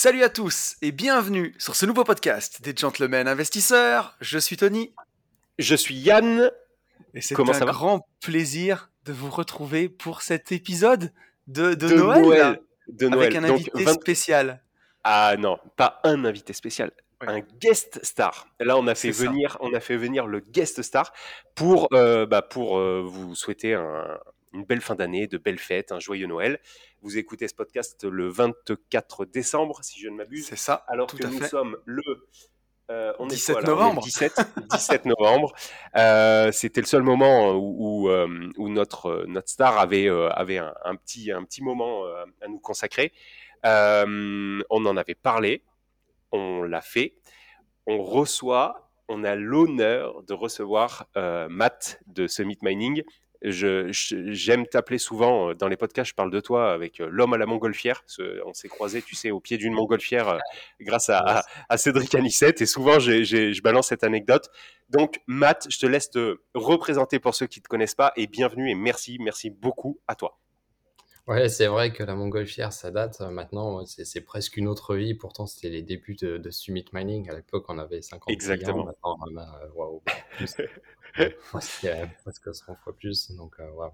Salut 0.00 0.22
à 0.22 0.28
tous 0.28 0.76
et 0.80 0.92
bienvenue 0.92 1.56
sur 1.58 1.74
ce 1.74 1.84
nouveau 1.84 2.04
podcast 2.04 2.62
des 2.62 2.72
Gentlemen 2.72 3.26
Investisseurs. 3.26 4.16
Je 4.20 4.38
suis 4.38 4.56
Tony. 4.56 4.94
Je 5.58 5.74
suis 5.74 5.96
Yann. 5.96 6.52
Et 7.14 7.20
c'est 7.20 7.34
un 7.36 7.64
grand 7.64 8.06
plaisir 8.20 8.92
de 9.06 9.12
vous 9.12 9.28
retrouver 9.28 9.88
pour 9.88 10.22
cet 10.22 10.52
épisode 10.52 11.12
de, 11.48 11.74
Noël, 11.96 12.60
de 12.86 13.08
Avec 13.08 13.34
un 13.34 13.42
invité 13.42 13.86
spécial. 13.86 14.62
Ah 15.02 15.34
non, 15.36 15.58
pas 15.74 15.98
un 16.04 16.24
invité 16.24 16.52
spécial, 16.52 16.92
un 17.20 17.40
guest 17.40 17.98
star. 18.04 18.46
Là, 18.60 18.78
on 18.78 18.86
a 18.86 18.94
fait 18.94 19.10
venir, 19.10 19.56
on 19.58 19.74
a 19.74 19.80
fait 19.80 19.96
venir 19.96 20.28
le 20.28 20.38
guest 20.38 20.80
star 20.82 21.12
pour, 21.56 21.88
euh, 21.92 22.24
bah, 22.24 22.42
pour 22.42 22.78
euh, 22.78 23.02
vous 23.04 23.34
souhaiter 23.34 23.76
une 24.52 24.64
belle 24.64 24.80
fin 24.80 24.94
d'année, 24.94 25.26
de 25.26 25.38
belles 25.38 25.58
fêtes, 25.58 25.92
un 25.92 26.00
joyeux 26.00 26.26
Noël. 26.26 26.60
Vous 27.02 27.18
écoutez 27.18 27.48
ce 27.48 27.54
podcast 27.54 28.04
le 28.04 28.28
24 28.28 29.24
décembre, 29.24 29.80
si 29.82 30.00
je 30.00 30.08
ne 30.08 30.16
m'abuse. 30.16 30.46
C'est 30.46 30.56
ça. 30.56 30.84
Alors 30.88 31.08
que 31.08 31.26
nous 31.26 31.44
sommes 31.44 31.76
le 31.84 32.02
euh, 32.90 33.12
on 33.18 33.26
17 33.26 33.66
novembre. 33.66 34.02
17, 34.02 34.40
17 34.70 35.04
novembre. 35.04 35.52
C'était 36.52 36.80
le 36.80 36.86
seul 36.86 37.02
moment 37.02 37.52
où, 37.52 38.08
où, 38.08 38.68
notre, 38.68 39.24
notre 39.26 39.48
star 39.50 39.78
avait, 39.78 40.08
avait 40.08 40.56
un, 40.56 40.96
petit, 40.96 41.30
un 41.30 41.44
petit 41.44 41.62
moment 41.62 42.04
à 42.40 42.48
nous 42.48 42.60
consacrer. 42.60 43.12
on 43.64 44.62
en 44.70 44.96
avait 44.96 45.14
parlé 45.14 45.62
on 46.32 46.62
l'a 46.62 46.80
fait. 46.80 47.14
On 47.86 48.02
reçoit, 48.02 48.90
on 49.08 49.24
a 49.24 49.34
l'honneur 49.34 50.22
de 50.24 50.34
recevoir 50.34 51.06
euh, 51.16 51.48
Matt 51.48 52.00
de 52.06 52.26
Summit 52.26 52.58
Mining. 52.62 53.02
J'aime 53.42 54.66
t'appeler 54.66 54.98
souvent 54.98 55.50
euh, 55.50 55.54
dans 55.54 55.68
les 55.68 55.76
podcasts, 55.76 56.10
je 56.10 56.14
parle 56.14 56.30
de 56.30 56.40
toi 56.40 56.72
avec 56.72 57.00
euh, 57.00 57.08
l'homme 57.10 57.34
à 57.34 57.38
la 57.38 57.46
montgolfière. 57.46 58.04
On 58.46 58.52
s'est 58.52 58.68
croisé, 58.68 59.02
tu 59.02 59.14
sais, 59.14 59.30
au 59.30 59.40
pied 59.40 59.56
d'une 59.58 59.74
montgolfière 59.74 60.38
grâce 60.80 61.10
à, 61.10 61.44
Cédric 61.76 62.14
Anissette. 62.14 62.60
Et 62.60 62.66
souvent, 62.66 62.98
je 62.98 63.62
balance 63.62 63.88
cette 63.88 64.04
anecdote. 64.04 64.48
Donc, 64.88 65.20
Matt, 65.26 65.66
je 65.70 65.78
te 65.78 65.86
laisse 65.86 66.10
te 66.10 66.38
représenter 66.54 67.18
pour 67.18 67.34
ceux 67.34 67.46
qui 67.46 67.60
ne 67.60 67.62
te 67.62 67.68
connaissent 67.68 67.94
pas. 67.94 68.12
Et 68.16 68.26
bienvenue 68.26 68.70
et 68.70 68.74
merci, 68.74 69.18
merci 69.20 69.50
beaucoup 69.50 70.00
à 70.08 70.14
toi. 70.14 70.38
Ouais, 71.28 71.50
c'est 71.50 71.66
vrai 71.66 71.92
que 71.92 72.02
la 72.02 72.14
montgolfière, 72.14 72.72
ça 72.72 72.90
date 72.90 73.20
euh, 73.20 73.28
maintenant, 73.28 73.84
c'est 73.84 74.22
presque 74.22 74.56
une 74.56 74.66
autre 74.66 74.96
vie. 74.96 75.14
Pourtant, 75.14 75.46
c'était 75.46 75.68
les 75.68 75.82
débuts 75.82 76.14
de, 76.14 76.50
Summit 76.50 76.86
Mining. 76.94 77.28
À 77.28 77.34
l'époque, 77.34 77.66
on 77.68 77.78
avait 77.78 78.00
50 78.00 78.30
Exactement. 78.30 78.86
Maintenant, 78.86 79.18
on 79.20 79.36
a, 79.36 79.68
waouh, 79.74 80.02
plus. 80.36 80.56
presque 82.22 82.54
100 82.54 82.76
fois 82.76 82.96
plus. 82.96 83.32
Donc, 83.32 83.54
euh. 83.60 83.88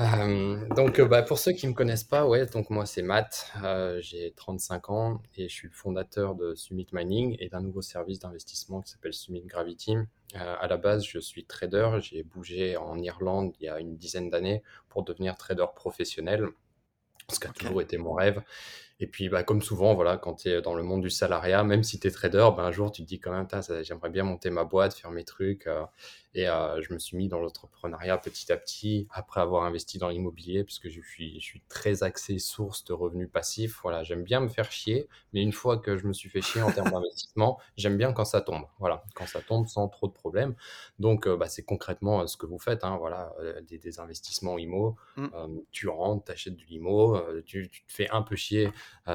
Euh, 0.00 0.68
donc, 0.74 1.00
bah, 1.02 1.22
pour 1.22 1.38
ceux 1.38 1.52
qui 1.52 1.66
me 1.66 1.74
connaissent 1.74 2.04
pas, 2.04 2.26
ouais, 2.26 2.46
donc 2.46 2.70
moi 2.70 2.86
c'est 2.86 3.02
Matt, 3.02 3.52
j'ai 4.00 4.32
35 4.36 4.90
ans 4.90 5.22
et 5.36 5.48
je 5.48 5.54
suis 5.54 5.68
le 5.68 5.74
fondateur 5.74 6.34
de 6.34 6.54
Summit 6.54 6.86
Mining 6.92 7.36
et 7.40 7.48
d'un 7.48 7.60
nouveau 7.60 7.82
service 7.82 8.18
d'investissement 8.18 8.80
qui 8.80 8.90
s'appelle 8.90 9.12
Summit 9.12 9.44
Gravity. 9.44 9.96
Euh, 10.36 10.56
à 10.60 10.66
la 10.66 10.76
base, 10.76 11.04
je 11.04 11.18
suis 11.18 11.44
trader. 11.44 11.98
J'ai 12.00 12.22
bougé 12.22 12.76
en 12.76 12.98
Irlande 12.98 13.52
il 13.60 13.64
y 13.64 13.68
a 13.68 13.78
une 13.80 13.96
dizaine 13.96 14.30
d'années 14.30 14.62
pour 14.88 15.02
devenir 15.02 15.36
trader 15.36 15.66
professionnel, 15.74 16.46
ce 17.30 17.38
qui 17.38 17.46
a 17.46 17.50
toujours 17.50 17.82
été 17.82 17.98
mon 17.98 18.14
rêve. 18.14 18.42
Et 19.00 19.06
puis, 19.06 19.28
bah, 19.28 19.42
comme 19.42 19.62
souvent, 19.62 19.94
voilà, 19.94 20.16
quand 20.16 20.34
tu 20.34 20.48
es 20.48 20.62
dans 20.62 20.74
le 20.74 20.82
monde 20.82 21.02
du 21.02 21.10
salariat, 21.10 21.64
même 21.64 21.82
si 21.82 21.98
tu 21.98 22.06
es 22.06 22.10
trader, 22.10 22.50
bah, 22.56 22.62
un 22.62 22.70
jour, 22.70 22.92
tu 22.92 23.02
te 23.02 23.08
dis 23.08 23.18
quand 23.18 23.32
même, 23.32 23.48
j'aimerais 23.82 24.10
bien 24.10 24.24
monter 24.24 24.50
ma 24.50 24.64
boîte, 24.64 24.94
faire 24.94 25.10
mes 25.10 25.24
trucs. 25.24 25.66
Euh, 25.66 25.82
et 26.34 26.48
euh, 26.48 26.80
je 26.80 26.94
me 26.94 26.98
suis 26.98 27.16
mis 27.16 27.28
dans 27.28 27.40
l'entrepreneuriat 27.40 28.16
petit 28.16 28.50
à 28.52 28.56
petit, 28.56 29.06
après 29.10 29.40
avoir 29.40 29.64
investi 29.64 29.98
dans 29.98 30.08
l'immobilier, 30.08 30.64
puisque 30.64 30.88
je 30.88 31.00
suis, 31.02 31.38
je 31.40 31.44
suis 31.44 31.62
très 31.68 32.02
axé 32.02 32.38
source 32.38 32.84
de 32.84 32.92
revenus 32.92 33.28
passifs. 33.30 33.80
Voilà, 33.82 34.02
j'aime 34.02 34.22
bien 34.22 34.40
me 34.40 34.48
faire 34.48 34.70
chier, 34.72 35.08
mais 35.32 35.42
une 35.42 35.52
fois 35.52 35.76
que 35.76 35.98
je 35.98 36.06
me 36.06 36.12
suis 36.12 36.30
fait 36.30 36.40
chier 36.40 36.62
en 36.62 36.72
termes 36.72 36.90
d'investissement, 36.92 37.58
j'aime 37.76 37.98
bien 37.98 38.12
quand 38.12 38.24
ça 38.24 38.40
tombe. 38.40 38.64
Voilà, 38.78 39.04
quand 39.14 39.26
ça 39.26 39.40
tombe 39.40 39.66
sans 39.66 39.88
trop 39.88 40.08
de 40.08 40.12
problèmes. 40.12 40.54
Donc, 40.98 41.26
euh, 41.26 41.36
bah, 41.36 41.48
c'est 41.48 41.64
concrètement 41.64 42.26
ce 42.26 42.38
que 42.38 42.46
vous 42.46 42.58
faites. 42.58 42.82
Hein, 42.84 42.96
voilà, 42.98 43.34
des, 43.68 44.00
investissements 44.00 44.58
IMO. 44.58 44.96
Mmh. 45.16 45.28
tu 45.70 45.88
rentres, 45.88 46.24
tu 46.24 46.32
achètes 46.32 46.56
du 46.56 46.64
limo, 46.64 47.20
tu, 47.44 47.68
tu, 47.68 47.82
te 47.84 47.92
fais 47.92 48.08
un 48.10 48.22
peu 48.22 48.36
chier, 48.36 48.70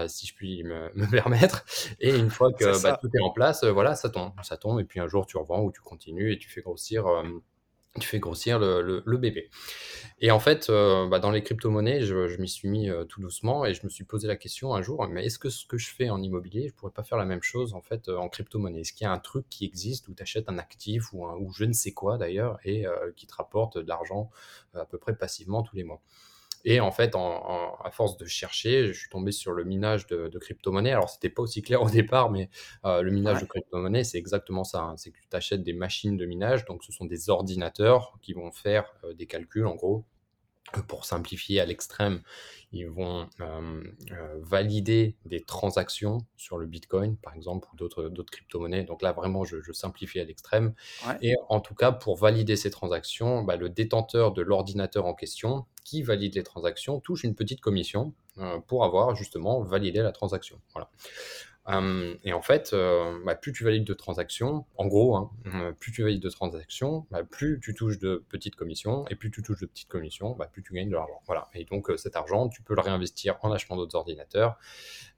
si 0.08 0.28
je 0.28 0.36
puis 0.36 0.64
me, 0.64 0.92
me, 0.96 1.10
permettre. 1.10 1.66
Et 2.00 2.16
une 2.16 2.30
fois 2.30 2.52
que 2.54 2.82
bah, 2.84 2.98
tout 3.00 3.10
est 3.14 3.22
en 3.22 3.32
place, 3.32 3.64
voilà, 3.64 3.96
ça 3.96 4.10
tombe. 4.10 4.32
Ça 4.44 4.58
tombe, 4.58 4.80
et 4.80 4.84
puis 4.84 5.00
un 5.00 5.08
jour, 5.08 5.26
tu 5.26 5.38
revends 5.38 5.64
ou 5.64 5.72
tu 5.72 5.82
continues 5.82 6.34
et 6.34 6.38
tu 6.38 6.50
fais 6.50 6.62
grossir 6.62 7.08
euh, 7.08 7.24
tu 8.00 8.08
fais 8.08 8.20
grossir 8.20 8.60
le, 8.60 9.18
bébé. 9.18 9.50
Et 10.20 10.30
en 10.30 10.40
fait, 10.40 10.70
euh, 10.70 11.08
bah, 11.08 11.18
dans 11.18 11.32
les 11.32 11.42
crypto-monnaies, 11.42 12.02
je, 12.02 12.40
m'y 12.40 12.48
suis 12.48 12.70
mis 12.70 12.92
euh, 12.92 13.06
tout 13.06 13.22
doucement 13.22 13.66
et 13.66 13.74
je 13.74 13.84
me 13.84 13.90
suis 13.90 14.04
posé 14.04 14.28
la 14.28 14.36
question 14.36 14.76
un 14.76 14.84
jour, 14.84 15.08
mais 15.08 15.26
est-ce 15.26 15.40
que 15.40 15.50
ce 15.50 15.66
que 15.66 15.80
je 15.80 15.90
fais 15.90 16.12
en 16.12 16.22
immobilier, 16.22 16.68
je 16.68 16.76
pourrais 16.76 16.92
pas 16.92 17.04
faire 17.04 17.18
la 17.18 17.26
même 17.26 17.42
chose 17.42 17.74
en 17.74 17.82
fait 17.82 18.08
en 18.10 18.30
crypto-monnaie? 18.30 18.82
Est-ce 18.82 18.94
qu'il 18.94 19.06
y 19.06 19.08
a 19.08 19.12
un 19.12 19.18
truc 19.18 19.48
qui 19.50 19.66
existe 19.66 20.08
où 20.10 20.14
tu 20.14 20.22
achètes 20.22 20.48
un 20.48 20.60
actif 20.60 21.12
ou, 21.12 21.26
ou 21.26 21.52
je 21.54 21.66
ne 21.66 21.74
sais 21.74 21.92
quoi 21.92 22.18
d'ailleurs 22.18 22.60
et 22.64 22.86
qui 23.16 23.26
te 23.26 23.34
rapporte 23.34 23.78
de 23.78 23.88
l'argent 23.88 24.30
à 24.76 24.86
peu 24.86 25.00
près 25.00 25.16
passivement 25.16 25.64
tous 25.64 25.76
les 25.76 25.84
mois? 25.84 26.02
Et 26.66 26.80
en 26.80 26.92
fait, 26.92 27.16
à 27.16 27.92
force 27.92 28.18
de 28.18 28.26
chercher, 28.26 28.88
je 28.88 28.94
suis 28.94 29.10
tombé 29.10 29.32
sur 29.32 29.52
le 29.52 29.64
minage 29.64 30.08
de, 30.08 30.38
crypto-monnaies. 30.38 30.92
Alors, 30.92 31.10
c'était 31.10 31.30
pas 31.30 31.42
aussi 31.42 31.62
clair 31.62 31.82
au 31.82 31.90
départ, 31.90 32.30
mais 32.32 32.50
euh, 32.86 33.02
le 33.02 33.12
minage 33.12 33.42
de 33.42 33.46
crypto-monnaies, 33.46 34.04
c'est 34.04 34.18
exactement 34.18 34.64
ça. 34.64 34.82
Hein. 34.82 34.98
C'est 34.98 35.12
que 35.12 35.18
tu 35.18 35.36
achètes 35.36 35.64
des 35.64 35.74
machines 35.74 36.18
de 36.18 36.26
minage. 36.26 36.66
Donc, 36.66 36.84
ce 36.84 36.92
sont 36.92 37.06
des 37.06 37.30
ordinateurs 37.30 38.18
qui 38.22 38.34
vont 38.34 38.52
faire 38.52 38.86
euh, 39.04 39.14
des 39.14 39.26
calculs, 39.26 39.66
en 39.66 39.76
gros, 39.76 40.06
pour 40.88 41.06
simplifier 41.06 41.60
à 41.60 41.66
l'extrême, 41.66 42.22
ils 42.72 42.90
vont 42.90 43.30
euh, 43.40 43.82
valider 44.42 45.16
des 45.26 45.42
transactions 45.44 46.20
sur 46.36 46.58
le 46.58 46.66
Bitcoin, 46.66 47.16
par 47.18 47.34
exemple, 47.34 47.68
ou 47.72 47.78
d'autres, 47.78 48.10
crypto-monnaies. 48.30 48.84
Donc 48.84 49.02
là, 49.02 49.14
vraiment, 49.14 49.46
je, 49.46 49.72
simplifie 49.72 50.20
à 50.20 50.26
l'extrême. 50.26 50.74
Et 51.22 51.36
en 51.50 51.60
tout 51.60 51.76
cas, 51.76 51.92
pour 51.92 52.18
valider 52.18 52.56
ces 52.56 52.72
transactions, 52.72 53.44
bah, 53.44 53.56
le 53.56 53.70
détenteur 53.70 54.34
de 54.34 54.42
l'ordinateur 54.42 55.06
en 55.06 55.14
question, 55.14 55.66
qui 55.84 56.04
valide 56.04 56.36
les 56.36 56.44
transactions 56.44 57.00
touche 57.00 57.24
une 57.24 57.34
petite 57.34 57.62
commission 57.62 58.14
euh, 58.40 58.60
pour 58.68 58.84
avoir 58.84 59.16
justement 59.16 59.62
validé 59.62 60.02
la 60.02 60.12
transaction. 60.12 60.60
Voilà. 60.74 60.90
Et 62.24 62.34
en 62.34 62.42
fait, 62.42 62.72
euh, 62.74 63.20
bah, 63.26 63.36
plus 63.36 63.52
tu 63.52 63.64
valides 63.64 63.84
de 63.84 63.94
transactions, 63.94 64.66
en 64.78 64.88
gros, 64.88 65.16
hein, 65.18 65.30
euh, 65.54 65.72
plus 65.74 65.92
tu 65.92 66.04
valides 66.04 66.22
de 66.22 66.30
transactions, 66.30 67.06
bah, 67.12 67.24
plus 67.24 67.60
tu 67.62 67.74
touches 67.74 68.00
de 68.00 68.24
petites 68.30 68.56
commissions, 68.56 69.06
et 69.10 69.16
plus 69.16 69.32
tu 69.32 69.42
touches 69.42 69.60
de 69.60 69.66
petites 69.66 69.90
commissions, 69.90 70.32
bah, 70.32 70.48
plus 70.52 70.64
tu 70.64 70.74
gagnes 70.74 70.90
de 70.90 70.96
l'argent. 70.96 71.22
Voilà. 71.26 71.50
Et 71.54 71.66
donc 71.66 71.92
cet 71.98 72.16
argent, 72.16 72.48
tu 72.48 72.62
peux 72.62 72.74
le 72.74 72.82
réinvestir 72.82 73.38
en 73.42 73.52
achetant 73.52 73.76
d'autres 73.76 73.96
ordinateurs, 73.96 74.58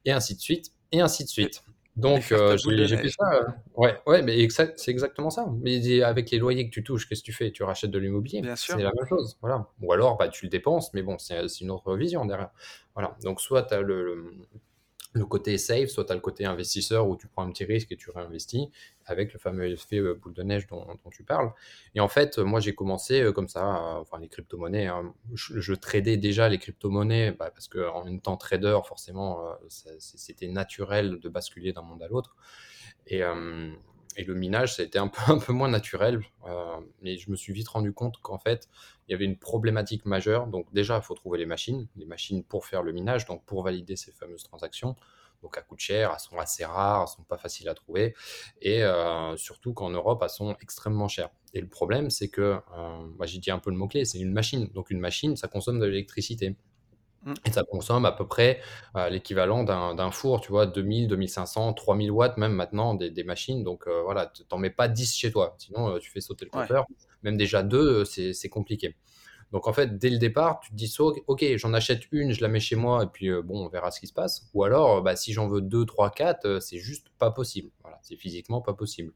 et 0.05 0.11
ainsi 0.11 0.35
de 0.35 0.41
suite, 0.41 0.73
et 0.91 1.01
ainsi 1.01 1.23
de 1.23 1.29
suite. 1.29 1.63
Donc, 1.95 2.21
j'ai 2.21 2.97
fait 2.97 3.09
ça. 3.09 3.57
Ouais, 3.75 3.99
ouais, 4.07 4.21
mais 4.21 4.47
c'est 4.49 4.89
exactement 4.89 5.29
ça. 5.29 5.47
Mais 5.61 6.01
avec 6.01 6.31
les 6.31 6.37
loyers 6.37 6.65
que 6.65 6.73
tu 6.73 6.83
touches, 6.83 7.09
qu'est-ce 7.09 7.21
que 7.21 7.25
tu 7.25 7.33
fais? 7.33 7.51
Tu 7.51 7.63
rachètes 7.63 7.91
de 7.91 7.99
l'immobilier. 7.99 8.41
C'est 8.55 8.77
la 8.77 8.91
même 8.95 9.07
chose. 9.07 9.37
Voilà. 9.41 9.67
Ou 9.81 9.91
alors, 9.91 10.17
bah, 10.17 10.29
tu 10.29 10.45
le 10.45 10.49
dépenses, 10.49 10.93
mais 10.93 11.01
bon, 11.03 11.17
c'est 11.17 11.45
une 11.59 11.71
autre 11.71 11.95
vision 11.97 12.25
derrière. 12.25 12.51
Voilà. 12.95 13.17
Donc, 13.23 13.41
soit 13.41 13.63
tu 13.63 13.73
as 13.73 13.81
le, 13.81 14.03
le 14.03 14.33
côté 15.27 15.57
safe, 15.57 15.89
soit 15.89 16.05
tu 16.05 16.11
as 16.11 16.15
le 16.15 16.21
côté 16.21 16.45
investisseur 16.45 17.07
où 17.07 17.15
tu 17.15 17.27
prends 17.27 17.43
un 17.43 17.51
petit 17.51 17.65
risque 17.65 17.91
et 17.91 17.97
tu 17.97 18.11
réinvestis 18.11 18.69
avec 19.05 19.33
le 19.33 19.39
fameux 19.39 19.65
effet 19.67 19.97
euh, 19.97 20.13
boule 20.13 20.33
de 20.33 20.43
neige 20.43 20.67
dont, 20.67 20.85
tu 21.11 21.23
parles. 21.23 21.51
Et 21.95 21.99
en 21.99 22.07
fait, 22.07 22.37
euh, 22.37 22.43
moi 22.43 22.59
j'ai 22.59 22.75
commencé 22.75 23.21
euh, 23.21 23.31
comme 23.31 23.47
ça, 23.47 23.65
enfin 23.99 24.19
les 24.19 24.27
crypto-monnaies, 24.27 24.87
hein. 24.87 25.13
je, 25.33 25.73
tradais 25.73 26.17
déjà 26.17 26.47
les 26.47 26.59
crypto-monnaies 26.59 27.31
bah, 27.31 27.49
parce 27.51 27.67
qu'en 27.67 28.05
même 28.05 28.21
temps 28.21 28.37
trader, 28.37 28.79
forcément, 28.85 29.55
c'était 29.67 30.47
naturel 30.47 31.19
de 31.19 31.29
basculer 31.29 31.73
d'un 31.73 31.81
monde 31.81 32.03
à 32.03 32.07
l'autre. 32.07 32.35
Et, 33.07 33.23
et 34.19 34.25
le 34.25 34.33
minage, 34.33 34.75
ça 34.75 34.81
a 34.81 34.85
été 34.85 34.99
un 34.99 35.07
peu, 35.07 35.53
moins 35.53 35.69
naturel. 35.69 36.21
Euh, 36.45 36.75
mais 37.01 37.17
je 37.17 37.31
me 37.31 37.37
suis 37.37 37.53
vite 37.53 37.69
rendu 37.69 37.93
compte 37.93 38.17
qu'en 38.21 38.37
fait, 38.37 38.67
il 39.07 39.13
y 39.13 39.15
avait 39.15 39.23
une 39.23 39.37
problématique 39.37 40.05
majeure. 40.05 40.47
Donc 40.47 40.65
déjà, 40.73 40.97
il 40.97 41.01
faut 41.01 41.15
trouver 41.15 41.39
les 41.39 41.45
machines, 41.45 41.87
les 41.95 42.05
machines 42.05 42.43
pour 42.43 42.65
faire 42.65 42.83
le 42.83 42.91
minage, 42.91 43.25
donc 43.25 43.45
pour 43.45 43.63
valider 43.63 43.95
ces 43.95 44.11
fameuses 44.11 44.43
transactions. 44.43 44.97
Donc, 45.41 45.55
elles 45.55 45.63
coûtent 45.63 45.79
cher, 45.79 46.11
elles 46.13 46.19
sont 46.19 46.37
assez 46.37 46.65
rares, 46.65 47.03
elles 47.03 47.15
sont 47.15 47.23
pas 47.23 47.37
faciles 47.37 47.69
à 47.69 47.73
trouver. 47.73 48.13
Et 48.61 48.83
surtout 49.37 49.73
qu'en 49.73 49.89
Europe, 49.89 50.19
elles 50.21 50.29
sont 50.29 50.57
extrêmement 50.59 51.07
chères. 51.07 51.29
Et 51.53 51.61
le 51.61 51.69
problème, 51.69 52.09
c'est 52.09 52.27
que, 52.27 52.59
bah, 53.17 53.25
j'ai 53.25 53.39
dit 53.39 53.49
un 53.49 53.59
peu 53.59 53.69
le 53.69 53.77
mot-clé, 53.77 54.03
c'est 54.03 54.19
une 54.19 54.33
machine. 54.33 54.67
Donc, 54.73 54.89
une 54.89 54.99
machine, 54.99 55.37
ça 55.37 55.47
consomme 55.47 55.79
de 55.79 55.85
l'électricité. 55.85 56.57
Mmh. 57.23 57.33
Et 57.45 57.51
ça 57.51 57.63
consomme 57.63 58.05
à 58.05 58.11
peu 58.11 58.25
près 58.27 58.61
l'équivalent 59.09 59.63
d'un 59.63 60.11
four, 60.11 60.41
tu 60.41 60.51
vois, 60.51 60.65
2000, 60.65 61.07
2500, 61.07 61.73
3000 61.73 62.11
watts 62.11 62.37
même 62.37 62.53
maintenant 62.53 62.93
des, 62.93 63.23
machines. 63.23 63.63
Donc 63.63 63.87
voilà, 63.87 64.27
tu 64.27 64.43
n'en 64.51 64.57
mets 64.57 64.69
pas 64.69 64.87
10 64.87 65.15
chez 65.15 65.31
toi, 65.31 65.55
sinon 65.57 65.99
tu 65.99 66.09
fais 66.09 66.21
sauter 66.21 66.45
le 66.45 66.51
compteur. 66.51 66.85
Même 67.23 67.37
déjà 67.37 67.63
deux, 67.63 68.05
c'est 68.05 68.49
compliqué. 68.49 68.95
Donc 69.51 69.67
en 69.67 69.73
fait, 69.73 69.97
dès 69.97 70.09
le 70.09 70.17
départ, 70.17 70.59
tu 70.59 70.69
te 70.69 70.75
dis, 70.75 70.95
ok, 70.99 71.45
j'en 71.55 71.73
achète 71.73 72.03
une, 72.11 72.31
je 72.31 72.41
la 72.41 72.47
mets 72.47 72.59
chez 72.59 72.75
moi, 72.75 73.03
et 73.03 73.07
puis 73.07 73.29
bon, 73.43 73.65
on 73.65 73.67
verra 73.67 73.91
ce 73.91 73.99
qui 73.99 74.07
se 74.07 74.13
passe. 74.13 74.47
Ou 74.53 74.63
alors, 74.63 75.01
bah, 75.01 75.15
si 75.15 75.33
j'en 75.33 75.47
veux 75.47 75.61
deux, 75.61 75.85
trois, 75.85 76.11
quatre, 76.11 76.59
c'est 76.61 76.77
juste 76.77 77.07
pas 77.17 77.31
possible. 77.31 77.69
Voilà, 77.81 77.99
c'est 78.01 78.15
physiquement 78.15 78.61
pas 78.61 78.73
possible. 78.73 79.11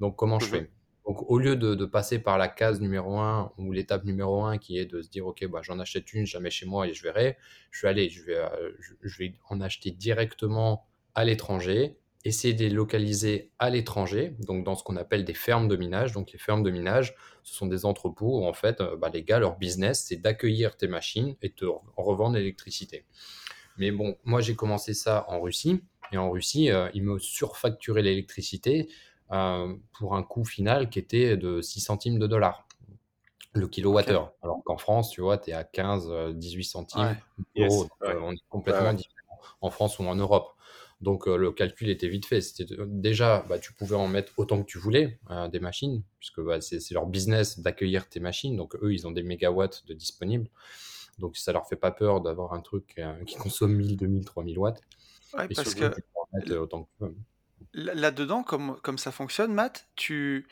Donc 0.00 0.16
comment 0.16 0.38
je 0.38 0.46
mmh 0.46 0.50
fais? 0.50 0.70
Donc, 1.06 1.30
au 1.30 1.38
lieu 1.38 1.56
de, 1.56 1.84
passer 1.84 2.18
par 2.18 2.38
la 2.38 2.48
case 2.48 2.80
numéro 2.80 3.18
1 3.18 3.52
ou 3.58 3.72
l'étape 3.72 4.04
numéro 4.04 4.42
1 4.42 4.58
qui 4.58 4.78
est 4.78 4.86
de 4.86 5.02
se 5.02 5.10
dire, 5.10 5.26
OK, 5.26 5.44
bah, 5.46 5.60
j'en 5.62 5.78
achète 5.78 6.12
une, 6.14 6.24
jamais 6.24 6.50
chez 6.50 6.64
moi 6.64 6.88
et 6.88 6.94
je 6.94 7.02
verrai, 7.02 7.36
je 7.70 7.82
vais 7.82 7.88
aller, 7.90 8.08
je 8.08 8.22
vais, 8.22 8.36
euh, 8.36 8.70
je, 9.02 9.18
vais 9.18 9.34
en 9.50 9.60
acheter 9.60 9.90
directement 9.90 10.86
à 11.14 11.24
l'étranger, 11.24 11.98
essayer 12.24 12.54
de 12.54 12.60
les 12.60 12.70
localiser 12.70 13.50
à 13.58 13.68
l'étranger, 13.68 14.34
donc 14.40 14.64
dans 14.64 14.74
ce 14.74 14.82
qu'on 14.82 14.96
appelle 14.96 15.24
des 15.24 15.34
fermes 15.34 15.68
de 15.68 15.76
minage. 15.76 16.12
Donc, 16.12 16.32
les 16.32 16.38
fermes 16.38 16.62
de 16.62 16.70
minage, 16.70 17.14
ce 17.42 17.54
sont 17.54 17.66
des 17.66 17.84
entrepôts 17.84 18.40
où, 18.40 18.46
en 18.46 18.54
fait, 18.54 18.80
euh, 18.80 18.96
bah, 18.96 19.10
les 19.12 19.22
gars, 19.22 19.38
leur 19.38 19.58
business, 19.58 20.06
c'est 20.08 20.16
d'accueillir 20.16 20.76
tes 20.76 20.88
machines 20.88 21.36
et 21.42 21.50
te 21.50 21.66
revendre 21.98 22.36
l'électricité. 22.36 23.04
Mais 23.76 23.90
bon, 23.90 24.16
moi, 24.24 24.40
j'ai 24.40 24.54
commencé 24.54 24.94
ça 24.94 25.26
en 25.28 25.40
Russie. 25.42 25.82
Et 26.12 26.16
en 26.16 26.30
Russie, 26.30 26.70
euh, 26.70 26.88
ils 26.94 27.02
me 27.02 27.18
surfacturaient 27.18 28.02
l'électricité 28.02 28.88
pour 29.28 30.14
un 30.14 30.22
coût 30.22 30.44
final 30.44 30.90
qui 30.90 30.98
était 30.98 31.36
de 31.36 31.60
6 31.60 31.80
centimes 31.80 32.18
de 32.18 32.26
dollars 32.26 32.66
le 33.54 33.68
kilowattheure. 33.68 34.32
Alors 34.42 34.62
qu'en 34.64 34.76
France, 34.76 35.10
tu 35.10 35.20
vois, 35.20 35.38
tu 35.38 35.50
es 35.50 35.52
à 35.52 35.64
15, 35.64 36.34
18 36.34 36.60
euh, 36.60 36.62
centimes 36.62 37.16
d'euros. 37.56 37.86
Euh, 38.02 38.18
on 38.20 38.32
est 38.32 38.48
complètement 38.48 38.92
différent 38.92 39.40
en 39.60 39.70
France 39.70 39.98
ou 39.98 40.04
en 40.04 40.16
Europe. 40.16 40.50
Donc 41.00 41.26
le 41.26 41.52
calcul 41.52 41.90
était 41.90 42.08
vite 42.08 42.26
fait. 42.26 42.40
C'était 42.40 42.74
déjà, 42.86 43.44
bah, 43.48 43.58
tu 43.58 43.72
pouvais 43.72 43.96
en 43.96 44.08
mettre 44.08 44.32
autant 44.38 44.62
que 44.62 44.66
tu 44.66 44.78
voulais 44.78 45.18
des 45.52 45.60
machines, 45.60 46.02
puisque 46.18 46.40
bah, 46.40 46.60
c'est 46.60 46.78
leur 46.92 47.06
business 47.06 47.60
d'accueillir 47.60 48.08
tes 48.08 48.20
machines. 48.20 48.56
Donc 48.56 48.74
eux, 48.76 48.92
ils 48.92 49.06
ont 49.06 49.10
des 49.10 49.22
mégawatts 49.22 49.86
de 49.86 49.94
disponibles. 49.94 50.48
Donc 51.18 51.36
ça 51.36 51.52
leur 51.52 51.68
fait 51.68 51.76
pas 51.76 51.90
peur 51.90 52.20
d'avoir 52.20 52.54
un 52.54 52.60
truc 52.60 53.00
qui 53.26 53.36
consomme 53.36 53.74
1000, 53.74 53.96
2000, 53.96 54.24
3000 54.24 54.58
watts. 54.58 54.80
Ouais, 55.34 55.48
parce 55.48 55.74
que 55.74 56.54
autant 56.54 56.88
que 57.00 57.06
Là-dedans, 57.74 58.42
comme, 58.42 58.76
comme 58.82 58.98
ça 58.98 59.10
fonctionne, 59.10 59.52
Matt, 59.52 59.88
tu, 59.96 60.46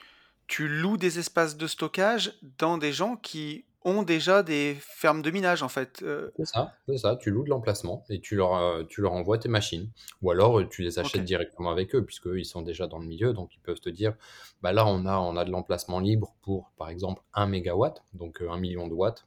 tu 0.49 0.69
loues 0.69 0.97
des 0.97 1.19
espaces 1.19 1.57
de 1.57 1.67
stockage 1.67 2.35
dans 2.59 2.79
des 2.79 2.93
gens 2.93 3.17
qui 3.17 3.65
ont 3.85 4.03
déjà 4.03 4.43
des 4.43 4.77
fermes 4.81 5.23
de 5.23 5.31
minage, 5.31 5.63
en 5.63 5.69
fait. 5.69 6.03
Euh. 6.03 6.31
C'est 6.37 6.47
ça, 6.47 6.75
c'est 6.89 6.99
ça. 6.99 7.17
Tu 7.17 7.31
loues 7.31 7.45
de 7.45 7.51
l'emplacement 7.51 8.05
et 8.09 8.21
tu 8.21 8.37
leur, 8.37 8.55
euh, 8.55 8.85
tu 8.89 9.01
leur 9.01 9.13
envoies 9.13 9.39
tes 9.39 9.49
machines. 9.49 9.91
Ou 10.23 10.31
alors, 10.31 10.61
euh, 10.61 10.69
tu 10.69 10.83
les 10.83 10.99
achètes 10.99 11.25
directement 11.25 11.71
avec 11.71 11.95
eux, 11.95 12.05
puisqu'eux, 12.05 12.39
ils 12.39 12.45
sont 12.45 12.63
déjà 12.63 12.87
dans 12.87 12.99
le 12.99 13.07
milieu. 13.07 13.33
Donc, 13.33 13.51
ils 13.55 13.61
peuvent 13.61 13.81
te 13.81 13.91
dire, 13.91 14.15
bah 14.63 14.73
là, 14.73 14.87
on 14.87 15.07
a, 15.07 15.19
on 15.19 15.37
a 15.37 15.45
de 15.45 15.51
l'emplacement 15.51 16.01
libre 16.01 16.35
pour, 16.43 16.71
par 16.77 16.89
exemple, 16.89 17.23
1 17.35 17.47
mégawatt, 17.47 18.03
donc 18.15 18.43
un 18.49 18.59
million 18.59 18.87
de 18.89 18.95
watts. 18.95 19.27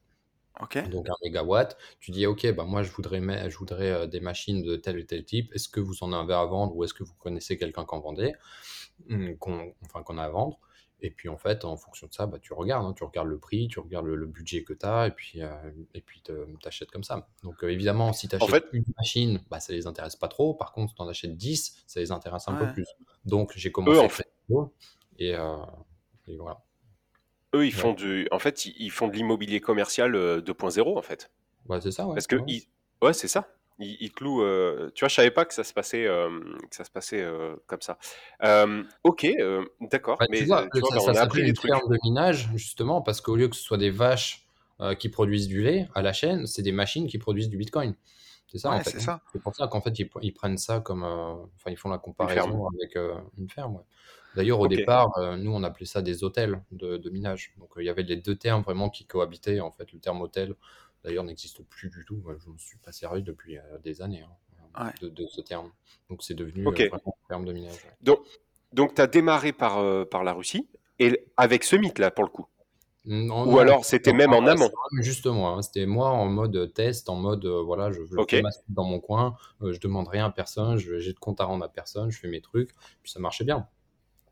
Donc 0.89 1.09
un 1.09 1.15
mégawatt, 1.23 1.77
tu 1.99 2.11
dis 2.11 2.25
ok, 2.25 2.53
bah 2.53 2.63
moi 2.63 2.83
je 2.83 2.91
voudrais, 2.91 3.49
je 3.49 3.57
voudrais 3.57 3.91
euh, 3.91 4.07
des 4.07 4.19
machines 4.19 4.61
de 4.61 4.75
tel 4.75 4.97
et 4.97 5.05
tel 5.05 5.25
type. 5.25 5.53
Est-ce 5.53 5.67
que 5.67 5.79
vous 5.79 6.03
en 6.03 6.13
avez 6.13 6.33
à 6.33 6.45
vendre 6.45 6.75
ou 6.75 6.83
est-ce 6.83 6.93
que 6.93 7.03
vous 7.03 7.13
connaissez 7.15 7.57
quelqu'un 7.57 7.85
qui 7.85 7.95
en 7.95 7.99
vendait, 7.99 8.35
mmh, 9.07 9.35
qu'on, 9.35 9.73
enfin 9.83 10.03
qu'on 10.03 10.17
a 10.17 10.23
à 10.23 10.29
vendre? 10.29 10.59
Et 11.01 11.11
puis 11.11 11.27
en 11.27 11.37
fait, 11.37 11.65
en 11.65 11.75
fonction 11.75 12.07
de 12.07 12.13
ça, 12.13 12.25
bah, 12.25 12.39
tu 12.39 12.53
regardes, 12.53 12.85
hein, 12.85 12.93
tu 12.93 13.03
regardes 13.03 13.27
le 13.27 13.37
prix, 13.37 13.67
tu 13.67 13.79
regardes 13.79 14.05
le, 14.05 14.25
budget 14.25 14.63
que 14.63 14.73
tu 14.73 14.85
as 14.85 15.07
et 15.07 15.11
puis 15.11 15.41
euh, 15.41 15.49
et 15.93 16.01
puis 16.01 16.23
t'achètes 16.63 16.89
comme 16.89 17.03
ça. 17.03 17.27
Donc 17.43 17.63
euh, 17.63 17.69
évidemment, 17.69 18.13
si 18.13 18.27
tu 18.27 18.35
achètes 18.35 18.67
une 18.71 18.85
machine, 18.97 19.41
bah 19.49 19.59
ça 19.59 19.73
les 19.73 19.87
intéresse 19.87 20.15
pas 20.15 20.29
trop. 20.29 20.53
Par 20.53 20.71
contre, 20.71 20.91
si 20.91 20.95
tu 20.95 21.01
en 21.01 21.07
achètes 21.07 21.35
10, 21.35 21.83
ça 21.85 21.99
les 21.99 22.11
intéresse 22.11 22.47
un 22.47 22.55
peu 22.55 22.71
plus. 22.71 22.87
Donc 23.25 23.51
j'ai 23.55 23.71
commencé 23.71 23.99
en 23.99 24.09
fait. 24.09 24.31
et, 25.19 25.31
et 26.27 26.37
voilà. 26.37 26.64
Eux, 27.55 27.65
ils 27.65 27.73
font 27.73 27.93
du, 27.93 28.27
en 28.31 28.39
fait, 28.39 28.65
ils, 28.65 28.89
font 28.89 29.07
de 29.07 29.13
l'immobilier 29.13 29.61
commercial 29.61 30.13
2.0 30.13 30.79
euh, 30.79 30.97
en 30.97 31.01
fait. 31.01 31.31
Ouais, 31.69 31.79
c'est 31.81 31.91
ça. 31.91 32.05
Ouais. 32.05 32.13
Parce 32.13 32.27
que, 32.27 32.35
ouais, 32.35 33.13
c'est 33.13 33.27
ça. 33.27 33.47
Ils, 33.79 34.11
clouent. 34.11 34.41
Euh, 34.41 34.89
tu 34.93 35.01
vois, 35.01 35.09
je 35.09 35.15
savais 35.15 35.31
pas 35.31 35.43
que 35.45 35.53
ça 35.53 35.63
se 35.63 35.73
passait, 35.73 36.05
euh, 36.05 36.29
que 36.69 36.75
ça 36.75 36.83
se 36.83 36.91
passait 36.91 37.25
comme 37.67 37.81
ça. 37.81 37.97
ok, 39.03 39.27
d'accord. 39.81 40.17
mais 40.29 40.39
tu 40.39 40.45
vois, 40.45 40.67
ça, 40.71 41.11
on 41.11 41.15
a 41.15 41.21
appris 41.21 41.43
des 41.43 41.53
trucs. 41.53 41.71
de 41.71 41.97
minage 42.03 42.49
justement 42.55 43.01
parce 43.01 43.21
qu'au 43.21 43.35
lieu 43.35 43.47
que 43.47 43.55
ce 43.55 43.63
soit 43.63 43.77
des 43.77 43.91
vaches 43.91 44.47
qui 44.99 45.09
produisent 45.09 45.47
du 45.47 45.61
lait 45.61 45.87
à 45.95 46.01
la 46.01 46.13
chaîne, 46.13 46.45
c'est 46.45 46.61
des 46.61 46.71
machines 46.71 47.07
qui 47.07 47.17
produisent 47.17 47.49
du 47.49 47.57
Bitcoin. 47.57 47.95
C'est 48.47 48.59
ça, 48.59 48.71
en 48.71 48.79
fait. 48.79 49.09
Hein. 49.09 49.19
C'est 49.33 49.41
pour 49.41 49.55
ça 49.55 49.67
qu'en 49.67 49.81
fait, 49.81 49.97
ils, 50.21 50.33
prennent 50.33 50.57
ça 50.57 50.79
comme. 50.79 51.03
Enfin, 51.03 51.71
ils 51.71 51.77
font 51.77 51.89
la 51.89 51.97
comparaison 51.97 52.67
avec 52.67 52.97
une 53.37 53.49
ferme. 53.49 53.75
Ouais. 53.75 53.83
D'ailleurs, 54.35 54.59
au 54.59 54.67
départ, 54.67 55.17
euh, 55.17 55.37
nous, 55.37 55.51
on 55.53 55.63
appelait 55.63 55.85
ça 55.85 56.01
des 56.01 56.23
hôtels 56.23 56.61
de, 56.71 57.09
minage. 57.09 57.53
Donc, 57.57 57.69
euh, 57.77 57.83
il 57.83 57.85
y 57.85 57.89
avait 57.89 58.03
les 58.03 58.17
deux 58.17 58.35
termes 58.35 58.61
vraiment 58.61 58.89
qui 58.89 59.05
cohabitaient. 59.05 59.59
En 59.59 59.71
fait, 59.71 59.91
le 59.93 59.99
terme 59.99 60.21
hôtel, 60.21 60.55
d'ailleurs, 61.03 61.23
n'existe 61.23 61.63
plus 61.63 61.89
du 61.89 62.05
tout. 62.05 62.23
je 62.27 62.49
ne 62.49 62.57
suis 62.57 62.77
pas 62.77 62.91
servi 62.91 63.23
depuis 63.23 63.57
euh, 63.57 63.61
des 63.83 64.01
années 64.01 64.23
hein, 64.75 64.91
de, 65.01 65.25
ce 65.27 65.41
terme. 65.41 65.71
Donc, 66.09 66.23
c'est 66.23 66.33
devenu 66.33 66.63
vraiment 66.63 67.01
un 67.07 67.27
terme 67.27 67.45
de 67.45 67.53
minage. 67.53 67.87
Donc, 68.01 68.19
donc 68.73 68.93
tu 68.93 69.01
as 69.01 69.07
démarré 69.07 69.53
par, 69.53 70.07
par 70.09 70.23
la 70.23 70.33
Russie, 70.33 70.67
et 70.99 71.25
avec 71.37 71.63
ce 71.63 71.77
mythe-là, 71.77 72.11
pour 72.11 72.25
le 72.25 72.29
coup 72.29 72.45
Ou 73.05 73.59
alors, 73.59 73.85
c'était 73.85 74.11
même 74.11 74.33
en 74.33 74.45
amont 74.45 74.69
Justement, 74.99 75.55
hein, 75.55 75.61
c'était 75.61 75.85
moi 75.85 76.09
en 76.09 76.25
mode 76.25 76.73
test, 76.73 77.07
en 77.07 77.15
mode, 77.15 77.45
voilà, 77.45 77.93
je 77.93 78.01
veux 78.01 78.19
okay. 78.19 78.41
dans 78.67 78.83
mon 78.83 78.99
coin, 78.99 79.37
je 79.61 79.79
demande 79.79 80.09
rien 80.09 80.25
à 80.25 80.31
personne, 80.31 80.77
j'ai 80.77 81.13
de 81.13 81.19
compte 81.19 81.39
à 81.39 81.45
rendre 81.45 81.63
à 81.63 81.69
personne, 81.69 82.11
je 82.11 82.19
fais 82.19 82.27
mes 82.27 82.41
trucs, 82.41 82.71
puis 83.01 83.11
ça 83.11 83.19
marchait 83.19 83.45
bien. 83.45 83.65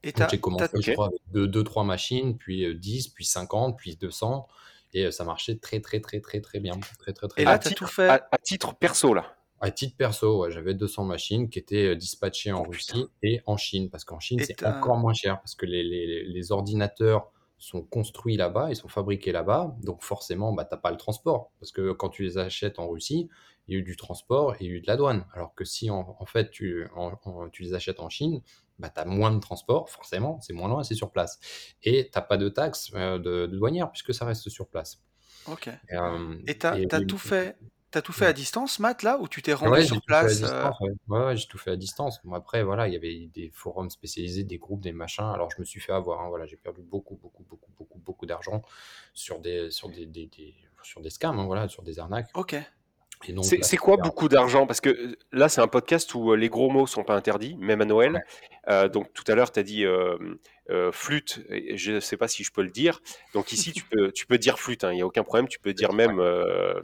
J'ai 0.04 0.40
commencé, 0.40 0.68
je 0.82 0.92
crois, 0.94 1.08
avec 1.08 1.22
2-3 1.34 1.86
machines, 1.86 2.38
puis 2.38 2.76
10, 2.76 3.08
euh, 3.08 3.12
puis 3.14 3.26
50, 3.26 3.78
puis 3.78 3.96
200. 3.96 4.48
Et 4.94 5.06
euh, 5.06 5.12
ça 5.12 5.24
marchait 5.24 5.56
très, 5.56 5.80
très, 5.80 6.00
très, 6.00 6.20
très, 6.20 6.42
très 6.42 6.60
bien. 6.60 6.74
Très, 7.00 7.14
très, 7.14 7.28
très 7.28 7.42
et 7.42 7.46
là, 7.46 7.58
tu 7.58 7.74
tout 7.74 7.88
fait 7.88 8.10
à, 8.10 8.22
titre 8.44 8.76
perso, 8.76 9.14
là 9.14 9.36
À 9.60 9.72
titre 9.72 9.96
perso, 9.98 10.50
j'avais 10.50 10.74
200 10.74 11.06
machines 11.06 11.50
qui 11.50 11.60
étaient 11.60 11.90
euh, 11.90 11.96
dispatchées 11.96 12.52
en 12.52 12.62
oh, 12.62 12.70
Russie 12.70 13.06
et 13.24 13.42
en 13.46 13.58
Chine. 13.58 13.90
Parce 13.90 14.04
qu'en 14.04 14.20
Chine, 14.20 14.40
c'est 14.44 14.66
encore 14.66 14.98
moins 14.98 15.14
cher. 15.14 15.40
Parce 15.40 15.56
que 15.56 15.66
les, 15.66 15.84
les, 15.84 16.24
les 16.24 16.52
ordinateurs 16.52 17.32
sont 17.58 17.82
construits 17.82 18.36
là-bas, 18.36 18.70
ils 18.70 18.76
sont 18.76 18.90
fabriqués 18.90 19.32
là-bas, 19.32 19.78
donc 19.84 20.04
forcément, 20.04 20.52
bah, 20.52 20.66
tu 20.66 20.76
n'as 20.76 20.82
pas 20.82 20.92
le 20.92 20.98
transport. 20.98 21.52
Parce 21.62 21.72
que 21.72 21.94
quand 21.94 22.10
tu 22.10 22.24
les 22.24 22.38
achètes 22.38 22.78
en 22.78 22.90
Russie, 22.90 23.30
il 23.68 23.74
y 23.74 23.78
a 23.78 23.80
eu 23.80 23.84
du 23.84 23.96
transport 23.96 24.56
et 24.56 24.58
il 24.62 24.68
y 24.68 24.70
a 24.70 24.74
eu 24.74 24.82
de 24.82 24.88
la 24.88 24.98
douane. 24.98 25.26
Alors 25.34 25.56
que 25.56 25.64
si 25.64 25.90
en, 25.90 26.26
fait 26.26 26.50
tu, 26.52 26.86
tu 27.54 27.64
les 27.64 27.74
achètes 27.74 28.02
en 28.02 28.10
Chine, 28.10 28.42
bah, 28.80 28.90
tu 28.90 29.00
as 29.00 29.06
moins 29.06 29.32
de 29.32 29.40
transport, 29.40 29.90
forcément, 29.90 30.40
c'est 30.42 30.54
moins 30.54 30.68
loin, 30.68 30.84
c'est 30.84 30.96
sur 30.96 31.12
place. 31.12 31.40
Et 31.84 32.10
tu 32.14 32.20
pas 32.28 32.38
de 32.38 32.50
taxes 32.50 32.92
euh, 32.96 33.20
de, 33.20 33.46
douanière 33.48 33.92
puisque 33.92 34.14
ça 34.14 34.26
reste 34.26 34.50
sur 34.50 34.68
place. 34.68 35.02
Ok. 35.46 35.68
et 35.68 35.74
euh, 35.92 36.38
tu 36.46 36.66
as, 36.66 37.02
tout 37.02 37.18
fait 37.18 37.58
T'as 37.94 38.02
tout 38.02 38.12
fait 38.12 38.26
à 38.26 38.34
distance, 38.34 38.80
Matt, 38.80 39.04
là, 39.04 39.20
ou 39.20 39.28
tu 39.28 39.44
t'es 39.44 39.54
rendu 39.54 39.84
sur 39.84 40.02
place 40.02 40.42
euh 40.42 40.72
Ouais, 41.08 41.38
j'ai 41.38 41.48
tout 41.48 41.60
fait 41.60 41.70
à 41.70 41.76
distance. 41.76 42.20
après, 42.34 42.64
voilà, 42.64 42.88
il 42.88 42.94
y 42.96 42.98
avait 42.98 43.30
des 43.32 43.52
forums 43.54 43.92
spécialisés, 43.92 44.44
des 44.44 44.58
groupes, 44.58 44.82
des 44.82 44.94
machins. 44.94 45.26
Alors, 45.26 45.52
je 45.52 45.60
me 45.60 45.64
suis 45.64 45.80
fait 45.80 45.92
avoir. 45.92 46.22
Hein, 46.22 46.30
voilà, 46.30 46.48
j'ai 46.48 46.58
perdu 46.58 46.82
beaucoup, 46.82 47.18
beaucoup, 47.18 47.44
beaucoup, 47.44 47.70
beaucoup, 47.78 48.00
beaucoup 48.00 48.26
d'argent 48.26 48.64
sur 49.14 49.40
des, 49.40 49.70
sur 49.70 49.90
des, 49.90 50.08
des, 50.08 50.56
sur 50.82 51.02
des 51.02 51.12
scams, 51.12 51.38
hein, 51.38 51.46
voilà, 51.46 51.68
sur 51.68 51.84
des 51.84 52.00
arnaques. 52.00 52.32
Ok. 52.34 52.56
C'est 53.42 53.78
quoi 53.78 53.98
beaucoup 53.98 54.28
d'argent? 54.30 54.68
Parce 54.68 54.82
que 54.82 54.90
euh, 54.90 55.16
là, 55.32 55.50
c'est 55.50 55.62
un 55.62 55.68
podcast 55.68 56.14
où 56.16 56.32
euh, 56.32 56.36
les 56.36 56.50
gros 56.50 56.70
mots 56.70 56.88
sont 56.88 57.04
pas 57.04 57.16
interdits, 57.16 57.56
même 57.58 57.82
à 57.82 57.86
Noël. 57.86 58.26
Euh, 58.70 58.88
donc 58.88 59.14
tout 59.14 59.24
à 59.28 59.36
l'heure, 59.36 59.52
tu 59.52 59.60
as 59.60 59.64
dit 59.64 59.86
flûte, 60.92 61.42
je 61.76 61.94
ne 61.94 62.00
sais 62.00 62.18
pas 62.18 62.28
si 62.28 62.44
je 62.44 62.52
peux 62.52 62.64
le 62.64 62.70
dire. 62.70 63.02
Donc 63.34 63.52
ici, 63.52 63.72
tu 63.74 63.84
peux, 63.84 64.12
tu 64.12 64.26
peux 64.26 64.38
dire 64.38 64.60
flûte, 64.60 64.84
hein, 64.84 64.92
il 64.92 64.96
n'y 64.96 65.02
a 65.02 65.06
aucun 65.06 65.24
problème. 65.24 65.48
Tu 65.48 65.60
peux 65.60 65.74
dire 65.74 65.94
même, 65.94 66.22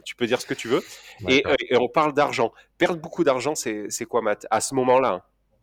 tu 0.04 0.16
peux 0.16 0.26
dire 0.26 0.40
ce 0.40 0.46
que 0.46 0.54
tu 0.54 0.68
veux. 0.68 0.82
Et, 1.28 1.42
on 1.72 1.88
parle 1.88 2.14
d'argent. 2.14 2.52
Perdre 2.78 3.00
beaucoup 3.00 3.24
d'argent, 3.24 3.54
c'est 3.54 4.04
quoi, 4.08 4.22
Matt? 4.22 4.46
À 4.50 4.60
ce 4.60 4.74
moment-là 4.74 5.08
hein? 5.08 5.22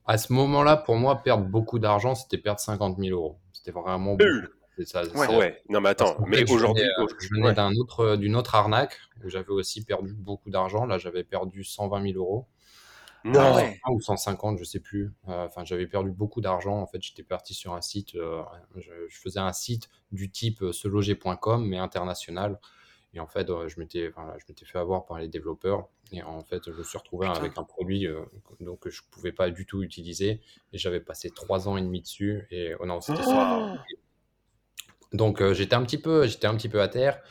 À 0.10 0.18
ce 0.18 0.32
moment-là, 0.32 0.78
pour 0.78 0.96
moi, 0.96 1.22
perdre 1.22 1.44
beaucoup 1.44 1.80
d'argent, 1.80 2.16
c'était 2.16 2.38
perdre 2.38 2.62
50 2.62 2.98
000 2.98 3.10
euros. 3.14 3.40
C'était 3.52 3.72
vraiment 3.72 4.16
beaucoup. 4.16 4.24
Ça, 4.86 5.04
ouais, 5.08 5.62
Non, 5.70 5.82
mais 5.82 5.90
attends, 5.90 6.18
mais 6.28 6.50
aujourd'hui. 6.52 6.84
Je 7.20 7.30
venais, 7.34 7.54
d'un 7.54 7.74
autre, 7.74 8.16
d'une 8.16 8.36
autre 8.36 8.56
arnaque 8.56 9.00
où 9.24 9.30
j'avais 9.30 9.50
aussi 9.50 9.84
perdu 9.84 10.14
beaucoup 10.14 10.50
d'argent. 10.50 10.86
Là, 10.86 10.98
j'avais 10.98 11.24
perdu 11.24 11.64
120 11.64 12.02
000 12.12 12.18
euros. 12.18 12.48
Non. 13.24 13.58
ou 13.90 14.02
150, 14.02 14.58
je 14.60 14.64
sais 14.64 14.80
plus. 14.80 15.14
Euh, 15.28 15.46
enfin, 15.46 15.64
j'avais 15.66 15.88
perdu 15.88 16.12
beaucoup 16.12 16.42
d'argent. 16.42 16.80
En 16.80 16.88
fait, 16.88 17.02
j'étais 17.02 17.24
parti 17.24 17.54
sur 17.54 17.74
un 17.74 17.82
site. 17.82 18.16
Euh, 18.16 18.42
je, 18.76 18.92
faisais 19.10 19.40
un 19.40 19.54
site 19.54 19.90
du 20.12 20.30
type 20.30 20.62
euh, 20.62 20.72
seloger.com, 20.72 21.66
mais 21.66 21.78
international. 21.78 22.60
Et 23.14 23.20
en 23.20 23.28
fait, 23.28 23.48
je 23.48 23.80
m'étais, 23.80 24.12
je 24.38 24.44
m'étais 24.48 24.66
fait 24.66 24.78
avoir 24.78 25.06
par 25.06 25.18
les 25.18 25.28
développeurs. 25.28 25.88
Et 26.12 26.22
en 26.22 26.42
fait, 26.42 26.70
je 26.70 26.78
me 26.78 26.84
suis 26.84 26.98
retrouvé 26.98 27.26
avec 27.26 27.58
un 27.58 27.64
produit 27.64 28.06
donc, 28.60 28.82
que 28.82 28.90
je 28.90 29.02
ne 29.02 29.10
pouvais 29.10 29.32
pas 29.32 29.50
du 29.50 29.66
tout 29.66 29.82
utiliser. 29.82 30.42
Et 30.72 30.78
j'avais 30.78 31.00
passé 31.00 31.32
trois 31.32 31.68
ans 31.68 31.78
et 31.78 31.82
demi 31.82 32.02
dessus. 32.02 32.46
Et 32.52 32.76
oh 32.80 32.86
non, 32.86 33.02
c'était 33.02 33.24
ça. 33.24 33.74
Donc, 35.14 35.44
j'étais 35.54 35.76
un 35.76 35.84
petit 35.84 35.98
peu, 35.98 36.28
j'étais 36.28 36.48
un 36.48 36.56
petit 36.56 36.70
peu 36.70 36.82
à 36.82 36.88
terre. 36.88 37.22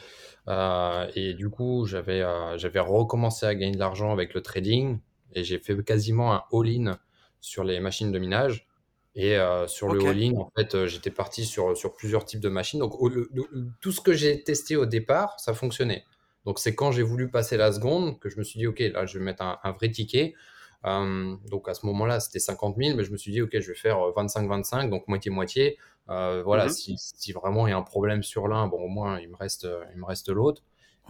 et 1.15 1.35
du 1.35 1.51
coup, 1.51 1.87
j'avais 1.87 2.23
j'avais 2.57 2.81
recommencé 2.81 3.47
à 3.47 3.55
gagner 3.55 3.75
de 3.75 3.79
l'argent 3.79 4.13
avec 4.13 4.35
le 4.35 4.43
trading. 4.43 4.99
Et 5.35 5.45
j'ai 5.45 5.59
fait 5.59 5.77
quasiment 5.85 6.35
un 6.35 6.45
all-in 6.53 6.99
sur 7.41 7.65
les 7.65 7.81
machines 7.81 8.13
de 8.13 8.19
minage. 8.19 8.67
Et 9.15 9.37
sur 9.67 9.93
le 9.93 10.07
all-in, 10.09 10.37
en 10.37 10.51
fait, 10.57 10.87
j'étais 10.87 11.11
parti 11.11 11.45
sur, 11.45 11.77
sur 11.77 11.95
plusieurs 11.95 12.25
types 12.25 12.41
de 12.41 12.49
machines. 12.49 12.81
Donc, 12.81 12.95
tout 13.81 13.93
ce 13.93 14.01
que 14.01 14.13
j'ai 14.13 14.43
testé 14.43 14.77
au 14.77 14.87
départ, 14.87 15.39
ça 15.39 15.55
fonctionnait. 15.55 16.05
Donc, 16.47 16.61
c'est 16.61 16.75
quand 16.75 16.93
j'ai 16.93 17.03
voulu 17.03 17.29
passer 17.29 17.57
la 17.57 17.73
seconde 17.73 18.21
que 18.21 18.31
je 18.31 18.39
me 18.39 18.45
suis 18.45 18.59
dit, 18.59 18.69
OK, 18.69 18.79
là, 18.79 19.05
je 19.05 19.19
vais 19.19 19.25
mettre 19.25 19.43
un, 19.43 19.73
vrai 19.73 19.91
ticket. 19.91 20.35
Euh, 20.87 21.37
donc, 21.51 21.69
à 21.69 21.75
ce 21.75 21.85
moment-là, 21.87 22.21
c'était 22.21 22.39
50 22.39 22.77
000, 22.77 22.97
mais 22.97 23.05
je 23.05 23.11
me 23.11 23.17
suis 23.17 23.33
dit, 23.33 23.43
OK, 23.43 23.51
je 23.53 23.69
vais 23.69 23.75
faire 23.75 23.99
25-25, 24.17 24.87
euh, 24.87 24.89
donc 24.89 25.09
moitié-moitié. 25.09 25.79
Euh, 26.09 26.43
voilà, 26.45 26.67
mhm. 26.67 26.97
si, 26.97 27.33
vraiment 27.33 27.67
il 27.67 27.71
y 27.71 27.73
a 27.73 27.77
un 27.77 27.83
problème 27.83 28.23
sur 28.23 28.47
l'un, 28.47 28.69
bon, 28.69 28.79
au 28.79 28.89
moins, 28.89 29.19
il 29.19 29.29
me 29.29 29.37
reste, 29.37 29.67
il 29.93 30.01
me 30.01 30.07
reste 30.07 30.29
l'autre. 30.29 30.63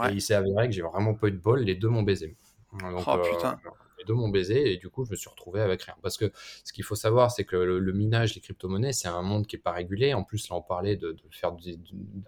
Et 0.09 0.13
il 0.13 0.21
s'est 0.21 0.35
avéré 0.35 0.67
que 0.67 0.75
j'ai 0.75 0.83
vraiment 0.83 1.15
pas 1.15 1.29
eu 1.29 1.33
de 1.33 1.39
bol, 1.39 1.61
les 1.61 1.75
deux 1.75 1.89
m'ont 1.89 2.03
baisé. 2.03 2.37
Donc, 2.81 3.03
oh, 3.07 3.19
putain. 3.19 3.59
les 3.99 4.05
deux 4.05 4.13
m'ont 4.13 4.29
baisé 4.29 4.75
et 4.75 4.77
du 4.77 4.91
coup, 4.91 5.07
je 5.07 5.11
me 5.11 5.17
suis 5.17 5.31
retrouvé 5.31 5.63
avec 5.63 5.83
rien. 5.83 5.95
Parce 6.03 6.19
que 6.19 6.31
ce 6.65 6.73
qu'il 6.75 6.85
faut 6.85 6.95
savoir, 6.95 7.31
c'est 7.31 7.45
que 7.45 7.57
le, 7.57 7.93
minage, 7.93 8.35
les 8.35 8.43
crypto-monnaies, 8.43 8.93
c'est 8.93 9.09
un 9.09 9.23
monde 9.23 9.47
qui 9.47 9.57
n'est 9.57 9.63
pas 9.63 9.73
régulé. 9.73 10.13
En 10.13 10.23
plus, 10.23 10.51
là, 10.51 10.57
on 10.57 10.61
parlait 10.61 10.97
de, 10.97 11.17
faire 11.31 11.53
des 11.53 11.79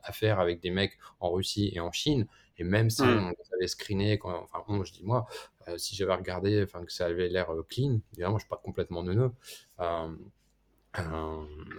affaires 0.03 0.41
avec 0.41 0.61
des 0.61 0.71
mecs 0.71 0.99
en 1.21 1.31
Russie 1.31 1.71
et 1.75 1.81
en 1.81 1.93
Chine. 1.93 2.27
Et 2.59 2.65
même 2.65 2.91
si 2.91 3.03
mmh. 3.03 3.33
on 3.33 3.55
avait 3.57 3.69
screené, 3.69 4.19
quand, 4.19 4.47
enfin, 4.53 4.85
je 4.85 4.93
dis 4.93 5.05
moi, 5.05 5.27
euh, 5.69 5.79
si 5.79 5.95
j'avais 5.95 6.15
regardé, 6.15 6.63
enfin, 6.63 6.85
que 6.85 6.93
ça 6.93 7.07
avait 7.07 7.29
l'air 7.29 7.51
euh, 7.51 7.65
clean, 7.69 8.01
évidemment, 8.13 8.39
je 8.39 8.43
suis 8.43 8.49
pas 8.49 8.61
complètement 8.63 9.03
neuneux. 9.03 9.33
Euh, 9.81 10.09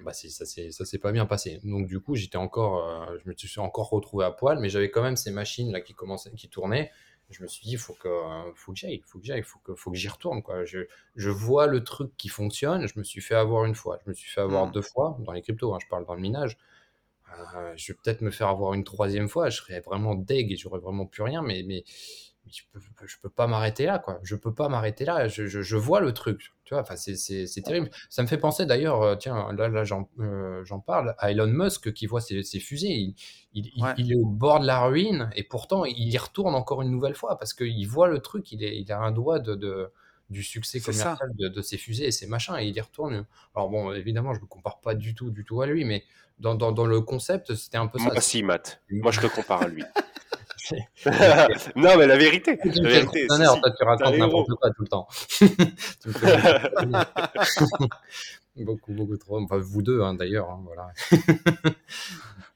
bah 0.04 0.14
ça 0.14 0.46
s'est 0.46 0.72
ça 0.72 0.86
s'est 0.86 1.00
pas 1.00 1.12
bien 1.12 1.26
passé 1.26 1.60
donc 1.64 1.88
du 1.88 2.00
coup 2.00 2.16
j'étais 2.16 2.38
encore 2.38 3.10
je 3.18 3.28
me 3.28 3.36
suis 3.36 3.60
encore 3.60 3.90
retrouvé 3.90 4.24
à 4.24 4.32
poil 4.32 4.60
mais 4.60 4.70
j'avais 4.70 4.92
quand 4.92 5.02
même 5.02 5.18
ces 5.18 5.32
machines 5.32 5.72
là 5.72 5.82
qui 5.82 5.94
commençaient 5.94 6.32
qui 6.32 6.48
tournaient 6.48 6.90
je 7.30 7.42
me 7.44 7.48
suis 7.48 7.68
dit 7.68 7.76
faut 7.76 7.96
que 7.96 8.08
faut 8.56 8.72
que 8.72 8.78
j'aille 8.78 9.02
faut 9.06 9.20
que 9.20 9.26
j'aille 9.26 9.42
faut 9.42 9.60
que 9.60 9.76
faut 9.76 9.92
que 9.92 9.98
j'y 9.98 10.08
retourne 10.08 10.42
quoi 10.42 10.64
je, 10.64 10.82
je, 11.16 11.30
vois 11.30 11.68
le 11.68 11.84
truc 11.84 12.16
qui 12.18 12.30
fonctionne 12.30 12.88
je 12.88 12.98
me 12.98 13.04
suis 13.04 13.20
fait 13.20 13.36
avoir 13.36 13.66
une 13.66 13.76
fois 13.76 14.00
je 14.06 14.10
me 14.10 14.14
suis 14.14 14.30
fait 14.30 14.42
avoir 14.42 14.68
mmh. 14.68 14.72
deux 14.72 14.84
fois 14.84 15.18
dans 15.20 15.34
les 15.34 15.42
cryptos 15.42 15.74
hein, 15.74 15.80
je 15.82 15.88
parle 15.90 16.06
dans 16.06 16.16
le 16.16 16.22
minage 16.22 16.58
euh, 17.56 17.74
je 17.76 17.92
vais 17.92 17.98
peut-être 18.02 18.22
me 18.22 18.32
faire 18.32 18.48
avoir 18.48 18.74
une 18.74 18.84
troisième 18.84 19.30
fois, 19.30 19.50
je 19.50 19.58
serais 19.58 19.80
vraiment 19.82 20.16
deg 20.16 20.52
et 20.52 20.56
j'aurais 20.56 20.80
vraiment 20.80 21.06
plus 21.06 21.24
rien, 21.24 21.42
mais, 21.42 21.64
mais, 21.66 21.84
je, 22.52 22.64
peux, 22.72 22.80
peux 23.22 23.30
pas 23.30 23.48
m'arrêter 23.48 23.86
là, 23.86 24.00
quoi. 24.00 24.20
Je 24.24 24.36
peux 24.36 24.54
pas 24.54 24.70
m'arrêter 24.70 25.06
là, 25.06 25.28
je, 25.28 25.46
je, 25.48 25.76
vois 25.76 26.00
le 26.00 26.14
truc, 26.14 26.54
tu 26.66 26.74
vois, 26.74 26.82
enfin, 26.82 26.96
c'est 26.96 27.62
terrible. 27.64 27.90
Ça 28.10 28.24
me 28.24 28.28
fait 28.28 28.38
penser 28.38 28.66
d'ailleurs, 28.66 29.02
euh, 29.02 29.16
tiens, 29.16 29.52
là, 29.54 29.68
là 29.68 29.84
euh, 30.20 30.64
j'en 30.64 30.80
parle, 30.80 31.16
à 31.20 31.32
Elon 31.32 31.48
Musk 31.48 31.94
qui 31.94 32.08
voit 32.08 32.22
ses, 32.22 32.44
fusées, 32.60 33.14
il, 33.54 33.72
il, 33.98 34.12
est 34.12 34.16
au 34.16 34.26
bord 34.26 34.60
de 34.60 34.66
la 34.66 34.82
ruine 34.86 35.30
et 35.36 35.44
pourtant 35.44 35.86
il 35.86 36.10
y 36.12 36.18
retourne 36.18 36.56
encore 36.56 36.82
une 36.82 36.92
nouvelle 36.92 37.16
fois 37.16 37.38
parce 37.38 37.54
qu'il 37.54 37.88
voit 37.88 38.08
le 38.08 38.20
truc, 38.20 38.52
il, 38.52 38.64
est, 38.64 38.80
il 38.80 38.92
a 38.92 39.00
un 39.00 39.12
doigt 39.12 39.40
de, 39.40 39.56
de 39.56 39.92
du 40.30 40.44
succès 40.44 40.80
commercial 40.80 41.32
de, 41.36 41.48
de, 41.48 41.62
ses 41.62 41.78
fusées 41.78 42.06
et 42.06 42.12
ses 42.12 42.28
machins 42.28 42.56
et 42.60 42.68
il 42.68 42.76
y 42.76 42.82
retourne. 42.82 43.26
Alors 43.56 43.70
bon, 43.70 43.94
évidemment, 43.94 44.34
je 44.34 44.42
me 44.42 44.46
compare 44.46 44.80
pas 44.80 44.96
du 44.96 45.16
tout, 45.16 45.32
du 45.32 45.44
tout 45.44 45.62
à 45.62 45.68
lui, 45.68 45.86
mais 45.86 46.04
dans, 46.40 46.56
dans, 46.56 46.72
dans 46.72 46.86
le 46.86 47.02
concept, 47.02 47.56
c'était 47.56 47.78
un 47.78 47.88
peu 47.88 48.00
ça. 48.00 48.06
Moi, 48.06 48.22
si, 48.22 48.44
Matt. 48.44 48.82
Moi, 48.90 49.12
je 49.12 49.22
te 49.22 49.28
compare 49.28 49.64
à 49.64 49.68
lui. 49.68 49.84
non, 51.76 51.98
mais 51.98 52.06
la 52.06 52.18
vérité. 52.18 52.60
La 52.64 52.90
vérité 52.90 53.28
tu 53.28 53.84
racontes 53.84 54.18
n'importe 54.18 54.52
quoi 54.60 54.70
tout 54.72 54.84
le 54.84 54.88
temps. 54.88 55.08
beaucoup, 58.64 58.94
beaucoup 58.94 59.18
trop. 59.18 59.40
Enfin, 59.40 59.58
vous 59.58 59.82
deux, 59.82 60.02
hein, 60.02 60.14
d'ailleurs. 60.14 60.50
Hein, 60.50 60.62
voilà. 60.64 60.92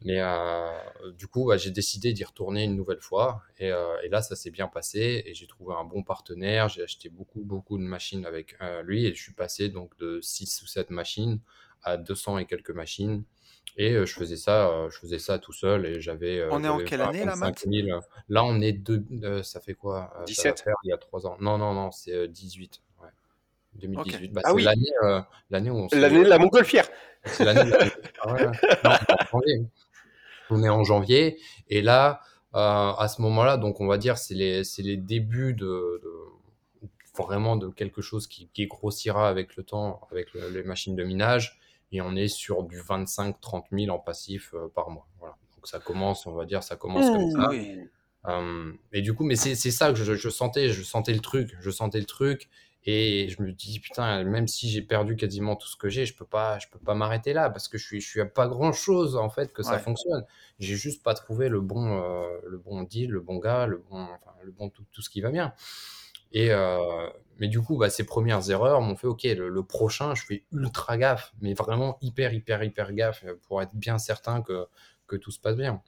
mais 0.01 0.19
euh, 0.19 0.71
du 1.17 1.27
coup, 1.27 1.47
bah, 1.47 1.57
j'ai 1.57 1.71
décidé 1.71 2.13
d'y 2.13 2.23
retourner 2.23 2.63
une 2.63 2.75
nouvelle 2.75 2.99
fois. 2.99 3.41
Et, 3.59 3.71
euh, 3.71 3.95
et 4.03 4.09
là, 4.09 4.21
ça 4.21 4.35
s'est 4.35 4.51
bien 4.51 4.67
passé. 4.67 5.23
Et 5.25 5.33
j'ai 5.33 5.47
trouvé 5.47 5.75
un 5.75 5.83
bon 5.83 6.03
partenaire. 6.03 6.69
J'ai 6.69 6.83
acheté 6.83 7.09
beaucoup, 7.09 7.43
beaucoup 7.43 7.77
de 7.77 7.83
machines 7.83 8.25
avec 8.25 8.55
euh, 8.61 8.81
lui. 8.83 9.05
Et 9.05 9.13
je 9.13 9.21
suis 9.21 9.33
passé 9.33 9.69
donc 9.69 9.97
de 9.97 10.19
6 10.21 10.61
ou 10.63 10.67
7 10.67 10.89
machines 10.89 11.39
à 11.83 11.97
200 11.97 12.39
et 12.39 12.45
quelques 12.45 12.71
machines. 12.71 13.23
Et 13.75 13.93
je 13.93 14.13
faisais 14.13 14.35
ça, 14.35 14.87
je 14.91 14.99
faisais 14.99 15.17
ça 15.17 15.39
tout 15.39 15.51
seul 15.51 15.87
et 15.87 15.99
j'avais. 15.99 16.47
On 16.51 16.63
est 16.63 16.67
en 16.67 16.77
quelle 16.77 17.01
année 17.01 17.25
là, 17.25 17.35
Matt 17.35 17.65
Là, 18.29 18.43
on 18.43 18.61
est 18.61 18.71
de, 18.71 19.41
ça 19.41 19.59
fait 19.61 19.73
quoi? 19.73 20.13
17 20.27 20.65
Il 20.83 20.89
y 20.89 20.93
a 20.93 20.97
3 20.97 21.25
ans. 21.25 21.37
Non, 21.39 21.57
non, 21.57 21.73
non, 21.73 21.89
c'est 21.89 22.27
18. 22.27 22.83
Ouais. 23.75 23.81
2018. 23.81 24.33
Bah, 24.33 24.41
ah 24.43 24.49
c'est 24.49 24.55
oui. 24.55 24.63
l'année, 24.63 25.25
l'année 25.49 25.69
où 25.69 25.77
on. 25.77 25.87
L'année 25.91 26.23
de 26.23 26.29
la 26.29 26.37
montgolfière. 26.37 26.87
C'est 27.25 27.45
l'année. 27.45 27.71
De 27.71 27.77
la... 28.83 28.99
on 30.49 30.63
est 30.63 30.69
en 30.69 30.83
janvier 30.83 31.39
et 31.69 31.81
là, 31.81 32.21
à 32.53 33.07
ce 33.07 33.21
moment-là, 33.21 33.57
donc 33.57 33.81
on 33.81 33.87
va 33.87 33.97
dire, 33.97 34.17
c'est 34.17 34.35
les, 34.35 34.63
c'est 34.63 34.83
les 34.83 34.97
débuts 34.97 35.53
de, 35.53 36.01
de, 36.03 36.89
vraiment 37.17 37.55
de 37.55 37.69
quelque 37.69 38.01
chose 38.01 38.27
qui, 38.27 38.49
qui 38.53 38.67
grossira 38.67 39.29
avec 39.29 39.55
le 39.55 39.63
temps, 39.63 40.01
avec 40.11 40.27
les 40.33 40.63
machines 40.63 40.95
de 40.95 41.03
minage 41.03 41.59
et 41.93 42.01
on 42.01 42.15
est 42.15 42.27
sur 42.27 42.63
du 42.63 42.79
25-30 42.79 43.65
000 43.71 43.95
en 43.95 43.99
passif 43.99 44.53
euh, 44.53 44.67
par 44.73 44.89
mois. 44.89 45.07
Voilà. 45.19 45.35
Donc 45.55 45.67
ça 45.67 45.79
commence, 45.79 46.25
on 46.25 46.33
va 46.33 46.45
dire, 46.45 46.63
ça 46.63 46.75
commence 46.75 47.05
comme 47.09 47.31
ça. 47.31 47.51
Euh, 48.25 48.71
et 48.91 49.01
du 49.01 49.13
coup, 49.13 49.23
mais 49.23 49.35
c'est 49.35 49.55
ça 49.55 49.93
que 49.93 49.95
je, 49.95 50.29
sentais, 50.29 50.69
je 50.69 50.81
sentais 50.81 51.13
le 51.13 51.19
truc, 51.19 51.55
je 51.59 51.69
sentais 51.69 51.99
le 51.99 52.05
truc, 52.05 52.49
et 52.85 53.29
je 53.29 53.41
me 53.41 53.51
dis 53.51 53.79
putain, 53.79 54.23
même 54.23 54.47
si 54.47 54.69
j'ai 54.69 54.81
perdu 54.81 55.15
quasiment 55.15 55.55
tout 55.55 55.67
ce 55.67 55.77
que 55.77 55.89
j'ai, 55.89 56.05
je 56.05 56.15
peux 56.15 56.25
pas, 56.25 56.59
je 56.59 56.67
peux 56.67 56.79
pas 56.79 56.95
m'arrêter 56.95 57.33
là 57.33 57.49
parce 57.49 57.67
que 57.67 57.77
je 57.77 57.85
suis, 57.85 58.01
je 58.01 58.07
suis 58.07 58.21
à 58.21 58.25
pas 58.25 58.47
grand 58.47 58.73
chose 58.73 59.15
en 59.15 59.29
fait 59.29 59.53
que 59.53 59.63
ça 59.63 59.79
fonctionne. 59.79 60.25
J'ai 60.59 60.75
juste 60.75 61.03
pas 61.03 61.13
trouvé 61.13 61.49
le 61.49 61.61
bon, 61.61 62.01
euh, 62.01 62.27
le 62.47 62.57
bon 62.57 62.83
deal, 62.83 63.11
le 63.11 63.21
bon 63.21 63.37
gars, 63.37 63.67
le 63.67 63.83
bon, 63.89 64.01
enfin, 64.01 64.35
le 64.43 64.51
bon 64.51 64.69
tout, 64.69 64.83
tout 64.91 65.01
ce 65.01 65.09
qui 65.09 65.21
va 65.21 65.31
bien. 65.31 65.53
Et, 66.33 66.51
euh, 66.51 67.09
mais 67.39 67.47
du 67.47 67.61
coup, 67.61 67.77
bah, 67.77 67.89
ces 67.89 68.05
premières 68.05 68.49
erreurs 68.49 68.81
m'ont 68.81 68.95
fait, 68.95 69.07
OK, 69.07 69.23
le, 69.23 69.63
prochain, 69.63 70.15
je 70.15 70.25
fais 70.25 70.43
ultra 70.51 70.97
gaffe, 70.97 71.33
mais 71.41 71.53
vraiment 71.53 71.97
hyper, 72.01 72.33
hyper, 72.33 72.63
hyper 72.63 72.93
gaffe 72.93 73.23
pour 73.47 73.61
être 73.61 73.75
bien 73.75 73.97
certain 73.97 74.41
que, 74.41 74.65
que 75.07 75.15
tout 75.15 75.31
se 75.31 75.39
passe 75.39 75.55
bien. 75.55 75.81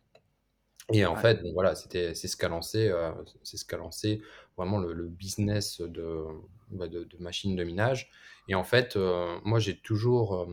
Et 0.93 1.05
en 1.05 1.15
fait, 1.15 1.41
voilà, 1.53 1.73
c'était, 1.73 2.13
c'est 2.13 2.27
ce 2.27 2.37
qu'a 2.37 2.47
lancé, 2.47 2.89
euh, 2.89 3.11
c'est 3.41 3.57
ce 3.57 3.65
qu'a 3.65 3.77
lancé 3.77 4.21
vraiment 4.55 4.77
le, 4.77 5.07
business 5.07 5.81
de, 5.81 6.25
bah, 6.71 6.87
de, 6.87 7.03
de, 7.03 7.17
machines 7.17 7.55
de 7.55 7.63
minage. 7.63 8.09
Et 8.47 8.55
en 8.55 8.63
fait, 8.63 8.95
euh, 8.95 9.37
moi, 9.43 9.59
j'ai 9.59 9.77
toujours, 9.77 10.47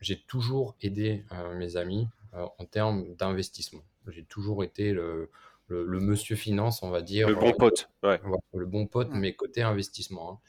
j'ai 0.00 0.20
toujours 0.20 0.76
aidé 0.80 1.24
mes 1.54 1.76
amis 1.76 2.08
en 2.32 2.64
termes 2.64 3.14
d'investissement. 3.16 3.82
J'ai 4.08 4.24
toujours 4.24 4.64
été 4.64 4.92
le, 4.92 5.30
le, 5.68 6.00
monsieur 6.00 6.36
finance, 6.36 6.82
on 6.82 6.90
va 6.90 7.02
dire. 7.02 7.28
Le 7.28 7.34
bon 7.34 7.50
euh, 7.50 7.56
pote, 7.58 7.90
ouais. 8.02 8.20
Le 8.54 8.66
bon 8.66 8.86
pote, 8.86 9.10
mais 9.12 9.34
côté 9.34 9.62
investissement, 9.62 10.40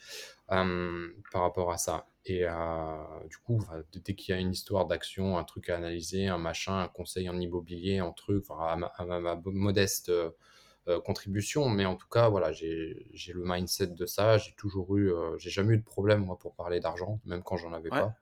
hein, 0.50 1.10
par 1.32 1.42
rapport 1.42 1.72
à 1.72 1.78
ça. 1.78 2.08
Et 2.26 2.46
euh, 2.46 2.96
du 3.30 3.38
coup, 3.38 3.62
dès 3.94 4.16
qu'il 4.16 4.34
y 4.34 4.38
a 4.38 4.40
une 4.40 4.52
histoire 4.52 4.86
d'action, 4.86 5.38
un 5.38 5.44
truc 5.44 5.70
à 5.70 5.76
analyser, 5.76 6.28
un 6.28 6.38
machin, 6.38 6.80
un 6.80 6.88
conseil 6.88 7.30
en 7.30 7.40
immobilier, 7.40 8.00
un 8.00 8.12
truc, 8.12 8.46
à 8.50 8.78
ma, 8.78 9.42
modeste 9.46 10.10
euh, 10.10 10.30
contribution, 11.06 11.70
mais 11.70 11.86
en 11.86 11.96
tout 11.96 12.08
cas, 12.10 12.30
voilà, 12.30 12.52
j'ai 12.52 13.06
le 13.34 13.44
mindset 13.44 13.88
de 13.88 14.06
ça. 14.06 14.38
J'ai 14.38 14.54
toujours 14.54 14.98
eu, 14.98 15.12
j'ai 15.38 15.50
jamais 15.50 15.76
eu 15.76 15.78
de 15.78 15.84
problème 15.84 16.26
moi 16.26 16.38
pour 16.38 16.56
parler 16.56 16.80
d'argent, 16.80 17.20
même 17.26 17.44
quand 17.44 17.58
j'en 17.58 17.74
avais 17.74 17.90
pas. 17.90 18.16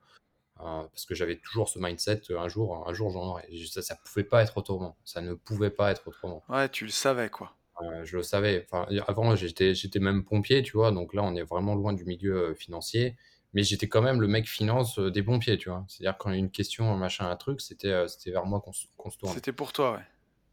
Euh, 0.62 0.84
parce 0.84 1.06
que 1.06 1.14
j'avais 1.14 1.36
toujours 1.36 1.68
ce 1.68 1.78
mindset 1.80 2.22
un 2.30 2.46
jour, 2.48 2.88
un 2.88 2.92
jour 2.92 3.10
j'en 3.10 3.22
aurais. 3.22 3.48
Ça, 3.68 3.82
ça 3.82 3.96
pouvait 3.96 4.24
pas 4.24 4.42
être 4.42 4.56
autrement. 4.56 4.96
Ça 5.04 5.20
ne 5.20 5.34
pouvait 5.34 5.70
pas 5.70 5.90
être 5.90 6.06
autrement. 6.06 6.44
Ouais, 6.48 6.68
tu 6.68 6.84
le 6.84 6.90
savais 6.90 7.30
quoi. 7.30 7.56
Euh, 7.80 8.04
je 8.04 8.16
le 8.16 8.22
savais. 8.22 8.66
Enfin, 8.70 8.86
avant, 9.08 9.34
j'étais, 9.34 9.74
j'étais 9.74 9.98
même 9.98 10.24
pompier, 10.24 10.62
tu 10.62 10.76
vois. 10.76 10.92
Donc 10.92 11.14
là, 11.14 11.22
on 11.24 11.34
est 11.34 11.42
vraiment 11.42 11.74
loin 11.74 11.92
du 11.92 12.04
milieu 12.04 12.50
euh, 12.50 12.54
financier. 12.54 13.16
Mais 13.54 13.64
j'étais 13.64 13.88
quand 13.88 14.02
même 14.02 14.20
le 14.20 14.28
mec 14.28 14.48
finance 14.48 14.98
des 14.98 15.22
pompiers, 15.22 15.58
tu 15.58 15.68
vois. 15.68 15.84
C'est-à-dire 15.88 16.16
quand 16.16 16.30
il 16.30 16.34
y 16.34 16.36
a 16.36 16.38
une 16.38 16.50
question, 16.50 16.90
un 16.92 16.96
machin, 16.96 17.28
un 17.28 17.36
truc, 17.36 17.60
c'était, 17.60 18.08
c'était 18.08 18.30
vers 18.30 18.46
moi 18.46 18.60
qu'on, 18.60 18.72
se 18.72 18.86
tourne. 19.18 19.34
C'était 19.34 19.52
pour 19.52 19.74
toi, 19.74 19.92
ouais. 19.92 20.04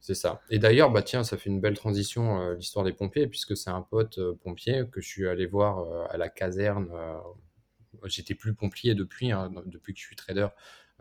C'est 0.02 0.16
ça. 0.16 0.42
Et 0.50 0.60
d'ailleurs, 0.60 0.92
bah 0.92 1.02
tiens, 1.02 1.24
ça 1.24 1.38
fait 1.38 1.50
une 1.50 1.60
belle 1.60 1.78
transition 1.78 2.52
l'histoire 2.54 2.86
des 2.86 2.94
pompiers, 2.94 3.28
puisque 3.28 3.58
c'est 3.58 3.70
un 3.70 3.82
pote 3.82 4.20
pompier 4.44 4.84
que 4.92 5.02
je 5.02 5.08
suis 5.08 5.28
allé 5.28 5.46
voir 5.46 6.10
à 6.10 6.18
la 6.18 6.30
caserne 6.30 6.90
J'étais 8.06 8.36
plus 8.36 8.54
pompier 8.54 8.96
depuis, 8.96 9.32
hein, 9.32 9.52
depuis 9.66 9.94
que 9.94 10.00
je 10.00 10.06
suis 10.06 10.16
trader. 10.16 10.48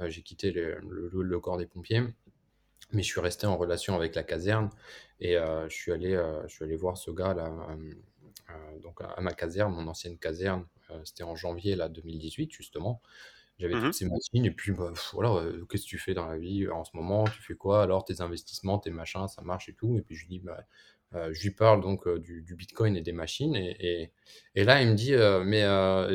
Euh, 0.00 0.08
j'ai 0.08 0.22
quitté 0.22 0.50
le, 0.50 1.40
corps 1.40 1.58
des 1.58 1.66
pompiers, 1.66 2.02
mais 2.92 3.02
je 3.02 3.06
suis 3.08 3.20
resté 3.20 3.46
en 3.46 3.56
relation 3.56 3.94
avec 3.94 4.14
la 4.14 4.22
caserne 4.22 4.70
et 5.20 5.36
euh, 5.36 5.68
je, 5.68 5.74
suis 5.74 5.92
allé, 5.92 6.14
euh, 6.14 6.46
allé 6.60 6.76
voir 6.76 6.96
ce 6.96 7.10
gars 7.10 7.34
là, 7.34 7.52
donc 8.82 9.00
à, 9.02 9.20
ma 9.20 9.32
caserne, 9.32 9.74
mon 9.74 9.86
ancienne 9.88 10.18
caserne. 10.18 10.66
C'était 11.04 11.24
en 11.24 11.36
janvier 11.36 11.76
là 11.76 11.88
2018 11.88 12.50
justement. 12.52 13.02
J'avais 13.58 13.76
mmh 13.76 13.78
toutes 13.78 13.94
ces 13.94 14.06
machines 14.08 14.44
et 14.44 14.50
puis 14.52 14.72
bah, 14.72 14.92
voilà, 15.12 15.42
qu'est-ce 15.68 15.82
que 15.84 15.88
tu 15.88 15.98
fais 15.98 16.14
dans 16.14 16.26
la 16.26 16.38
vie 16.38 16.68
en 16.68 16.84
ce 16.84 16.90
moment 16.94 17.24
Tu 17.24 17.42
fais 17.42 17.54
quoi? 17.56 17.82
Alors 17.82 18.04
Tes 18.04 18.20
investissements, 18.20 18.78
tes 18.78 18.90
machins, 18.90 19.26
ça 19.28 19.42
marche 19.42 19.68
et 19.68 19.74
tout. 19.74 19.96
Et 19.98 20.02
puis 20.02 20.14
je 20.16 20.26
dis 20.28 20.38
bah 20.40 20.64
Euh, 21.14 21.30
je 21.32 21.42
lui 21.42 21.50
parle 21.52 21.80
donc 21.80 22.06
euh, 22.06 22.18
du, 22.18 22.42
du 22.42 22.54
Bitcoin 22.54 22.94
et 22.96 23.00
des 23.02 23.12
machines. 23.12 23.56
Et, 23.56 23.76
et, 24.02 24.12
et 24.54 24.64
là, 24.64 24.82
il 24.82 24.88
me 24.90 24.94
dit 24.94 25.14
euh, 25.14 25.42
Mais 25.44 25.64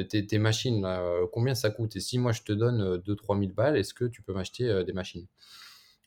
tes, 0.07 0.25
tes 0.27 0.37
machines, 0.39 0.81
là, 0.83 1.03
combien 1.31 1.55
ça 1.55 1.69
coûte? 1.71 1.95
Et 1.95 1.99
si 1.99 2.19
moi 2.19 2.31
je 2.31 2.43
te 2.43 2.53
donne 2.53 2.97
2-3 2.97 3.35
000 3.35 3.53
balles, 3.53 3.75
est-ce 3.77 3.93
que 3.95 4.05
tu 4.05 4.21
peux 4.21 4.33
m'acheter 4.33 4.83
des 4.85 4.93
machines? 4.93 5.27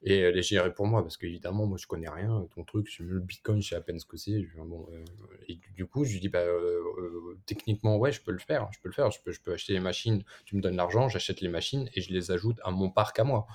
Et 0.03 0.19
elle 0.19 0.37
est 0.39 0.43
gérée 0.43 0.73
pour 0.73 0.87
moi, 0.87 1.03
parce 1.03 1.17
qu'évidemment, 1.17 1.67
moi 1.67 1.79
je 1.79 1.87
connais 1.87 2.09
rien. 2.09 2.47
Ton 2.55 2.65
truc, 2.65 2.87
je- 2.91 3.03
le 3.03 3.19
Bitcoin, 3.19 3.61
je 3.63 3.71
sais 3.71 3.75
à 3.77 3.81
peine 3.81 3.99
ce 3.99 4.05
que 4.07 4.17
c'est. 4.17 4.47
Bon, 4.57 4.87
euh, 4.93 5.05
et 5.49 5.59
du- 5.75 5.87
coup, 5.87 6.05
je 6.05 6.13
lui 6.13 6.21
dis 6.21 6.29
bah, 6.29 6.41
euh, 6.41 6.81
euh, 6.99 7.39
Techniquement, 7.47 7.97
ouais, 7.97 8.13
je 8.13 8.21
peux 8.21 8.33
le 8.33 8.39
faire. 8.39 8.69
Je 8.73 8.81
peux 8.81 8.89
le 8.89 8.95
faire. 8.95 9.11
Je 9.11 9.21
peux, 9.23 9.33
je 9.33 9.41
peux 9.41 9.53
acheter 9.53 9.73
les 9.73 9.81
machines. 9.81 10.23
Tu 10.45 10.55
me 10.57 10.61
donnes 10.61 10.77
l'argent, 10.77 11.09
j'achète 11.09 11.41
les 11.41 11.49
machines 11.49 11.89
et 11.95 12.01
je 12.01 12.13
les 12.13 12.31
ajoute 12.31 12.59
à 12.63 12.71
mon 12.71 12.91
parc 12.91 13.19
à 13.19 13.25
moi. 13.25 13.47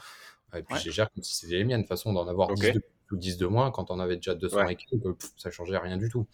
Et 0.55 0.63
puis 0.63 0.73
Ouais. 0.73 0.79
je 0.81 0.85
les 0.85 0.91
gère 0.91 1.09
comme 1.11 1.23
si 1.23 1.35
c'était 1.35 1.57
les 1.57 1.63
miennes. 1.63 1.81
De 1.81 1.85
toute 1.85 1.89
façon, 1.89 2.11
d'en 2.11 2.27
avoir 2.27 2.49
Ok. 2.49 2.59
10 2.59 2.71
de 2.73 2.79
plus 3.07 3.15
ou 3.15 3.17
10 3.17 3.37
de 3.37 3.45
moins, 3.47 3.71
quand 3.71 3.91
on 3.91 3.99
avait 3.99 4.15
déjà 4.17 4.35
200 4.35 4.57
Ouais. 4.65 4.73
et 4.73 4.75
quelques, 4.75 5.13
pff, 5.17 5.31
ça 5.37 5.51
changeait 5.51 5.77
rien 5.77 5.97
du 5.97 6.09
tout. 6.09 6.27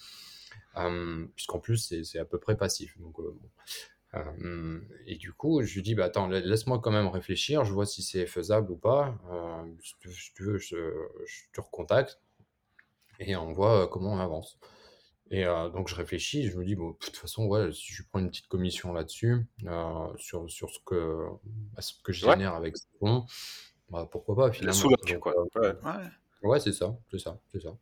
Euh, 0.77 1.25
puisqu'en 1.35 1.59
plus, 1.59 1.77
c'est 2.03 2.19
à 2.19 2.25
peu 2.25 2.39
près 2.39 2.55
passif. 2.55 2.97
Donc, 2.99 3.19
euh, 3.19 3.23
bon. 3.31 3.49
Euh, 4.13 4.79
et 5.05 5.15
du 5.17 5.33
coup, 5.33 5.61
je 5.63 5.73
lui 5.75 5.81
dis, 5.81 5.93
bah, 5.95 6.05
attends, 6.05 6.27
la- 6.27 6.39
laisse-moi 6.39 6.79
quand 6.79 6.91
même 6.91 7.07
réfléchir, 7.07 7.65
je 7.65 7.73
vois 7.73 7.85
si 7.85 8.01
c'est 8.01 8.25
faisable 8.25 8.71
ou 8.71 8.77
pas. 8.77 9.15
Euh, 9.31 9.63
si 9.81 9.93
tu 10.33 10.43
veux, 10.43 10.57
je, 10.57 10.75
je 11.25 11.41
te 11.53 11.61
recontacte 11.61 12.19
et 13.19 13.35
on 13.35 13.51
voit 13.53 13.83
euh, 13.83 13.87
comment 13.87 14.13
on 14.13 14.19
avance. 14.19 14.59
Et 15.29 15.45
euh, 15.45 15.69
donc, 15.69 15.89
je 15.89 15.95
réfléchis, 15.95 16.49
je 16.49 16.57
me 16.57 16.63
dis, 16.63 16.75
bon, 16.75 16.91
de 16.91 16.95
toute 16.97 17.17
façon, 17.17 17.45
ouais, 17.47 17.71
si 17.73 17.91
je 17.93 18.01
prends 18.09 18.19
une 18.19 18.29
petite 18.29 18.47
commission 18.47 18.93
là-dessus, 18.93 19.45
euh, 19.65 20.07
sur, 20.17 20.49
sur 20.49 20.69
ce 20.69 20.79
que, 20.85 21.25
bah, 21.73 21.81
ce 21.81 21.93
que 22.01 22.13
je 22.13 22.25
Ouais. 22.25 22.33
génère 22.33 22.53
avec 22.53 22.77
ce 22.77 22.85
fonds, 22.99 23.25
bah, 23.89 24.07
pourquoi 24.09 24.35
pas 24.35 24.45
La 24.47 24.53
finalement. 24.53 24.73
sous-loc, 24.73 25.05
Donc, 25.05 25.19
quoi. 25.19 25.33
Ouais. 25.55 25.73
Ouais. 25.83 26.07
Ouais, 26.43 26.59
c'est 26.61 26.71
ça, 26.71 26.95
c'est 27.11 27.19
ça, 27.19 27.37
c'est 27.51 27.59
ça. 27.61 27.75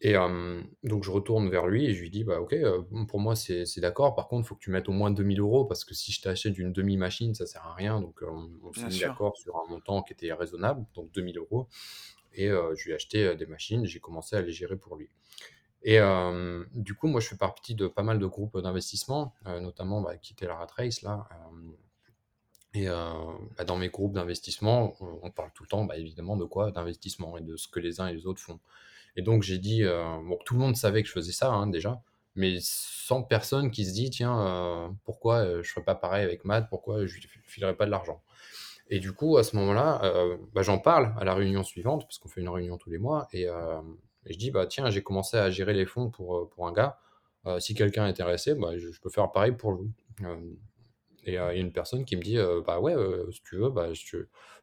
Et 0.00 0.14
euh, 0.16 0.62
donc 0.84 1.04
je 1.04 1.10
retourne 1.10 1.48
vers 1.48 1.66
lui 1.66 1.86
et 1.86 1.94
je 1.94 2.02
lui 2.02 2.10
dis, 2.10 2.22
bah 2.22 2.40
ok, 2.40 2.52
euh, 2.52 2.82
pour 3.08 3.18
moi 3.18 3.34
c'est 3.34 3.64
c'est 3.64 3.80
d'accord, 3.80 4.14
par 4.14 4.28
contre 4.28 4.44
il 4.44 4.48
faut 4.48 4.54
que 4.54 4.60
tu 4.60 4.70
mettes 4.70 4.88
au 4.90 4.92
moins 4.92 5.10
2000 5.10 5.40
euros 5.40 5.64
parce 5.64 5.84
que 5.86 5.94
si 5.94 6.12
je 6.12 6.20
t'achète 6.20 6.58
une 6.58 6.72
demi-machine, 6.72 7.34
ça 7.34 7.46
sert 7.46 7.64
à 7.64 7.74
rien. 7.74 8.00
Donc 8.02 8.22
euh, 8.22 8.26
on, 8.30 8.50
on 8.68 8.72
s'est 8.74 8.88
Bien 8.88 8.90
mis 8.90 8.98
sûr. 8.98 9.08
d'accord 9.08 9.36
sur 9.38 9.56
un 9.56 9.66
montant 9.70 10.02
qui 10.02 10.12
était 10.12 10.32
raisonnable, 10.34 10.84
donc 10.94 11.10
2000 11.12 11.38
euros. 11.38 11.68
Et 12.34 12.48
euh, 12.50 12.74
je 12.76 12.84
lui 12.84 12.92
ai 12.92 12.94
acheté 12.96 13.24
euh, 13.26 13.34
des 13.36 13.46
machines, 13.46 13.86
j'ai 13.86 14.00
commencé 14.00 14.36
à 14.36 14.42
les 14.42 14.52
gérer 14.52 14.76
pour 14.76 14.96
lui. 14.96 15.08
Et 15.82 16.00
euh, 16.00 16.64
du 16.74 16.94
coup, 16.94 17.08
moi 17.08 17.20
je 17.20 17.28
fais 17.28 17.36
partie 17.36 17.74
de 17.74 17.86
pas 17.88 18.02
mal 18.02 18.18
de 18.18 18.26
groupes 18.26 18.58
d'investissement, 18.60 19.34
euh, 19.46 19.60
notamment 19.60 20.00
bah, 20.02 20.16
quitter 20.18 20.46
la 20.46 20.56
rat 20.56 20.68
race 20.76 21.02
là. 21.02 21.28
euh, 21.32 21.70
et 22.74 22.88
euh, 22.88 23.12
bah, 23.56 23.64
dans 23.64 23.76
mes 23.76 23.88
groupes 23.88 24.12
d'investissement, 24.12 24.94
on, 25.00 25.20
on 25.22 25.30
parle 25.30 25.50
tout 25.54 25.62
le 25.62 25.68
temps, 25.68 25.84
bah, 25.84 25.96
évidemment, 25.96 26.36
de 26.36 26.44
quoi? 26.44 26.70
D'investissement 26.70 27.36
et 27.38 27.40
de 27.40 27.56
ce 27.56 27.68
que 27.68 27.80
les 27.80 28.00
uns 28.00 28.08
et 28.08 28.14
les 28.14 28.26
autres 28.26 28.40
font. 28.40 28.60
Et 29.16 29.22
donc 29.22 29.42
j'ai 29.42 29.58
dit, 29.58 29.82
euh, 29.82 30.04
bon, 30.22 30.38
tout 30.44 30.54
le 30.54 30.60
monde 30.60 30.76
savait 30.76 31.02
que 31.02 31.08
je 31.08 31.12
faisais 31.12 31.32
ça 31.32 31.50
hein, 31.50 31.66
déjà, 31.66 32.02
mais 32.34 32.58
sans 32.60 33.22
personne 33.22 33.70
qui 33.70 33.86
se 33.86 33.92
dit, 33.94 34.10
tiens, 34.10 34.38
euh, 34.46 34.88
pourquoi 35.04 35.36
euh, 35.36 35.62
je 35.62 35.70
ferais 35.72 35.84
pas 35.84 35.94
pareil 35.94 36.22
avec 36.22 36.44
Matt, 36.44 36.68
pourquoi 36.68 37.06
je 37.06 37.14
lui 37.14 37.22
filerais 37.44 37.74
pas 37.74 37.86
de 37.86 37.90
l'argent? 37.90 38.22
Et 38.90 39.00
du 39.00 39.12
coup, 39.12 39.36
à 39.38 39.42
ce 39.42 39.56
moment-là, 39.56 40.00
bah, 40.54 40.62
j'en 40.62 40.78
parle 40.78 41.12
à 41.18 41.24
la 41.24 41.34
réunion 41.34 41.64
suivante, 41.64 42.02
parce 42.02 42.18
qu'on 42.18 42.28
fait 42.28 42.40
une 42.40 42.48
réunion 42.48 42.78
tous 42.78 42.88
les 42.88 42.98
mois, 42.98 43.26
et, 43.32 43.48
je 44.26 44.36
dis, 44.36 44.52
bah 44.52 44.66
tiens, 44.66 44.90
j'ai 44.90 45.02
commencé 45.02 45.36
à 45.36 45.50
gérer 45.50 45.72
les 45.72 45.86
fonds 45.86 46.08
pour, 46.08 46.48
pour 46.50 46.68
un 46.68 46.72
gars. 46.72 46.96
Si 47.58 47.74
quelqu'un 47.74 48.06
est 48.06 48.10
intéressé, 48.10 48.54
bah, 48.54 48.78
je, 48.78 48.88
peux 49.00 49.10
faire 49.10 49.32
pareil 49.32 49.50
pour 49.50 49.72
vous. 49.72 49.90
Et 51.24 51.32
il 51.32 51.34
y 51.34 51.36
a 51.36 51.52
une 51.54 51.72
personne 51.72 52.04
qui 52.04 52.16
me 52.16 52.22
dit, 52.22 52.38
bah 52.64 52.78
ouais, 52.78 52.94
si 53.32 53.42
tu 53.42 53.56
veux, 53.56 53.70
bah, 53.70 53.92
je, 53.92 54.18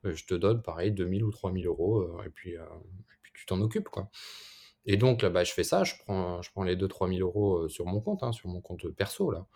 je 0.05 0.25
te 0.25 0.35
donne 0.35 0.61
pareil 0.61 0.93
2000 0.93 1.25
ou 1.25 1.31
3000 1.31 1.67
euros, 1.67 2.21
et 2.25 2.29
puis 2.29 2.55
tu 3.33 3.45
t'en 3.45 3.61
occupes, 3.61 3.89
quoi. 3.89 4.09
Et 4.85 4.97
donc, 4.97 5.21
là, 5.21 5.29
bah, 5.29 5.43
je 5.43 5.53
fais 5.53 5.63
ça, 5.63 5.83
je 5.83 5.95
prends, 5.99 6.41
je 6.41 6.51
prends 6.51 6.63
les 6.63 6.75
2-3 6.75 7.07
000 7.07 7.21
euros 7.21 7.59
euh, 7.65 7.69
sur 7.69 7.85
mon 7.85 8.01
compte, 8.01 8.23
hein, 8.23 8.31
sur 8.33 8.49
mon 8.49 8.61
compte 8.61 8.87
perso, 8.89 9.31
là, 9.31 9.47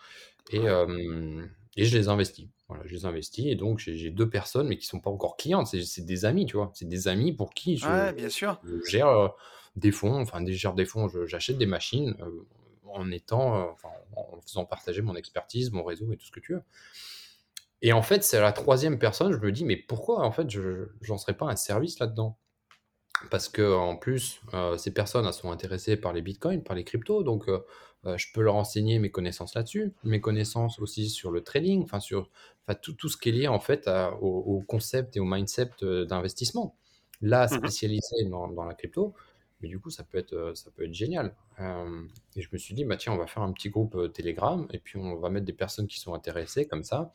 et, 0.49 0.69
euh, 0.69 1.45
et 1.77 1.85
je 1.85 1.97
les 1.97 2.09
investis. 2.09 2.49
Voilà, 2.69 2.83
je 2.87 2.93
les 2.95 3.05
investis, 3.05 3.45
et 3.47 3.55
donc 3.55 3.79
j'ai 3.79 3.95
j'ai 3.97 4.11
deux 4.11 4.29
personnes, 4.29 4.67
mais 4.69 4.77
qui 4.77 4.85
sont 4.87 5.01
pas 5.01 5.11
encore 5.11 5.37
clientes, 5.37 5.67
c'est 5.67 5.83
c'est 5.83 6.05
des 6.05 6.25
amis, 6.25 6.45
tu 6.45 6.57
vois, 6.57 6.71
c'est 6.75 6.87
des 6.89 7.07
amis 7.07 7.33
pour 7.33 7.53
qui 7.53 7.77
je, 7.77 7.91
Ouais, 7.91 8.13
bien 8.13 8.29
sûr. 8.29 8.63
je 8.63 8.75
gère 8.89 9.07
euh, 9.09 9.29
des 9.77 9.91
fonds, 9.91 10.21
enfin, 10.21 10.41
des 10.41 10.53
gère 10.53 10.73
des 10.75 10.85
fonds, 10.85 11.07
je- 11.09 11.25
j'achète 11.27 11.57
des 11.57 11.65
machines 11.67 12.15
euh, 12.21 12.47
en 12.87 13.11
étant, 13.11 13.55
euh, 13.57 13.71
enfin, 13.71 13.89
en 14.15 14.41
faisant 14.41 14.65
partager 14.65 15.01
mon 15.01 15.15
expertise, 15.15 15.71
mon 15.71 15.83
réseau 15.83 16.11
et 16.13 16.17
tout 16.17 16.25
ce 16.25 16.31
que 16.31 16.39
tu 16.41 16.53
veux. 16.53 16.63
Et 17.81 17.91
en 17.93 18.01
fait, 18.03 18.23
c'est 18.23 18.37
à 18.37 18.41
la 18.41 18.51
troisième 18.51 18.99
personne, 18.99 19.31
je 19.33 19.37
me 19.39 19.51
dis, 19.51 19.65
mais 19.65 19.77
pourquoi 19.77 20.23
en 20.23 20.31
fait 20.31 20.47
je 20.49 20.89
j'en 21.01 21.17
serais 21.17 21.35
pas 21.37 21.47
un 21.47 21.55
service 21.55 21.97
là-dedans? 21.99 22.37
Parce 23.31 23.49
que 23.49 23.73
en 23.75 23.95
plus, 23.97 24.41
euh, 24.53 24.77
ces 24.77 24.93
personnes 24.93 25.25
elles 25.25 25.33
sont 25.33 25.51
intéressées 25.51 25.97
par 25.97 26.13
les 26.13 26.21
bitcoins, 26.21 26.63
par 26.63 26.75
les 26.75 26.83
cryptos, 26.83 27.23
donc 27.23 27.49
euh, 27.49 27.59
euh, 28.05 28.17
je 28.17 28.27
peux 28.33 28.41
leur 28.41 28.55
enseigner 28.55 28.99
mes 28.99 29.09
connaissances 29.11 29.55
là-dessus, 29.55 29.93
mes 30.03 30.21
connaissances 30.21 30.79
aussi 30.79 31.09
sur 31.09 31.31
le 31.31 31.41
trading, 31.41 31.83
enfin 31.83 31.99
sur 31.99 32.29
tout, 32.81 32.93
tout 32.93 33.09
ce 33.09 33.17
qui 33.17 33.29
est 33.29 33.31
lié 33.31 33.47
en 33.47 33.59
fait 33.59 33.87
à- 33.87 34.13
au, 34.21 34.27
au 34.57 34.61
concept 34.61 35.17
et 35.17 35.19
au 35.19 35.25
mindset 35.25 35.71
d'investissement. 35.81 36.77
Là, 37.21 37.47
Mhm. 37.49 37.71
spécialisé 37.71 38.25
dans, 38.29 38.47
dans 38.49 38.65
la 38.65 38.75
crypto, 38.75 39.15
mais 39.61 39.67
du 39.69 39.79
coup, 39.79 39.89
ça 39.89 40.03
peut 40.03 40.17
être, 40.17 40.33
euh, 40.33 40.53
ça 40.55 40.69
peut 40.71 40.83
être 40.85 40.93
génial. 40.93 41.35
Euh, 41.59 42.03
et 42.35 42.41
je 42.41 42.49
me 42.51 42.57
suis 42.57 42.73
dit, 42.75 42.85
bah 42.85 42.97
tiens, 42.97 43.13
on 43.13 43.17
va 43.17 43.27
faire 43.27 43.43
un 43.43 43.51
petit 43.51 43.69
groupe 43.69 43.95
euh, 43.95 44.07
Telegram 44.07 44.67
et 44.71 44.79
puis 44.79 44.97
on 44.97 45.15
va 45.15 45.29
mettre 45.29 45.45
des 45.45 45.53
personnes 45.53 45.87
qui 45.87 45.99
sont 45.99 46.13
intéressées 46.13 46.67
comme 46.67 46.83
ça. 46.83 47.11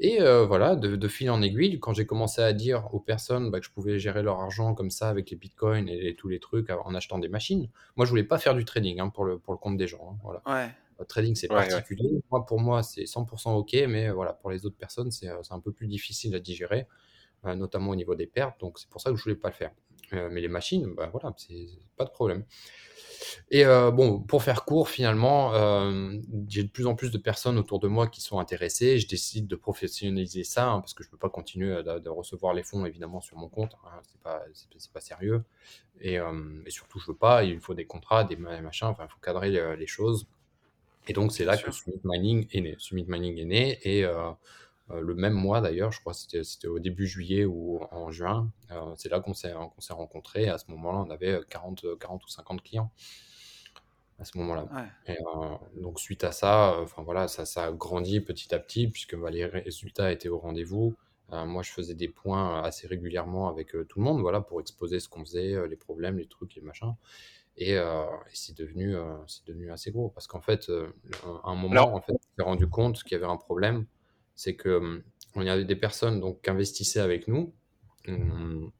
Et 0.00 0.20
euh, 0.20 0.46
voilà, 0.46 0.76
de, 0.76 0.94
de 0.94 1.08
fil 1.08 1.28
en 1.30 1.42
aiguille, 1.42 1.80
quand 1.80 1.92
j'ai 1.92 2.06
commencé 2.06 2.40
à 2.40 2.52
dire 2.52 2.88
aux 2.94 3.00
personnes 3.00 3.50
bah, 3.50 3.58
que 3.58 3.66
je 3.66 3.72
pouvais 3.72 3.98
gérer 3.98 4.22
leur 4.22 4.38
argent 4.40 4.72
comme 4.74 4.90
ça 4.90 5.08
avec 5.08 5.30
les 5.30 5.36
bitcoins 5.36 5.88
et, 5.88 6.08
et 6.08 6.14
tous 6.14 6.28
les 6.28 6.38
trucs 6.38 6.70
en 6.70 6.94
achetant 6.94 7.18
des 7.18 7.28
machines, 7.28 7.68
moi 7.96 8.06
je 8.06 8.10
voulais 8.10 8.22
pas 8.22 8.38
faire 8.38 8.54
du 8.54 8.64
trading 8.64 9.00
hein, 9.00 9.08
pour, 9.08 9.24
le, 9.24 9.38
pour 9.40 9.52
le 9.52 9.58
compte 9.58 9.76
des 9.76 9.88
gens. 9.88 10.12
hein, 10.12 10.18
voilà. 10.22 10.42
Ouais. 10.46 10.70
Le 11.00 11.04
trading 11.04 11.34
c'est 11.34 11.50
Ouais, 11.52 11.58
ouais. 11.58 11.68
particulier. 11.68 12.10
Moi 12.30 12.46
pour 12.46 12.60
moi 12.60 12.84
c'est 12.84 13.04
100% 13.04 13.54
ok, 13.56 13.72
mais 13.88 14.10
voilà, 14.10 14.32
pour 14.34 14.50
les 14.52 14.66
autres 14.66 14.76
personnes 14.76 15.10
c'est 15.10 15.28
un 15.50 15.60
peu 15.60 15.72
plus 15.72 15.88
difficile 15.88 16.32
à 16.36 16.38
digérer, 16.40 16.86
notamment 17.44 17.90
au 17.90 17.96
niveau 17.96 18.14
des 18.14 18.26
pertes. 18.28 18.58
Donc 18.60 18.78
c'est 18.78 18.88
pour 18.88 19.00
ça 19.00 19.10
que 19.10 19.16
je 19.16 19.22
voulais 19.24 19.34
pas 19.36 19.48
le 19.48 19.54
faire. 19.54 19.72
Euh, 20.14 20.28
mais 20.32 20.40
les 20.40 20.48
machines, 20.48 20.94
bah 20.94 21.08
voilà, 21.12 21.34
c'est 21.36 21.66
pas 21.96 22.04
de 22.04 22.10
problème. 22.10 22.44
Et 23.50 23.64
euh, 23.64 23.90
bon, 23.90 24.20
pour 24.20 24.42
faire 24.42 24.64
court, 24.64 24.88
finalement, 24.88 25.54
euh, 25.54 26.12
j'ai 26.48 26.62
de 26.62 26.68
plus 26.68 26.86
en 26.86 26.94
plus 26.94 27.10
de 27.10 27.18
personnes 27.18 27.58
autour 27.58 27.80
de 27.80 27.88
moi 27.88 28.08
qui 28.08 28.20
sont 28.20 28.38
intéressées. 28.38 28.98
Je 28.98 29.08
décide 29.08 29.46
de 29.46 29.56
professionnaliser 29.56 30.44
ça 30.44 30.70
hein, 30.70 30.80
parce 30.80 30.94
que 30.94 31.02
je 31.04 31.10
peux 31.10 31.16
pas 31.16 31.30
continuer 31.30 31.82
de, 31.82 31.98
de 31.98 32.08
recevoir 32.08 32.54
les 32.54 32.62
fonds 32.62 32.84
évidemment 32.86 33.20
sur 33.20 33.36
mon 33.36 33.48
compte. 33.48 33.74
hein, 33.86 34.00
c'est 34.02 34.20
pas, 34.20 34.42
pas 34.92 35.00
sérieux. 35.00 35.44
Et, 36.00 36.18
euh, 36.18 36.62
et 36.66 36.70
surtout, 36.70 36.98
je 37.00 37.06
veux 37.06 37.16
pas. 37.16 37.44
Il 37.44 37.60
faut 37.60 37.74
des 37.74 37.86
contrats, 37.86 38.24
des 38.24 38.36
ma- 38.36 38.60
machins. 38.60 38.86
Enfin, 38.88 39.04
il 39.08 39.12
faut 39.12 39.20
cadrer 39.20 39.50
les 39.76 39.86
choses. 39.86 40.26
Et 41.08 41.12
donc, 41.12 41.32
c'est 41.32 41.44
là 41.44 41.56
que. 41.56 41.70
Summit 41.70 42.00
Mining 42.04 42.46
est 42.52 42.60
né. 42.60 42.76
Summit 42.78 43.06
Mining 43.08 43.38
est 43.38 43.44
né 43.44 43.78
et 43.84 44.04
le 44.90 45.14
même 45.14 45.34
mois 45.34 45.60
d'ailleurs, 45.60 45.92
je 45.92 46.00
crois 46.00 46.12
que 46.12 46.18
c'était, 46.18 46.44
c'était 46.44 46.68
au 46.68 46.78
début 46.78 47.06
juillet 47.06 47.44
ou 47.44 47.80
en 47.90 48.10
juin, 48.10 48.50
euh, 48.70 48.94
c'est 48.96 49.08
là 49.08 49.20
qu'on 49.20 49.34
s'est, 49.34 49.52
qu'on 49.52 49.80
s'est 49.80 49.92
rencontrés. 49.92 50.48
À 50.48 50.58
ce 50.58 50.70
moment-là, 50.70 50.98
on 51.06 51.10
avait 51.10 51.40
40, 51.50 51.98
40 51.98 52.24
ou 52.24 52.28
50 52.28 52.62
clients 52.62 52.90
à 54.18 54.24
ce 54.24 54.36
moment-là. 54.38 54.66
Ouais. 54.74 55.14
Et 55.14 55.18
euh, 55.18 55.80
donc 55.80 56.00
suite 56.00 56.24
à 56.24 56.32
ça, 56.32 56.72
euh, 56.72 56.82
enfin 56.82 57.02
voilà, 57.02 57.28
ça, 57.28 57.44
ça 57.44 57.66
a 57.66 57.72
grandi 57.72 58.20
petit 58.20 58.54
à 58.54 58.58
petit 58.58 58.88
puisque 58.88 59.16
bah, 59.16 59.30
les 59.30 59.46
résultats 59.46 60.12
étaient 60.12 60.28
au 60.28 60.38
rendez-vous. 60.38 60.96
Euh, 61.32 61.44
moi, 61.44 61.62
je 61.62 61.70
faisais 61.70 61.94
des 61.94 62.08
points 62.08 62.62
assez 62.62 62.86
régulièrement 62.86 63.48
avec 63.48 63.74
euh, 63.74 63.84
tout 63.84 63.98
le 63.98 64.04
monde, 64.04 64.20
voilà, 64.20 64.40
pour 64.40 64.60
exposer 64.60 64.98
ce 64.98 65.08
qu'on 65.08 65.24
faisait, 65.24 65.52
euh, 65.54 65.66
les 65.66 65.76
problèmes, 65.76 66.18
les 66.18 66.26
trucs, 66.26 66.54
les 66.54 66.62
machins. 66.62 66.94
Et, 67.56 67.76
euh, 67.76 68.04
et 68.04 68.34
c'est 68.34 68.56
devenu, 68.56 68.96
euh, 68.96 69.14
c'est 69.26 69.46
devenu 69.46 69.70
assez 69.70 69.90
gros 69.90 70.08
parce 70.10 70.26
qu'en 70.26 70.40
fait, 70.40 70.68
euh, 70.70 70.88
à 71.44 71.50
un 71.50 71.56
moment, 71.56 71.72
Alors, 71.72 71.94
en 71.94 72.00
fait, 72.00 72.12
on 72.12 72.36
s'est 72.36 72.44
rendu 72.44 72.68
compte 72.68 73.02
qu'il 73.02 73.12
y 73.12 73.16
avait 73.16 73.30
un 73.30 73.36
problème, 73.36 73.84
c'est 74.38 74.54
que 74.54 74.68
hum, 74.68 75.02
on 75.34 75.42
y 75.42 75.50
avait 75.50 75.64
des 75.64 75.76
personnes 75.76 76.20
donc 76.20 76.42
qui 76.42 76.50
investissaient 76.50 77.00
avec 77.00 77.26
nous. 77.26 77.52
hum, 78.06 78.70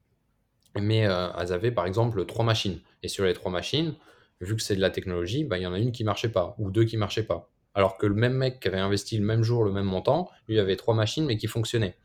mais 0.81 1.07
euh, 1.07 1.29
elles 1.37 1.53
avaient 1.53 1.73
par 1.73 1.87
exemple 1.87 2.25
trois 2.27 2.45
machines. 2.45 2.81
Et 3.03 3.09
sur 3.09 3.25
les 3.25 3.35
trois 3.35 3.51
machines, 3.51 3.97
vu 4.41 4.55
que 4.55 4.63
c'est 4.63 4.77
de 4.77 4.81
la 4.81 4.91
technologie, 4.91 5.43
bah, 5.45 5.59
il 5.59 5.63
y 5.63 5.67
en 5.67 5.73
a 5.73 5.79
une 5.79 5.91
qui 5.91 6.05
marchait 6.05 6.29
pas, 6.29 6.55
ou 6.59 6.71
deux 6.71 6.85
qui 6.85 6.97
marchaient 6.97 7.25
pas. 7.25 7.51
Alors 7.75 7.99
que 7.99 8.07
le 8.07 8.15
même 8.15 8.35
mec 8.35 8.61
qui 8.61 8.69
avait 8.69 8.79
investi 8.79 9.19
le 9.19 9.25
même 9.25 9.43
jour, 9.43 9.65
le 9.65 9.73
même 9.73 9.87
montant, 9.87 10.31
lui 10.47 10.61
avait 10.61 10.77
trois 10.77 10.95
machines 10.95 11.27
mais 11.27 11.37
qui 11.37 11.49
fonctionnaient. 11.49 11.97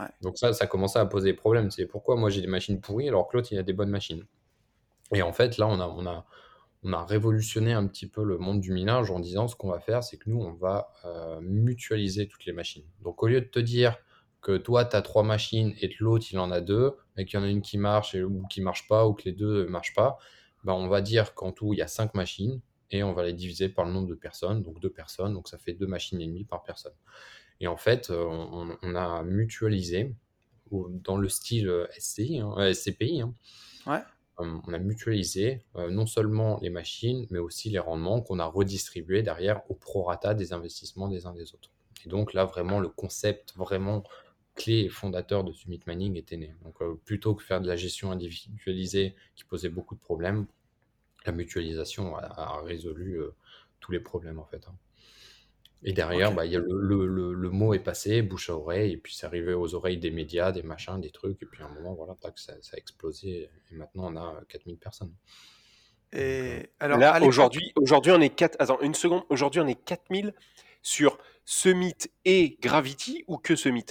Ouais. 0.00 0.06
Donc 0.22 0.36
ça, 0.36 0.52
ça 0.52 0.66
commençait 0.66 0.98
à 0.98 1.06
poser 1.06 1.32
problème. 1.32 1.70
C'est 1.70 1.86
pourquoi 1.86 2.16
moi 2.16 2.28
j'ai 2.28 2.40
des 2.40 2.48
machines 2.48 2.80
pourries 2.80 3.08
alors 3.08 3.28
que 3.28 3.36
l'autre 3.36 3.52
il 3.52 3.58
a 3.58 3.62
des 3.62 3.72
bonnes 3.72 3.90
machines. 3.90 4.24
Et 5.14 5.22
en 5.22 5.32
fait, 5.32 5.58
là, 5.58 5.68
on 5.68 5.78
a, 5.80 5.86
on 5.86 6.06
a, 6.06 6.26
on 6.82 6.92
a 6.92 7.04
révolutionné 7.04 7.72
un 7.72 7.86
petit 7.86 8.06
peu 8.06 8.24
le 8.24 8.38
monde 8.38 8.60
du 8.60 8.72
minage 8.72 9.10
en 9.10 9.20
disant 9.20 9.48
ce 9.48 9.56
qu'on 9.56 9.70
va 9.70 9.80
faire, 9.80 10.02
c'est 10.02 10.16
que 10.16 10.30
nous, 10.30 10.40
on 10.40 10.52
va 10.52 10.92
euh, 11.04 11.40
mutualiser 11.42 12.26
toutes 12.26 12.46
les 12.46 12.52
machines. 12.52 12.84
Donc, 13.02 13.22
au 13.22 13.28
lieu 13.28 13.40
de 13.40 13.46
te 13.46 13.58
dire 13.58 13.96
que 14.40 14.56
toi, 14.56 14.86
tu 14.86 14.96
as 14.96 15.02
trois 15.02 15.22
machines 15.22 15.74
et 15.80 15.90
que 15.90 16.02
l'autre, 16.02 16.26
il 16.30 16.38
en 16.38 16.50
a 16.50 16.62
deux, 16.62 16.94
et 17.18 17.26
qu'il 17.26 17.38
y 17.38 17.42
en 17.42 17.44
a 17.44 17.48
une 17.48 17.60
qui 17.60 17.76
marche 17.76 18.14
et, 18.14 18.22
ou 18.22 18.46
qui 18.48 18.62
marche 18.62 18.88
pas, 18.88 19.06
ou 19.06 19.12
que 19.12 19.24
les 19.24 19.32
deux 19.32 19.64
ne 19.64 19.68
marchent 19.68 19.94
pas, 19.94 20.16
ben, 20.64 20.72
on 20.72 20.88
va 20.88 21.02
dire 21.02 21.34
qu'en 21.34 21.52
tout, 21.52 21.74
il 21.74 21.78
y 21.78 21.82
a 21.82 21.86
cinq 21.86 22.14
machines 22.14 22.60
et 22.90 23.02
on 23.02 23.12
va 23.12 23.24
les 23.24 23.34
diviser 23.34 23.68
par 23.68 23.84
le 23.84 23.92
nombre 23.92 24.08
de 24.08 24.14
personnes, 24.14 24.62
donc 24.62 24.80
deux 24.80 24.90
personnes, 24.90 25.34
donc 25.34 25.48
ça 25.48 25.58
fait 25.58 25.74
deux 25.74 25.86
machines 25.86 26.20
et 26.20 26.26
demie 26.26 26.44
par 26.44 26.62
personne. 26.62 26.94
Et 27.60 27.66
en 27.66 27.76
fait, 27.76 28.10
euh, 28.10 28.24
on, 28.24 28.94
a 28.94 29.22
mutualisé 29.22 30.14
dans 30.70 31.16
le 31.16 31.28
style 31.28 31.68
euh, 31.68 31.86
SCI, 31.98 32.38
hein, 32.38 32.72
SCPI, 32.72 33.20
hein, 33.20 33.34
Ouais. 33.86 34.00
On 34.40 34.72
a 34.72 34.78
mutualisé 34.78 35.62
non 35.74 36.06
seulement 36.06 36.58
les 36.62 36.70
machines, 36.70 37.26
mais 37.30 37.38
aussi 37.38 37.70
les 37.70 37.78
rendements 37.78 38.20
qu'on 38.20 38.38
a 38.38 38.44
redistribués 38.44 39.22
derrière 39.22 39.62
au 39.70 39.74
prorata 39.74 40.34
des 40.34 40.52
investissements 40.52 41.08
des 41.08 41.26
uns 41.26 41.32
des 41.32 41.54
autres. 41.54 41.70
Et 42.04 42.08
donc 42.08 42.32
là, 42.32 42.44
vraiment, 42.44 42.80
le 42.80 42.88
concept 42.88 43.54
vraiment 43.56 44.04
clé 44.54 44.80
et 44.80 44.88
fondateur 44.88 45.44
de 45.44 45.52
Summit 45.52 45.80
Mining 45.86 46.16
était 46.16 46.36
né. 46.36 46.54
Donc 46.64 46.82
plutôt 47.04 47.34
que 47.34 47.42
faire 47.42 47.60
de 47.60 47.66
la 47.66 47.76
gestion 47.76 48.10
individualisée 48.10 49.14
qui 49.36 49.44
posait 49.44 49.68
beaucoup 49.68 49.94
de 49.94 50.00
problèmes, 50.00 50.46
la 51.26 51.32
mutualisation 51.32 52.16
a, 52.16 52.60
résolu 52.62 53.20
tous 53.80 53.92
les 53.92 54.00
problèmes 54.00 54.38
en 54.38 54.46
fait. 54.46 54.66
Hein. 54.68 54.74
Et 55.82 55.92
derrière, 55.92 56.32
bah, 56.34 56.44
y 56.44 56.56
a 56.56 56.58
le, 56.58 57.06
le, 57.06 57.32
le, 57.32 57.50
mot 57.50 57.72
est 57.72 57.78
passé, 57.78 58.20
bouche 58.20 58.50
à 58.50 58.56
oreille, 58.56 58.92
et 58.92 58.96
puis 58.98 59.14
c'est 59.14 59.24
arrivé 59.24 59.54
aux 59.54 59.74
oreilles 59.74 59.96
des 59.96 60.10
médias, 60.10 60.52
des 60.52 60.62
machins, 60.62 61.00
des 61.00 61.10
trucs, 61.10 61.42
et 61.42 61.46
puis 61.46 61.62
à 61.62 61.66
un 61.66 61.70
moment, 61.70 61.94
voilà, 61.94 62.14
tac, 62.20 62.38
ça, 62.38 62.52
ça 62.60 62.76
a 62.76 62.78
explosé, 62.78 63.50
et 63.70 63.74
maintenant 63.74 64.12
on 64.12 64.16
a 64.16 64.42
4000 64.48 64.76
personnes. 64.76 65.14
Et 66.12 66.70
alors, 66.80 66.98
là, 66.98 67.22
aujourd'hui, 67.22 67.72
aujourd'hui, 67.76 68.12
on 68.12 68.20
est 68.20 68.34
4... 68.34 68.56
Attends, 68.58 68.80
une 68.80 68.94
seconde, 68.94 69.22
aujourd'hui, 69.30 69.60
on 69.60 69.66
est 69.66 69.82
4000 69.82 70.34
sur 70.82 71.18
Summit 71.44 71.94
et 72.24 72.58
Gravity, 72.60 73.24
ou 73.26 73.38
que 73.38 73.56
Summit? 73.56 73.86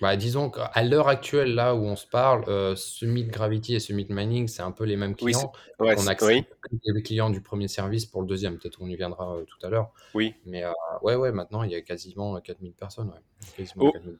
Bah, 0.00 0.16
disons 0.16 0.50
qu'à 0.50 0.82
l'heure 0.82 1.08
actuelle, 1.08 1.54
là 1.54 1.74
où 1.74 1.84
on 1.84 1.96
se 1.96 2.06
parle, 2.06 2.44
euh, 2.48 2.74
Summit 2.76 3.24
Gravity 3.24 3.74
et 3.74 3.80
Summit 3.80 4.06
Mining, 4.08 4.48
c'est 4.48 4.62
un 4.62 4.70
peu 4.70 4.84
les 4.84 4.96
mêmes 4.96 5.14
clients. 5.14 5.52
on 5.78 6.06
accepte 6.06 6.48
les 6.70 7.02
clients 7.02 7.30
du 7.30 7.40
premier 7.40 7.68
service 7.68 8.06
pour 8.06 8.22
le 8.22 8.26
deuxième. 8.26 8.58
Peut-être 8.58 8.78
qu'on 8.78 8.88
y 8.88 8.96
viendra 8.96 9.36
euh, 9.36 9.44
tout 9.44 9.66
à 9.66 9.70
l'heure. 9.70 9.90
Oui. 10.14 10.34
Mais 10.46 10.64
euh, 10.64 10.70
ouais, 11.02 11.14
ouais, 11.14 11.32
maintenant, 11.32 11.62
il 11.62 11.72
y 11.72 11.74
a 11.74 11.80
quasiment 11.82 12.40
4000 12.40 12.72
personnes. 12.72 13.12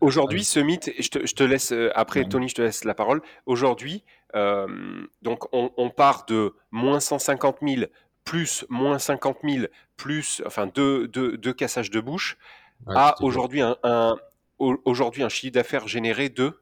Aujourd'hui, 0.01 0.45
Summit, 0.45 0.81
je 0.99 1.09
te, 1.09 1.27
je 1.27 1.35
te 1.35 1.43
laisse, 1.43 1.73
après 1.95 2.25
Tony, 2.25 2.49
je 2.49 2.55
te 2.57 2.63
laisse 2.63 2.85
la 2.85 2.95
parole. 2.95 3.23
Aujourd'hui, 3.47 4.05
donc 5.23 5.45
on, 5.53 5.91
part 5.91 6.27
de 6.27 6.55
moins 6.71 7.01
150 7.01 7.59
000 7.63 7.87
plus 8.25 8.65
moins 8.69 8.99
50 8.99 9.39
000 9.43 9.67
plus, 9.97 10.43
enfin, 10.47 10.67
deux, 10.67 11.09
deux, 11.09 11.37
deux 11.37 11.53
cassages 11.53 11.91
de 11.91 12.01
bouche, 12.01 12.39
à 12.87 13.15
aujourd'hui 13.23 13.61
un, 13.61 14.17
aujourd'hui 14.63 15.23
un 15.23 15.29
chiffre 15.29 15.53
d'affaires 15.53 15.89
généré 15.89 16.29
de. 16.29 16.61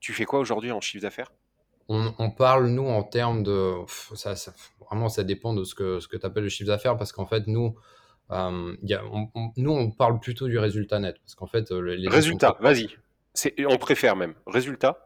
Tu 0.00 0.12
fais 0.12 0.24
quoi 0.24 0.38
aujourd'hui 0.38 0.70
en 0.70 0.80
chiffre 0.80 1.02
d'affaires? 1.02 1.32
On, 1.90 2.30
parle, 2.30 2.66
nous, 2.68 2.86
en 2.86 3.02
termes 3.02 3.42
de. 3.42 3.74
Ça, 4.14 4.34
vraiment, 4.90 5.08
ça 5.08 5.24
dépend 5.24 5.54
de 5.54 5.64
ce 5.64 5.74
que, 5.74 6.00
ce 6.00 6.08
que 6.08 6.18
tu 6.18 6.26
appelles 6.26 6.42
le 6.42 6.50
chiffre 6.50 6.68
d'affaires 6.68 6.96
parce 6.96 7.12
qu'en 7.12 7.26
fait, 7.26 7.46
nous. 7.46 7.76
Euh, 8.30 8.76
nous, 9.56 9.70
on 9.70 9.90
parle 9.90 10.20
plutôt 10.20 10.48
du 10.48 10.58
résultat 10.58 10.98
net. 10.98 11.16
Parce 11.20 11.34
qu'en 11.34 11.46
fait, 11.46 11.72
euh, 11.72 11.80
les 11.80 12.08
résultats, 12.08 12.58
vas-y. 12.60 12.90
On 13.66 13.78
préfère 13.78 14.16
même. 14.16 14.34
Résultat? 14.46 14.98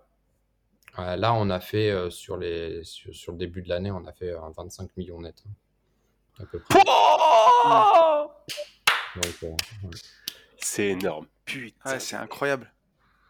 Euh, 0.99 1.15
Là, 1.15 1.33
on 1.35 1.49
a 1.51 1.61
fait, 1.61 2.11
sur, 2.11 2.37
les, 2.37 2.81
sur, 2.83 3.31
le 3.31 3.39
début 3.39 3.63
de 3.63 3.69
l'année, 3.69 3.93
on 3.93 4.05
a 4.05 4.13
fait 4.13 4.33
25 4.57 4.97
millions 4.97 5.21
net. 5.21 5.45
à 6.41 6.47
peu 6.47 6.59
près. 6.59 6.81
Oh 6.85 8.27
C'est 10.59 10.89
énorme. 10.89 11.27
Putain. 11.61 11.99
c'est 11.99 12.17
incroyable. 12.17 12.73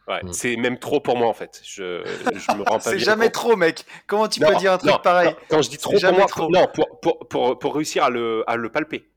Ouais, 0.08 0.22
mm. 0.24 0.32
c'est 0.32 0.56
même 0.56 0.78
trop 0.78 1.00
pour 1.00 1.16
moi 1.16 1.28
en 1.28 1.32
fait. 1.32 1.61
Je, 1.64 2.02
je 2.04 2.56
me 2.56 2.62
rends 2.62 2.64
pas 2.78 2.80
C'est 2.80 2.98
jamais 2.98 3.30
trop, 3.30 3.56
mec. 3.56 3.85
Comment 4.06 4.28
tu 4.28 4.40
peux 4.40 4.54
dire 4.56 4.72
un 4.72 4.78
truc 4.78 5.00
pareil 5.02 5.35
Quand 5.48 5.62
je 5.62 5.70
dis 5.70 5.78
trop 5.78 5.98
pour 5.98 6.12
moi, 6.12 6.26
trop. 6.26 6.50
non, 6.50 6.66
pour, 6.74 7.00
pour, 7.00 7.28
pour, 7.28 7.58
pour, 7.58 7.74
réussir 7.74 8.04
à 8.04 8.11
le, 8.11 8.44
à 8.46 8.56
le 8.56 8.70
palper. 8.70 9.08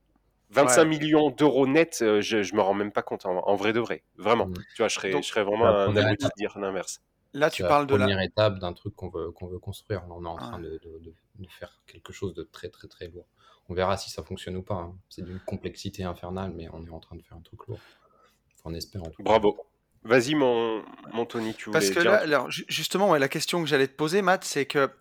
25 0.52 0.86
millions 0.86 1.32
d'euros 1.32 1.68
net, 1.68 2.00
euh, 2.02 2.22
je, 2.22 2.44
je 2.44 2.56
me 2.56 2.62
rends 2.62 2.76
même 2.76 2.91
pas 2.91 3.02
compte 3.02 3.26
en, 3.26 3.56
vrai 3.56 3.74
de 3.74 3.80
vrai. 3.80 4.04
Vraiment. 4.18 4.46
Mm. 4.46 4.54
Tu 4.76 4.82
vois, 4.82 4.88
je 4.88 4.96
serais, 4.96 5.12
je 5.12 5.22
serais 5.22 5.44
vraiment 5.44 5.65
un 5.65 5.96
abruti 5.96 6.26
de 6.26 6.32
dire 6.38 6.58
l'inverse. 6.60 7.02
Là, 7.34 7.50
tu 7.50 7.63
parles 7.63 7.88
de 7.88 7.96
la 7.96 8.06
première 8.06 8.22
étape 8.22 8.60
d'un 8.60 8.72
truc 8.72 8.96
qu'on 8.96 9.10
veut, 9.10 9.32
qu'on 9.32 9.48
veut 9.48 9.60
construire. 9.60 10.04
on 10.10 10.24
est 10.24 10.28
en 10.28 10.38
train 10.38 10.60
de, 10.60 10.80
de, 10.84 11.02
de, 11.04 11.48
faire 11.50 11.82
quelque 11.86 12.13
chose 12.13 12.34
de 12.34 12.44
très, 12.44 12.70
très, 12.70 12.88
très 12.88 13.08
lourd. 13.08 13.26
On 13.68 13.74
verra 13.74 13.98
si 13.98 14.10
ça 14.10 14.24
fonctionne 14.24 14.56
ou 14.56 14.62
pas. 14.62 14.76
Hein. 14.76 14.96
C'est 15.10 15.24
d'une 15.26 15.39
complexité 15.39 16.04
infernale, 16.04 16.54
mais 16.56 16.70
on 16.72 16.86
est 16.86 16.91
en 16.91 17.00
train 17.00 17.18
de 17.18 17.22
faire 17.24 17.36
un 17.36 17.41
truc 17.41 17.68
lourd 17.68 17.80
en 18.65 18.73
espérant. 18.73 19.12
Bravo. 19.19 19.58
Vas-y, 20.04 20.36
mon, 20.36 20.84
mon 21.13 21.25
Tony, 21.25 21.54
tu 21.56 21.65
voulais 21.65 21.80
Parce 21.80 21.89
que 21.89 21.99
là, 21.99 22.17
alors, 22.17 22.51
justement, 22.51 23.15
la 23.15 23.28
question 23.28 23.62
que 23.63 23.67
j'allais 23.67 23.88
te 23.88 23.95
poser, 23.95 24.21
Matt, 24.21 24.43
c'est 24.43 24.65
que 24.65 24.91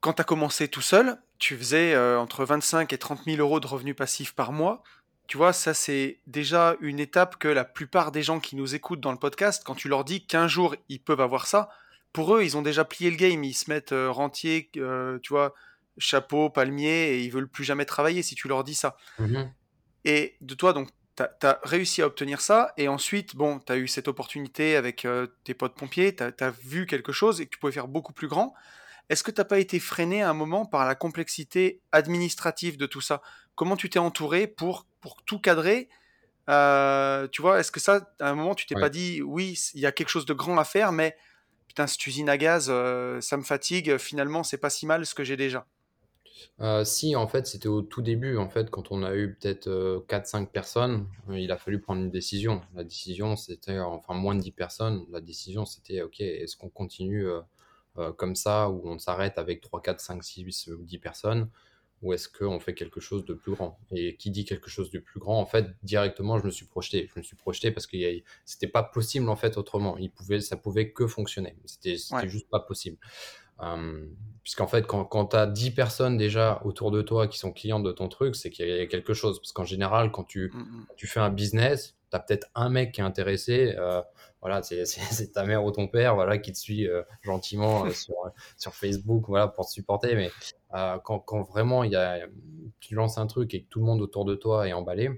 quand 0.00 0.14
tu 0.14 0.20
as 0.20 0.24
commencé 0.24 0.68
tout 0.68 0.82
seul, 0.82 1.16
tu 1.38 1.56
faisais 1.56 1.94
euh, 1.94 2.18
entre 2.18 2.44
25 2.44 2.92
et 2.92 2.98
30 2.98 3.24
000 3.24 3.38
euros 3.38 3.60
de 3.60 3.66
revenus 3.66 3.96
passifs 3.96 4.34
par 4.34 4.52
mois. 4.52 4.82
Tu 5.28 5.38
vois, 5.38 5.54
ça, 5.54 5.72
c'est 5.72 6.20
déjà 6.26 6.76
une 6.80 7.00
étape 7.00 7.36
que 7.38 7.48
la 7.48 7.64
plupart 7.64 8.12
des 8.12 8.22
gens 8.22 8.38
qui 8.38 8.56
nous 8.56 8.74
écoutent 8.74 9.00
dans 9.00 9.12
le 9.12 9.18
podcast, 9.18 9.62
quand 9.64 9.74
tu 9.74 9.88
leur 9.88 10.04
dis 10.04 10.26
qu'un 10.26 10.46
jour, 10.46 10.76
ils 10.90 11.00
peuvent 11.00 11.22
avoir 11.22 11.46
ça, 11.46 11.70
pour 12.12 12.36
eux, 12.36 12.44
ils 12.44 12.56
ont 12.56 12.62
déjà 12.62 12.84
plié 12.84 13.10
le 13.10 13.16
game. 13.16 13.42
Ils 13.44 13.54
se 13.54 13.70
mettent 13.70 13.92
euh, 13.92 14.10
rentier, 14.10 14.70
euh, 14.76 15.18
tu 15.22 15.32
vois, 15.32 15.54
chapeau, 15.96 16.50
palmier, 16.50 17.14
et 17.14 17.24
ils 17.24 17.30
veulent 17.30 17.48
plus 17.48 17.64
jamais 17.64 17.86
travailler 17.86 18.22
si 18.22 18.34
tu 18.34 18.46
leur 18.48 18.64
dis 18.64 18.74
ça. 18.74 18.96
Mmh 19.18 19.44
et 20.06 20.36
de 20.42 20.54
toi, 20.54 20.74
donc, 20.74 20.90
tu 21.16 21.46
as, 21.46 21.60
réussi 21.62 22.02
à 22.02 22.06
obtenir 22.06 22.40
ça, 22.40 22.72
et 22.76 22.88
ensuite, 22.88 23.36
bon, 23.36 23.60
tu 23.60 23.72
as 23.72 23.76
eu 23.76 23.88
cette 23.88 24.08
opportunité 24.08 24.76
avec 24.76 25.04
euh, 25.04 25.26
tes 25.44 25.54
potes 25.54 25.74
pompiers, 25.74 26.14
tu 26.14 26.22
as, 26.22 26.50
vu 26.50 26.86
quelque 26.86 27.12
chose 27.12 27.40
et 27.40 27.46
que 27.46 27.50
tu 27.50 27.58
pouvais 27.58 27.72
faire 27.72 27.88
beaucoup 27.88 28.12
plus 28.12 28.28
grand. 28.28 28.54
Est-ce 29.08 29.22
que 29.22 29.30
tu 29.30 29.40
n'as 29.40 29.44
pas 29.44 29.58
été 29.58 29.78
freiné 29.80 30.22
à 30.22 30.30
un 30.30 30.34
moment 30.34 30.66
par 30.66 30.86
la 30.86 30.94
complexité 30.94 31.80
administrative 31.92 32.76
de 32.76 32.86
tout 32.86 33.00
ça? 33.00 33.22
Comment 33.54 33.76
tu 33.76 33.90
t'es 33.90 33.98
entouré 33.98 34.46
pour, 34.46 34.86
pour 35.00 35.22
tout 35.22 35.38
cadrer? 35.38 35.88
Euh, 36.48 37.28
Tu 37.28 37.42
vois, 37.42 37.60
est-ce 37.60 37.70
que 37.70 37.80
ça, 37.80 38.12
à 38.20 38.30
un 38.30 38.34
moment, 38.34 38.54
tu 38.54 38.66
t'es 38.66 38.74
pas 38.74 38.88
dit, 38.88 39.22
oui, 39.22 39.58
il 39.74 39.80
y 39.80 39.86
a 39.86 39.92
quelque 39.92 40.08
chose 40.08 40.26
de 40.26 40.34
grand 40.34 40.58
à 40.58 40.64
faire, 40.64 40.90
mais 40.90 41.16
putain, 41.68 41.86
cette 41.86 42.06
usine 42.06 42.28
à 42.28 42.38
gaz, 42.38 42.68
euh, 42.70 43.20
ça 43.20 43.36
me 43.36 43.42
fatigue, 43.42 43.98
finalement, 43.98 44.42
c'est 44.42 44.58
pas 44.58 44.70
si 44.70 44.86
mal 44.86 45.04
ce 45.06 45.14
que 45.14 45.22
j'ai 45.22 45.36
déjà? 45.36 45.66
Euh, 46.60 46.84
si, 46.84 47.16
en 47.16 47.26
fait, 47.26 47.46
c'était 47.46 47.68
au 47.68 47.82
tout 47.82 48.02
début, 48.02 48.36
en 48.36 48.48
fait, 48.48 48.70
quand 48.70 48.92
on 48.92 49.02
a 49.02 49.14
eu 49.14 49.34
peut-être 49.34 49.68
4-5 50.08 50.42
euh, 50.42 50.46
personnes, 50.46 51.06
euh, 51.28 51.38
il 51.38 51.50
a 51.50 51.56
fallu 51.56 51.80
prendre 51.80 52.02
une 52.02 52.10
décision. 52.10 52.62
La 52.74 52.84
décision, 52.84 53.36
c'était, 53.36 53.78
enfin, 53.78 54.14
moins 54.14 54.34
de 54.34 54.40
10 54.40 54.52
personnes. 54.52 55.04
La 55.10 55.20
décision, 55.20 55.64
c'était, 55.64 56.02
OK, 56.02 56.20
est-ce 56.20 56.56
qu'on 56.56 56.70
continue 56.70 57.26
comme 58.16 58.34
ça, 58.34 58.70
ou 58.70 58.82
on 58.88 58.98
s'arrête 58.98 59.38
avec 59.38 59.60
3, 59.60 59.80
4, 59.80 60.00
5, 60.00 60.24
6 60.24 60.68
ou 60.68 60.82
10 60.82 60.98
personnes, 60.98 61.48
ou 62.02 62.12
est-ce 62.12 62.28
qu'on 62.28 62.58
fait 62.58 62.74
quelque 62.74 62.98
chose 62.98 63.24
de 63.24 63.34
plus 63.34 63.52
grand? 63.52 63.78
Et 63.92 64.16
qui 64.16 64.30
dit 64.32 64.44
quelque 64.44 64.68
chose 64.68 64.90
de 64.90 64.98
plus 64.98 65.20
grand, 65.20 65.40
en 65.40 65.46
fait, 65.46 65.66
directement, 65.84 66.38
je 66.38 66.44
me 66.44 66.50
suis 66.50 66.66
projeté. 66.66 67.08
Je 67.14 67.20
me 67.20 67.24
suis 67.24 67.36
projeté 67.36 67.70
parce 67.70 67.86
que 67.86 67.96
c'était 68.44 68.66
pas 68.66 68.82
possible, 68.82 69.28
en 69.28 69.36
fait, 69.36 69.56
autrement. 69.56 69.96
Il 69.96 70.10
pouvait, 70.10 70.40
ça 70.40 70.56
pouvait 70.56 70.90
que 70.92 71.06
fonctionner. 71.06 71.56
C'était 71.66 71.96
juste 72.28 72.48
pas 72.50 72.60
possible. 72.60 72.98
Puisqu'en 74.44 74.66
fait, 74.66 74.86
quand, 74.86 75.06
quand 75.06 75.28
tu 75.28 75.36
as 75.36 75.46
10 75.46 75.70
personnes 75.70 76.16
déjà 76.18 76.60
autour 76.64 76.90
de 76.90 77.00
toi 77.00 77.26
qui 77.28 77.38
sont 77.38 77.50
clientes 77.50 77.82
de 77.82 77.92
ton 77.92 78.08
truc, 78.08 78.36
c'est 78.36 78.50
qu'il 78.50 78.68
y 78.68 78.80
a 78.80 78.86
quelque 78.86 79.14
chose. 79.14 79.40
Parce 79.40 79.52
qu'en 79.52 79.64
général, 79.64 80.12
quand 80.12 80.24
tu, 80.24 80.50
mmh, 80.52 80.58
mmh. 80.58 80.86
tu 80.96 81.06
fais 81.06 81.20
un 81.20 81.30
business, 81.30 81.96
tu 82.10 82.16
as 82.16 82.20
peut-être 82.20 82.48
un 82.54 82.68
mec 82.68 82.92
qui 82.92 83.00
est 83.00 83.04
intéressé. 83.04 83.74
Euh, 83.78 84.02
voilà, 84.42 84.62
c'est 84.84 85.32
ta 85.32 85.44
mère 85.44 85.64
ou 85.64 85.70
ton 85.70 85.88
père 85.88 86.14
voilà, 86.14 86.36
qui 86.36 86.52
te 86.52 86.58
suit 86.58 86.86
euh, 86.86 87.02
gentiment 87.22 87.86
euh, 87.86 87.90
sur, 87.90 88.14
sur 88.58 88.74
Facebook 88.74 89.24
voilà, 89.28 89.48
pour 89.48 89.66
te 89.66 89.70
supporter. 89.72 90.14
Mais 90.14 90.30
quand, 91.04 91.20
quand, 91.20 91.42
vraiment 91.42 91.82
y 91.84 91.96
a, 91.96 92.26
tu 92.80 92.94
lances 92.94 93.16
un 93.16 93.26
truc 93.26 93.54
et 93.54 93.62
que 93.62 93.68
tout 93.68 93.78
le 93.78 93.86
monde 93.86 94.02
autour 94.02 94.26
de 94.26 94.34
toi 94.34 94.68
est 94.68 94.72
emballé, 94.74 95.10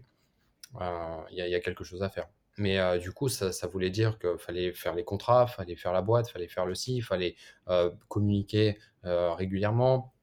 il 0.78 1.32
y, 1.32 1.50
y, 1.50 1.54
a 1.54 1.60
quelque 1.60 1.82
chose 1.82 2.02
à 2.02 2.10
faire. 2.10 2.28
Mais 2.58 2.78
euh, 2.78 2.98
du 2.98 3.12
coup, 3.12 3.28
ça, 3.28 3.52
ça 3.52 3.66
voulait 3.66 3.90
dire 3.90 4.18
qu'il 4.18 4.38
fallait 4.38 4.72
faire 4.72 4.94
les 4.94 5.04
contrats, 5.04 5.46
fallait 5.46 5.76
faire 5.76 5.92
la 5.92 6.02
boîte, 6.02 6.28
fallait 6.28 6.48
faire 6.48 6.64
le 6.64 6.74
ci, 6.74 7.00
fallait 7.02 7.36
euh, 7.68 7.90
communiquer 8.08 8.78
euh, 9.04 9.32
régulièrement, 9.34 10.14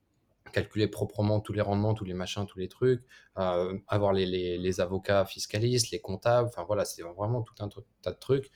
calculer 0.51 0.87
proprement 0.87 1.39
tous 1.41 1.53
les 1.53 1.61
rendements, 1.61 1.93
tous 1.93 2.05
les 2.05 2.15
machins, 2.15 2.45
tous 2.47 2.59
les 2.59 2.67
trucs, 2.67 3.03
avoir 3.35 4.13
les, 4.13 4.25
les, 4.25 4.57
les, 4.57 4.81
avocats 4.81 5.25
fiscalistes, 5.25 5.91
les 5.91 5.99
comptables, 5.99 6.47
enfin 6.47 6.63
voilà, 6.63 6.85
c'est 6.85 7.01
vraiment 7.01 7.41
tout 7.41 7.55
un 7.59 7.69
tas 8.01 8.11
de 8.11 8.19
trucs. 8.19 8.51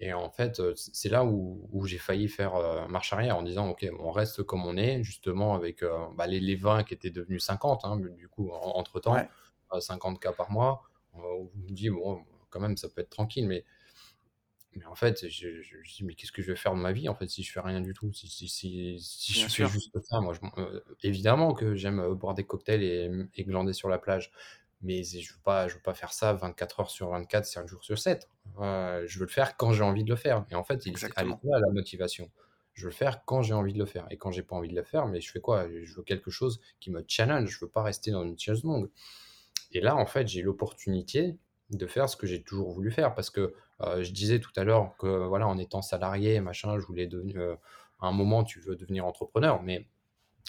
Et 0.00 0.12
en 0.12 0.30
fait, 0.30 0.60
c'est 0.74 1.08
là 1.08 1.24
où, 1.24 1.68
où 1.70 1.86
j'ai 1.86 1.98
failli 1.98 2.28
faire 2.28 2.54
marche 2.88 3.12
arrière 3.12 3.36
en 3.36 3.42
disant, 3.42 3.68
OK, 3.68 3.86
on 4.00 4.10
reste 4.10 4.42
comme 4.42 4.64
on 4.64 4.76
est, 4.76 5.02
justement 5.02 5.54
avec 5.54 5.84
bah, 6.16 6.26
les, 6.26 6.40
les, 6.40 6.56
20 6.56 6.84
qui 6.84 6.94
étaient 6.94 7.10
devenus 7.10 7.44
50, 7.44 7.84
hein, 7.84 7.98
du 7.98 8.28
coup, 8.28 8.50
entre-temps, 8.50 9.16
50 9.78 10.20
cas 10.20 10.32
par 10.32 10.50
mois. 10.50 10.82
On 11.12 11.50
me 11.54 11.70
dit, 11.70 11.90
bon, 11.90 12.24
quand 12.54 12.60
même, 12.60 12.76
ça 12.76 12.88
peut 12.88 13.00
être 13.00 13.10
tranquille. 13.10 13.46
Mais, 13.48 13.64
mais 14.76 14.84
en 14.86 14.94
fait, 14.94 15.28
je, 15.28 15.48
me 15.48 15.84
dis, 15.84 16.04
mais 16.04 16.14
qu'est-ce 16.14 16.32
que 16.32 16.40
je 16.40 16.52
vais 16.52 16.56
faire 16.56 16.74
de 16.74 16.80
ma 16.80 16.92
vie, 16.92 17.08
en 17.08 17.14
fait, 17.14 17.28
si 17.28 17.42
je 17.42 17.52
fais 17.52 17.60
rien 17.60 17.80
du 17.80 17.92
tout 17.92 18.12
Si, 18.12 18.28
si, 18.28 18.48
si, 18.48 19.32
je 19.32 19.48
fais 19.48 19.66
juste 19.66 19.98
ça, 20.02 20.20
moi, 20.20 20.34
euh, 20.58 20.80
évidemment 21.02 21.52
que 21.52 21.74
j'aime 21.74 22.00
euh, 22.00 22.14
boire 22.14 22.34
des 22.34 22.44
cocktails 22.44 22.82
et, 22.82 23.10
et, 23.34 23.44
glander 23.44 23.72
sur 23.72 23.88
la 23.88 23.98
plage. 23.98 24.30
Mais 24.82 25.02
je 25.02 25.16
ne 25.16 25.22
veux, 25.22 25.42
pas, 25.42 25.66
je 25.66 25.74
veux 25.74 25.80
pas 25.80 25.94
faire 25.94 26.12
ça 26.12 26.34
24 26.34 26.80
heures 26.80 26.90
sur 26.90 27.08
24, 27.08 27.46
5 27.46 27.66
jours 27.66 27.82
sur 27.82 27.98
7. 27.98 28.28
je 28.58 29.18
veux 29.18 29.24
le 29.24 29.30
faire 29.30 29.56
quand 29.56 29.72
j'ai 29.72 29.82
envie 29.82 30.04
de 30.04 30.10
le 30.10 30.16
faire. 30.16 30.44
Et 30.50 30.54
en 30.54 30.62
fait, 30.62 30.84
il 30.86 30.92
est 30.92 31.04
à 31.18 31.24
la 31.24 31.70
motivation. 31.72 32.30
Je 32.74 32.82
veux 32.82 32.90
le 32.90 32.94
faire 32.94 33.24
quand 33.24 33.40
j'ai 33.40 33.54
envie 33.54 33.72
de 33.72 33.78
le 33.78 33.86
faire. 33.86 34.06
Et 34.10 34.18
quand 34.18 34.30
j'ai 34.30 34.42
pas 34.42 34.56
envie 34.56 34.68
de 34.68 34.74
le 34.74 34.82
faire, 34.82 35.06
mais 35.06 35.20
je 35.20 35.30
fais 35.30 35.40
quoi? 35.40 35.68
Je 35.70 35.94
veux 35.94 36.02
quelque 36.02 36.30
chose 36.30 36.60
qui 36.80 36.90
me 36.90 37.02
challenge. 37.06 37.48
Je 37.48 37.64
veux 37.64 37.70
pas 37.70 37.82
rester 37.82 38.10
dans 38.10 38.24
une 38.24 38.38
chaise 38.38 38.62
longue. 38.62 38.90
Et 39.74 39.80
là, 39.80 39.96
en 39.96 40.06
fait, 40.06 40.28
j'ai 40.28 40.42
l'opportunité 40.42 41.36
de 41.70 41.86
faire 41.86 42.08
ce 42.08 42.16
que 42.16 42.26
j'ai 42.26 42.42
toujours 42.42 42.70
voulu 42.70 42.90
faire. 42.90 43.14
Parce 43.14 43.30
que 43.30 43.54
je 43.80 44.10
disais 44.12 44.38
tout 44.38 44.52
à 44.56 44.64
l'heure 44.64 44.96
que 44.98 45.26
voilà 45.26 45.48
en 45.48 45.58
étant 45.58 45.82
salarié 45.82 46.40
machin 46.40 46.78
je 46.78 46.86
voulais 46.86 47.06
devenir 47.06 47.56
à 48.00 48.06
un 48.06 48.12
moment, 48.12 48.44
tu 48.44 48.60
veux 48.60 48.76
devenir 48.76 49.06
entrepreneur, 49.06 49.62
mais 49.62 49.86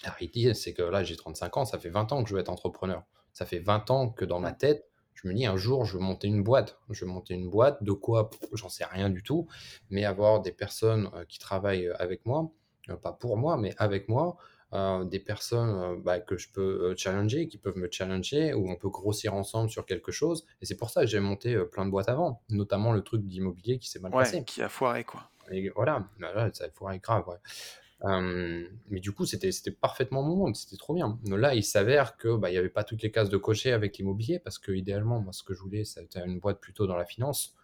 la 0.03 0.11
réalité, 0.11 0.53
c'est 0.53 0.73
que 0.73 0.81
là, 0.81 1.03
j'ai 1.03 1.15
35 1.15 1.57
ans, 1.57 1.65
ça 1.65 1.79
fait 1.79 1.89
20 1.89 2.11
ans 2.11 2.23
que 2.23 2.29
je 2.29 2.35
veux 2.35 2.41
être 2.41 2.49
entrepreneur. 2.49 3.03
Ça 3.33 3.45
fait 3.45 3.59
20 3.59 3.91
ans 3.91 4.09
que 4.09 4.25
dans 4.25 4.39
ma 4.39 4.51
tête, 4.51 4.87
je 5.13 5.27
me 5.27 5.33
dis 5.33 5.45
un 5.45 5.55
jour, 5.55 5.85
je 5.85 5.97
veux 5.97 6.03
monter 6.03 6.27
une 6.27 6.43
boîte. 6.43 6.77
Je 6.89 7.05
veux 7.05 7.11
monter 7.11 7.33
une 7.33 7.49
boîte, 7.49 7.81
de 7.83 7.91
quoi? 7.91 8.29
J'en 8.53 8.69
sais 8.69 8.85
rien 8.85 9.09
du 9.09 9.23
tout, 9.23 9.47
mais 9.89 10.03
avoir 10.03 10.41
des 10.41 10.51
personnes 10.51 11.09
euh, 11.13 11.25
qui 11.25 11.39
travaillent 11.39 11.89
avec 11.97 12.25
moi, 12.25 12.51
euh, 12.89 12.97
pas 12.97 13.13
pour 13.13 13.37
moi, 13.37 13.57
mais 13.57 13.73
avec 13.77 14.09
moi, 14.09 14.37
euh, 14.73 15.03
des 15.05 15.19
personnes 15.19 16.01
bah, 16.01 16.19
que 16.19 16.37
je 16.37 16.49
peux 16.51 16.95
challenger, 16.97 17.47
qui 17.47 17.57
peuvent 17.57 17.77
me 17.77 17.87
challenger, 17.91 18.53
où 18.53 18.69
on 18.69 18.75
peut 18.75 18.89
grossir 18.89 19.33
ensemble 19.33 19.69
sur 19.69 19.85
quelque 19.85 20.11
chose. 20.11 20.45
Et 20.61 20.65
c'est 20.65 20.77
pour 20.77 20.89
ça 20.89 21.01
que 21.01 21.07
j'ai 21.07 21.19
monté 21.19 21.57
plein 21.71 21.85
de 21.85 21.91
boîtes 21.91 22.09
avant, 22.09 22.41
notamment 22.49 22.91
le 22.91 23.01
truc 23.01 23.25
d'immobilier 23.25 23.79
qui 23.79 23.89
s'est 23.89 23.99
mal 23.99 24.13
ouais, 24.13 24.23
passé. 24.23 24.43
qui 24.43 24.61
a 24.61 24.69
foiré, 24.69 25.03
quoi. 25.03 25.29
Et 25.51 25.69
voilà, 25.69 26.07
là, 26.19 26.49
ça 26.53 26.65
a 26.65 26.69
foiré 26.69 26.99
grave, 26.99 27.27
ouais 27.27 27.37
mais 28.03 28.99
du 28.99 29.11
coup, 29.11 29.25
c'était 29.25 29.51
parfaitement 29.71 30.23
mon 30.23 30.35
monde, 30.35 30.55
c'était 30.55 30.77
trop 30.77 30.93
bien. 30.93 31.19
Mais 31.27 31.37
là, 31.37 31.55
il 31.55 31.63
s'avère 31.63 32.17
que 32.17 32.35
bah, 32.35 32.49
il 32.49 32.53
n'y 32.53 32.57
avait 32.57 32.69
pas 32.69 32.83
toutes 32.83 33.01
les 33.01 33.11
cases 33.11 33.29
de 33.29 33.37
cocher 33.37 33.71
avec 33.71 33.97
l'immobilier, 33.97 34.39
parce 34.39 34.59
que 34.59 34.71
idéalement, 34.71 35.21
moi, 35.21 35.33
ce 35.33 35.43
que 35.43 35.53
je 35.53 35.61
voulais, 35.61 35.85
c'était 35.85 36.23
une 36.25 36.39
boîte 36.39 36.59
plutôt 36.59 36.87
dans 36.87 36.97
la 36.97 37.05
finance. 37.05 37.55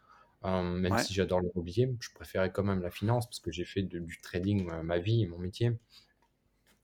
même 0.44 0.98
si 1.00 1.14
j'adore 1.14 1.42
l'immobilier, 1.42 1.94
je 2.00 2.10
préférais 2.14 2.52
quand 2.52 2.64
même 2.64 2.82
la 2.82 2.92
finance, 2.92 3.28
parce 3.28 3.40
que 3.40 3.52
j'ai 3.52 3.66
fait 3.66 3.84
du 3.84 4.20
trading 4.22 4.70
ma, 4.84 5.00
vie, 5.00 5.26
mon 5.28 5.38
métier. 5.38 5.72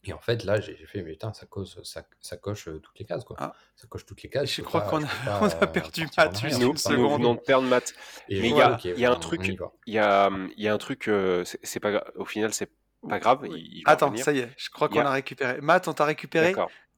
Et 0.07 0.13
en 0.13 0.19
fait, 0.19 0.43
là, 0.45 0.59
j'ai 0.61 0.73
fait, 0.85 1.01
mais 1.03 1.11
putain, 1.11 1.33
ça, 1.33 1.45
cause, 1.45 1.79
ça, 1.83 2.03
ça 2.21 2.37
coche 2.37 2.65
toutes 2.81 2.97
les 2.99 3.05
cases, 3.05 3.23
quoi. 3.25 3.35
Ah. 3.39 3.53
Ça 3.75 3.87
coche 3.87 4.05
toutes 4.05 4.23
les 4.23 4.29
cases. 4.29 4.49
Je 4.49 4.61
crois 4.61 4.81
qu'on 4.81 5.03
a, 5.03 5.07
on 5.41 5.45
a 5.45 5.67
perdu 5.67 6.05
Nous, 6.05 6.47
une 6.49 6.59
nous 6.59 6.77
seconde. 6.77 7.19
venons 7.19 7.33
de 7.35 7.39
perdre 7.41 7.67
Matt. 7.67 7.93
Et 8.29 8.39
Mais 8.39 8.47
il 8.47 8.51
y 8.51 8.53
voilà, 8.53 8.75
a, 8.75 8.87
y 8.87 9.05
un 9.05 9.11
on- 9.11 9.15
on 9.15 9.19
truc, 9.19 9.41
il 9.85 9.93
y 9.93 9.97
a, 9.99 10.29
il 10.57 10.63
y 10.63 10.67
a 10.67 10.73
un 10.73 10.77
truc, 10.77 11.07
euh, 11.09 11.43
c'est 11.63 11.79
pas, 11.79 12.03
au 12.15 12.25
final, 12.25 12.53
c'est 12.53 12.71
pas 13.07 13.19
grave. 13.19 13.41
Il, 13.45 13.55
il 13.57 13.83
va 13.85 13.91
Attends, 13.91 14.15
ça 14.15 14.31
y 14.31 14.39
est, 14.39 14.49
je 14.57 14.69
crois 14.69 14.87
qu'on 14.89 15.01
a- 15.01 15.09
a 15.09 15.11
récupéré. 15.11 15.59
Matt, 15.61 15.87
on 15.87 15.93
t'a 15.93 16.05
récupéré 16.05 16.55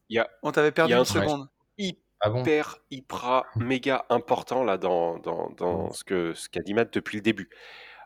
y 0.10 0.19
a 0.19 0.30
On 0.43 0.52
t'avait 0.52 0.72
perdu 0.72 0.91
Il 0.91 0.93
y 0.93 0.95
a 0.95 0.98
un 0.98 1.04
une 1.04 1.06
truc- 1.06 1.24
seconde. 1.24 1.48
Ah 2.22 2.30
bon? 2.30 2.41
hyper, 2.41 2.78
hyper, 2.91 3.43
méga 3.56 4.06
important 4.10 4.65
là 4.65 4.78
dans, 4.78 5.19
dans, 5.19 5.52
dans 5.52 5.93
ce 5.93 6.04
que 6.04 6.34
ce 6.34 6.50
qu'a 6.50 6.60
dit 6.62 6.74
Matt 6.74 6.93
depuis 6.93 7.15
le 7.15 7.22
début. 7.22 7.50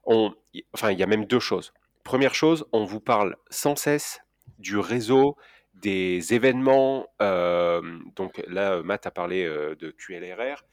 On, 0.05 0.35
y- 0.53 0.63
enfin, 0.73 0.91
il 0.91 0.99
y 0.99 1.03
a 1.03 1.07
même 1.07 1.25
deux 1.25 1.39
choses. 1.39 1.73
Première 2.03 2.35
chose, 2.35 2.65
on 2.73 2.83
vous 2.85 2.99
parle 2.99 3.37
sans 3.49 3.75
cesse 3.75 4.19
du 4.59 4.77
réseau, 4.77 5.37
des 5.73 6.33
événements. 6.33 7.07
euh, 7.21 7.99
donc 8.15 8.41
là, 8.47 8.81
Matt 8.83 9.05
a 9.05 9.11
parlé 9.11 9.43
euh, 9.43 9.75
de 9.75 9.91
QLRR. 9.91 10.63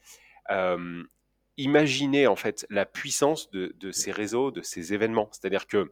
Euh, 0.49 1.03
imaginez 1.57 2.27
en 2.27 2.35
fait 2.35 2.65
la 2.69 2.85
puissance 2.85 3.49
de, 3.51 3.73
de 3.79 3.91
ces 3.91 4.11
réseaux, 4.11 4.51
de 4.51 4.61
ces 4.61 4.93
événements. 4.93 5.29
C'est-à-dire 5.31 5.67
que 5.67 5.91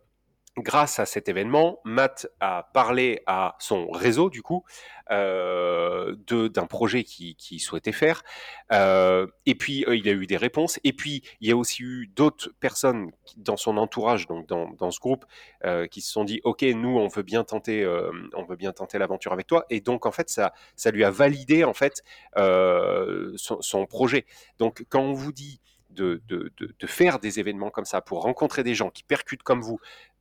grâce 0.60 1.00
à 1.00 1.06
cet 1.06 1.30
événement, 1.30 1.80
Matt 1.86 2.28
a 2.40 2.70
parlé 2.74 3.22
à 3.26 3.56
son 3.60 3.90
réseau, 3.90 4.30
du 4.30 4.42
coup, 4.42 4.64
euh, 5.12 6.16
d'un 6.28 6.66
projet 6.66 7.04
qu'il 7.04 7.36
qui 7.36 7.60
souhaitait 7.60 7.92
faire. 7.92 8.24
Euh, 8.72 9.28
et 9.46 9.56
puis, 9.56 9.84
euh, 9.88 9.96
il 9.96 10.08
a 10.08 10.12
eu 10.12 10.28
des 10.28 10.38
réponses. 10.38 10.80
Et 10.84 10.94
puis, 10.94 11.24
il 11.42 11.50
y 11.50 11.52
a 11.52 11.58
aussi 11.58 11.84
eu 11.84 12.08
d'autres 12.16 12.52
personnes 12.60 13.12
dans 13.38 13.58
son 13.58 13.78
entourage, 13.78 14.28
donc 14.28 14.48
dans, 14.48 14.92
ce 14.92 15.00
groupe, 15.00 15.26
euh, 15.66 15.88
qui 15.88 16.02
se 16.02 16.12
sont 16.12 16.24
dit, 16.24 16.42
OK, 16.44 16.62
nous, 16.62 16.98
on 16.98 17.08
veut 17.08 17.24
bien 17.24 17.44
tenter, 17.44 17.88
on 18.36 18.72
tenter 18.74 18.98
l'aventure 18.98 19.34
avec 19.34 19.48
toi. 19.48 19.66
Et 19.70 19.82
donc, 19.82 20.06
en 20.06 20.12
fait, 20.12 20.30
ça, 20.30 20.54
ça 20.76 20.92
lui 20.92 21.04
a 21.04 21.12
validé, 21.12 21.64
en 21.64 21.74
fait, 21.74 22.04
son, 22.36 23.86
projet. 23.88 24.26
Donc, 24.60 24.86
quand 24.90 25.02
on 25.02 25.14
vous 25.14 25.32
dit 25.32 25.60
de, 25.90 26.22
de, 26.28 26.52
de 26.58 26.88
faire 26.88 27.20
des 27.20 27.40
événements 27.40 27.72
comme 27.72 27.86
ça 27.86 28.02
pour 28.02 28.22
rencontrer 28.22 28.64
des 28.64 28.76
gens 28.76 28.90
qui 28.90 29.04
percutent 29.04 29.44
comme 29.44 29.62
vous, 29.62 29.80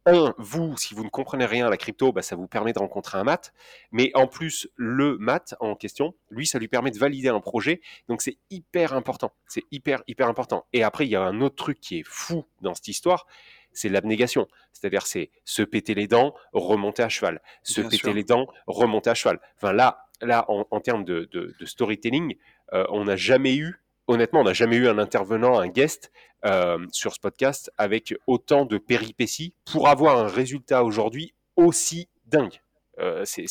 un, 0.08 0.34
vous, 0.38 0.76
si 0.76 0.94
vous 0.94 1.04
ne 1.04 1.08
comprenez 1.08 1.44
rien 1.46 1.66
à 1.66 1.70
la 1.70 1.76
crypto, 1.76 2.12
bah, 2.12 2.22
ça 2.22 2.34
vous 2.36 2.46
permet 2.48 2.72
de 2.72 2.78
rencontrer 2.78 3.18
un 3.18 3.24
mat. 3.24 3.52
Mais 3.92 4.10
en 4.14 4.26
plus, 4.26 4.68
le 4.76 5.18
mat 5.18 5.54
en 5.60 5.74
question, 5.74 6.14
lui, 6.30 6.46
ça 6.46 6.58
lui 6.58 6.68
permet 6.68 6.90
de 6.90 6.98
valider 6.98 7.28
un 7.28 7.40
projet. 7.40 7.80
Donc 8.08 8.22
c'est 8.22 8.38
hyper 8.50 8.92
important. 8.94 9.32
C'est 9.46 9.64
hyper, 9.70 10.02
hyper 10.06 10.28
important. 10.28 10.66
Et 10.72 10.82
après, 10.82 11.06
il 11.06 11.10
y 11.10 11.16
a 11.16 11.22
un 11.22 11.40
autre 11.40 11.56
truc 11.56 11.80
qui 11.80 11.98
est 12.00 12.06
fou 12.06 12.44
dans 12.62 12.74
cette 12.74 12.88
histoire, 12.88 13.26
c'est 13.72 13.88
l'abnégation. 13.88 14.48
C'est-à-dire, 14.72 15.06
c'est 15.06 15.30
se 15.44 15.62
péter 15.62 15.94
les 15.94 16.06
dents, 16.08 16.34
remonter 16.52 17.02
à 17.02 17.08
cheval. 17.08 17.40
Se 17.62 17.80
Bien 17.80 17.90
péter 17.90 18.02
sûr. 18.04 18.14
les 18.14 18.24
dents, 18.24 18.46
remonter 18.66 19.10
à 19.10 19.14
cheval. 19.14 19.40
Enfin, 19.56 19.72
là, 19.72 20.06
là 20.20 20.44
en, 20.48 20.66
en 20.70 20.80
termes 20.80 21.04
de, 21.04 21.28
de- 21.32 21.54
de 21.58 21.66
storytelling, 21.66 22.36
euh, 22.72 22.84
on 22.90 23.04
n'a 23.04 23.16
jamais 23.16 23.56
eu, 23.56 23.80
honnêtement, 24.08 24.40
on 24.40 24.44
n'a 24.44 24.52
jamais 24.52 24.76
eu 24.76 24.88
un 24.88 24.98
intervenant, 24.98 25.58
un 25.58 25.68
guest 25.68 26.10
euh, 26.44 26.84
sur 26.92 27.14
ce 27.14 27.20
podcast 27.20 27.70
avec 27.78 28.14
autant 28.26 28.64
de 28.64 28.78
péripéties 28.78 29.54
pour 29.70 29.88
avoir 29.88 30.18
un 30.18 30.26
résultat 30.26 30.82
aujourd'hui 30.84 31.34
aussi 31.56 32.08
dingue. 32.26 32.60
Euh, 32.98 33.22
c'est 33.24 33.42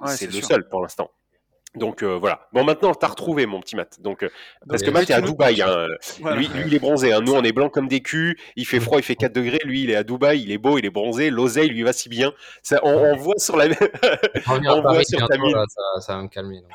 Ouais, 0.00 0.16
le 0.26 0.32
sûr. 0.32 0.44
seul 0.44 0.68
pour 0.68 0.82
l'instant. 0.82 1.10
Donc 1.74 2.02
euh, 2.02 2.16
voilà. 2.16 2.48
Bon, 2.52 2.64
maintenant, 2.64 2.94
t'as 2.94 3.08
retrouvé 3.08 3.44
mon 3.46 3.60
petit 3.60 3.76
Matt. 3.76 4.00
Donc, 4.00 4.22
euh, 4.22 4.30
parce 4.68 4.82
que 4.82 4.90
Matt 4.90 5.10
est 5.10 5.12
à 5.12 5.20
Dubaï. 5.20 5.60
hein. 5.60 5.86
Voilà. 6.20 6.36
Lui, 6.36 6.48
lui, 6.48 6.64
il 6.66 6.74
est 6.74 6.78
bronzé. 6.78 7.12
hein. 7.12 7.20
Nous, 7.20 7.32
on 7.34 7.42
est 7.42 7.52
blanc 7.52 7.68
comme 7.68 7.88
des 7.88 8.00
culs. 8.00 8.36
Il 8.56 8.66
fait 8.66 8.80
froid, 8.80 8.98
il 8.98 9.02
fait 9.04 9.16
4 9.16 9.34
degrés. 9.34 9.60
Lui, 9.64 9.82
il 9.82 9.90
est 9.90 9.94
à 9.94 10.02
Dubaï. 10.02 10.42
Il 10.42 10.50
est 10.50 10.56
beau, 10.58 10.78
il 10.78 10.86
est 10.86 10.90
bronzé. 10.90 11.28
L'oseille 11.30 11.68
lui 11.68 11.82
va 11.82 11.92
si 11.92 12.08
bien. 12.08 12.32
Ça, 12.62 12.80
on, 12.84 12.90
on 13.12 13.16
voit 13.16 13.38
sur 13.38 13.56
la. 13.56 13.66
On 14.48 14.58
voit 14.60 14.82
Paris 14.82 15.04
sur 15.06 15.28
ta 15.28 15.36
mine. 15.36 15.54
là, 15.54 15.64
ça, 15.68 16.00
ça 16.00 16.16
va 16.16 16.22
me 16.22 16.28
calmer. 16.28 16.62
donc. 16.62 16.70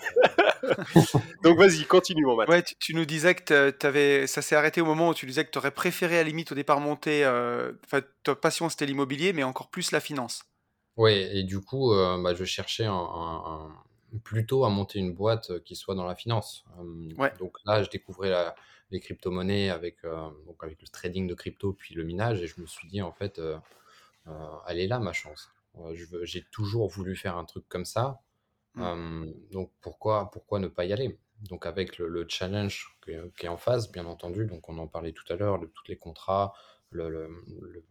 Donc 1.43 1.57
vas-y, 1.57 1.83
continue, 1.85 2.23
mon 2.25 2.35
Matt. 2.35 2.47
Ouais, 2.47 2.61
tu, 2.61 2.75
tu 2.79 2.93
nous 2.95 3.05
disais 3.05 3.33
que 3.35 3.43
t'a- 3.43 3.71
t'avais, 3.71 4.27
ça 4.27 4.41
s'est 4.41 4.55
arrêté 4.55 4.79
au 4.79 4.85
moment 4.85 5.09
où 5.09 5.13
tu 5.13 5.25
disais 5.25 5.43
que 5.43 5.49
tu 5.51 5.57
aurais 5.57 5.71
préféré 5.71 6.19
à 6.19 6.23
la 6.23 6.29
limite 6.29 6.51
au 6.51 6.55
départ 6.55 6.79
monter. 6.79 7.25
euh, 7.25 7.71
Enfin, 7.85 8.01
ta 8.23 8.35
passion 8.35 8.69
c'était 8.69 8.85
l'immobilier, 8.85 9.33
mais 9.33 9.43
encore 9.43 9.69
plus 9.69 9.91
la 9.91 9.99
finance. 9.99 10.43
Ouais, 10.95 11.35
et 11.35 11.43
du 11.43 11.59
coup, 11.59 11.91
euh, 11.93 12.21
bah, 12.23 12.33
je 12.35 12.43
cherchais 12.45 12.85
un, 12.85 12.91
un- 12.93 13.43
un- 13.45 13.75
plutôt 14.19 14.65
à 14.65 14.69
monter 14.69 14.99
une 14.99 15.13
boîte 15.13 15.49
euh, 15.51 15.59
qui 15.59 15.75
soit 15.75 15.95
dans 15.95 16.05
la 16.05 16.15
finance. 16.15 16.65
Ouais. 17.17 17.33
Donc 17.39 17.57
là, 17.65 17.83
je 17.83 17.89
découvrais 17.89 18.29
la- 18.29 18.55
les 18.91 18.99
crypto-monnaies 18.99 19.69
avec, 19.69 20.03
euh, 20.05 20.29
donc 20.45 20.63
avec 20.63 20.81
le 20.81 20.87
trading 20.87 21.27
de 21.27 21.33
crypto, 21.33 21.73
puis 21.73 21.95
le 21.95 22.03
minage, 22.03 22.41
et 22.41 22.47
je 22.47 22.61
me 22.61 22.67
suis 22.67 22.87
dit, 22.87 23.01
en 23.01 23.11
fait, 23.11 23.39
euh, 23.39 23.57
elle 24.67 24.79
est 24.79 24.87
là 24.87 24.99
ma 24.99 25.13
chance. 25.13 25.51
J'ai 26.23 26.43
toujours 26.51 26.87
voulu 26.89 27.15
faire 27.15 27.37
un 27.37 27.45
truc 27.45 27.67
comme 27.67 27.85
ça. 27.85 28.21
Mm. 28.75 28.81
Euh, 28.81 29.33
donc 29.51 29.71
pourquoi, 29.81 30.29
pourquoi 30.31 30.59
ne 30.59 30.67
pas 30.67 30.85
y 30.85 30.93
aller? 30.93 31.19
Donc 31.49 31.65
avec 31.65 31.97
le, 31.97 32.07
le 32.07 32.25
challenge 32.27 32.97
qui 33.03 33.11
est, 33.11 33.35
qui 33.35 33.45
est 33.47 33.49
en 33.49 33.57
face, 33.57 33.91
bien 33.91 34.05
entendu, 34.05 34.45
donc 34.45 34.69
on 34.69 34.77
en 34.77 34.87
parlait 34.87 35.11
tout 35.11 35.25
à 35.29 35.35
l'heure, 35.35 35.59
de 35.59 35.65
tous 35.65 35.83
les 35.87 35.97
contrats, 35.97 36.53
le, 36.89 37.09
le- 37.09 37.43
le- 37.61 37.83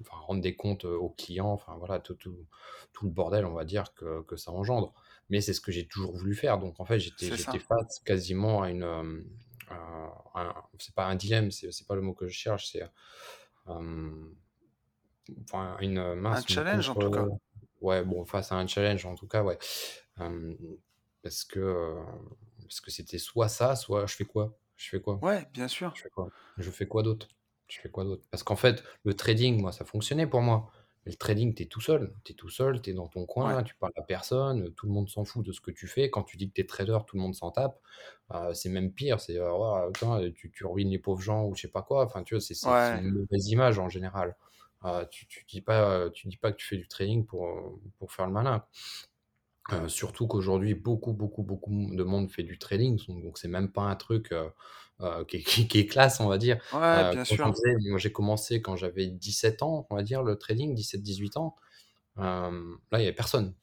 enfin, 0.00 0.16
rendre 0.18 0.40
des 0.40 0.54
comptes 0.54 0.84
aux 0.84 1.10
clients, 1.10 1.50
enfin 1.52 1.74
voilà, 1.78 1.98
tout, 1.98 2.14
tout, 2.14 2.46
tout 2.92 3.04
le 3.06 3.10
bordel, 3.10 3.44
on 3.44 3.52
va 3.52 3.64
dire, 3.64 3.94
que, 3.94 4.22
que 4.22 4.36
ça 4.36 4.52
engendre. 4.52 4.94
Mais 5.32 5.42
c'est 5.42 5.54
ce 5.54 5.62
que 5.62 5.72
j'ai 5.72 5.88
toujours 5.88 6.16
voulu 6.16 6.36
faire. 6.36 6.60
Donc 6.60 6.80
en 6.80 6.86
fait, 6.86 7.00
j'étais 7.00 7.60
face 7.60 8.00
quasiment 8.06 8.62
à 8.62 8.70
une... 8.70 8.84
euh, 8.84 9.20
un- 9.70 10.54
c'est 10.78 10.94
pas 10.94 11.06
un 11.06 11.16
dilemme, 11.16 11.50
c'est 11.50 11.86
pas 11.88 11.96
le 11.96 12.02
mot 12.02 12.14
que 12.14 12.28
je 12.28 12.34
cherche, 12.34 12.70
c'est... 12.72 12.84
euh, 13.68 14.26
enfin, 15.44 15.76
une 15.80 16.14
mince, 16.14 16.48
une 16.48 16.54
challenge, 16.54 16.88
en 16.88 16.96
tout 16.96 17.10
cas. 17.10 17.24
Ouais, 17.80 18.04
bon, 18.04 18.24
face 18.24 18.52
à 18.52 18.56
un 18.56 18.66
challenge, 18.66 19.04
en 19.06 19.14
tout 19.16 19.26
cas, 19.26 19.42
ouais. 19.42 19.58
Euh, 20.20 20.54
parce 21.22 21.44
que 21.44 21.60
euh, 21.60 22.02
parce 22.62 22.80
que 22.80 22.90
c'était 22.90 23.18
soit 23.18 23.48
ça, 23.48 23.76
soit 23.76 24.06
je 24.06 24.14
fais 24.16 24.24
quoi? 24.24 24.58
Je 24.76 24.88
fais 24.90 25.00
quoi? 25.00 25.20
Ouais, 25.22 25.46
bien 25.54 25.68
sûr. 25.68 25.94
Je 25.94 26.02
fais 26.02 26.10
quoi? 26.10 26.30
Je 26.58 26.70
fais 26.70 26.86
quoi 26.88 27.02
d'autre? 27.04 27.28
Je 27.68 27.80
fais 27.80 27.90
quoi 27.90 28.04
d'autre? 28.04 28.26
Parce 28.30 28.44
qu'en 28.44 28.56
fait, 28.56 28.84
le 29.04 29.14
trading, 29.14 29.60
moi, 29.60 29.72
ça 29.72 29.84
fonctionnait 29.86 30.26
pour 30.28 30.42
moi. 30.42 30.70
Mais 31.04 31.12
le 31.12 31.16
trading, 31.18 31.54
tu 31.54 31.64
es 31.64 31.66
tout 31.66 31.80
seul. 31.80 32.14
Tu 32.24 32.32
es 32.32 32.34
tout 32.36 32.48
seul, 32.48 32.80
tu 32.80 32.90
es 32.90 32.92
dans 32.94 33.08
ton 33.08 33.26
coin, 33.26 33.62
Ouais. 33.62 33.64
tu 33.64 33.74
parles 33.74 33.92
à 33.96 34.02
personne, 34.02 34.72
tout 34.74 34.86
le 34.86 34.92
monde 34.92 35.08
s'en 35.08 35.24
fout 35.24 35.44
de 35.44 35.52
ce 35.52 35.60
que 35.60 35.70
tu 35.72 35.86
fais. 35.88 36.10
Quand 36.10 36.22
tu 36.22 36.36
dis 36.36 36.48
que 36.48 36.54
tu 36.54 36.60
es 36.62 36.66
trader, 36.66 36.98
tout 37.06 37.16
le 37.16 37.22
monde 37.22 37.34
s'en 37.34 37.50
tape. 37.50 37.80
Euh, 38.32 38.54
c'est 38.54 38.68
même 38.68 38.92
pire, 38.92 39.20
c'est 39.20 39.38
euh, 39.38 39.90
putain, 39.90 40.30
tu, 40.34 40.50
tu 40.52 40.64
ruines 40.66 40.90
les 40.90 40.98
pauvres 41.00 41.20
gens 41.22 41.44
ou 41.46 41.54
je 41.56 41.62
sais 41.62 41.68
pas 41.68 41.82
quoi. 41.82 42.04
Enfin, 42.04 42.22
tu 42.22 42.34
vois, 42.34 42.40
c'est 42.40 42.54
c'est- 42.54 42.76
c'est 42.78 42.96
Ouais. 42.96 43.02
une 43.02 43.10
mauvaise 43.12 43.48
image 43.48 43.78
en 43.78 43.88
général. 43.88 44.36
Euh, 44.84 45.04
tu, 45.10 45.26
tu 45.28 45.44
dis 45.46 45.60
pas, 45.62 46.10
tu 46.10 46.28
dis 46.28 46.36
pas 46.36 46.52
que 46.52 46.56
tu 46.56 46.66
fais 46.66 46.76
du 46.76 46.88
trading 46.88 47.24
pour, 47.26 47.46
euh, 47.48 47.80
pour 47.98 48.12
faire 48.12 48.26
le 48.26 48.32
malin. 48.32 48.64
Euh, 49.72 49.86
surtout 49.88 50.26
qu'aujourd'hui, 50.26 50.74
beaucoup, 50.74 51.12
beaucoup, 51.12 51.44
beaucoup 51.44 51.70
de 51.70 52.02
monde 52.02 52.28
fait 52.30 52.42
du 52.42 52.58
trading, 52.58 52.98
donc 53.06 53.22
donc 53.22 53.38
c'est 53.38 53.46
même 53.48 53.70
pas 53.70 53.82
un 53.82 53.94
truc 53.94 54.32
euh, 54.32 54.50
euh, 55.02 55.24
qui, 55.24 55.38
est, 55.38 55.42
qui- 55.42 55.68
qui 55.68 55.78
est 55.80 55.86
classe, 55.86 56.20
on 56.20 56.28
va 56.28 56.38
dire. 56.38 56.56
Ouais, 56.72 56.78
Euh, 56.80 57.12
bien 57.12 57.24
sûr. 57.24 57.52
j'ai 57.98 58.12
commencé 58.12 58.60
quand 58.62 58.76
j'avais 58.76 59.06
17 59.08 59.62
ans, 59.62 59.86
on 59.90 59.96
va 59.96 60.02
dire, 60.02 60.22
le 60.22 60.36
trading, 60.36 60.74
17-18 60.74 61.36
ans. 61.36 61.56
Euh, 62.18 62.22
là, 62.90 62.98
il 62.98 63.00
n'y 63.00 63.06
avait 63.06 63.12
personne. 63.14 63.54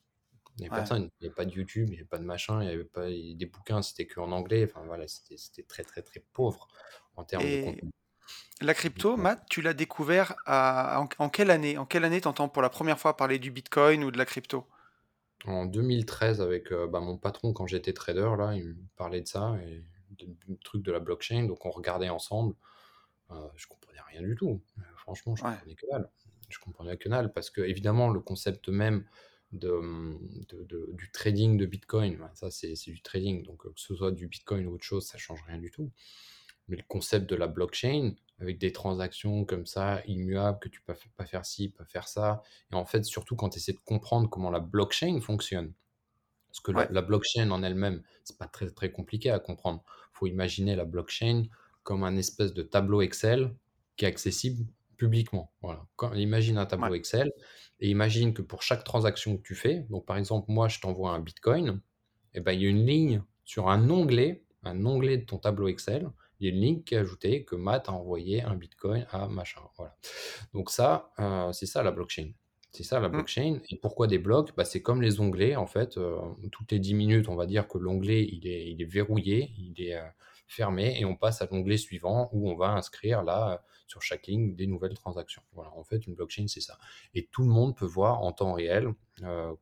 Il 0.58 0.62
n'y 0.64 0.68
avait 0.68 0.76
Ouais. 0.76 0.80
personne. 0.82 1.04
Il 1.20 1.24
n'y 1.24 1.28
avait 1.28 1.36
pas 1.36 1.46
de 1.46 1.52
YouTube, 1.52 1.88
il 1.90 1.92
n'y 1.92 1.98
avait 1.98 2.06
pas 2.08 2.18
de 2.18 2.26
machin, 2.26 2.62
il 2.62 2.68
n'y 2.68 2.74
avait 2.74 2.84
pas 2.84 3.08
des 3.10 3.46
bouquins, 3.46 3.82
c'était 3.82 4.08
que 4.08 4.20
en 4.20 4.32
anglais. 4.32 4.66
Enfin, 4.70 4.86
voilà, 4.86 5.06
c'était 5.08 5.64
très, 5.64 5.84
très, 5.84 6.02
très 6.02 6.24
pauvre 6.34 6.68
en 7.16 7.24
termes 7.24 7.44
de 7.44 7.64
contenu. 7.66 7.92
la 8.62 8.74
crypto. 8.74 9.16
Matt, 9.18 9.44
tu 9.50 9.62
l'as 9.62 9.74
découvert 9.74 10.36
à, 10.46 11.00
en, 11.02 11.10
en 11.24 11.30
quelle 11.30 11.52
année? 11.52 11.78
En 11.78 11.86
quelle 11.86 12.04
année 12.06 12.22
t'entends 12.22 12.50
pour 12.50 12.62
la 12.62 12.70
première 12.70 13.00
fois 13.00 13.16
parler 13.18 13.40
du 13.40 13.52
Bitcoin 13.52 14.04
ou 14.04 14.12
de 14.12 14.18
la 14.18 14.26
crypto? 14.26 14.68
En 15.46 15.66
2013, 15.66 16.42
avec 16.42 16.72
euh, 16.72 16.88
bah, 16.88 17.00
mon 17.00 17.18
patron, 17.18 17.54
quand 17.54 17.66
j'étais 17.66 17.94
trader, 17.94 18.32
là, 18.38 18.56
il 18.56 18.66
me 18.70 18.76
parlait 18.98 19.22
de 19.22 19.28
ça, 19.28 19.56
et 19.66 19.84
de- 20.20 20.28
du 20.48 20.58
truc 20.60 20.84
de 20.84 20.92
la 20.92 21.00
blockchain, 21.00 21.46
donc 21.46 21.66
on 21.66 21.72
regardait 21.72 22.10
ensemble. 22.10 22.56
Euh, 23.32 23.48
je 23.56 23.68
comprenais 23.68 24.02
rien 24.10 24.22
du 24.22 24.36
tout. 24.36 24.62
Euh, 24.80 24.82
franchement, 24.98 25.36
je 25.36 25.44
Ouais. 25.44 25.52
comprenais 25.52 25.76
que 25.76 25.86
dalle. 25.92 26.10
Je 26.50 26.60
comprenais 26.60 26.98
que 26.98 27.10
dalle 27.10 27.34
parce 27.34 27.50
que, 27.52 27.62
évidemment, 27.62 28.10
le 28.10 28.20
concept 28.22 28.70
même 28.70 29.06
de, 29.52 29.82
de- 30.66 30.90
du 30.94 31.12
trading 31.12 31.58
de 31.58 31.66
Bitcoin, 31.66 32.20
ça 32.36 32.52
c'est 32.52 32.76
c'est 32.76 32.92
du 32.92 33.02
trading, 33.02 33.44
donc 33.44 33.64
que 33.64 33.70
ce 33.76 33.96
soit 33.96 34.12
du 34.12 34.28
Bitcoin 34.28 34.68
ou 34.68 34.74
autre 34.76 34.84
chose, 34.84 35.06
ça 35.08 35.18
change 35.18 35.44
rien 35.48 35.58
du 35.58 35.72
tout. 35.72 35.92
Mais 36.68 36.78
le 36.78 36.84
concept 36.88 37.30
de 37.30 37.36
la 37.36 37.48
blockchain, 37.48 38.14
avec 38.40 38.58
des 38.60 38.72
transactions 38.72 39.46
comme 39.46 39.66
ça, 39.66 40.02
immuables, 40.06 40.60
que 40.60 40.70
tu 40.70 40.82
peux 40.82 40.94
pas 41.18 41.26
faire 41.26 41.46
ci, 41.46 41.70
pas 41.70 41.86
faire 41.86 42.08
ça, 42.08 42.44
et 42.72 42.76
en 42.76 42.86
fait, 42.86 43.04
surtout 43.06 43.36
quand 43.36 43.50
tu 43.50 43.58
essaies 43.60 43.74
de 43.74 43.80
comprendre 43.80 44.30
comment 44.30 44.52
la 44.52 44.60
blockchain 44.60 45.20
fonctionne, 45.22 45.74
parce 46.50 46.60
que 46.62 46.72
la, 46.72 47.02
blockchain 47.02 47.52
en 47.52 47.64
elle-même, 47.64 48.02
c'est 48.24 48.38
pas 48.38 48.48
très 48.48 48.70
très 48.72 48.92
compliqué 48.92 49.30
à 49.30 49.40
comprendre. 49.40 49.84
Il 49.88 50.18
faut 50.18 50.28
imaginer 50.28 50.76
la 50.76 50.86
blockchain 50.86 51.46
comme 51.84 52.04
un 52.04 52.18
espèce 52.18 52.54
de 52.54 52.64
tableau 52.64 53.02
Excel 53.02 53.54
qui 53.96 54.06
est 54.06 54.08
accessible 54.08 54.66
publiquement. 54.98 55.52
Voilà. 55.62 55.86
Quand, 55.96 56.14
imagine 56.14 56.58
un 56.58 56.66
tableau 56.66 56.92
Ouais. 56.92 56.98
Excel 56.98 57.32
et 57.80 57.90
imagine 57.90 58.34
que 58.34 58.42
pour 58.42 58.64
chaque 58.64 58.84
transaction 58.84 59.38
que 59.38 59.44
tu 59.44 59.56
fais, 59.56 59.86
donc 59.90 60.06
par 60.06 60.18
exemple, 60.18 60.52
moi 60.52 60.68
je 60.68 60.80
t'envoie 60.80 61.12
un 61.12 61.20
Bitcoin, 61.20 61.82
et 62.34 62.42
ben 62.42 62.52
il 62.52 62.62
y 62.62 62.66
a 62.66 62.70
une 62.70 62.86
ligne 62.86 63.24
sur 63.46 63.70
un 63.70 63.90
onglet, 63.90 64.44
un 64.64 64.86
onglet 64.86 65.18
de 65.18 65.26
ton 65.26 65.38
tableau 65.38 65.68
Excel, 65.68 66.10
il 66.40 66.48
y 66.48 66.52
a 66.52 66.56
une 66.56 66.62
ligne 66.62 66.84
qui 66.84 66.96
est 66.96 66.98
ajoutée 66.98 67.44
que 67.44 67.56
Matt 67.56 67.90
a 67.90 67.94
envoyé 67.94 68.42
un 68.44 68.56
Bitcoin 68.56 69.06
à 69.12 69.28
machin. 69.28 69.62
Voilà. 69.78 69.96
Donc 70.54 70.70
ça, 70.70 71.12
euh, 71.20 71.52
c'est 71.52 71.66
ça 71.66 71.84
la 71.84 71.92
blockchain. 71.92 72.32
C'est 72.72 72.84
ça 72.84 73.00
la 73.00 73.10
Mm. 73.10 73.12
blockchain. 73.12 73.60
Et 73.70 73.76
pourquoi 73.78 74.08
des 74.08 74.20
blocs? 74.20 74.56
Bah, 74.56 74.66
C'est 74.66 74.82
comme 74.82 75.02
les 75.02 75.20
onglets, 75.20 75.56
en 75.56 75.66
fait. 75.68 75.98
euh, 75.98 76.18
toutes 76.52 76.72
les 76.72 76.80
10 76.80 76.94
minutes, 76.94 77.28
on 77.30 77.36
va 77.36 77.46
dire 77.46 77.68
que 77.68 77.78
l'onglet, 77.78 78.24
il 78.32 78.48
est, 78.48 78.72
il 78.72 78.82
est 78.82 78.86
verrouillé, 78.86 79.52
il 79.58 79.82
est 79.82 79.96
euh, 79.96 80.04
fermé, 80.48 81.00
et 81.00 81.06
on 81.06 81.16
passe 81.16 81.42
à 81.42 81.48
l'onglet 81.52 81.78
suivant 81.78 82.30
où 82.32 82.50
on 82.50 82.56
va 82.56 82.70
inscrire 82.70 83.24
là, 83.24 83.54
euh, 83.54 83.58
sur 83.88 84.02
chaque 84.04 84.28
ligne, 84.28 84.56
des 84.56 84.68
nouvelles 84.68 84.94
transactions. 84.94 85.42
Voilà, 85.54 85.72
en 85.76 85.84
fait, 85.84 86.06
une 86.06 86.14
blockchain, 86.14 86.46
c'est 86.48 86.62
ça. 86.62 86.78
Et 87.16 87.26
tout 87.28 87.42
le 87.44 87.50
monde 87.50 87.76
peut 87.76 87.86
voir 87.88 88.22
en 88.22 88.32
temps 88.32 88.54
réel 88.54 88.94
euh, 89.24 89.54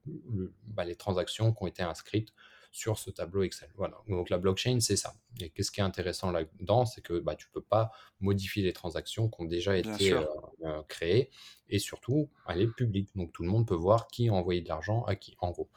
bah, 0.66 0.84
les 0.86 0.96
transactions 0.96 1.54
qui 1.54 1.64
ont 1.64 1.68
été 1.68 1.84
inscrites 1.84 2.34
sur 2.78 3.00
ce 3.00 3.10
tableau 3.10 3.42
Excel. 3.42 3.70
Voilà. 3.76 3.98
Donc 4.08 4.30
la 4.30 4.38
blockchain, 4.38 4.80
c'est 4.82 4.98
ça. 4.98 5.16
Et 5.42 5.50
qu'est-ce 5.50 5.72
qui 5.72 5.80
est 5.80 5.84
intéressant 5.84 6.30
là-dedans, 6.30 6.86
c'est 6.86 7.02
que 7.02 7.18
bah, 7.20 7.36
tu 7.36 7.50
peux 7.50 7.62
pas 7.62 7.92
modifier 8.20 8.62
les 8.62 8.72
transactions 8.72 9.30
qui 9.30 9.42
ont 9.42 9.46
déjà 9.46 9.76
été 9.76 10.14
euh, 10.14 10.24
euh, 10.64 10.84
créées 10.88 11.32
et 11.70 11.80
surtout, 11.80 12.30
elle 12.48 12.62
est 12.62 12.68
publique. 12.68 13.10
Donc 13.16 13.34
tout 13.34 13.42
le 13.42 13.50
monde 13.50 13.68
peut 13.68 13.76
voir 13.76 14.08
qui 14.08 14.30
a 14.30 14.34
envoyé 14.34 14.62
de 14.62 14.70
l'argent 14.70 15.04
à 15.06 15.16
qui, 15.16 15.36
en 15.40 15.50
gros. 15.50 15.70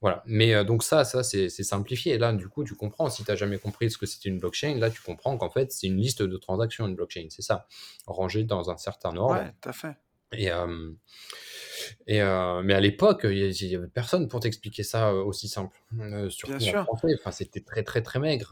Voilà. 0.00 0.22
Mais 0.24 0.54
euh, 0.54 0.64
donc 0.64 0.82
ça, 0.82 1.04
ça 1.04 1.22
c'est 1.22 1.50
simplifié. 1.50 2.16
Là, 2.16 2.32
du 2.32 2.48
coup, 2.48 2.64
tu 2.64 2.74
comprends. 2.74 3.10
Si 3.10 3.22
tu 3.22 3.30
n'as 3.30 3.36
jamais 3.36 3.58
compris 3.58 3.90
ce 3.90 3.98
que 3.98 4.06
c'était 4.06 4.30
une 4.30 4.38
blockchain, 4.38 4.76
là, 4.78 4.90
tu 4.90 5.02
comprends 5.02 5.36
qu'en 5.36 5.50
fait, 5.50 5.72
c'est 5.72 5.88
une 5.88 5.98
liste 5.98 6.22
de 6.22 6.36
transactions, 6.38 6.88
une 6.88 6.96
blockchain. 6.96 7.26
C'est 7.28 7.42
ça. 7.42 7.68
Rangée 8.06 8.44
dans 8.44 8.70
un 8.70 8.78
certain 8.78 9.14
ordre. 9.16 9.34
Ouais, 9.34 9.52
tout 9.60 9.68
à 9.68 9.72
fait. 9.74 9.94
Et, 10.32 10.50
euh, 10.50 10.92
et 12.06 12.20
euh, 12.20 12.62
mais 12.62 12.74
à 12.74 12.80
l'époque, 12.80 13.22
il 13.24 13.38
y, 13.38 13.76
avait 13.76 13.86
personne 13.86 14.28
pour 14.28 14.40
t'expliquer 14.40 14.82
ça 14.82 15.10
euh, 15.10 15.22
aussi 15.22 15.48
simple. 15.48 15.76
Euh, 16.00 16.28
surtout 16.30 16.56
Bien 16.56 16.70
sûr. 16.70 16.84
français, 16.84 17.14
enfin, 17.18 17.30
c'était 17.30 17.60
très 17.60 17.82
très 17.82 18.02
très 18.02 18.18
maigre. 18.18 18.50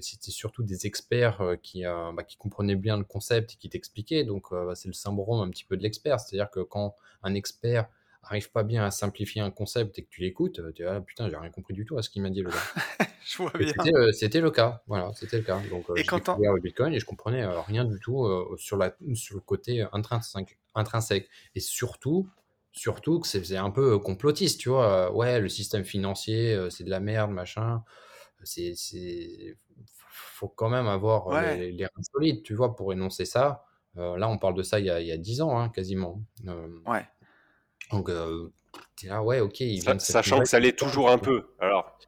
C'était 0.00 0.30
surtout 0.30 0.62
des 0.62 0.86
experts 0.86 1.56
qui, 1.62 1.82
bah, 1.82 2.22
qui 2.26 2.36
comprenaient 2.36 2.76
bien 2.76 2.96
le 2.96 3.04
concept 3.04 3.54
et 3.54 3.56
qui 3.56 3.68
t'expliquaient. 3.68 4.24
Donc 4.24 4.52
bah, 4.52 4.74
c'est 4.74 4.88
le 4.88 4.94
syndrome 4.94 5.40
un 5.40 5.50
petit 5.50 5.64
peu 5.64 5.76
de 5.76 5.82
l'expert. 5.82 6.20
C'est-à-dire 6.20 6.50
que 6.50 6.60
quand 6.60 6.96
un 7.22 7.34
expert 7.34 7.88
arrive 8.28 8.50
pas 8.50 8.62
bien 8.62 8.84
à 8.84 8.90
simplifier 8.90 9.40
un 9.42 9.50
concept 9.50 9.98
et 9.98 10.02
que 10.04 10.08
tu 10.08 10.20
l'écoutes, 10.20 10.60
tu 10.74 10.82
là, 10.82 11.00
putain, 11.00 11.28
j'ai 11.28 11.36
rien 11.36 11.50
compris 11.50 11.74
du 11.74 11.84
tout 11.84 11.98
à 11.98 12.02
ce 12.02 12.10
qu'il 12.10 12.22
m'a 12.22 12.30
dit 12.30 12.42
le 12.42 12.50
gars. 12.50 12.56
Je 13.24 13.36
vois 13.38 13.52
Et 13.58 13.64
bien. 13.64 13.72
C'était 13.76 13.94
euh, 13.94 14.12
c'était 14.12 14.40
le 14.40 14.50
cas, 14.50 14.82
voilà, 14.86 15.10
c'était 15.14 15.38
le 15.38 15.42
cas. 15.44 15.60
Donc 15.70 15.90
euh, 15.90 15.96
Et 15.96 16.04
quand 16.04 16.18
découvert 16.18 16.52
le 16.54 16.60
Bitcoin 16.60 16.94
et 16.94 17.00
je 17.00 17.04
comprenais 17.04 17.42
euh, 17.42 17.60
rien 17.60 17.84
du 17.84 17.98
tout 17.98 18.26
sur, 18.56 18.76
la, 18.76 18.94
sur 19.14 19.34
le 19.36 19.40
côté 19.40 19.84
intrinsèque, 19.92 20.58
intrinsèque. 20.74 21.28
Et 21.54 21.60
surtout, 21.60 22.28
surtout 22.72 23.20
que 23.20 23.26
c'est 23.26 23.56
un 23.56 23.70
peu 23.70 23.98
complotiste, 23.98 24.60
tu 24.60 24.68
vois. 24.70 25.12
Ouais, 25.14 25.40
le 25.40 25.48
système 25.48 25.84
financier, 25.84 26.58
c'est 26.70 26.84
de 26.84 26.90
la 26.90 27.00
merde, 27.00 27.30
machin. 27.30 27.82
C'est, 28.44 28.74
c'est, 28.76 29.56
faut 29.86 30.48
quand 30.48 30.68
même 30.68 30.86
avoir 30.86 31.26
Ouais. 31.26 31.56
les, 31.56 31.72
les 31.72 31.84
reins 31.86 32.02
solides, 32.14 32.42
tu 32.44 32.54
vois, 32.54 32.76
pour 32.76 32.92
énoncer 32.92 33.24
ça. 33.24 33.64
Euh, 33.96 34.16
là, 34.16 34.28
on 34.28 34.38
parle 34.38 34.54
de 34.54 34.62
ça 34.62 34.78
il 34.78 34.86
y 34.86 34.90
a, 34.90 35.00
il 35.00 35.06
y 35.06 35.12
a 35.12 35.16
10 35.16 35.40
ans, 35.40 35.58
hein, 35.58 35.68
quasiment. 35.70 36.22
Euh, 36.46 36.68
Ouais. 36.86 37.04
Donc, 37.90 38.08
euh, 38.10 38.50
t'es 38.96 39.08
là, 39.08 39.22
ouais, 39.22 39.40
ok, 39.40 39.60
il 39.60 39.80
vient 39.80 39.98
Sachant 39.98 40.40
que 40.40 40.48
ça 40.48 40.60
l'est 40.60 40.78
toujours 40.78 41.10
un 41.10 41.18
peu. 41.18 41.48
Alors, 41.58 41.98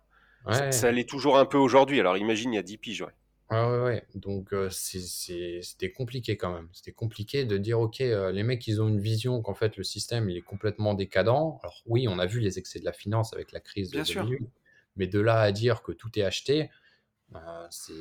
ça- 0.50 0.64
Ouais. 0.66 0.72
ça 0.72 0.90
l'est 0.92 1.08
toujours 1.08 1.38
un 1.38 1.44
peu 1.46 1.58
aujourd'hui. 1.58 2.00
Alors 2.00 2.16
imagine, 2.16 2.52
il 2.52 2.56
y 2.56 2.58
a 2.58 2.62
10 2.62 2.78
piges, 2.78 3.02
ouais. 3.02 3.12
Ouais, 3.50 3.58
ouais, 3.66 3.82
ouais. 3.82 4.06
Donc, 4.14 4.52
euh, 4.52 4.70
c'était 4.70 5.90
compliqué 5.90 6.36
quand 6.36 6.52
même. 6.54 6.68
C'était 6.72 6.92
compliqué 6.92 7.44
de 7.44 7.58
dire, 7.58 7.80
OK, 7.80 8.00
euh, 8.00 8.30
les 8.30 8.44
mecs, 8.44 8.64
ils 8.68 8.80
ont 8.80 8.86
une 8.88 9.00
vision 9.00 9.42
qu'en 9.42 9.54
fait, 9.54 9.76
le 9.76 9.82
système, 9.82 10.30
il 10.30 10.36
est 10.36 10.42
complètement 10.42 10.94
décadent. 10.94 11.58
Alors, 11.62 11.82
oui, 11.86 12.06
on 12.08 12.20
a 12.20 12.26
vu 12.26 12.38
les 12.38 12.58
excès 12.60 12.78
de 12.78 12.84
la 12.84 12.92
finance 12.92 13.32
avec 13.34 13.50
la 13.50 13.58
crise 13.58 13.90
de 13.90 13.96
Bien 13.96 14.04
sûr. 14.04 14.22
2008. 14.24 14.48
Mais 14.96 15.08
de 15.08 15.18
là 15.18 15.40
à 15.40 15.50
dire 15.50 15.82
que 15.82 15.90
tout 15.92 16.16
est 16.18 16.22
acheté, 16.22 16.70
euh, 17.34 17.66
c'est, 17.70 17.92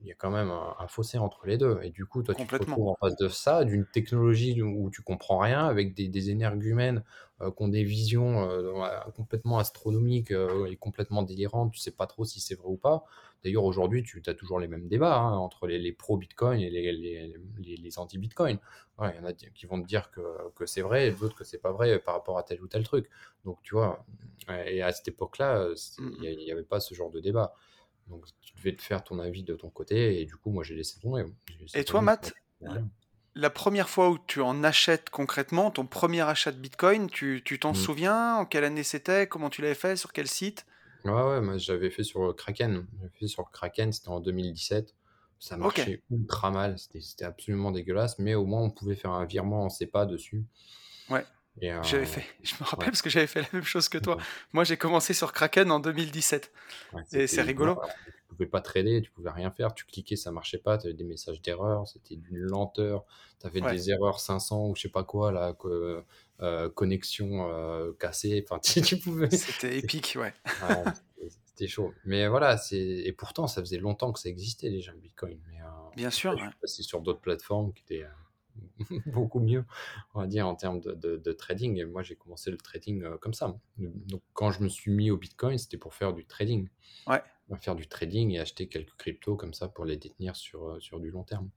il 0.00 0.06
y 0.08 0.12
a 0.12 0.14
quand 0.14 0.30
même 0.30 0.50
un, 0.50 0.74
un 0.78 0.88
fossé 0.88 1.18
entre 1.18 1.46
les 1.46 1.58
deux. 1.58 1.78
Et 1.82 1.90
du 1.90 2.06
coup, 2.06 2.22
toi, 2.22 2.34
tu 2.34 2.48
te 2.48 2.56
retrouves 2.56 2.88
en 2.88 2.96
face 3.00 3.16
de 3.16 3.28
ça, 3.28 3.64
d'une 3.64 3.86
technologie 3.86 4.62
où 4.62 4.90
tu 4.90 5.02
comprends 5.02 5.38
rien, 5.38 5.66
avec 5.66 5.94
des, 5.94 6.08
des 6.08 6.30
énergumènes 6.30 7.04
euh, 7.42 7.50
qui 7.50 7.62
ont 7.62 7.68
des 7.68 7.84
visions 7.84 8.48
euh, 8.50 8.72
complètement 9.14 9.58
astronomiques 9.58 10.30
euh, 10.32 10.66
et 10.66 10.76
complètement 10.76 11.22
délirantes. 11.22 11.72
Tu 11.72 11.80
sais 11.80 11.90
pas 11.90 12.06
trop 12.06 12.24
si 12.24 12.40
c'est 12.40 12.54
vrai 12.54 12.68
ou 12.68 12.76
pas. 12.76 13.04
D'ailleurs, 13.44 13.64
aujourd'hui, 13.64 14.02
tu 14.02 14.22
as 14.26 14.34
toujours 14.34 14.58
les 14.60 14.68
mêmes 14.68 14.88
débats 14.88 15.16
hein, 15.18 15.36
entre 15.36 15.66
les, 15.66 15.78
les 15.78 15.92
pro-Bitcoin 15.92 16.60
et 16.60 16.70
les, 16.70 16.92
les, 16.92 17.34
les- 17.58 17.76
les 17.76 17.98
anti-Bitcoin. 17.98 18.58
Ouais, 18.98 19.12
Il 19.14 19.20
y 19.20 19.24
en 19.24 19.26
a 19.26 19.32
qui 19.32 19.66
vont 19.66 19.80
te 19.80 19.86
dire 19.86 20.10
que, 20.10 20.20
que 20.54 20.66
c'est 20.66 20.82
vrai 20.82 21.08
et 21.08 21.12
d'autres 21.12 21.36
que 21.36 21.44
c'est 21.44 21.58
pas 21.60 21.72
vrai 21.72 21.98
par 21.98 22.14
rapport 22.14 22.36
à 22.38 22.42
tel 22.42 22.60
ou 22.62 22.68
tel 22.68 22.84
truc. 22.84 23.08
Donc, 23.44 23.58
tu 23.62 23.74
vois, 23.74 24.04
et 24.66 24.82
à 24.82 24.92
cette 24.92 25.08
époque-là, 25.08 25.58
euh, 25.58 25.74
c'est- 25.76 26.00
Mm, 26.02 26.14
il 26.22 26.36
n'y 26.38 26.52
avait 26.52 26.62
pas 26.64 26.80
ce 26.80 26.94
genre 26.94 27.10
de 27.10 27.20
débat. 27.20 27.54
Donc, 28.10 28.26
tu 28.42 28.54
devais 28.56 28.74
te 28.76 28.82
faire 28.82 29.02
ton 29.02 29.18
avis 29.18 29.42
de 29.42 29.54
ton 29.54 29.70
côté 29.70 30.20
et 30.20 30.26
du 30.26 30.36
coup, 30.36 30.50
moi, 30.50 30.64
j'ai 30.64 30.74
laissé 30.74 31.00
tomber. 31.00 31.24
Et 31.74 31.84
toi, 31.84 32.02
Matt, 32.02 32.34
la 33.34 33.50
première 33.50 33.88
fois 33.88 34.10
où 34.10 34.18
tu 34.26 34.40
en 34.40 34.64
achètes 34.64 35.08
concrètement, 35.08 35.70
ton 35.70 35.86
premier 35.86 36.20
achat 36.22 36.50
de 36.52 36.58
Bitcoin, 36.58 37.08
tu 37.08 37.42
tu 37.44 37.58
t'en 37.60 37.70
Mm. 37.72 37.76
souviens? 37.76 38.34
En 38.36 38.44
quelle 38.44 38.64
année 38.64 38.82
c'était? 38.82 39.26
Comment 39.28 39.48
tu 39.50 39.62
l'avais 39.62 39.74
fait? 39.76 39.94
Sur 39.96 40.12
quel 40.12 40.26
site? 40.26 40.66
Ouais, 41.04 41.12
ouais, 41.12 41.40
moi 41.40 41.56
j'avais 41.56 41.90
fait 41.90 42.02
sur 42.02 42.34
Kraken. 42.36 42.86
J'avais 42.98 43.12
fait 43.18 43.28
sur 43.28 43.50
Kraken, 43.50 43.92
c'était 43.92 44.08
en 44.08 44.20
2017. 44.20 44.94
Ça 45.38 45.56
marchait 45.56 46.02
ultra 46.10 46.50
mal, 46.50 46.78
c'était 46.78 47.00
c'était 47.00 47.24
absolument 47.24 47.70
dégueulasse, 47.70 48.18
mais 48.18 48.34
au 48.34 48.44
moins 48.44 48.60
on 48.62 48.70
pouvait 48.70 48.96
faire 48.96 49.12
un 49.12 49.24
virement 49.24 49.64
en 49.64 49.70
SEPA 49.70 50.04
dessus. 50.04 50.44
Ouais. 51.08 51.24
Euh, 51.62 51.82
J'avais 51.82 52.06
fait, 52.06 52.24
je 52.42 52.54
me 52.54 52.64
rappelle 52.64 52.86
ouais. 52.86 52.90
parce 52.92 53.02
que 53.02 53.10
j'avais 53.10 53.26
fait 53.26 53.42
la 53.42 53.48
même 53.52 53.64
chose 53.64 53.88
que 53.88 53.98
toi. 53.98 54.16
Ouais. 54.16 54.22
Moi, 54.52 54.64
j'ai 54.64 54.76
commencé 54.76 55.12
sur 55.14 55.32
Kraken 55.32 55.70
en 55.70 55.80
2017. 55.80 56.52
Ouais, 56.92 57.02
Et 57.12 57.26
c'est 57.26 57.42
rigolo. 57.42 57.74
l'horreur. 57.74 57.90
Tu 58.06 58.34
pouvais 58.36 58.46
pas 58.46 58.60
trader, 58.60 59.02
tu 59.02 59.10
pouvais 59.10 59.30
rien 59.30 59.50
faire. 59.50 59.74
Tu 59.74 59.84
cliquais, 59.84 60.16
ça 60.16 60.30
marchait 60.30 60.58
pas. 60.58 60.78
Tu 60.78 60.86
avais 60.86 60.94
des 60.94 61.04
messages 61.04 61.42
d'erreur, 61.42 61.86
c'était 61.88 62.16
d'une 62.16 62.38
lenteur. 62.38 63.04
Tu 63.40 63.46
avais 63.46 63.60
des 63.60 63.90
erreurs 63.90 64.20
500 64.20 64.68
ou 64.68 64.76
je 64.76 64.82
sais 64.82 64.88
pas 64.88 65.04
quoi, 65.04 65.32
là, 65.32 65.52
que, 65.54 66.02
euh, 66.40 66.70
connexion 66.70 67.50
euh, 67.52 67.92
cassée. 67.98 68.44
Enfin, 68.48 68.58
tu, 68.62 68.80
tu 68.80 68.96
pouvais. 68.98 69.30
C'était 69.30 69.76
épique, 69.78 70.16
ouais. 70.18 70.32
C'était- 71.44 71.66
chaud. 71.68 71.92
Mais 72.06 72.26
voilà, 72.28 72.56
c'est 72.56 72.78
et 72.78 73.12
pourtant, 73.12 73.46
ça 73.46 73.60
faisait 73.60 73.76
longtemps 73.76 74.12
que 74.12 74.18
ça 74.18 74.30
existait 74.30 74.70
déjà, 74.70 74.92
le 74.92 74.98
Bitcoin. 74.98 75.38
Mais, 75.50 75.58
Bien 75.96 76.10
sûr, 76.10 76.34
passé 76.62 76.82
sur 76.82 77.00
d'autres 77.02 77.20
plateformes 77.20 77.74
qui 77.74 77.82
étaient 77.82 78.06
beaucoup 79.06 79.40
mieux, 79.40 79.64
on 80.14 80.20
va 80.20 80.26
dire, 80.26 80.46
en 80.48 80.54
termes 80.56 80.80
de, 80.80 80.92
de- 80.94 81.16
de 81.16 81.32
trading. 81.32 81.76
Et 81.78 81.84
moi, 81.84 82.02
j'ai 82.02 82.16
commencé 82.16 82.50
le 82.50 82.56
trading 82.58 83.02
euh, 83.04 83.18
comme 83.18 83.34
ça. 83.34 83.56
Donc, 83.78 84.22
quand 84.34 84.50
je 84.52 84.62
me 84.62 84.68
suis 84.68 84.90
mis 84.92 85.10
au 85.10 85.16
Bitcoin, 85.16 85.58
c'était 85.58 85.78
pour 85.78 85.94
faire 85.94 86.12
du 86.14 86.26
trading. 86.26 86.68
Ouais. 87.06 87.22
Faire 87.60 87.74
du 87.76 87.88
trading 87.88 88.30
et 88.32 88.38
acheter 88.40 88.68
quelques 88.68 88.94
cryptos 88.96 89.36
comme 89.36 89.54
ça 89.54 89.68
pour 89.68 89.84
les 89.84 89.96
détenir 89.96 90.36
sur, 90.36 90.68
euh, 90.70 90.80
sur 90.80 91.00
du 91.00 91.10
long 91.10 91.24
terme. 91.24 91.50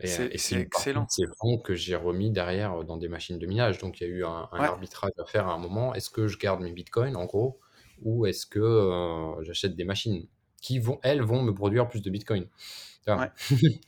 Et, 0.00 0.12
euh, 0.14 0.28
C'est 0.28 0.38
c'est 0.38 0.58
c'est 0.72 1.00
de 1.00 1.04
excellent. 1.04 1.08
ces 1.08 1.24
fonds 1.40 1.58
que 1.58 1.74
j'ai 1.74 1.96
remis 1.96 2.30
derrière 2.30 2.74
euh, 2.80 2.84
dans 2.84 2.96
des 2.96 3.08
machines 3.08 3.38
de 3.38 3.46
minage. 3.46 3.78
Donc, 3.78 4.00
il 4.00 4.04
y 4.04 4.10
a 4.10 4.14
eu 4.14 4.24
un, 4.24 4.48
un 4.52 4.58
Ouais. 4.58 4.64
arbitrage 4.64 5.12
à 5.18 5.24
faire 5.26 5.48
à 5.48 5.54
un 5.54 5.58
moment. 5.58 5.94
Est-ce 5.94 6.10
que 6.10 6.28
je 6.28 6.38
garde 6.38 6.60
mes 6.62 6.72
bitcoins, 6.72 7.16
en 7.16 7.24
gros, 7.26 7.60
ou 8.02 8.26
est-ce 8.26 8.46
que 8.46 8.60
euh, 8.60 9.42
j'achète 9.42 9.74
des 9.76 9.84
machines 9.84 10.28
qui 10.62 10.78
vont, 10.78 11.00
elles, 11.02 11.22
vont 11.22 11.42
me 11.42 11.52
produire 11.54 11.88
plus 11.88 12.02
de 12.02 12.10
vois? 13.12 13.24
Ouais. 13.24 13.30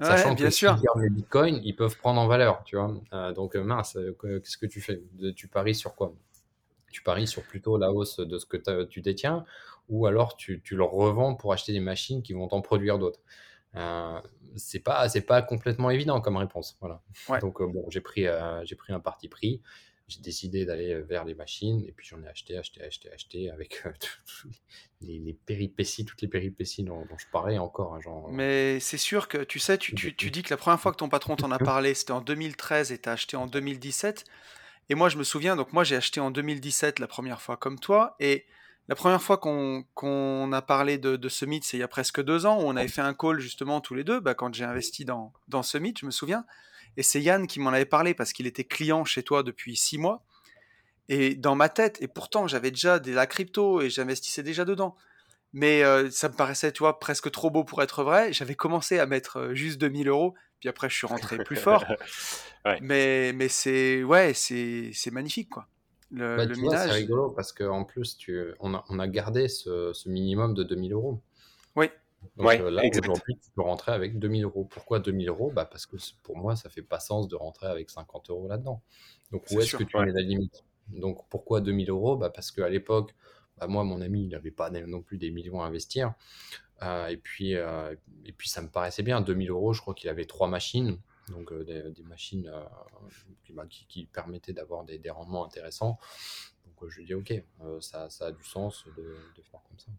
Ouais, 0.00 0.06
Sachant 0.06 0.34
bien 0.34 0.46
que 0.46 0.50
si 0.50 0.58
sûr. 0.58 0.76
garde 0.80 0.98
mes 1.00 1.10
bitcoins, 1.10 1.60
ils 1.64 1.74
peuvent 1.74 1.96
prendre 1.98 2.20
en 2.20 2.28
valeur, 2.28 2.62
tu 2.64 2.76
vois. 2.76 2.94
Euh, 3.12 3.32
donc, 3.32 3.56
euh, 3.56 3.64
mince, 3.64 3.96
euh, 3.96 4.14
que- 4.18 4.38
qu'est-ce 4.38 4.56
que 4.58 4.66
tu 4.66 4.80
fais? 4.80 5.02
Tu 5.34 5.48
paries 5.48 5.74
sur 5.74 5.94
quoi? 5.96 6.14
Tu 6.92 7.02
paries 7.02 7.26
sur 7.26 7.42
plutôt 7.44 7.78
la 7.78 7.92
hausse 7.92 8.18
de 8.18 8.38
ce 8.38 8.46
que 8.46 8.84
tu 8.84 9.00
détiens, 9.02 9.44
ou 9.88 10.06
alors 10.06 10.36
tu, 10.36 10.60
tu 10.62 10.76
leur 10.76 10.90
revends 10.90 11.34
pour 11.34 11.52
acheter 11.52 11.72
des 11.72 11.80
machines 11.80 12.22
qui 12.22 12.32
vont 12.32 12.48
t'en 12.48 12.60
produire 12.62 12.98
d'autres. 12.98 13.20
Euh, 13.76 14.20
c'est 14.56 14.80
pas, 14.80 15.08
c'est 15.08 15.22
pas 15.22 15.42
complètement 15.42 15.90
évident 15.90 16.20
comme 16.20 16.36
réponse, 16.38 16.76
voilà. 16.80 17.02
Ouais. 17.28 17.40
Donc 17.40 17.60
euh, 17.60 17.66
bon, 17.66 17.84
j'ai 17.90 18.00
pris, 18.00 18.26
euh, 18.26 18.64
j'ai 18.64 18.76
pris 18.76 18.92
un 18.92 19.00
parti 19.00 19.28
pris. 19.28 19.62
J'ai 20.08 20.20
décidé 20.20 20.64
d'aller 20.64 21.00
vers 21.02 21.24
les 21.24 21.34
machines 21.34 21.84
et 21.86 21.92
puis 21.92 22.06
j'en 22.06 22.22
ai 22.22 22.28
acheté, 22.28 22.56
acheté, 22.56 22.82
acheté, 22.82 23.12
acheté 23.12 23.50
avec 23.50 23.84
les, 25.02 25.38
péripéties, 25.46 26.04
toutes 26.04 26.22
les 26.22 26.28
péripéties 26.28 26.82
dont, 26.82 27.06
je 27.16 27.26
parlais 27.30 27.58
encore. 27.58 27.94
Hein, 27.94 28.00
genre, 28.00 28.28
Mais 28.32 28.80
c'est 28.80 28.98
sûr 28.98 29.28
que 29.28 29.38
tu 29.38 29.58
sais, 29.58 29.76
tu, 29.76 29.94
tu, 29.94 30.30
dis 30.30 30.42
que 30.42 30.50
la 30.50 30.56
première 30.56 30.80
fois 30.80 30.92
que 30.92 30.96
ton 30.96 31.10
patron 31.10 31.36
t'en 31.36 31.50
a 31.50 31.58
parlé, 31.58 31.92
c'était 31.92 32.12
en 32.12 32.22
2013 32.22 32.90
et 32.90 32.98
tu 32.98 33.08
as 33.08 33.12
acheté 33.12 33.36
en 33.36 33.46
2017. 33.46 34.24
Et 34.88 34.94
moi, 34.94 35.10
je 35.10 35.18
me 35.18 35.24
souviens, 35.24 35.56
donc 35.56 35.72
moi 35.74 35.84
j'ai 35.84 35.96
acheté 35.96 36.20
en 36.20 36.30
2017 36.30 36.98
la 36.98 37.06
première 37.06 37.42
fois 37.42 37.58
comme 37.58 37.78
toi. 37.78 38.16
Et 38.18 38.46
la 38.88 38.94
première 38.94 39.20
fois 39.20 39.36
qu'on 39.36 40.52
a 40.52 40.62
parlé 40.62 40.96
de, 40.96 41.16
de 41.16 41.28
Summit, 41.28 41.60
c'est 41.62 41.76
il 41.76 41.80
y 41.80 41.82
a 41.82 41.88
presque 41.88 42.22
deux 42.22 42.46
ans, 42.46 42.62
où 42.62 42.62
on 42.62 42.76
avait 42.76 42.88
fait 42.88 43.02
un 43.02 43.12
call 43.12 43.38
justement 43.38 43.82
tous 43.82 43.94
les 43.94 44.04
deux, 44.04 44.20
bah, 44.20 44.34
quand 44.34 44.54
j'ai 44.54 44.64
investi 44.64 45.04
dans, 45.04 45.34
dans 45.48 45.62
Summit, 45.62 45.94
je 46.00 46.06
me 46.06 46.10
souviens. 46.10 46.46
Et 46.98 47.04
c'est 47.04 47.22
Yann 47.22 47.46
qui 47.46 47.60
m'en 47.60 47.70
avait 47.70 47.86
parlé 47.86 48.12
parce 48.12 48.32
qu'il 48.32 48.48
était 48.48 48.64
client 48.64 49.04
chez 49.04 49.22
toi 49.22 49.44
depuis 49.44 49.76
six 49.76 49.98
mois. 49.98 50.24
Et 51.08 51.36
dans 51.36 51.54
ma 51.54 51.68
tête, 51.68 51.96
et 52.02 52.08
pourtant 52.08 52.48
j'avais 52.48 52.72
déjà 52.72 52.98
de 52.98 53.12
la 53.12 53.28
crypto 53.28 53.80
et 53.80 53.88
j'investissais 53.88 54.42
déjà 54.42 54.64
dedans. 54.64 54.96
Mais 55.52 55.84
euh, 55.84 56.10
ça 56.10 56.28
me 56.28 56.34
paraissait, 56.34 56.72
tu 56.72 56.80
vois, 56.80 56.98
presque 56.98 57.30
trop 57.30 57.50
beau 57.50 57.62
pour 57.62 57.82
être 57.82 58.02
vrai. 58.02 58.32
J'avais 58.32 58.56
commencé 58.56 58.98
à 58.98 59.06
mettre 59.06 59.38
euh, 59.38 59.54
juste 59.54 59.78
2000 59.78 60.08
euros, 60.08 60.34
puis 60.58 60.68
après 60.68 60.90
je 60.90 60.96
suis 60.96 61.06
rentré 61.06 61.38
plus 61.44 61.56
fort. 61.56 61.84
Mais, 62.80 63.32
mais 63.32 63.48
c'est 63.48 64.02
ouais, 64.02 64.34
c'est 64.34 65.10
magnifique 65.12 65.50
quoi. 65.50 65.68
Le, 66.10 66.36
bah, 66.36 66.86
C'est 66.86 66.90
rigolo 66.90 67.30
parce 67.30 67.52
qu'en 67.52 67.84
plus, 67.84 68.16
tu, 68.16 68.42
on, 68.58 68.74
a, 68.74 68.84
on 68.88 68.98
a 68.98 69.06
gardé 69.06 69.46
ce, 69.46 69.92
ce, 69.92 70.08
minimum 70.08 70.54
de 70.54 70.64
2000 70.64 70.94
euros. 70.94 71.20
Oui. 71.76 71.90
Donc 72.36 72.50
euh, 72.50 72.70
là, 72.70 72.82
aujourd'hui, 72.98 73.36
tu 73.36 73.50
peux 73.54 73.62
rentrer 73.62 73.92
avec 73.92 74.18
2000 74.18 74.44
euros. 74.44 74.64
Pourquoi 74.64 75.00
2000 75.00 75.28
euros? 75.28 75.50
Bah 75.50 75.64
Parce 75.64 75.86
que 75.86 75.96
pour 76.22 76.36
moi, 76.36 76.56
ça 76.56 76.68
fait 76.68 76.82
pas 76.82 77.00
sens 77.00 77.28
de 77.28 77.36
rentrer 77.36 77.66
avec 77.66 77.90
50 77.90 78.30
euros 78.30 78.48
là-dedans. 78.48 78.82
Donc, 79.32 79.44
où 79.50 79.60
est-ce 79.60 79.76
que 79.76 79.84
tu 79.84 79.96
mets 79.98 80.12
la 80.12 80.22
limite? 80.22 80.64
Donc, 80.88 81.28
pourquoi 81.28 81.60
2000 81.60 81.90
euros? 81.90 82.16
Bah 82.16 82.30
Parce 82.30 82.50
qu'à 82.50 82.68
l'époque, 82.68 83.14
bah 83.58 83.66
moi, 83.66 83.84
mon 83.84 84.00
ami, 84.00 84.24
il 84.24 84.28
n'avait 84.28 84.50
pas 84.50 84.70
non 84.70 85.02
plus 85.02 85.18
des 85.18 85.30
millions 85.30 85.60
à 85.62 85.66
investir. 85.66 86.14
Euh, 86.82 87.08
et, 87.08 87.16
puis, 87.16 87.56
euh, 87.56 87.94
et 88.24 88.32
puis, 88.32 88.48
ça 88.48 88.62
me 88.62 88.68
paraissait 88.68 89.02
bien. 89.02 89.20
2000 89.20 89.50
euros, 89.50 89.72
je 89.72 89.80
crois 89.80 89.94
qu'il 89.94 90.08
avait 90.10 90.26
trois 90.26 90.48
machines 90.48 90.98
donc 91.30 91.52
des, 91.64 92.02
machines 92.04 92.48
euh, 92.48 92.64
bah, 93.50 93.66
qui, 93.68 94.06
permettaient 94.06 94.52
d'avoir 94.52 94.84
des, 94.84 95.10
rendements 95.10 95.44
intéressants. 95.44 95.98
Donc 96.64 96.88
je 96.88 97.02
dis 97.02 97.14
ok, 97.14 97.42
ça, 97.80 98.08
a 98.20 98.32
du 98.32 98.44
sens 98.44 98.84
de, 98.96 99.16
faire 99.42 99.60
comme 99.68 99.78
ça. 99.78 99.90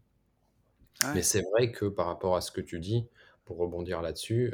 Mais 1.14 1.22
c'est 1.22 1.42
vrai 1.42 1.72
que 1.72 1.86
par 1.86 2.06
rapport 2.06 2.36
à 2.36 2.40
ce 2.40 2.50
que 2.50 2.60
tu 2.60 2.78
dis, 2.78 3.06
pour 3.44 3.56
rebondir 3.58 4.02
là-dessus, 4.02 4.52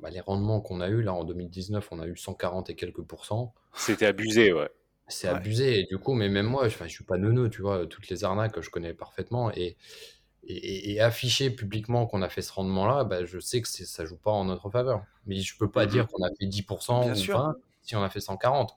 bah, 0.00 0.10
les 0.10 0.20
rendements 0.20 0.60
qu'on 0.60 0.80
a 0.80 0.88
eu 0.88 1.02
là 1.02 1.14
en 1.14 1.24
2019, 1.24 1.88
on 1.92 2.00
a 2.00 2.06
eu 2.06 2.16
140 2.16 2.70
et 2.70 2.74
quelques 2.74 3.02
pourcents. 3.02 3.54
C'était 3.74 4.06
abusé, 4.06 4.52
ouais. 4.52 4.70
C'est 5.08 5.28
abusé, 5.28 5.80
et 5.80 5.84
du 5.84 5.98
coup, 5.98 6.14
mais 6.14 6.28
même 6.28 6.46
moi, 6.46 6.68
je, 6.68 6.82
ne 6.82 6.88
suis 6.88 7.04
pas 7.04 7.18
neuneux, 7.18 7.50
tu 7.50 7.60
vois, 7.60 7.86
toutes 7.86 8.08
les 8.08 8.24
arnaques, 8.24 8.58
je 8.60 8.70
connais 8.70 8.94
parfaitement, 8.94 9.52
et, 9.52 9.76
et, 10.44 11.00
afficher 11.00 11.50
publiquement 11.50 12.06
qu'on 12.06 12.22
a 12.22 12.28
fait 12.28 12.42
ce 12.42 12.52
rendement-là, 12.52 13.04
bah, 13.04 13.24
je 13.24 13.38
sais 13.38 13.60
que 13.60 13.68
ça 13.68 14.04
joue 14.04 14.16
pas 14.16 14.30
en 14.30 14.44
notre 14.44 14.70
faveur. 14.70 15.04
Mais 15.26 15.36
je 15.40 15.56
peux 15.56 15.70
pas 15.70 15.86
mmh 15.86 15.90
dire 15.90 16.06
qu'on 16.08 16.24
a 16.24 16.30
fait 16.38 16.46
10% 16.46 17.02
Bien 17.02 17.12
ou 17.12 17.14
sûr. 17.14 17.54
si 17.82 17.94
on 17.94 18.02
a 18.02 18.10
fait 18.10 18.20
140. 18.20 18.76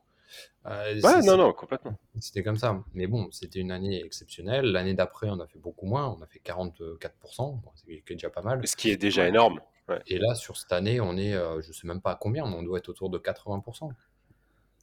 Euh, 0.65 0.99
ouais, 0.99 1.21
non, 1.21 1.37
non, 1.37 1.53
complètement. 1.53 1.97
C'était 2.19 2.43
comme 2.43 2.57
ça. 2.57 2.83
Mais 2.93 3.07
bon, 3.07 3.29
c'était 3.31 3.59
une 3.59 3.71
année 3.71 4.03
exceptionnelle. 4.03 4.65
L'année 4.71 4.93
d'après, 4.93 5.27
on 5.29 5.39
a 5.39 5.47
fait 5.47 5.59
beaucoup 5.59 5.85
moins. 5.85 6.07
On 6.07 6.21
a 6.21 6.27
fait 6.27 6.39
44%, 6.39 7.59
c'est 7.75 8.03
déjà 8.07 8.29
pas 8.29 8.41
mal. 8.41 8.67
Ce 8.67 8.75
qui 8.75 8.89
est 8.89 8.97
déjà 8.97 9.27
énorme. 9.27 9.59
Et 10.07 10.17
là, 10.17 10.33
sur 10.33 10.57
cette 10.57 10.71
année, 10.71 10.99
on 10.99 11.15
est, 11.15 11.33
euh, 11.33 11.61
je 11.61 11.71
sais 11.71 11.87
même 11.87 12.01
pas 12.01 12.11
à 12.11 12.15
combien, 12.15 12.47
mais 12.47 12.55
on 12.55 12.63
doit 12.63 12.79
être 12.79 12.89
autour 12.89 13.09
de 13.09 13.19
80%. 13.19 13.91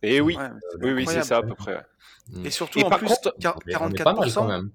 Et 0.05 0.21
oui, 0.21 0.37
oui, 0.81 0.93
oui, 0.93 1.07
c'est 1.07 1.23
ça 1.23 1.39
à 1.39 1.43
peu 1.43 1.55
près. 1.55 1.85
Et 2.45 2.51
surtout, 2.51 2.81
en 2.81 2.91
plus, 2.91 3.13
44%. 3.41 4.35
quand 4.35 4.47
même. 4.47 4.71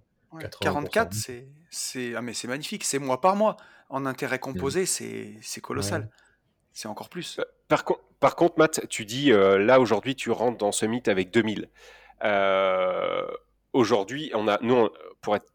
44, 0.62 1.14
c'est 1.14 2.16
ah 2.16 2.22
mais 2.22 2.34
c'est 2.34 2.48
magnifique, 2.48 2.84
c'est 2.84 3.00
mois 3.00 3.22
par 3.22 3.36
mois. 3.36 3.58
En 3.90 4.06
intérêt 4.06 4.40
composé, 4.40 4.84
mmh. 4.84 5.40
c'est 5.42 5.62
colossal. 5.62 6.10
C'est 6.74 6.88
encore 6.88 7.10
plus. 7.10 7.40
Euh, 7.40 7.44
par, 7.68 7.86
par, 8.20 8.36
contre, 8.36 8.56
Matt, 8.58 8.88
tu 8.90 9.06
dis 9.06 9.32
euh, 9.32 9.58
là 9.58 9.80
aujourd'hui, 9.80 10.16
tu 10.16 10.32
rentres 10.32 10.58
dans 10.58 10.72
ce 10.72 10.86
mythe 10.86 11.08
avec 11.08 11.32
2000. 11.32 11.70
Euh, 12.24 13.28
aujourd'hui, 13.74 14.32
on 14.34 14.48
a, 14.48 14.58
nous, 14.62 14.90
pour 15.22 15.36
être 15.36 15.46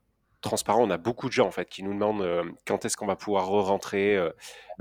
transparent, 0.40 0.82
on 0.82 0.90
a 0.90 0.98
beaucoup 0.98 1.28
de 1.28 1.32
gens 1.32 1.46
en 1.46 1.52
fait 1.52 1.68
qui 1.68 1.84
nous 1.84 1.94
demandent 1.94 2.26
quand 2.66 2.84
est-ce 2.84 2.96
qu'on 2.96 3.06
va 3.06 3.14
pouvoir 3.14 3.46
re-rentrer 3.46 4.14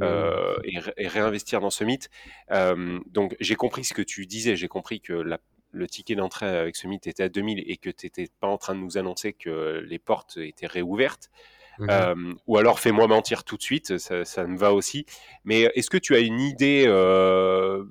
et, 0.02 0.80
et, 0.98 1.08
réinvestir 1.08 1.60
dans 1.62 1.70
ce 1.70 1.84
mythe. 1.84 2.10
donc 2.50 3.36
j'ai 3.40 3.54
compris 3.54 3.84
ce 3.84 3.94
que 3.94 4.02
tu 4.02 4.26
disais, 4.26 4.56
j'ai 4.56 4.68
compris 4.68 5.02
que 5.02 5.14
la, 5.14 5.38
le 5.72 5.88
ticket 5.88 6.16
d'entrée 6.16 6.48
avec 6.48 6.76
ce 6.76 6.88
mythe 6.88 7.08
était 7.08 7.24
à 7.24 7.30
2000 7.30 7.64
et 7.66 7.78
que 7.78 7.90
tu 7.90 8.06
n'étais 8.06 8.28
pas 8.40 8.48
en 8.48 8.58
train 8.58 8.76
de 8.76 8.80
nous 8.80 8.98
annoncer 8.98 9.34
que 9.34 9.84
les 9.88 10.00
portes 10.00 10.38
étaient 10.38 10.68
réouvertes, 10.68 11.32
mhm. 11.80 11.89
euh, 11.89 12.34
ou 12.47 12.57
alors 12.57 12.80
fais-moi 12.80 13.07
mentir 13.07 13.43
tout 13.43 13.57
de 13.57 13.61
suite, 13.61 13.97
ça, 13.97 14.47
me 14.47 14.57
va 14.57 14.74
aussi. 14.74 15.05
Mais 15.43 15.61
est-ce 15.76 15.89
que 15.89 15.97
tu 15.97 16.15
as 16.15 16.19
une 16.19 16.39
idée 16.39 16.86
euh, 16.88 17.84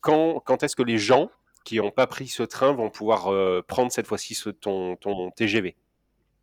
quand, 0.00 0.40
quand 0.40 0.62
est-ce 0.62 0.76
que 0.76 0.82
les 0.82 0.98
gens 0.98 1.30
qui 1.64 1.76
n'ont 1.76 1.90
pas 1.90 2.06
pris 2.06 2.28
ce 2.28 2.42
train 2.42 2.72
vont 2.72 2.90
pouvoir 2.90 3.28
euh, 3.28 3.62
prendre 3.66 3.92
cette 3.92 4.06
fois-ci 4.06 4.36
ton, 4.60 4.96
ton 4.96 5.30
TGV 5.30 5.76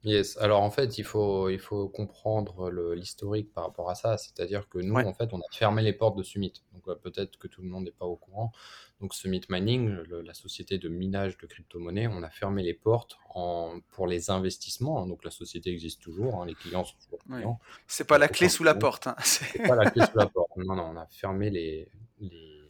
Yes, 0.08 0.38
alors 0.38 0.62
en 0.62 0.72
fait, 0.72 0.97
il 0.97 1.03
faut, 1.03 1.49
il 1.49 1.60
faut 1.60 1.89
comprendre 1.89 2.70
l'historique 2.93 3.53
par 3.53 3.66
rapport 3.66 3.89
à 3.89 3.95
ça. 3.95 4.18
C'est-à-dire 4.18 4.70
que 4.70 4.78
nous, 4.78 4.95
en 4.95 5.14
fait, 5.14 5.34
on 5.34 5.39
a 5.39 5.45
fermé 5.51 5.82
les 5.82 5.91
portes 5.91 6.18
de 6.18 6.24
Summit. 6.24 6.53
Donc 6.72 6.97
peut-être 7.01 7.38
que 7.38 7.49
tout 7.49 7.62
le 7.62 7.68
monde 7.68 7.84
n'est 7.84 7.91
pas 7.91 8.05
au 8.05 8.16
courant. 8.16 8.53
Donc 9.01 9.14
Summit 9.14 9.41
Mining, 9.49 9.97
la 10.08 10.34
société 10.34 10.78
de 10.78 10.88
minage 10.88 11.38
de 11.38 11.45
crypto-monnaies, 11.45 12.08
on 12.08 12.24
a 12.24 12.30
fermé 12.30 12.64
les 12.64 12.74
portes 12.74 13.18
en, 13.36 13.82
pour 13.89 14.08
les 14.08 14.30
investissements. 14.30 15.05
Donc 15.05 15.26
la 15.26 15.32
société 15.32 15.72
existe 15.72 16.01
toujours, 16.01 16.41
hein, 16.41 16.45
les 16.45 16.55
clients 16.55 16.86
sont 16.86 16.95
toujours 17.03 17.20
clients. 17.26 17.60
C'est 17.86 18.08
pas 18.08 18.18
la 18.18 18.30
clé 18.30 18.47
sous 18.47 18.64
la 18.64 18.76
porte. 18.76 19.08
Hein. 19.08 19.16
C'est 19.26 19.62
pas 19.68 19.76
la 19.76 19.91
clé 19.91 20.05
sous 20.05 20.18
la 20.18 20.28
porte. 20.28 20.51
Non, 20.55 20.78
non, 20.78 20.91
on 20.93 20.95
a 20.95 21.05
fermé 21.08 21.49
les, 21.49 21.89
les 22.22 22.64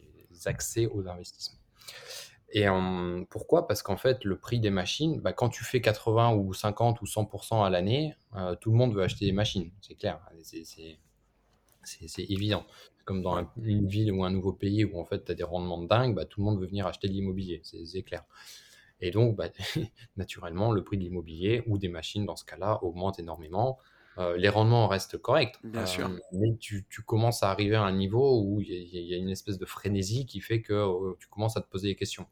accès 0.46 0.86
aux 0.86 1.06
investissements. 1.06 1.60
Et 2.50 2.66
pourquoi? 3.28 3.66
Parce 3.66 3.82
qu'en 3.82 3.98
fait, 3.98 4.24
le 4.24 4.38
prix 4.38 4.58
des 4.58 4.70
machines, 4.70 5.20
bah, 5.20 5.32
quand 5.32 5.50
tu 5.50 5.64
fais 5.64 5.80
80 5.80 6.34
ou 6.34 6.54
50 6.54 7.02
ou 7.02 7.04
100% 7.04 7.62
à 7.62 7.68
l'année, 7.68 8.14
euh, 8.36 8.54
tout 8.56 8.70
le 8.70 8.76
monde 8.76 8.94
veut 8.94 9.02
acheter 9.02 9.26
des 9.26 9.32
machines, 9.32 9.70
c'est 9.82 9.96
clair, 9.96 10.20
c'est 10.42 12.22
évident. 12.22 12.64
Comme 13.04 13.22
dans 13.22 13.46
une 13.62 13.86
ville 13.86 14.12
ou 14.12 14.24
un 14.24 14.30
nouveau 14.30 14.52
pays 14.52 14.84
où 14.84 14.98
en 14.98 15.04
fait 15.04 15.24
tu 15.24 15.32
as 15.32 15.34
des 15.34 15.44
rendements 15.44 15.82
de 15.82 15.88
dingue, 15.88 16.14
bah, 16.14 16.24
tout 16.24 16.40
le 16.40 16.46
monde 16.46 16.60
veut 16.60 16.66
venir 16.66 16.86
acheter 16.86 17.08
de 17.08 17.12
l'immobilier, 17.12 17.60
c'est 17.62 18.02
clair. 18.02 18.24
Et 19.00 19.10
donc, 19.10 19.36
bah, 19.36 19.48
naturellement, 20.16 20.72
le 20.72 20.82
prix 20.82 20.96
de 20.96 21.02
l'immobilier 21.02 21.62
ou 21.66 21.78
des 21.78 21.88
machines 21.88 22.24
dans 22.24 22.36
ce 22.36 22.44
cas-là 22.44 22.82
augmente 22.82 23.18
énormément. 23.18 23.78
Euh, 24.18 24.36
les 24.36 24.48
rendements 24.48 24.88
restent 24.88 25.18
corrects. 25.18 25.56
Bien 25.62 25.86
sûr. 25.86 26.08
Euh, 26.08 26.18
mais 26.32 26.56
tu, 26.58 26.84
commences 27.06 27.42
à 27.42 27.50
arriver 27.50 27.76
à 27.76 27.82
un 27.82 27.92
niveau 27.92 28.42
où 28.42 28.60
il 28.60 28.68
y, 28.68 29.14
a 29.14 29.16
une 29.16 29.28
espèce 29.28 29.58
de 29.58 29.64
frénésie 29.64 30.26
qui 30.26 30.40
fait 30.40 30.60
que 30.60 30.72
euh, 30.72 31.14
tu 31.20 31.28
commences 31.28 31.56
à 31.56 31.60
te 31.60 31.68
poser 31.68 31.88
des 31.88 31.94
questions. 31.94 32.26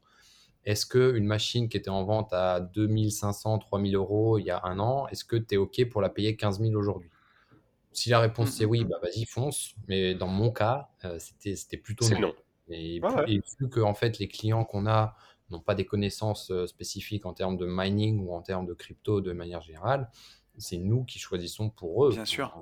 Est-ce 0.67 0.85
qu'une 0.85 1.25
machine 1.25 1.69
qui 1.69 1.77
était 1.77 1.89
en 1.89 2.03
vente 2.03 2.33
à 2.33 2.59
2500, 2.59 3.59
3000 3.59 3.95
euros 3.95 4.37
il 4.37 4.45
y 4.45 4.51
a 4.51 4.61
un 4.65 4.79
an, 4.79 5.07
est-ce 5.07 5.23
que 5.23 5.37
tu 5.37 5.55
es 5.55 5.57
OK 5.57 5.83
pour 5.89 6.01
la 6.01 6.09
payer 6.09 6.35
15 6.35 6.59
000 6.59 6.75
aujourd'hui? 6.75 7.09
Si 7.93 8.09
la 8.09 8.19
réponse 8.19 8.51
c'est 8.51 8.65
oui, 8.65 8.83
bah 8.83 8.97
vas-y, 9.01 9.25
fonce. 9.25 9.73
Mais 9.87 10.13
dans 10.13 10.27
mon 10.27 10.51
cas, 10.51 10.89
c'était 11.17 11.77
plutôt 11.77 12.07
non. 12.19 12.35
Et, 12.69 12.99
vu 13.59 13.69
que 13.69 13.79
en 13.79 13.93
fait, 13.93 14.19
les 14.19 14.27
clients 14.27 14.65
qu'on 14.65 14.87
a 14.87 15.15
n'ont 15.49 15.61
pas 15.61 15.73
des 15.73 15.85
connaissances 15.85 16.51
spécifiques 16.65 17.25
en 17.25 17.33
termes 17.33 17.55
de 17.55 17.65
mining 17.65 18.19
ou 18.19 18.35
en 18.35 18.41
termes 18.41 18.65
de 18.65 18.73
crypto 18.73 19.21
de 19.21 19.31
manière 19.31 19.61
générale, 19.61 20.11
c'est 20.57 20.77
nous 20.77 21.03
qui 21.05 21.19
choisissons 21.19 21.69
pour 21.69 22.05
eux. 22.05 22.11
Bien 22.11 22.25
sûr. 22.25 22.53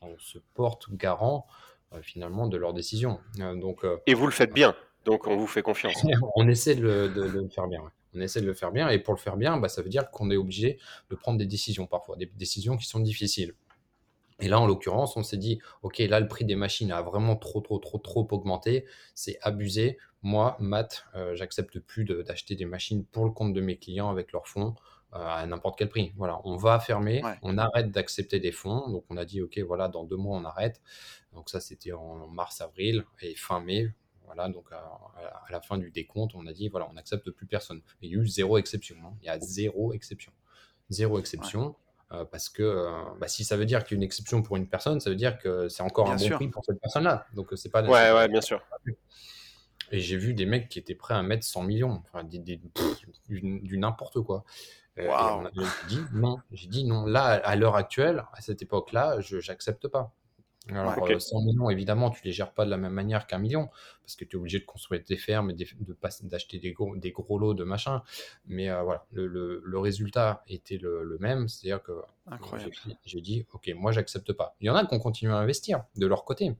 On, 0.00 0.16
se 0.18 0.38
porte 0.54 0.92
garant 0.92 1.46
euh, 1.92 2.02
finalement 2.02 2.46
de 2.46 2.56
leurs 2.56 2.74
décisions. 2.74 3.18
Euh, 3.40 3.56
donc, 3.56 3.84
euh, 3.84 3.98
et 4.06 4.14
vous 4.14 4.26
le 4.26 4.32
faites 4.32 4.52
bien, 4.52 4.74
donc 5.04 5.26
on 5.26 5.36
vous 5.36 5.46
fait 5.46 5.62
confiance. 5.62 5.94
on 6.36 6.48
essaie 6.48 6.74
de 6.74 6.82
le, 6.82 7.48
faire 7.48 7.68
bien. 7.68 7.82
On 8.14 8.20
essaie 8.20 8.40
de 8.40 8.46
le 8.46 8.54
faire 8.54 8.72
bien, 8.72 8.88
et 8.88 8.98
pour 8.98 9.14
le 9.14 9.18
faire 9.18 9.36
bien, 9.36 9.56
bah, 9.56 9.68
ça 9.68 9.82
veut 9.82 9.88
dire 9.88 10.10
qu'on 10.10 10.30
est 10.30 10.36
obligé 10.36 10.78
de 11.10 11.16
prendre 11.16 11.38
des 11.38 11.46
décisions 11.46 11.86
parfois, 11.86 12.16
des 12.16 12.30
décisions 12.36 12.76
qui 12.76 12.86
sont 12.86 13.00
difficiles. 13.00 13.54
Et 14.40 14.48
là, 14.48 14.58
en 14.58 14.66
l'occurrence, 14.66 15.16
on 15.16 15.22
s'est 15.22 15.36
dit, 15.36 15.60
OK, 15.82 15.98
là, 15.98 16.18
le 16.18 16.26
prix 16.26 16.44
des 16.44 16.56
machines 16.56 16.90
a 16.90 17.00
vraiment 17.00 17.36
trop, 17.36 17.60
trop, 17.60 17.78
trop, 17.78 17.98
trop 17.98 18.26
augmenté. 18.32 18.86
C'est 19.14 19.38
abusé. 19.40 19.98
Moi, 20.22 20.56
Matt, 20.58 21.04
j'accepte 21.34 21.78
plus 21.78 22.04
d'acheter 22.04 22.56
des 22.56 22.64
machines 22.64 23.04
pour 23.04 23.24
le 23.24 23.30
compte 23.30 23.52
de 23.52 23.60
mes 23.60 23.76
clients 23.76 24.10
avec 24.10 24.32
leurs 24.32 24.48
fonds. 24.48 24.74
Euh, 25.14 25.18
à 25.18 25.46
n'importe 25.46 25.78
quel 25.78 25.90
prix. 25.90 26.14
Voilà, 26.16 26.40
on 26.44 26.56
va 26.56 26.80
fermer, 26.80 27.22
on 27.42 27.58
arrête 27.58 27.90
d'accepter 27.90 28.40
des 28.40 28.52
fonds. 28.52 28.88
Donc 28.88 29.04
on 29.10 29.18
a 29.18 29.26
dit 29.26 29.42
ok, 29.42 29.58
voilà, 29.58 29.88
dans 29.88 30.04
deux 30.04 30.16
mois 30.16 30.38
on 30.38 30.44
arrête. 30.44 30.80
Donc 31.34 31.50
ça 31.50 31.60
c'était 31.60 31.92
en 31.92 32.26
mars, 32.28 32.62
avril 32.62 33.04
et 33.20 33.34
fin 33.34 33.60
mai. 33.60 33.92
Voilà, 34.34 34.48
donc 34.48 34.66
à, 34.72 35.44
la 35.50 35.60
fin 35.60 35.76
du 35.76 35.90
décompte, 35.90 36.34
on 36.34 36.46
a 36.46 36.52
dit 36.52 36.68
voilà, 36.68 36.88
on 36.90 36.94
n'accepte 36.94 37.30
plus 37.30 37.46
personne. 37.46 37.82
Il 38.00 38.10
y 38.10 38.14
a 38.14 38.18
eu 38.18 38.26
zéro 38.26 38.56
exception. 38.58 38.96
Hein. 39.04 39.12
Il 39.20 39.26
y 39.26 39.28
a 39.28 39.38
zéro 39.38 39.92
exception, 39.92 40.32
zéro 40.90 41.18
exception. 41.18 41.74
Euh, 42.12 42.26
parce 42.26 42.50
que 42.50 42.62
euh, 42.62 42.90
bah, 43.20 43.26
si 43.28 43.42
ça 43.42 43.56
veut 43.56 43.64
dire 43.64 43.84
qu'il 43.84 43.94
y 43.94 43.96
a 43.96 44.00
une 44.00 44.02
exception 44.02 44.42
pour 44.42 44.56
une 44.56 44.66
personne, 44.68 45.00
ça 45.00 45.08
veut 45.08 45.16
dire 45.16 45.38
que 45.38 45.68
c'est 45.68 45.82
encore 45.82 46.10
un 46.10 46.16
bon 46.16 46.28
prix 46.36 46.48
pour 46.48 46.64
cette 46.64 46.78
personne-là. 46.80 47.26
Donc 47.34 47.48
c'est 47.56 47.70
pas. 47.70 47.82
Ouais, 47.82 48.12
ouais, 48.12 48.28
bien 48.28 48.40
sûr. 48.42 48.62
Et 49.90 49.98
j'ai 50.00 50.16
vu 50.16 50.32
des 50.34 50.46
mecs 50.46 50.68
qui 50.68 50.78
étaient 50.78 50.94
prêts 50.94 51.14
à 51.14 51.22
mettre 51.22 51.44
100 51.44 51.62
millions, 51.64 52.02
enfin, 52.06 52.24
des, 52.24 52.38
des- 52.38 52.56
pff, 52.58 52.98
du, 53.28 53.40
du 53.60 53.78
n'importe 53.78 54.20
quoi. 54.22 54.44
Euh, 54.98 55.04
et 55.04 55.08
on 55.08 55.44
a- 55.46 55.50
j'ai 55.54 55.88
dit 55.88 56.00
non, 56.12 56.38
j'ai 56.50 56.68
dit 56.68 56.84
non. 56.84 57.04
Là, 57.06 57.24
à 57.24 57.56
l'heure 57.56 57.76
actuelle, 57.76 58.24
à 58.32 58.40
cette 58.40 58.62
époque-là, 58.62 59.20
je 59.20 59.40
j'accepte 59.40 59.88
pas. 59.88 60.14
Alors, 60.70 60.96
Ok. 60.98 61.10
euh, 61.10 61.18
100 61.18 61.40
millions, 61.42 61.70
évidemment, 61.70 62.10
tu 62.10 62.22
les 62.24 62.32
gères 62.32 62.52
pas 62.52 62.64
de 62.64 62.70
la 62.70 62.76
même 62.76 62.92
manière 62.92 63.26
qu'un 63.26 63.38
million, 63.38 63.68
parce 64.02 64.14
que 64.14 64.24
tu 64.24 64.36
es 64.36 64.38
obligé 64.38 64.60
de 64.60 64.64
construire 64.64 65.02
des 65.04 65.16
fermes 65.16 65.50
et 65.50 65.54
de 65.54 65.66
d'acheter 66.22 66.58
des 66.60 66.72
gros, 66.72 66.94
des 66.96 67.10
gros 67.10 67.36
lots 67.38 67.54
de 67.54 67.64
machin. 67.64 68.02
Mais 68.46 68.70
euh, 68.70 68.82
voilà, 68.82 69.04
le, 69.12 69.26
le- 69.26 69.60
le 69.64 69.78
résultat 69.80 70.44
était 70.46 70.78
le, 70.78 71.02
le 71.02 71.18
même, 71.18 71.48
c'est-à-dire 71.48 71.82
que 71.82 71.92
j'ai 73.04 73.20
dit, 73.20 73.46
ok, 73.52 73.72
moi, 73.76 73.92
j'accepte 73.92 74.32
pas. 74.32 74.56
Il 74.60 74.66
y 74.66 74.70
en 74.70 74.76
a 74.76 74.86
qui 74.86 74.94
ont 74.94 74.98
continué 75.00 75.32
à 75.32 75.36
investir 75.38 75.84
de 75.96 76.06
leur 76.06 76.24
côté. 76.24 76.54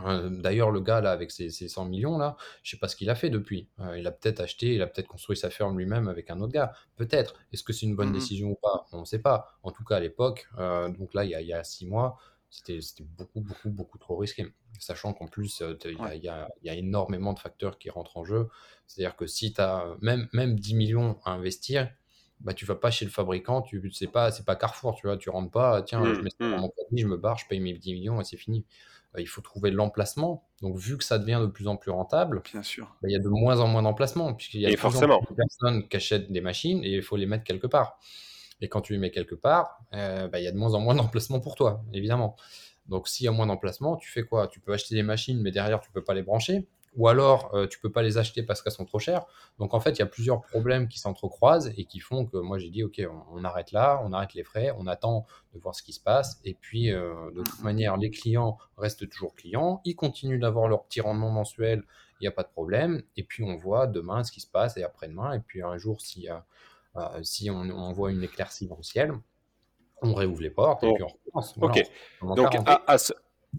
Euh, 0.00 0.30
D'ailleurs, 0.30 0.70
le 0.70 0.80
gars 0.80 1.00
là 1.00 1.10
avec 1.10 1.32
ses, 1.32 1.50
ses 1.50 1.68
100 1.68 1.84
millions 1.84 2.18
là, 2.18 2.36
je 2.62 2.70
sais 2.70 2.76
pas 2.76 2.86
ce 2.86 2.94
qu'il 2.94 3.10
a 3.10 3.16
fait 3.16 3.30
depuis. 3.30 3.68
Euh, 3.80 3.98
il 3.98 4.06
a 4.06 4.12
peut-être 4.12 4.40
acheté, 4.40 4.74
il 4.74 4.82
a 4.82 4.86
peut-être 4.86 5.08
construit 5.08 5.36
sa 5.36 5.50
ferme 5.50 5.76
lui-même 5.76 6.06
avec 6.08 6.30
un 6.30 6.40
autre 6.40 6.52
gars. 6.52 6.72
Peut-être. 6.96 7.34
Est-ce 7.52 7.64
que 7.64 7.72
c'est 7.72 7.86
une 7.86 7.96
bonne 7.96 8.10
Mhm. 8.10 8.12
décision 8.12 8.50
ou 8.50 8.54
pas? 8.62 8.86
On 8.92 9.00
ne 9.00 9.04
sait 9.04 9.18
pas. 9.18 9.58
En 9.64 9.72
tout 9.72 9.84
cas, 9.84 9.96
à 9.96 10.00
l'époque, 10.00 10.48
euh, 10.58 10.88
donc 10.88 11.14
là, 11.14 11.24
il 11.24 11.30
y 11.30 11.34
a, 11.34 11.40
il 11.40 11.48
y 11.48 11.52
a 11.52 11.64
six 11.64 11.86
mois, 11.86 12.16
c'était 12.50 12.80
beaucoup, 13.04 13.40
beaucoup, 13.40 13.70
beaucoup 13.70 13.98
trop 13.98 14.16
risqué. 14.16 14.46
Sachant 14.78 15.12
qu'en 15.14 15.26
plus, 15.28 15.60
euh, 15.62 15.76
il 15.84 16.00
y 16.00 16.06
a, 16.06 16.14
Ouais. 16.14 16.14
y 16.14 16.28
a- 16.28 16.48
il 16.62 16.66
y 16.66 16.70
a 16.70 16.74
énormément 16.74 17.32
de 17.34 17.38
facteurs 17.38 17.78
qui 17.78 17.90
rentrent 17.90 18.16
en 18.16 18.24
jeu. 18.24 18.48
C'est-à-dire 18.86 19.16
que 19.16 19.26
si 19.26 19.52
tu 19.52 19.60
as 19.60 19.96
même, 20.00 20.28
même 20.32 20.58
10 20.58 20.74
millions 20.74 21.18
à 21.24 21.32
investir, 21.32 21.90
bah, 22.40 22.54
tu 22.54 22.64
vas 22.66 22.76
pas 22.76 22.90
chez 22.90 23.04
le 23.04 23.10
fabricant, 23.10 23.62
tu 23.62 23.90
c'est 23.92 24.06
pas, 24.08 24.30
c'est 24.30 24.44
pas 24.44 24.56
Carrefour, 24.56 24.94
tu 24.96 25.06
vois, 25.08 25.16
tu 25.18 25.28
rentres 25.30 25.50
pas, 25.50 25.82
tiens, 25.82 26.12
je 26.12 26.20
Hmm, 26.20 26.24
mets 26.24 26.30
ça 26.30 26.36
dans 26.54 26.58
hmm. 26.58 26.62
mon 26.62 26.68
panier, 26.70 27.02
je 27.02 27.06
me 27.08 27.16
barre, 27.16 27.38
je 27.38 27.46
paye 27.48 27.60
mes 27.60 27.74
10 27.74 27.92
millions 27.94 28.20
et 28.20 28.24
c'est 28.24 28.36
fini. 28.36 28.64
Euh, 29.16 29.20
il 29.20 29.26
faut 29.28 29.40
trouver 29.40 29.70
l'emplacement. 29.70 30.48
Donc, 30.62 30.78
vu 30.78 30.96
que 30.98 31.04
ça 31.04 31.18
devient 31.18 31.40
de 31.42 31.46
plus 31.48 31.66
en 31.68 31.76
plus 31.76 31.90
rentable, 31.90 32.44
Bien 32.44 32.62
sûr. 32.64 32.88
bah, 33.02 33.08
il 33.08 33.12
y 33.12 33.16
a 33.16 33.20
de 33.20 33.28
moins 33.28 33.60
en 33.60 33.68
moins 33.68 33.82
d'emplacements, 33.82 34.34
puisqu'il 34.34 34.60
y 34.60 34.66
a 34.66 34.72
de 34.72 34.76
plus 34.76 34.96
en 34.96 35.04
plus 35.06 35.26
de 35.30 35.34
personnes 35.36 35.88
qui 35.88 35.96
achètent 35.96 36.32
des 36.32 36.40
machines 36.40 36.82
et 36.84 36.90
il 36.96 37.02
faut 37.02 37.16
les 37.16 37.26
mettre 37.26 37.44
quelque 37.44 37.66
part. 37.68 38.00
Et 38.60 38.68
quand 38.68 38.80
tu 38.80 38.92
les 38.92 38.98
mets 38.98 39.10
quelque 39.10 39.34
part, 39.34 39.80
euh, 39.94 40.28
bah, 40.28 40.40
il 40.40 40.44
y 40.44 40.48
a 40.48 40.52
de 40.52 40.56
moins 40.56 40.74
en 40.74 40.80
moins 40.80 40.94
d'emplacements 40.96 41.40
pour 41.40 41.54
toi, 41.54 41.82
évidemment. 41.92 42.36
Donc, 42.86 43.08
s'il 43.08 43.26
y 43.26 43.28
a 43.28 43.32
moins 43.32 43.46
d'emplacements, 43.46 43.96
tu 43.96 44.10
fais 44.10 44.22
quoi? 44.22 44.48
Tu 44.48 44.60
peux 44.60 44.72
acheter 44.72 44.94
des 44.94 45.02
machines, 45.02 45.40
mais 45.40 45.50
derrière, 45.50 45.80
tu 45.80 45.90
peux 45.90 46.02
pas 46.02 46.14
les 46.14 46.22
brancher. 46.22 46.66
Ou 46.96 47.06
alors, 47.06 47.54
euh, 47.54 47.66
tu 47.66 47.78
peux 47.78 47.92
pas 47.92 48.02
les 48.02 48.16
acheter 48.16 48.42
parce 48.42 48.62
qu'elles 48.62 48.72
sont 48.72 48.86
trop 48.86 48.98
chères. 48.98 49.26
Donc, 49.58 49.74
en 49.74 49.80
fait, 49.80 49.90
il 49.90 49.98
y 49.98 50.02
a 50.02 50.06
plusieurs 50.06 50.40
problèmes 50.40 50.88
qui 50.88 50.98
s'entrecroisent 50.98 51.72
et 51.76 51.84
qui 51.84 52.00
font 52.00 52.24
que 52.24 52.38
moi, 52.38 52.58
j'ai 52.58 52.70
dit, 52.70 52.82
OK, 52.82 53.00
on, 53.30 53.44
arrête 53.44 53.72
là, 53.72 54.00
on 54.04 54.12
arrête 54.12 54.32
les 54.34 54.42
frais, 54.42 54.72
on 54.76 54.86
attend 54.86 55.26
de 55.54 55.60
voir 55.60 55.74
ce 55.74 55.82
qui 55.82 55.92
se 55.92 56.00
passe. 56.00 56.40
Et 56.44 56.54
puis, 56.54 56.90
euh, 56.90 57.30
de 57.36 57.42
toute 57.42 57.62
manière, 57.62 57.98
les 57.98 58.10
clients 58.10 58.56
restent 58.78 59.08
toujours 59.08 59.34
clients. 59.34 59.82
Ils 59.84 59.96
continuent 59.96 60.40
d'avoir 60.40 60.66
leur 60.66 60.84
petit 60.84 61.00
rendement 61.02 61.30
mensuel, 61.30 61.84
il 62.20 62.24
n'y 62.24 62.28
a 62.28 62.32
pas 62.32 62.42
de 62.42 62.48
problème. 62.48 63.02
Et 63.16 63.22
puis, 63.22 63.44
on 63.44 63.56
voit 63.56 63.86
demain 63.86 64.24
ce 64.24 64.32
qui 64.32 64.40
se 64.40 64.50
passe 64.50 64.76
et 64.78 64.82
après-demain. 64.82 65.34
Et 65.34 65.40
puis, 65.40 65.62
un 65.62 65.76
jour, 65.76 66.00
si, 66.00 66.28
euh, 66.28 66.34
euh, 66.34 66.40
si 67.22 67.50
on, 67.50 67.60
on 67.60 67.92
voit 67.92 68.10
une 68.12 68.22
éclaircie 68.22 68.66
dans 68.66 68.76
le 68.76 68.82
ciel, 68.82 69.12
on 70.02 70.14
réouvre 70.14 70.42
les 70.42 70.50
portes 70.50 70.84
et 70.84 70.92
puis 70.94 71.02
on 71.02 71.08
recommence. 71.08 71.54
Voilà, 71.58 71.74
Ok. 71.80 71.86
on 72.22 72.34
Donc, 72.34 72.50
40. 72.52 72.68
à, 72.68 72.82
à 72.86 72.98
ce, 72.98 73.12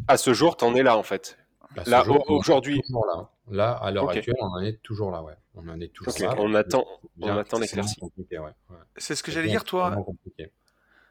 à 0.07 0.17
ce 0.17 0.33
jour, 0.33 0.55
t'en 0.57 0.73
es 0.75 0.83
là, 0.83 0.97
en 0.97 1.03
fait. 1.03 1.37
Ce 1.85 1.89
Là, 1.89 2.03
en 2.07 2.15
est 2.15 2.23
aujourd'hui. 2.29 2.81
toujours 2.81 3.05
là. 3.05 3.29
Là, 3.51 3.71
à 3.73 3.91
l'heure 3.91 4.09
actuelle, 4.09 4.35
on 4.39 4.45
en 4.47 4.59
est 4.61 4.81
toujours 4.81 5.11
là, 5.11 5.21
ouais. 5.23 5.33
On 5.55 5.67
en 5.67 5.79
est 5.81 5.89
toujours 5.93 6.13
là. 6.19 6.35
On 6.37 6.53
attend, 6.53 6.85
C'est 7.01 7.07
on 7.23 7.25
bien 7.25 7.37
attend 7.37 7.59
l'éclaircie. 7.59 7.99
ouais. 8.01 8.37
ouais. 8.39 8.51
C'est 8.97 9.15
ce 9.15 9.23
que 9.23 9.31
j'allais 9.31 9.47
bien 9.47 9.55
dire, 9.55 9.63
toi. 9.63 9.95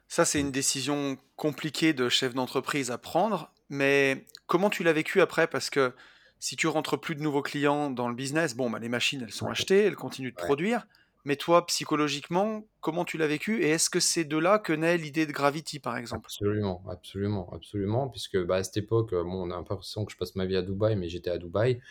Ça, 0.07 0.25
c'est 0.25 0.39
une 0.39 0.51
décision 0.51 1.17
compliquée 1.35 1.93
de 1.93 2.09
chef 2.09 2.33
d'entreprise 2.33 2.89
à 2.91 2.97
prendre, 2.97 3.51
mais 3.69 4.25
comment 4.47 4.69
tu 4.69 4.83
l'as 4.83 4.93
vécu 4.93 5.21
après? 5.21 5.47
Parce 5.47 5.69
que 5.69 5.93
si 6.39 6.55
tu 6.55 6.67
rentres 6.67 6.99
plus 6.99 7.15
de 7.15 7.21
nouveaux 7.21 7.41
clients 7.43 7.91
dans 7.91 8.07
le 8.09 8.15
business, 8.15 8.55
bon, 8.55 8.69
bah, 8.69 8.79
les 8.79 8.89
machines, 8.89 9.21
elles 9.21 9.31
sont 9.31 9.47
achetées, 9.47 9.83
elles 9.83 9.95
continuent 9.95 10.31
de 10.33 10.39
Ouais. 10.41 10.45
produire, 10.45 10.87
mais 11.25 11.35
toi, 11.37 11.65
psychologiquement, 11.67 12.67
comment 12.81 13.05
tu 13.05 13.17
l'as 13.17 13.27
vécu 13.27 13.61
Et 13.63 13.69
est-ce 13.69 13.89
que 13.89 13.99
c'est 13.99 14.25
de 14.25 14.37
là 14.37 14.59
que 14.59 14.73
naît 14.73 14.97
l'idée 14.97 15.25
de 15.25 15.31
Gravity, 15.31 15.79
par 15.79 15.97
exemple? 15.97 16.31
Absolument, 16.31 16.83
absolument, 16.89 17.49
absolument, 17.53 18.09
puisque 18.09 18.37
bah, 18.43 18.55
à 18.55 18.63
cette 18.63 18.77
époque, 18.77 19.13
euh, 19.13 19.23
bon, 19.23 19.47
on 19.47 19.51
a 19.51 19.55
l'impression 19.55 20.05
que 20.05 20.11
je 20.11 20.17
passe 20.17 20.35
ma 20.35 20.45
vie 20.47 20.55
à 20.55 20.63
Dubaï, 20.63 20.95
mais 20.95 21.07
j'étais 21.07 21.29
à 21.29 21.37
Dubaï. 21.37 21.81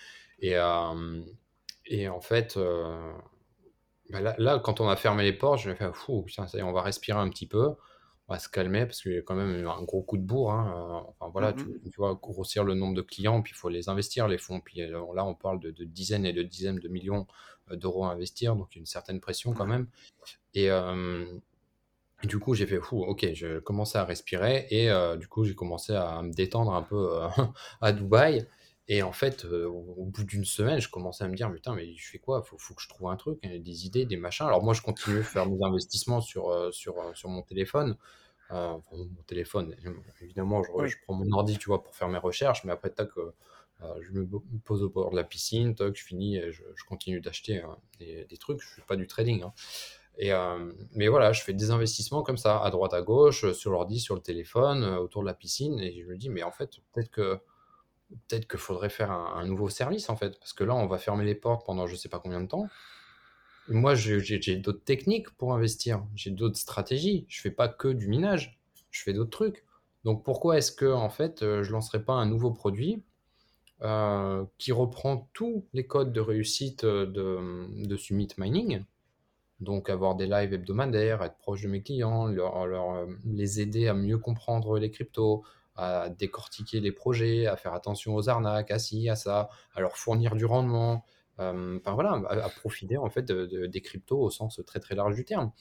Et, 0.41 0.57
euh, 0.57 1.22
et 1.87 2.09
en 2.09 2.20
fait, 2.20 2.57
euh, 2.57 3.12
bah, 4.11 4.20
là, 4.20 4.35
là, 4.39 4.59
quand 4.61 4.81
on 4.81 4.89
a 4.89 4.97
fermé 4.97 5.22
les 5.24 5.33
portes, 5.33 5.61
je 5.61 5.70
me 5.70 5.74
fait, 5.74 5.93
fou, 5.95 6.22
putain, 6.22 6.47
ça 6.49 6.59
y 6.59 6.61
est, 6.61 6.64
on 6.64 6.72
va 6.72 6.83
respirer 6.83 7.18
un 7.18 7.29
petit 7.31 7.47
peu, 7.47 7.74
on 8.29 8.35
va 8.35 8.39
se 8.39 8.49
calmer, 8.49 8.87
parce 8.87 9.03
qu'il 9.03 9.12
y 9.14 9.18
a 9.18 9.22
quand 9.22 9.35
même 9.37 9.66
un 9.66 9.83
gros 9.85 10.03
coup 10.03 10.18
de 10.18 10.22
bourre. 10.24 10.53
hein, 10.53 11.07
enfin, 11.09 11.31
voilà, 11.33 11.53
tu, 11.53 11.68
Mhm. 11.68 11.81
tu 11.91 11.97
vois, 11.99 12.14
grossir 12.20 12.64
le 12.64 12.74
nombre 12.74 12.95
de 12.95 13.03
clients, 13.03 13.43
puis 13.43 13.53
il 13.55 13.57
faut 13.59 13.68
les 13.68 13.89
investir, 13.89 14.29
les 14.29 14.39
fonds. 14.39 14.61
Puis 14.61 14.81
là, 14.89 15.24
on 15.26 15.35
parle 15.35 15.61
de, 15.61 15.70
de 15.70 15.85
dizaines 15.85 16.26
et 16.26 16.33
de 16.33 16.43
dizaines 16.43 16.79
de 16.81 16.89
millions 16.89 17.26
d'euros 17.77 18.05
à 18.05 18.11
investir, 18.11 18.57
donc 18.57 18.77
une 18.77 18.87
certaine 18.87 19.21
pression 19.21 19.53
quand 19.55 19.66
même. 19.66 19.89
Et, 20.55 20.71
euh, 20.71 21.27
et 22.23 22.27
du 22.27 22.39
coup, 22.41 22.55
j'ai 22.55 22.66
fait 22.66 22.81
fou, 22.81 23.03
ok, 23.05 23.29
je 23.35 23.61
commençais 23.61 23.99
à 23.99 24.05
respirer 24.05 24.66
et 24.71 24.91
euh, 24.91 25.16
du 25.16 25.29
coup, 25.29 25.45
j'ai 25.45 25.55
commencé 25.55 25.95
à 25.95 26.21
me 26.23 26.33
détendre 26.33 26.73
un 26.75 26.83
peu 26.83 27.23
euh, 27.23 27.29
à 27.81 27.93
Dubaï. 27.93 28.47
Et 28.91 29.03
en 29.03 29.12
fait, 29.12 29.45
euh, 29.45 29.66
au 29.66 30.07
bout 30.07 30.25
d'une 30.25 30.47
semaine, 30.47 30.81
je 30.81 30.89
commençais 30.89 31.23
à 31.23 31.29
me 31.29 31.37
dire, 31.37 31.53
putain, 31.53 31.75
mais 31.75 31.95
je 31.95 32.11
fais 32.11 32.19
quoi? 32.19 32.43
Faut, 32.43 32.57
faut 32.59 32.75
que 32.75 32.81
je 32.83 32.89
trouve 32.89 33.11
un 33.11 33.16
truc, 33.16 33.39
hein, 33.45 33.59
des 33.61 33.87
idées, 33.87 34.07
des 34.07 34.16
machins. 34.16 34.47
Alors 34.47 34.64
moi, 34.64 34.73
je 34.75 34.81
continue 34.83 35.21
à 35.21 35.23
faire 35.23 35.47
mes 35.47 35.62
investissements 35.62 36.21
sur, 36.23 36.49
euh, 36.51 36.73
sur, 36.73 36.99
euh, 36.99 37.12
sur 37.14 37.29
mon 37.29 37.43
téléphone. 37.43 37.97
Euh, 38.51 38.69
enfin, 38.73 38.97
mon 38.97 39.23
téléphone, 39.27 39.77
évidemment, 40.23 40.62
je, 40.62 40.71
Oui. 40.75 40.89
je 40.89 40.97
prends 41.05 41.14
mon 41.14 41.31
ordi, 41.33 41.59
tu 41.59 41.66
vois, 41.69 41.83
pour 41.85 41.95
faire 41.97 42.09
mes 42.09 42.19
recherches, 42.19 42.64
mais 42.64 42.73
après, 42.73 42.91
tac, 42.91 43.11
euh, 43.19 43.21
euh, 43.23 43.33
je 44.01 44.12
me 44.12 44.26
pose 44.64 44.83
au 44.83 44.91
bord 44.91 45.11
de 45.11 45.16
la 45.16 45.24
piscine, 45.24 45.74
je 45.79 46.03
finis, 46.03 46.41
je, 46.51 46.62
je 46.74 46.85
continue 46.85 47.20
d'acheter 47.20 47.59
hein, 47.59 47.76
des, 47.99 48.37
trucs. 48.39 48.61
Je 48.61 48.68
fais 48.68 48.83
pas 48.83 48.97
du 48.97 49.07
trading, 49.07 49.43
hein. 49.43 49.53
Euh, 50.24 50.72
mais 50.95 51.09
voilà, 51.09 51.33
je 51.33 51.43
fais 51.43 51.53
des 51.53 51.70
investissements 51.70 52.22
comme 52.22 52.39
ça, 52.39 52.61
à 52.62 52.70
droite, 52.70 52.93
à 52.93 53.03
gauche, 53.03 53.53
sur 53.53 53.70
l'ordi, 53.70 54.01
sur 54.01 54.14
le 54.14 54.20
téléphone, 54.20 54.83
euh, 54.83 54.99
autour 54.99 55.22
de 55.22 55.26
la 55.26 55.35
piscine, 55.35 55.79
et 55.79 56.03
je 56.03 56.07
me 56.07 56.16
dis, 56.16 56.29
mais 56.29 56.43
en 56.43 56.51
fait, 56.51 56.79
peut-être 56.93 57.11
que 57.11 57.39
peut-être 58.29 58.49
qu'il 58.49 58.59
faudrait 58.59 58.89
faire 58.89 59.11
un, 59.11 59.47
nouveau 59.47 59.68
service, 59.68 60.09
en 60.09 60.16
fait, 60.16 60.39
parce 60.39 60.55
que 60.55 60.64
là, 60.64 60.74
on 60.74 60.87
va 60.87 60.99
fermer 60.99 61.24
les 61.24 61.35
portes 61.35 61.66
pendant 61.66 61.87
je 61.87 61.95
sais 61.95 62.09
pas 62.09 62.18
combien 62.18 62.41
de 62.41 62.49
temps. 62.49 62.66
Moi, 63.68 63.95
j'ai 63.95 64.57
d'autres 64.57 64.83
techniques 64.83 65.31
pour 65.37 65.53
investir, 65.53 66.03
j'ai 66.14 66.31
d'autres 66.31 66.57
stratégies. 66.57 67.26
Je 67.29 67.43
fais 67.43 67.51
pas 67.51 67.68
que 67.68 67.89
du 67.89 68.09
minage, 68.09 68.59
je 68.91 69.03
fais 69.03 69.12
d'autres 69.12 69.31
trucs. 69.31 69.64
Donc 70.05 70.24
pourquoi 70.24 70.57
est-ce 70.57 70.72
que 70.72 70.91
en 70.91 71.11
fait, 71.11 71.43
euh, 71.43 71.62
je 71.62 71.70
lancerai 71.72 72.03
pas 72.03 72.14
un 72.14 72.24
nouveau 72.24 72.51
produit 72.51 73.03
euh, 73.83 74.45
qui 74.59 74.72
reprend 74.72 75.29
tous 75.33 75.64
les 75.72 75.87
codes 75.87 76.12
de 76.12 76.20
réussite 76.20 76.85
euh, 76.85 77.07
de, 77.07 77.87
de 77.87 77.97
Summit 77.97 78.29
Mining? 78.39 78.85
Donc 79.61 79.91
avoir 79.91 80.14
des 80.14 80.26
lives 80.26 80.53
hebdomadaires, 80.53 81.22
être 81.22 81.37
proche 81.39 81.62
de 81.62 81.68
mes 81.68 81.83
clients, 81.83 82.26
leur, 82.26 82.62
euh, 82.62 83.07
les 83.24 83.61
aider 83.61 83.89
à 83.89 83.95
mieux 83.95 84.18
comprendre 84.18 84.79
les 84.79 84.91
cryptos, 84.91 85.43
à 85.74 86.09
décortiquer 86.11 86.81
les 86.81 86.93
projets, 86.93 87.47
à 87.47 87.57
faire 87.57 87.74
attention 87.74 88.14
aux 88.14 88.29
arnaques, 88.29 88.70
à 88.70 88.79
ci, 88.79 89.09
à 89.09 89.16
ça, 89.16 89.49
à 89.74 89.81
leur 89.81 89.97
fournir 89.97 90.37
du 90.37 90.45
rendement. 90.45 91.05
Enfin 91.39 91.95
voilà, 91.95 92.20
à, 92.29 92.49
profiter 92.49 92.97
en 92.97 93.11
fait 93.11 93.22
de- 93.22 93.47
de- 93.47 93.66
des 93.66 93.81
cryptos 93.81 94.20
au 94.20 94.29
sens 94.29 94.61
très 94.66 94.81
très 94.81 94.97
large 94.97 95.14
du 95.14 95.24
terme. 95.24 95.53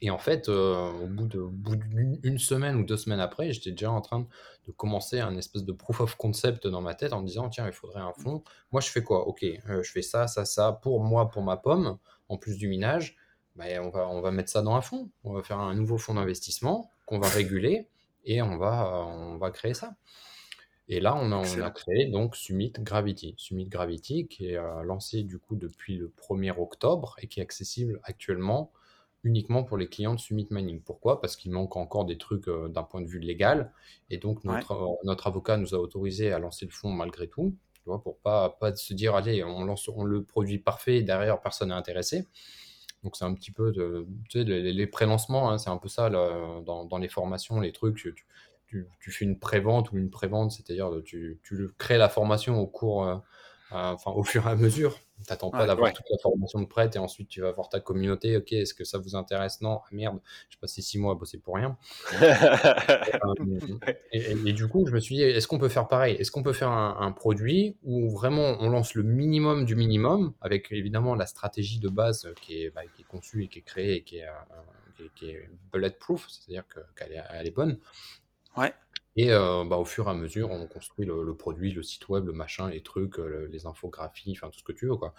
Et 0.00 0.10
en 0.10 0.18
fait, 0.18 0.48
euh, 0.48 0.90
au 1.02 1.06
bout 1.06 1.26
d'une 1.26 2.20
une 2.22 2.38
semaine 2.38 2.76
ou 2.76 2.84
deux 2.84 2.96
semaines 2.96 3.20
après, 3.20 3.52
j'étais 3.52 3.72
déjà 3.72 3.90
en 3.90 4.00
train 4.00 4.26
de 4.66 4.72
commencer 4.72 5.18
un 5.18 5.36
espèce 5.36 5.64
de 5.64 5.72
proof 5.72 6.00
of 6.00 6.14
concept 6.14 6.66
dans 6.68 6.80
ma 6.80 6.94
tête 6.94 7.12
en 7.12 7.20
me 7.20 7.26
disant, 7.26 7.48
tiens, 7.48 7.66
il 7.66 7.72
faudrait 7.72 8.00
un 8.00 8.12
fonds. 8.12 8.44
Moi, 8.70 8.80
je 8.80 8.88
fais 8.90 9.02
quoi? 9.02 9.26
Ok, 9.26 9.42
euh, 9.42 9.82
je 9.82 9.90
fais 9.90 10.02
ça, 10.02 10.28
ça, 10.28 10.44
ça 10.44 10.72
pour 10.72 11.00
moi, 11.02 11.28
pour 11.30 11.42
ma 11.42 11.56
pomme, 11.56 11.98
en 12.28 12.36
plus 12.36 12.56
du 12.56 12.68
minage. 12.68 13.16
Ben, 13.56 13.80
on 13.80 13.90
va, 13.90 14.08
on 14.08 14.20
va 14.20 14.30
mettre 14.30 14.50
ça 14.50 14.62
dans 14.62 14.74
un 14.76 14.82
fonds. 14.82 15.10
On 15.24 15.32
va 15.32 15.42
faire 15.42 15.58
un 15.58 15.74
nouveau 15.74 15.98
fonds 15.98 16.14
d'investissement 16.14 16.90
qu'on 17.06 17.18
va 17.18 17.28
réguler 17.28 17.88
et 18.24 18.40
on 18.40 18.56
va, 18.56 19.04
on 19.08 19.36
va 19.36 19.50
créer 19.50 19.74
ça. 19.74 19.96
Et 20.88 21.00
là, 21.00 21.14
on 21.16 21.32
a, 21.32 21.36
on 21.36 21.60
a 21.60 21.68
Excellent. 21.68 21.70
créé 21.72 22.06
donc 22.06 22.36
Summit 22.36 22.72
Gravity. 22.78 23.34
Summit 23.36 23.66
Gravity 23.66 24.26
qui 24.28 24.50
est 24.50 24.56
euh, 24.56 24.82
lancé 24.82 25.22
du 25.22 25.38
coup 25.38 25.56
depuis 25.56 25.96
le 25.96 26.08
1er 26.08 26.58
octobre 26.58 27.16
et 27.20 27.26
qui 27.26 27.40
est 27.40 27.42
accessible 27.42 28.00
actuellement 28.04 28.70
uniquement 29.28 29.62
pour 29.62 29.76
les 29.76 29.88
clients 29.88 30.14
de 30.14 30.20
Summit 30.20 30.48
Mining. 30.50 30.82
Pourquoi? 30.82 31.20
Parce 31.20 31.36
qu'il 31.36 31.52
manque 31.52 31.76
encore 31.76 32.04
des 32.04 32.18
trucs 32.18 32.48
euh, 32.48 32.68
d'un 32.68 32.82
point 32.82 33.00
de 33.00 33.06
vue 33.06 33.20
légal. 33.20 33.72
Et 34.10 34.18
donc, 34.18 34.42
notre, 34.44 34.72
euh, 34.72 34.86
notre 35.04 35.26
avocat 35.28 35.56
nous 35.56 35.74
a 35.74 35.78
autorisé 35.78 36.32
à 36.32 36.38
lancer 36.38 36.64
le 36.66 36.72
fonds 36.72 36.90
malgré 36.90 37.28
tout. 37.28 37.54
Tu 37.74 37.82
vois, 37.84 38.02
pour 38.02 38.18
pas, 38.18 38.56
pas 38.60 38.74
se 38.74 38.94
dire, 38.94 39.14
allez, 39.14 39.44
on 39.44 39.64
lance 39.64 39.88
on 39.88 40.04
le 40.04 40.24
produit 40.24 40.58
parfait 40.58 41.02
derrière 41.02 41.40
personne 41.40 41.68
n'est 41.68 41.74
intéressé. 41.74 42.26
Donc, 43.04 43.14
c'est 43.16 43.24
un 43.24 43.34
petit 43.34 43.52
peu 43.52 43.70
de, 43.70 44.06
tu 44.28 44.38
sais, 44.38 44.44
les, 44.44 44.72
les 44.72 44.86
pré-lancements, 44.86 45.50
hein, 45.50 45.58
c'est 45.58 45.70
un 45.70 45.78
peu 45.78 45.88
ça 45.88 46.08
là, 46.08 46.60
dans, 46.66 46.84
dans 46.84 46.98
les 46.98 47.08
formations, 47.08 47.60
les 47.60 47.72
trucs. 47.72 47.96
Tu, 47.96 48.14
tu, 48.66 48.88
tu 49.00 49.10
fais 49.12 49.24
une 49.24 49.38
pré-vente 49.38 49.92
ou 49.92 49.98
une 49.98 50.10
pré-vente, 50.10 50.50
c'est-à-dire 50.50 50.90
tu, 51.04 51.40
tu 51.44 51.68
crées 51.78 51.96
la 51.98 52.08
formation 52.08 52.58
au 52.60 52.66
cours, 52.66 53.04
euh, 53.06 53.16
enfin, 53.70 54.10
au 54.10 54.24
fur 54.24 54.46
et 54.46 54.50
à 54.50 54.56
mesure. 54.56 54.98
T'attends 55.26 55.50
pas 55.50 55.66
d'avoir 55.66 55.88
Ouais. 55.88 55.92
toute 55.92 56.06
la 56.10 56.16
formation 56.18 56.60
de 56.60 56.66
prête 56.66 56.96
et 56.96 56.98
ensuite 56.98 57.28
tu 57.28 57.40
vas 57.40 57.50
voir 57.50 57.68
ta 57.68 57.80
communauté. 57.80 58.36
Ok, 58.36 58.52
est-ce 58.52 58.72
que 58.72 58.84
ça 58.84 58.98
vous 58.98 59.14
intéresse? 59.16 59.60
Non, 59.60 59.80
ah, 59.84 59.88
merde, 59.90 60.20
j'ai 60.48 60.58
passé 60.58 60.80
six 60.80 60.98
mois 60.98 61.12
à 61.12 61.14
bosser 61.16 61.38
pour 61.38 61.56
rien. 61.56 61.76
Euh, 62.28 63.78
et, 64.12 64.18
et- 64.18 64.48
et 64.48 64.52
du 64.52 64.68
coup, 64.68 64.86
je 64.86 64.92
me 64.92 65.00
suis 65.00 65.16
dit, 65.16 65.22
est-ce 65.22 65.48
qu'on 65.48 65.58
peut 65.58 65.68
faire 65.68 65.88
pareil? 65.88 66.14
Est-ce 66.16 66.30
qu'on 66.30 66.42
peut 66.42 66.52
faire 66.52 66.70
un, 66.70 66.96
un 67.00 67.12
produit 67.12 67.76
où 67.82 68.08
vraiment 68.10 68.56
on 68.60 68.70
lance 68.70 68.94
le 68.94 69.02
minimum 69.02 69.64
du 69.64 69.74
minimum, 69.74 70.32
avec 70.40 70.70
évidemment 70.72 71.14
la 71.14 71.26
stratégie 71.26 71.78
de 71.80 71.88
base 71.88 72.32
qui 72.40 72.62
est, 72.62 72.70
bah, 72.70 72.82
qui 72.94 73.02
est 73.02 73.06
conçue 73.06 73.44
et 73.44 73.48
qui 73.48 73.58
est 73.58 73.62
créée 73.62 73.96
et 73.96 74.02
qui 74.04 74.18
est, 74.18 74.26
euh, 74.26 74.30
qui 74.96 75.02
est, 75.02 75.10
qui 75.14 75.30
est 75.30 75.50
bulletproof, 75.72 76.28
c'est-à-dire 76.28 76.66
que- 76.68 76.80
qu'elle 76.96 77.12
est, 77.12 77.22
elle 77.32 77.46
est 77.46 77.50
bonne. 77.54 77.78
Ouais. 78.56 78.72
Et 79.18 79.32
euh, 79.32 79.64
bah, 79.64 79.76
au 79.78 79.84
fur 79.84 80.06
et 80.06 80.10
à 80.10 80.14
mesure, 80.14 80.50
on 80.52 80.68
construit 80.68 81.04
le, 81.04 81.24
le 81.24 81.36
produit, 81.36 81.72
le 81.72 81.82
site 81.82 82.08
web, 82.08 82.26
le 82.26 82.32
machin, 82.32 82.70
les 82.70 82.82
trucs, 82.82 83.18
le- 83.18 83.46
les 83.46 83.66
infographies, 83.66 84.32
enfin 84.36 84.48
tout 84.50 84.60
ce 84.60 84.64
que 84.64 84.72
tu 84.72 84.86
veux, 84.86 84.96
quoi. 84.96 85.12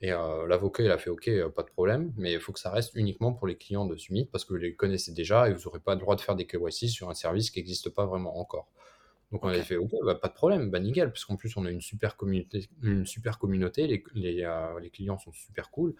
Et 0.00 0.12
euh, 0.12 0.46
l'avocat, 0.46 0.82
il 0.84 0.90
a 0.90 0.98
fait 0.98 1.10
OK, 1.10 1.28
euh, 1.28 1.48
pas 1.50 1.62
de 1.62 1.70
problème, 1.70 2.12
mais 2.16 2.32
il 2.34 2.40
faut 2.40 2.52
que 2.52 2.60
ça 2.60 2.70
reste 2.70 2.94
uniquement 2.94 3.32
pour 3.34 3.46
les 3.46 3.56
clients 3.56 3.86
de 3.86 3.96
Summit 3.96 4.26
parce 4.26 4.44
que 4.44 4.54
vous 4.54 4.60
les 4.60 4.74
connaissez 4.76 5.12
déjà 5.12 5.48
et 5.48 5.54
vous 5.54 5.62
n'aurez 5.64 5.80
pas 5.80 5.94
le 5.94 6.00
droit 6.00 6.16
de 6.16 6.20
faire 6.20 6.36
des 6.36 6.46
KYC 6.46 6.88
sur 6.88 7.10
un 7.10 7.14
service 7.14 7.50
qui 7.50 7.60
n'existe 7.60 7.90
pas 7.90 8.06
vraiment 8.06 8.38
encore. 8.38 8.68
Donc 9.32 9.44
on 9.44 9.48
Ok. 9.48 9.50
avait 9.50 9.62
fait 9.62 9.76
OK, 9.76 9.90
bah, 10.04 10.14
pas 10.14 10.28
de 10.28 10.34
problème, 10.34 10.70
bah 10.70 10.80
nickel, 10.80 11.10
parce 11.12 11.24
qu'en 11.26 11.36
plus 11.36 11.56
on 11.56 11.66
a 11.66 11.70
une 11.70 11.82
super 11.82 12.16
communauté, 12.16 12.68
une 12.82 13.06
super 13.06 13.38
communauté, 13.38 13.86
les, 13.86 14.02
les, 14.14 14.42
euh, 14.44 14.80
les 14.80 14.90
clients 14.90 15.18
sont 15.18 15.32
super 15.32 15.70
cool. 15.70 15.94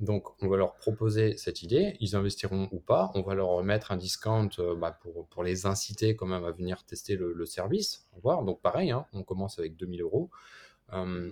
Donc 0.00 0.40
on 0.42 0.48
va 0.48 0.56
leur 0.56 0.74
proposer 0.76 1.36
cette 1.36 1.62
idée, 1.62 1.96
ils 1.98 2.14
investiront 2.14 2.68
ou 2.70 2.78
pas, 2.78 3.10
on 3.14 3.22
va 3.22 3.34
leur 3.34 3.48
remettre 3.48 3.90
un 3.90 3.96
discount 3.96 4.48
euh, 4.60 4.76
bah, 4.76 4.92
pour, 5.02 5.26
pour 5.26 5.42
les 5.42 5.66
inciter 5.66 6.14
quand 6.14 6.26
même 6.26 6.44
à 6.44 6.52
venir 6.52 6.84
tester 6.84 7.16
le, 7.16 7.32
le 7.32 7.46
service, 7.46 8.06
on 8.12 8.16
va 8.16 8.20
voir. 8.22 8.42
Donc 8.44 8.60
pareil, 8.62 8.92
hein, 8.92 9.06
on 9.12 9.24
commence 9.24 9.58
avec 9.58 9.76
2000 9.76 10.02
euros. 10.02 10.30
Euh, 10.92 11.30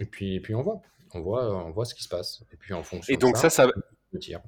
et 0.00 0.04
puis, 0.04 0.34
et 0.34 0.40
puis 0.40 0.54
on 0.56 0.62
voit, 0.62 0.80
on 1.14 1.20
voit, 1.20 1.64
on 1.64 1.70
voit 1.70 1.84
ce 1.84 1.94
qui 1.94 2.02
se 2.02 2.08
passe. 2.08 2.42
Et 2.52 2.56
puis 2.56 2.74
en 2.74 2.82
fonction 2.82 3.12
Et 3.12 3.16
de 3.16 3.20
donc 3.20 3.36
ça, 3.36 3.50
ça, 3.50 3.68
on 4.12 4.18
tire. 4.18 4.40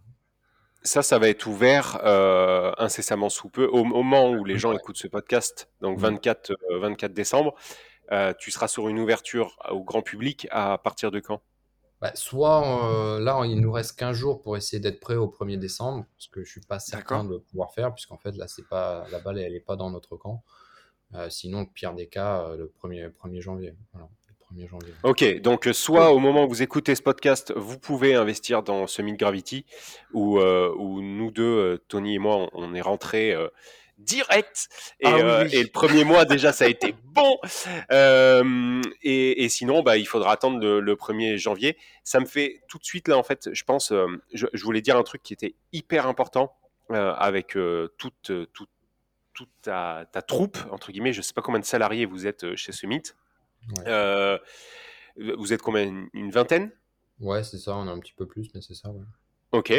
ça, 0.83 1.03
ça 1.03 1.19
va 1.21 1.29
être 1.29 1.47
ouvert 1.47 2.01
euh, 2.05 2.73
incessamment 2.79 3.29
sous 3.29 3.51
peu. 3.51 3.67
Au 3.69 3.85
moment 3.85 4.31
où 4.33 4.45
les 4.45 4.59
gens 4.59 4.71
Ouais. 4.71 4.77
écoutent 4.77 4.97
ce 4.97 5.07
podcast, 5.07 5.71
donc 5.81 5.97
Mhm. 5.99 6.03
24, 6.03 6.51
euh, 6.73 6.79
24 6.81 7.13
décembre, 7.13 7.55
tu 8.41 8.51
seras 8.51 8.67
sur 8.67 8.89
une 8.89 8.99
ouverture 8.99 9.57
au 9.71 9.85
grand 9.85 10.03
public 10.03 10.49
à 10.51 10.77
partir 10.79 11.13
de 11.13 11.21
quand? 11.21 11.41
Bah, 12.01 12.13
soit 12.15 12.87
euh, 12.89 13.21
là, 13.21 13.43
il 13.45 13.61
nous 13.61 13.73
reste 13.73 13.99
15 13.99 14.17
jours 14.17 14.41
pour 14.41 14.57
essayer 14.57 14.81
d'être 14.81 15.01
prêt 15.01 15.17
au 15.17 15.27
1er 15.27 15.59
décembre, 15.59 16.07
parce 16.17 16.29
que 16.29 16.43
je 16.43 16.51
suis 16.51 16.63
pas 16.63 16.79
certain 16.79 17.25
de 17.25 17.37
pouvoir 17.37 17.75
faire, 17.75 17.93
puisqu'en 17.93 18.17
fait 18.17 18.35
là, 18.37 18.49
c'est 18.49 18.67
pas 18.69 19.05
la 19.13 19.19
balle, 19.19 19.39
elle 19.39 19.55
est 19.55 19.61
pas 19.61 19.77
dans 19.77 19.91
notre 19.91 20.17
camp. 20.17 20.43
Euh, 21.15 21.29
sinon, 21.29 21.67
pire 21.67 21.93
des 21.93 22.07
cas, 22.07 22.43
euh, 22.43 22.57
le 22.57 22.73
1er, 22.83 23.11
1er 23.11 23.41
janvier. 23.43 23.75
Voilà, 23.93 24.09
le 24.29 24.63
1er 24.63 24.69
janvier. 24.69 24.95
Ok, 25.03 25.41
donc 25.43 25.69
soit 25.75 26.13
au 26.13 26.21
moment 26.21 26.45
où 26.45 26.49
vous 26.49 26.63
écoutez 26.63 26.95
ce 26.95 27.03
podcast, 27.03 27.53
vous 27.55 27.79
pouvez 27.79 28.15
investir 28.15 28.63
dans 28.63 28.87
Summit 28.87 29.19
Gravity, 29.19 29.67
où, 30.15 30.41
où 30.41 31.03
nous 31.03 31.31
deux, 31.31 31.79
Tony 31.89 32.15
et 32.15 32.19
moi, 32.19 32.37
on, 32.37 32.49
on 32.55 32.75
est 32.75 32.81
rentrés 32.81 33.37
direct. 34.01 34.69
Et, 35.01 35.07
Ah 35.07 35.15
oui, 35.15 35.21
euh, 35.23 35.45
oui. 35.45 35.51
et 35.55 35.63
le 35.63 35.69
premier 35.69 36.05
mois, 36.05 36.25
déjà, 36.25 36.53
ça 36.53 36.65
a 36.65 36.69
été 36.69 36.95
bon. 37.05 37.39
Euh, 37.93 38.83
et, 39.03 39.45
et 39.45 39.49
sinon, 39.49 39.83
bah, 39.83 39.97
il 39.97 40.07
faudra 40.07 40.33
attendre 40.33 40.59
le, 40.59 40.81
le 40.81 40.95
1er 40.97 41.37
janvier. 41.37 41.77
Ça 42.05 42.21
me 42.21 42.27
fait 42.27 42.63
tout 42.69 42.79
de 42.79 42.85
suite, 42.85 43.09
là, 43.09 43.17
en 43.17 43.23
fait, 43.23 43.49
je 43.53 43.65
pense, 43.65 43.93
euh, 43.93 44.07
je, 44.33 44.47
je 44.53 44.65
voulais 44.65 44.81
dire 44.83 44.97
un 44.97 45.03
truc 45.03 45.23
qui 45.23 45.33
était 45.33 45.55
hyper 45.73 46.07
important 46.07 46.55
avec 46.93 47.57
toute, 47.99 48.33
toute, 48.53 48.71
toute 49.33 49.49
ta, 49.63 50.07
ta 50.11 50.23
troupe, 50.23 50.59
entre 50.73 50.91
guillemets. 50.91 51.13
Je 51.13 51.23
sais 51.23 51.33
pas 51.33 51.41
combien 51.43 51.61
de 51.61 51.65
salariés 51.65 52.05
vous 52.05 52.27
êtes 52.27 52.57
chez 52.57 52.73
Summit. 52.73 53.03
Ouais, 53.87 54.39
vous 55.37 55.53
êtes 55.53 55.63
combien? 55.63 55.83
Une- 55.85 56.09
Une 56.15 56.31
vingtaine? 56.31 56.73
Ouais, 57.21 57.45
c'est 57.45 57.59
ça, 57.59 57.77
on 57.77 57.87
a 57.87 57.93
un 57.93 57.99
petit 58.01 58.15
peu 58.15 58.27
plus, 58.27 58.49
mais 58.55 58.61
c'est 58.61 58.75
ça, 58.75 58.89
ouais. 58.91 59.05
Ok. 59.53 59.73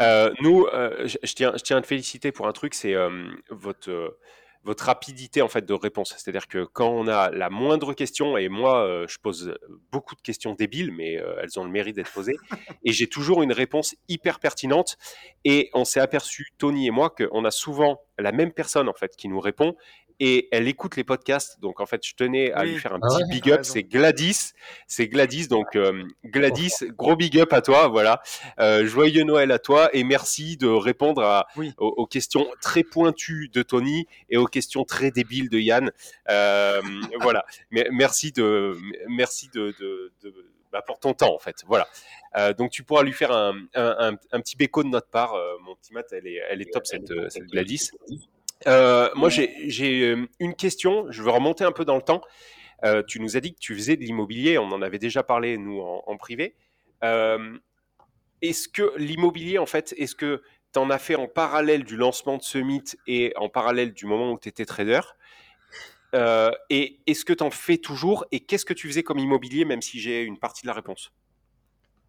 Euh, 0.00 0.32
nous, 0.40 0.66
euh, 0.66 1.06
je, 1.06 1.16
je 1.22 1.32
tiens, 1.34 1.52
je 1.56 1.62
tiens 1.62 1.78
à 1.78 1.80
te 1.80 1.86
féliciter 1.86 2.30
pour 2.30 2.46
un 2.46 2.52
truc, 2.52 2.74
c'est 2.74 2.94
euh, 2.94 3.10
votre, 3.50 3.90
euh, 3.90 4.16
votre 4.64 4.84
rapidité 4.84 5.42
en 5.42 5.48
fait 5.48 5.64
de 5.64 5.72
réponse. 5.72 6.14
C'est-à-dire 6.16 6.46
que 6.46 6.64
quand 6.64 6.90
on 6.90 7.08
a 7.08 7.30
la 7.30 7.50
moindre 7.50 7.94
question, 7.94 8.36
et 8.36 8.48
moi, 8.48 8.84
euh, 8.84 9.06
je 9.08 9.18
pose 9.18 9.54
beaucoup 9.90 10.14
de 10.14 10.20
questions 10.20 10.54
débiles, 10.54 10.92
mais 10.92 11.18
euh, 11.18 11.40
elles 11.42 11.58
ont 11.58 11.64
le 11.64 11.70
mérite 11.70 11.96
d'être 11.96 12.12
posées, 12.12 12.36
et 12.84 12.92
j'ai 12.92 13.08
toujours 13.08 13.42
une 13.42 13.52
réponse 13.52 13.96
hyper 14.08 14.38
pertinente. 14.38 14.96
Et 15.44 15.70
on 15.74 15.84
s'est 15.84 16.00
aperçu, 16.00 16.52
Tony 16.58 16.86
et 16.86 16.90
moi, 16.90 17.10
qu'on 17.10 17.44
a 17.44 17.50
souvent 17.50 18.00
la 18.18 18.30
même 18.30 18.52
personne 18.52 18.88
en 18.88 18.94
fait 18.94 19.16
qui 19.16 19.28
nous 19.28 19.40
répond. 19.40 19.74
Et 20.20 20.48
elle 20.50 20.66
écoute 20.66 20.96
les 20.96 21.04
podcasts, 21.04 21.60
donc 21.60 21.80
en 21.80 21.86
fait, 21.86 22.04
je 22.04 22.12
tenais 22.14 22.50
à 22.52 22.62
Oui. 22.62 22.72
lui 22.72 22.78
faire 22.80 22.92
un 22.92 22.98
Ah 23.02 23.06
petit 23.08 23.22
ouais 23.22 23.30
big 23.30 23.50
up. 23.52 23.60
C'est 23.62 23.84
Gladys, 23.84 24.52
c'est 24.88 25.06
Gladys, 25.06 25.46
donc 25.46 25.76
euh, 25.76 26.02
Gladys, 26.24 26.72
gros 26.96 27.14
big 27.14 27.38
up 27.38 27.52
à 27.52 27.62
toi, 27.62 27.86
voilà. 27.86 28.20
Euh, 28.58 28.84
joyeux 28.86 29.22
Noël 29.22 29.52
à 29.52 29.60
toi 29.60 29.90
et 29.92 30.02
merci 30.02 30.56
de 30.56 30.66
répondre 30.66 31.22
à, 31.22 31.46
Oui. 31.56 31.72
aux, 31.78 31.86
aux 31.98 32.06
questions 32.06 32.46
très 32.60 32.82
pointues 32.82 33.48
de 33.52 33.62
Tony 33.62 34.06
et 34.28 34.36
aux 34.36 34.46
questions 34.46 34.82
très 34.84 35.12
débiles 35.12 35.50
de 35.50 35.58
Yann. 35.58 35.92
Euh, 36.30 36.82
voilà. 37.20 37.44
Mais 37.70 37.86
merci 37.92 38.32
de, 38.32 38.76
merci 39.08 39.48
de, 39.54 39.72
de, 39.78 40.12
de- 40.24 40.34
bah, 40.72 40.82
pour 40.82 40.98
ton 40.98 41.14
temps 41.14 41.32
en 41.34 41.38
fait. 41.38 41.62
Voilà. 41.66 41.86
Euh, 42.36 42.52
donc 42.52 42.70
tu 42.72 42.82
pourras 42.82 43.02
lui 43.04 43.12
faire 43.12 43.30
un, 43.32 43.54
un, 43.74 43.96
un, 44.10 44.16
un 44.32 44.40
petit 44.40 44.56
béco 44.56 44.82
de 44.82 44.88
notre 44.88 45.08
part. 45.08 45.34
Euh, 45.34 45.54
mon 45.64 45.76
petit 45.76 45.94
Matt, 45.94 46.06
elle 46.12 46.26
est, 46.26 46.40
elle 46.50 46.60
est 46.60 46.72
top 46.72 46.86
cette, 46.86 47.12
cette 47.30 47.46
Gladys. 47.46 47.90
Euh, 48.66 49.08
moi 49.14 49.28
j'ai 49.28 50.02
euh, 50.02 50.26
une 50.40 50.54
question. 50.54 51.10
Je 51.10 51.22
veux 51.22 51.30
remonter 51.30 51.64
un 51.64 51.72
peu 51.72 51.84
dans 51.84 51.96
le 51.96 52.02
temps. 52.02 52.22
Euh, 52.84 53.02
tu 53.06 53.20
nous 53.20 53.36
as 53.36 53.40
dit 53.40 53.54
que 53.54 53.58
tu 53.60 53.74
faisais 53.74 53.96
de 53.96 54.02
l'immobilier. 54.02 54.58
On 54.58 54.70
en 54.72 54.82
avait 54.82 54.98
déjà 54.98 55.22
parlé 55.22 55.58
nous 55.58 55.80
en, 55.80 56.02
en 56.06 56.16
privé. 56.16 56.56
Euh, 57.04 57.58
est-ce 58.42 58.68
que 58.68 58.92
l'immobilier, 58.96 59.58
en 59.58 59.66
fait, 59.66 59.94
est-ce 59.96 60.14
que 60.14 60.42
tu 60.72 60.78
en 60.78 60.90
as 60.90 60.98
fait 60.98 61.16
en 61.16 61.26
parallèle 61.26 61.84
du 61.84 61.96
lancement 61.96 62.36
de 62.36 62.42
Summit 62.42 62.84
et 63.06 63.32
en 63.36 63.48
parallèle 63.48 63.92
du 63.92 64.06
moment 64.06 64.32
où 64.32 64.38
tu 64.38 64.48
étais 64.48 64.64
trader 64.64 65.00
Et 66.70 67.00
est-ce 67.06 67.24
que 67.24 67.32
tu 67.32 67.42
en 67.42 67.50
fais 67.50 67.78
toujours? 67.78 68.26
Et 68.30 68.40
qu'est-ce 68.40 68.64
que 68.64 68.74
tu 68.74 68.86
faisais 68.86 69.02
comme 69.02 69.18
immobilier, 69.18 69.64
même 69.64 69.82
si 69.82 69.98
j'ai 69.98 70.22
une 70.22 70.38
partie 70.38 70.62
de 70.62 70.68
la 70.68 70.74
réponse? 70.74 71.12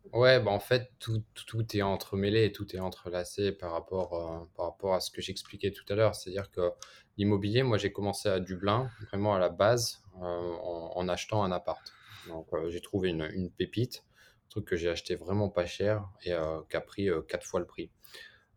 Ouais, 0.05 0.39
bah 0.39 0.51
en 0.51 0.59
fait, 0.59 0.91
tout, 0.99 1.23
tout, 1.35 1.45
tout 1.45 1.77
est 1.77 1.81
entremêlé 1.81 2.45
et 2.45 2.51
tout 2.51 2.75
est 2.75 2.79
entrelacé 2.79 3.51
par 3.51 3.71
rapport, 3.73 4.13
euh, 4.15 4.45
par 4.55 4.65
rapport 4.67 4.93
à 4.95 5.01
ce 5.01 5.11
que 5.11 5.21
j'expliquais 5.21 5.71
tout 5.71 5.83
à 5.89 5.95
l'heure. 5.95 6.15
C'est-à-dire 6.15 6.49
que 6.49 6.71
l'immobilier, 7.17 7.63
moi, 7.63 7.77
j'ai 7.77 7.91
commencé 7.91 8.27
à 8.29 8.39
Dublin, 8.39 8.89
vraiment 9.11 9.35
à 9.35 9.39
la 9.39 9.49
base, 9.49 10.01
euh, 10.15 10.19
en, 10.25 10.93
en 10.95 11.07
achetant 11.09 11.43
un 11.43 11.51
appart. 11.51 11.95
Donc, 12.25 12.47
euh, 12.53 12.69
j'ai 12.71 12.81
trouvé 12.81 13.09
une, 13.09 13.29
une 13.33 13.51
pépite, 13.51 14.05
un 14.45 14.49
truc 14.49 14.65
que 14.65 14.75
j'ai 14.77 14.89
acheté 14.89 15.15
vraiment 15.15 15.49
pas 15.49 15.65
cher 15.65 16.09
et 16.23 16.33
euh, 16.33 16.61
qui 16.69 16.77
a 16.77 16.81
pris 16.81 17.09
euh, 17.09 17.21
quatre 17.21 17.45
fois 17.45 17.59
le 17.59 17.67
prix. 17.67 17.91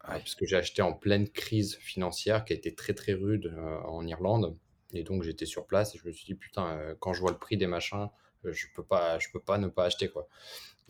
Euh, 0.09 0.18
Ouais. 0.18 0.22
puisque 0.22 0.45
j'ai 0.47 0.57
acheté 0.57 0.82
en 0.82 0.93
pleine 0.95 1.28
crise 1.28 1.76
financière 1.76 2.45
qui 2.45 2.53
a 2.53 2.57
été 2.57 2.74
très 2.74 2.95
très 2.95 3.12
rude 3.14 3.47
euh, 3.57 3.78
en 3.84 4.07
Irlande. 4.07 4.57
Et 4.95 5.05
donc, 5.05 5.22
j'étais 5.22 5.47
sur 5.47 5.66
place 5.66 5.95
et 5.95 5.99
je 5.99 6.07
me 6.07 6.12
suis 6.12 6.26
dit, 6.26 6.34
putain, 6.34 6.66
euh, 6.78 6.95
quand 7.01 7.12
je 7.14 7.20
vois 7.20 7.30
le 7.32 7.38
prix 7.38 7.57
des 7.57 7.66
machins, 7.68 8.09
euh, 8.45 8.53
je 8.53 8.66
peux 8.74 8.84
pas, 8.84 9.18
je 9.20 9.28
peux 9.32 9.40
pas 9.40 9.59
ne 9.59 9.68
pas 9.68 9.84
acheter, 9.84 10.09
quoi. 10.09 10.28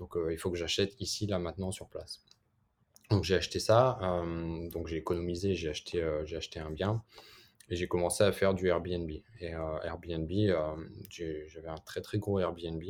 Donc, 0.03 0.17
euh, 0.17 0.33
il 0.33 0.39
faut 0.39 0.51
que 0.51 0.59
j'achète 0.59 1.01
ici, 1.01 1.29
là, 1.29 1.39
maintenant, 1.39 1.71
sur 1.71 1.87
place. 1.89 2.25
Donc, 3.11 3.23
j'ai 3.23 3.37
acheté 3.37 3.61
ça. 3.61 3.99
euh, 4.03 4.69
donc, 4.71 4.89
j'ai 4.89 4.97
économisé, 4.97 5.55
j'ai 5.55 5.69
acheté, 5.69 6.03
euh, 6.03 6.27
j'ai 6.27 6.37
acheté 6.37 6.59
un 6.59 6.73
bien. 6.73 7.05
Et 7.69 7.77
j'ai 7.77 7.87
commencé 7.87 8.25
à 8.25 8.33
faire 8.33 8.53
du 8.55 8.67
Airbnb. 8.67 9.09
Et 9.41 9.55
euh, 9.55 9.79
Airbnb, 9.85 10.29
j'avais 11.09 11.69
un 11.69 11.77
très 11.87 12.01
très 12.01 12.19
gros 12.19 12.41
Airbnb. 12.41 12.83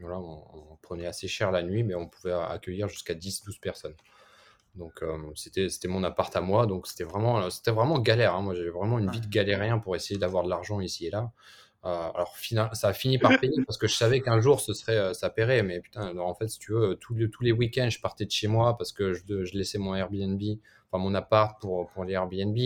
Voilà, 0.00 0.18
on, 0.18 0.44
on 0.72 0.76
prenait 0.80 1.06
assez 1.06 1.28
cher 1.28 1.50
la 1.52 1.62
nuit, 1.62 1.82
mais 1.84 1.94
on 1.94 2.08
pouvait 2.08 2.32
accueillir 2.32 2.88
jusqu'à 2.88 3.14
10-12 3.14 3.60
personnes. 3.60 3.94
Donc 4.74 5.02
c'était 5.36 5.70
c'était 5.70 5.88
mon 5.88 6.04
appart 6.04 6.34
à 6.36 6.42
moi, 6.42 6.66
donc 6.66 6.86
c'était 6.86 7.04
vraiment 7.04 7.48
c'était 7.50 7.70
vraiment 7.70 7.98
galère. 7.98 8.34
hein. 8.34 8.42
Moi 8.42 8.54
j'avais 8.54 8.68
vraiment 8.70 8.98
une 8.98 9.10
vie 9.10 9.20
de 9.22 9.28
galérien 9.28 9.78
pour 9.78 9.96
essayer 9.96 10.18
d'avoir 10.18 10.44
de 10.44 10.50
l'argent 10.50 10.80
ici 10.80 11.06
et 11.06 11.10
là. 11.10 11.32
Euh, 11.86 12.10
alors 12.14 12.34
ça 12.72 12.88
a 12.88 12.92
fini 12.92 13.18
par 13.18 13.30
payer 13.40 13.64
parce 13.64 13.78
que 13.78 13.86
je 13.86 13.94
savais 13.94 14.20
qu'un 14.20 14.40
jour 14.40 14.60
ce 14.60 14.74
serait 14.74 14.98
euh, 14.98 15.14
ça 15.14 15.30
paierait, 15.30 15.62
mais 15.62 15.80
putain 15.80 16.08
alors, 16.08 16.26
en 16.26 16.34
fait 16.34 16.48
si 16.48 16.58
tu 16.58 16.72
veux 16.72 16.96
tous 16.96 17.14
les, 17.14 17.30
tous 17.30 17.42
les 17.42 17.52
week-ends 17.52 17.88
je 17.88 18.00
partais 18.00 18.26
de 18.26 18.30
chez 18.30 18.48
moi 18.48 18.76
parce 18.76 18.92
que 18.92 19.14
je, 19.14 19.22
laissais 19.56 19.78
mon 19.78 19.94
Airbnb, 19.94 20.42
enfin 20.90 21.02
mon 21.02 21.14
appart 21.14 21.60
pour 21.60 21.88
pour 21.90 22.04
les 22.04 22.14
Airbnb. 22.14 22.58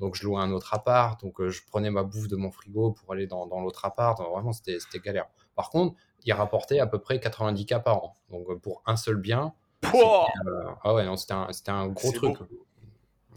Donc 0.00 0.16
je 0.16 0.24
louais 0.24 0.40
un 0.40 0.50
autre 0.50 0.74
appart, 0.74 1.22
donc 1.22 1.40
euh, 1.40 1.50
je 1.50 1.62
prenais 1.70 1.90
ma 1.90 2.02
bouffe 2.02 2.26
de 2.26 2.34
mon 2.34 2.50
frigo 2.50 2.90
pour 2.90 3.12
aller 3.12 3.28
dans, 3.28 3.46
dans 3.46 3.60
l'autre 3.60 3.84
appart. 3.84 4.18
Vraiment 4.18 4.52
c'était 4.52 4.78
galère. 4.98 5.26
Par 5.54 5.70
contre 5.70 5.94
il 6.24 6.32
rapportait 6.32 6.80
à 6.80 6.86
peu 6.86 6.98
près 6.98 7.20
90 7.20 7.66
k 7.66 7.82
par 7.82 8.02
an. 8.02 8.16
Donc 8.30 8.60
pour 8.60 8.82
un 8.86 8.96
seul 8.96 9.16
bien, 9.16 9.52
Pouah 9.90 10.26
euh, 10.46 10.64
ah 10.82 10.94
ouais, 10.94 11.04
non, 11.04 11.16
c'était 11.16 11.34
un, 11.34 11.48
un 11.68 11.88
gros 11.88 12.12
truc. 12.12 12.36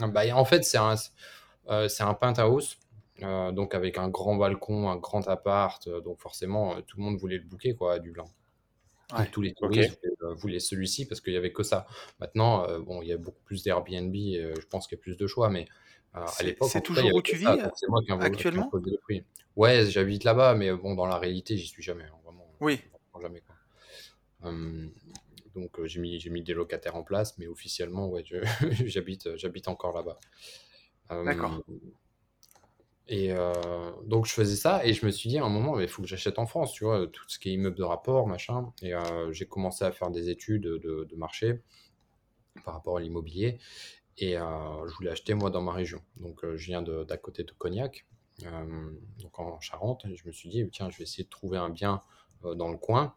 Ah 0.01 0.07
Bah, 0.07 0.21
en 0.33 0.45
fait, 0.45 0.63
c'est 0.63 0.77
un, 0.77 0.95
euh, 1.69 1.87
c'est 1.87 2.03
un 2.03 2.13
penthouse, 2.13 2.77
euh, 3.23 3.51
donc 3.51 3.73
avec 3.75 3.97
un 3.97 4.09
grand 4.09 4.35
balcon, 4.35 4.89
un 4.89 4.97
grand 4.97 5.27
appart, 5.27 5.85
euh, 5.87 6.01
donc 6.01 6.19
forcément, 6.19 6.75
euh, 6.75 6.81
tout 6.85 6.97
le 6.97 7.03
monde 7.03 7.17
voulait 7.17 7.37
le 7.37 7.43
booker, 7.43 7.75
quoi, 7.75 7.93
à 7.93 7.99
Dublin. 7.99 8.25
Ouais. 9.17 9.29
Tous 9.31 9.41
les 9.41 9.53
touristes 9.53 9.99
voulaient, 10.01 10.15
euh, 10.23 10.33
voulaient 10.35 10.59
celui-ci 10.59 11.05
parce 11.07 11.21
qu'il 11.21 11.33
y 11.33 11.37
avait 11.37 11.53
que 11.53 11.63
ça. 11.63 11.87
Maintenant, 12.19 12.67
euh, 12.67 12.79
bon, 12.79 13.01
il 13.01 13.07
y 13.07 13.13
a 13.13 13.17
beaucoup 13.17 13.41
plus 13.45 13.63
d'Airbnb, 13.63 14.13
euh, 14.15 14.53
je 14.59 14.65
pense 14.67 14.87
qu'il 14.87 14.97
y 14.97 14.99
a 14.99 15.01
plus 15.01 15.15
de 15.17 15.27
choix, 15.27 15.49
mais 15.49 15.65
euh, 16.15 16.25
à 16.39 16.43
l'époque, 16.43 16.69
c'est 16.69 16.79
cas, 16.79 16.87
toujours 16.87 17.13
où 17.13 17.21
tu 17.21 17.37
ça, 17.37 17.55
vis, 17.55 17.61
c'est 17.75 17.87
moi 17.87 18.01
qui 18.01 18.07
qui 18.07 18.11
actuellement? 18.13 18.69
prix. 19.03 19.23
Ouais, 19.55 19.85
j'habite 19.85 20.23
là-bas, 20.23 20.55
mais 20.55 20.71
bon, 20.73 20.93
dans 20.93 21.05
la 21.05 21.17
réalité, 21.17 21.57
j'y 21.57 21.67
suis 21.67 21.81
jamais. 21.81 22.03
hein, 22.03 22.17
vraiment. 22.23 22.45
Oui. 22.59 22.81
jamais. 23.21 23.41
Quoi. 23.41 23.55
Hum, 24.43 24.91
donc 25.55 25.83
j'ai 25.85 25.99
mis, 25.99 26.19
j'ai 26.19 26.29
mis 26.29 26.43
des 26.43 26.53
locataires 26.53 26.95
en 26.95 27.03
place, 27.03 27.37
mais 27.37 27.47
officiellement, 27.47 28.09
ouais, 28.09 28.23
j'habite, 28.85 29.35
j'habite 29.37 29.67
encore 29.69 29.95
là-bas. 29.95 30.19
D'accord. 31.23 31.63
Et 33.09 33.33
donc 34.03 34.25
je 34.25 34.33
faisais 34.33 34.55
ça 34.55 34.85
et 34.85 34.93
je 34.93 35.05
me 35.05 35.11
suis 35.11 35.29
dit 35.29 35.37
à 35.37 35.45
un 35.45 35.49
moment, 35.49 35.79
il 35.79 35.87
faut 35.87 36.01
que 36.01 36.07
j'achète 36.07 36.39
en 36.39 36.45
France, 36.45 36.73
tu 36.73 36.83
vois, 36.83 37.07
tout 37.07 37.23
ce 37.27 37.39
qui 37.39 37.49
est 37.49 37.53
immeuble 37.53 37.77
de 37.77 37.83
rapport, 37.83 38.27
machin. 38.27 38.73
Et 38.81 38.93
j'ai 39.31 39.45
commencé 39.45 39.85
à 39.85 39.91
faire 39.91 40.11
des 40.11 40.29
études 40.29 40.63
de, 40.63 41.15
marché 41.15 41.61
par 42.65 42.73
rapport 42.73 42.97
à 42.97 43.01
l'immobilier. 43.01 43.59
Et 44.17 44.33
je 44.33 44.95
voulais 44.95 45.11
acheter 45.11 45.33
moi 45.35 45.49
dans 45.49 45.61
ma 45.61 45.71
région. 45.71 46.01
Donc 46.17 46.41
je 46.43 46.65
viens 46.65 46.81
d'à 46.81 47.17
côté 47.17 47.43
de 47.43 47.51
Cognac, 47.51 48.05
donc 48.41 49.39
en 49.39 49.59
Charente. 49.61 50.05
Et 50.05 50.15
je 50.15 50.27
me 50.27 50.33
suis 50.33 50.49
dit, 50.49 50.67
tiens, 50.69 50.89
je 50.89 50.97
vais 50.97 51.03
essayer 51.03 51.23
de 51.23 51.29
trouver 51.29 51.57
un 51.57 51.69
bien 51.69 52.03
dans 52.43 52.69
le 52.69 52.77
coin. 52.77 53.15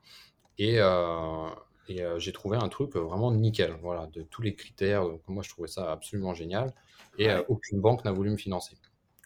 Et, 0.59 0.77
et 1.89 2.05
j'ai 2.19 2.33
trouvé 2.33 2.59
un 2.59 2.69
truc 2.69 2.95
vraiment 2.95 3.33
nickel, 3.33 3.77
voilà, 3.83 4.07
de 4.07 4.23
tous 4.23 4.43
les 4.43 4.55
critères. 4.55 5.03
Donc 5.03 5.23
moi, 5.27 5.43
je 5.43 5.51
trouvais 5.51 5.69
ça 5.69 5.91
absolument 5.91 6.33
génial. 6.33 6.73
Et 7.19 7.29
aucune 7.49 7.81
banque 7.81 8.05
n'a 8.05 8.13
voulu 8.13 8.31
me 8.31 8.37
financer 8.37 8.77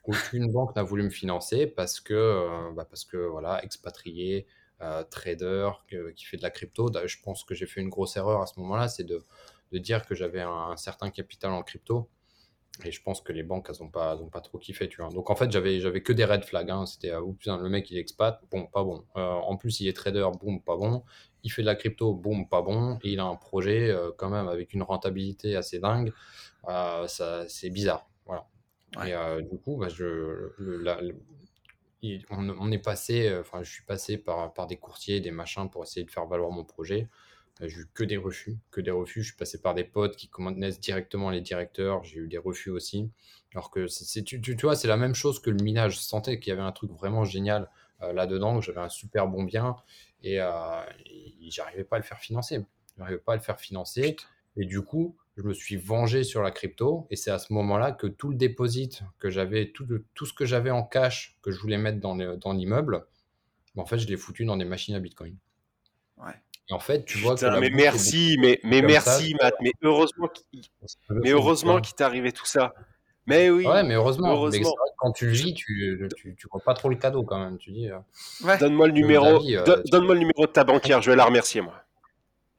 aucune 0.06 0.50
banque 0.50 0.76
n'a 0.76 0.82
voulu 0.82 1.02
me 1.02 1.10
financer 1.10 1.66
parce 1.66 2.00
que, 2.00 2.14
euh, 2.14 2.70
bah, 2.72 2.84
parce 2.84 3.04
que 3.04 3.16
voilà, 3.16 3.62
expatrié, 3.64 4.46
euh, 4.82 5.02
trader, 5.04 5.70
qui 6.16 6.24
fait 6.24 6.36
de 6.36 6.42
la 6.42 6.50
crypto. 6.50 6.90
Je 7.06 7.16
pense 7.22 7.44
que 7.44 7.54
j'ai 7.54 7.66
fait 7.66 7.80
une 7.80 7.88
grosse 7.88 8.16
erreur 8.16 8.42
à 8.42 8.46
ce 8.46 8.58
moment-là, 8.60 8.88
c'est 8.88 9.04
de, 9.04 9.24
dire 9.72 10.06
que 10.06 10.14
j'avais 10.14 10.40
un, 10.40 10.76
certain 10.76 11.10
capital 11.10 11.50
en 11.52 11.62
crypto. 11.62 12.08
Et 12.84 12.90
je 12.90 13.02
pense 13.02 13.20
que 13.20 13.32
les 13.32 13.44
banques, 13.44 13.68
elles 13.70 13.76
n'ont 13.80 13.90
pas, 13.90 14.16
pas 14.32 14.40
trop 14.40 14.58
kiffé, 14.58 14.88
tu 14.88 15.00
vois. 15.00 15.10
Donc 15.10 15.30
en 15.30 15.36
fait, 15.36 15.50
j'avais, 15.50 15.80
que 16.02 16.12
des 16.12 16.24
red 16.24 16.44
flags. 16.44 16.70
Hein. 16.70 16.86
C'était, 16.86 17.14
oh, 17.14 17.32
putain, 17.32 17.56
le 17.56 17.68
mec, 17.68 17.90
il 17.90 17.98
expat, 17.98 18.40
bon, 18.50 18.66
pas 18.66 18.82
bon. 18.84 19.04
Euh, 19.16 19.20
en 19.20 19.56
plus, 19.56 19.80
il 19.80 19.88
est 19.88 19.92
trader, 19.92 20.28
boum, 20.40 20.60
pas 20.60 20.76
bon. 20.76 21.04
Il 21.44 21.50
fait 21.50 21.62
de 21.62 21.66
la 21.66 21.76
crypto, 21.76 22.14
boum, 22.14 22.48
pas 22.48 22.62
bon. 22.62 22.98
Il 23.04 23.20
a 23.20 23.24
un 23.24 23.36
projet 23.36 23.94
quand 24.18 24.28
même 24.30 24.48
avec 24.48 24.74
une 24.74 24.82
rentabilité 24.82 25.56
assez 25.56 25.78
dingue. 25.78 26.12
c'est 27.06 27.70
bizarre. 27.70 28.08
Et 29.02 29.14
euh, 29.14 29.42
du 29.42 29.58
coup, 29.58 29.76
bah, 29.76 29.88
je, 29.88 30.50
on, 32.30 32.70
est 32.70 32.78
passé, 32.78 33.28
euh, 33.28 33.40
enfin, 33.40 33.62
je 33.62 33.70
suis 33.70 33.84
passé 33.84 34.18
par, 34.18 34.52
par 34.52 34.66
des 34.66 34.76
courtiers, 34.76 35.20
des 35.20 35.30
machins 35.30 35.68
pour 35.68 35.82
essayer 35.82 36.04
de 36.04 36.10
faire 36.10 36.26
valoir 36.26 36.50
mon 36.50 36.64
projet. 36.64 37.08
Euh, 37.60 37.68
j'ai 37.68 37.80
eu 37.80 37.86
que 37.92 38.04
des 38.04 38.16
refus, 38.16 38.56
que 38.70 38.80
des 38.80 38.90
refus. 38.90 39.22
Je 39.22 39.28
suis 39.28 39.36
passé 39.36 39.60
par 39.60 39.74
des 39.74 39.84
potes 39.84 40.16
qui 40.16 40.28
connaissent 40.28 40.80
directement 40.80 41.30
les 41.30 41.40
directeurs. 41.40 42.04
J'ai 42.04 42.20
eu 42.20 42.28
des 42.28 42.38
refus 42.38 42.70
aussi. 42.70 43.10
Alors 43.52 43.70
que 43.70 43.86
c'est, 43.86 44.22
tu, 44.22 44.40
tu, 44.40 44.54
vois, 44.54 44.76
c'est 44.76 44.88
la 44.88 44.96
même 44.96 45.14
chose 45.14 45.40
que 45.40 45.50
le 45.50 45.62
minage. 45.62 45.96
Je 45.96 46.00
sentais 46.00 46.38
qu'il 46.38 46.50
y 46.50 46.52
avait 46.52 46.62
un 46.62 46.72
truc 46.72 46.90
vraiment 46.92 47.24
génial 47.24 47.70
là-dedans, 48.00 48.58
que 48.58 48.64
j'avais 48.66 48.80
un 48.80 48.90
super 48.90 49.28
bon 49.28 49.44
bien 49.44 49.76
et, 50.22 50.38
j'arrivais 51.48 51.84
pas 51.84 51.96
à 51.96 51.98
le 52.00 52.04
faire 52.04 52.18
financer. 52.18 52.66
J'arrivais 52.98 53.18
pas 53.18 53.32
à 53.32 53.36
le 53.36 53.40
faire 53.40 53.58
financer. 53.58 54.16
Et 54.56 54.66
du 54.66 54.82
coup, 54.82 55.16
je 55.36 55.42
me 55.42 55.52
suis 55.52 55.76
vengé 55.76 56.24
sur 56.24 56.42
la 56.42 56.50
crypto. 56.50 57.06
Et 57.10 57.16
c'est 57.16 57.30
à 57.30 57.38
ce 57.38 57.52
moment-là 57.52 57.92
que 57.92 58.06
tout 58.06 58.30
le 58.30 58.36
déposit 58.36 59.02
que 59.18 59.30
j'avais, 59.30 59.70
tout, 59.70 59.86
tout, 60.14 60.26
ce 60.26 60.32
que 60.32 60.44
j'avais 60.44 60.70
en 60.70 60.82
cash 60.82 61.36
que 61.42 61.50
je 61.50 61.60
voulais 61.60 61.78
mettre 61.78 62.00
dans, 62.00 62.52
l'immeuble, 62.52 63.06
ben, 63.74 63.82
en 63.82 63.86
fait, 63.86 63.98
je 63.98 64.06
l'ai 64.06 64.16
foutu 64.16 64.44
dans 64.44 64.56
des 64.56 64.64
machines 64.64 64.94
à 64.94 65.00
Bitcoin. 65.00 65.36
Ouais. 66.18 66.34
Et 66.70 66.72
en 66.72 66.78
fait, 66.78 67.04
tu 67.04 67.18
vois 67.18 67.34
que. 67.34 67.60
mais 67.60 67.70
merci, 67.70 68.36
mais, 68.40 68.58
mais 68.64 68.80
merci, 68.80 69.34
Matt. 69.40 69.54
Mais 69.60 69.72
heureusement 69.82 70.28
qu'il 70.28 70.62
mais 71.10 71.30
heureusement 71.30 71.80
qu'il 71.80 71.94
t'est 71.94 72.04
arrivé 72.04 72.32
tout 72.32 72.46
ça. 72.46 72.72
Mais 73.26 73.50
oui. 73.50 73.66
Ouais, 73.66 73.82
mais 73.82 73.94
heureusement. 73.94 74.32
heureusement. 74.32 74.74
quand 74.96 75.12
tu 75.12 75.26
le 75.26 75.32
vis, 75.32 75.54
tu, 75.54 76.08
tu, 76.16 76.34
tu, 76.36 76.46
vois 76.50 76.62
pas 76.62 76.74
trop 76.74 76.88
le 76.88 76.96
cadeau 76.96 77.22
quand 77.22 77.38
même. 77.38 77.58
Tu 77.58 77.70
dis. 77.72 77.90
Euh, 77.90 77.98
donne-moi 78.58 78.86
le 78.86 78.92
numéro. 78.92 79.42
Euh, 79.46 79.82
donne-moi 79.90 80.14
le 80.14 80.20
numéro 80.20 80.46
de 80.46 80.52
ta 80.52 80.64
banquière. 80.64 81.02
Je 81.02 81.10
vais 81.10 81.16
la 81.16 81.24
remercier 81.24 81.60
moi. 81.60 81.83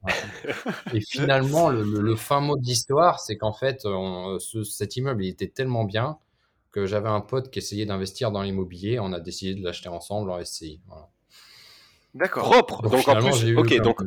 Et 0.94 1.00
finalement, 1.00 1.68
le, 1.68 2.16
fin 2.16 2.40
mot 2.40 2.56
de 2.56 2.64
l'histoire, 2.64 3.20
c'est 3.20 3.36
qu'en 3.36 3.52
fait, 3.52 3.86
cet 4.64 4.96
immeuble 4.96 5.24
il 5.24 5.28
était 5.28 5.48
tellement 5.48 5.84
bien 5.84 6.18
que 6.70 6.86
j'avais 6.86 7.08
un 7.08 7.20
pote 7.20 7.50
qui 7.50 7.58
essayait 7.58 7.86
d'investir 7.86 8.30
dans 8.30 8.42
l'immobilier. 8.42 8.98
On 9.00 9.12
a 9.12 9.20
décidé 9.20 9.58
de 9.58 9.64
l'acheter 9.64 9.88
ensemble 9.88 10.30
en 10.30 10.44
SCI. 10.44 10.80
D'accord. 12.14 12.50
Propre. 12.50 12.82
Donc, 12.82 13.08
en 13.08 13.16
plus, 13.16 13.56
ok. 13.56 13.80
Donc, 13.80 14.00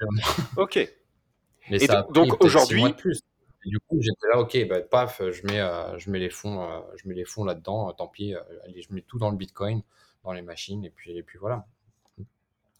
ok. 0.56 0.88
Mais 1.70 1.82
Et 1.82 1.88
donc 2.12 2.42
aujourd'hui, 2.44 2.84
du 3.64 3.78
coup, 3.80 3.96
j'étais 4.00 4.28
là, 4.28 4.40
ok, 4.40 4.68
bah, 4.68 4.80
paf, 4.82 5.22
je 5.30 5.46
mets, 5.46 5.60
euh, 5.60 5.98
je 5.98 6.10
mets 6.10 6.18
les 6.18 6.30
fonds, 6.30 6.62
euh, 6.62 6.80
je 6.96 7.08
mets 7.08 7.14
les 7.14 7.24
fonds 7.24 7.44
là-dedans. 7.44 7.92
tant 7.92 8.08
pis, 8.08 8.34
euh, 8.34 8.40
allez, 8.64 8.82
je 8.82 8.92
mets 8.92 9.00
tout 9.00 9.18
dans 9.18 9.30
le 9.30 9.36
Bitcoin, 9.36 9.82
dans 10.22 10.32
les 10.32 10.42
machines, 10.42 10.84
et 10.84 10.90
puis, 10.90 11.16
et 11.16 11.22
puis 11.22 11.38
voilà. 11.38 11.66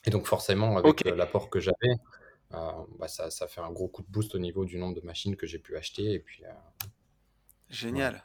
Et 0.07 0.11
donc 0.11 0.27
forcément, 0.27 0.77
avec 0.77 1.05
l'apport 1.05 1.51
que 1.51 1.61
j'avais, 1.61 1.95
bah, 2.51 3.09
ça, 3.09 3.31
ça 3.31 3.47
fait 3.49 3.61
un 3.61 3.71
gros 3.71 3.89
coup 3.89 4.03
de 4.03 4.11
boost 4.11 4.35
au 4.35 4.39
niveau 4.39 4.65
du 4.65 4.79
nombre 4.79 4.95
de 4.95 5.07
machines 5.07 5.37
que 5.37 5.47
j'ai 5.47 5.59
pu 5.59 5.77
acheter. 5.77 6.13
Et 6.13 6.19
puis, 6.19 6.43
Génial. 7.71 8.23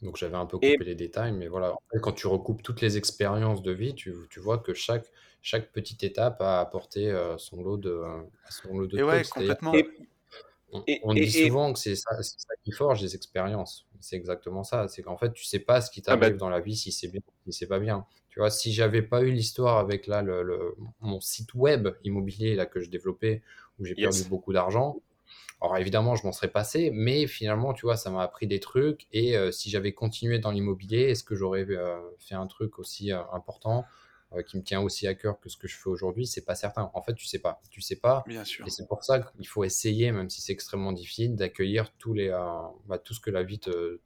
Donc 0.00 0.16
j'avais 0.16 0.36
un 0.36 0.46
peu 0.46 0.56
coupé 0.56 0.78
les 0.84 0.96
détails, 0.96 1.32
mais 1.32 1.46
voilà. 1.46 1.76
quand 2.00 2.12
tu 2.12 2.26
recoupes 2.26 2.62
toutes 2.62 2.80
les 2.80 2.96
expériences 2.96 3.62
de 3.62 3.70
vie, 3.70 3.94
tu, 3.94 4.12
tu 4.30 4.40
vois 4.40 4.58
que 4.58 4.74
chaque, 4.74 5.06
chaque 5.42 5.70
petite 5.70 6.02
étape 6.02 6.40
a 6.40 6.60
apporté 6.60 7.14
son 7.38 7.62
lot 7.62 7.76
de, 7.76 8.02
son 8.50 8.78
lot 8.78 8.88
de 8.88 8.98
Et 8.98 9.02
ouais, 9.02 9.22
complètement. 9.24 9.72
On, 11.02 11.12
dit 11.12 11.30
souvent 11.30 11.72
que 11.72 11.78
c'est 11.78 11.96
ça, 11.96 12.22
ça, 12.22 12.54
qui 12.64 12.72
forge 12.72 13.02
les 13.02 13.14
expériences. 13.14 13.86
C'est 14.00 14.16
exactement 14.16 14.64
ça. 14.64 14.88
C'est 14.88 15.02
qu'en 15.02 15.18
fait, 15.18 15.32
tu 15.32 15.44
sais 15.44 15.58
pas 15.58 15.82
ce 15.82 15.90
qui 15.90 16.02
ah 16.06 16.16
bah 16.16 16.22
t'arrive 16.22 16.38
dans 16.38 16.48
la 16.48 16.60
vie 16.60 16.76
si 16.76 16.92
c'est 16.92 17.08
bien 17.08 17.20
ou 17.46 17.52
si 17.52 17.58
c'est 17.58 17.66
pas 17.66 17.78
bien. 17.78 18.06
Tu 18.32 18.38
vois, 18.38 18.50
si 18.50 18.72
j'avais 18.72 19.02
pas 19.02 19.22
eu 19.22 19.30
l'histoire 19.30 19.76
avec 19.76 20.06
là 20.06 20.22
le, 20.22 20.74
mon 21.00 21.20
site 21.20 21.52
web 21.52 21.88
immobilier 22.02 22.54
là 22.54 22.64
que 22.64 22.80
je 22.80 22.88
développais 22.88 23.42
où 23.78 23.84
j'ai 23.84 23.94
perdu 23.94 24.24
beaucoup 24.24 24.54
d'argent, 24.54 24.96
alors 25.60 25.76
évidemment 25.76 26.16
je 26.16 26.24
m'en 26.24 26.32
serais 26.32 26.48
passé, 26.48 26.90
mais 26.94 27.26
finalement 27.26 27.74
tu 27.74 27.84
vois 27.84 27.98
ça 27.98 28.08
m'a 28.08 28.22
appris 28.22 28.46
des 28.46 28.58
trucs 28.58 29.06
et 29.12 29.36
euh, 29.36 29.52
si 29.52 29.68
j'avais 29.68 29.92
continué 29.92 30.38
dans 30.38 30.50
l'immobilier, 30.50 31.10
est-ce 31.10 31.24
que 31.24 31.34
j'aurais 31.34 31.66
euh, 31.68 32.00
fait 32.18 32.34
un 32.34 32.46
truc 32.46 32.78
aussi 32.78 33.12
euh, 33.12 33.20
important 33.34 33.84
qui 34.46 34.56
me 34.56 34.62
tient 34.62 34.80
aussi 34.80 35.06
à 35.06 35.14
cœur 35.14 35.38
que 35.38 35.50
ce 35.50 35.58
que 35.58 35.68
je 35.68 35.76
fais 35.76 35.90
aujourd'hui? 35.90 36.26
C'est 36.26 36.46
pas 36.46 36.54
certain. 36.54 36.90
En 36.94 37.02
fait 37.02 37.12
tu 37.12 37.26
sais 37.26 37.38
pas, 37.38 37.60
tu 37.68 37.82
sais 37.82 37.96
pas. 37.96 38.24
Bien 38.26 38.44
sûr. 38.44 38.66
Et 38.66 38.70
c'est 38.70 38.88
pour 38.88 39.04
ça 39.04 39.20
qu'il 39.20 39.46
faut 39.46 39.62
essayer, 39.62 40.10
même 40.10 40.30
si 40.30 40.40
c'est 40.40 40.54
extrêmement 40.54 40.92
difficile, 40.92 41.36
d'accueillir 41.36 41.92
tous 41.98 42.14
les 42.14 42.30
bah, 42.30 42.98
tout 42.98 43.12
ce 43.12 43.20
que 43.20 43.30
la 43.30 43.42
vie 43.42 43.58
te 43.58 43.98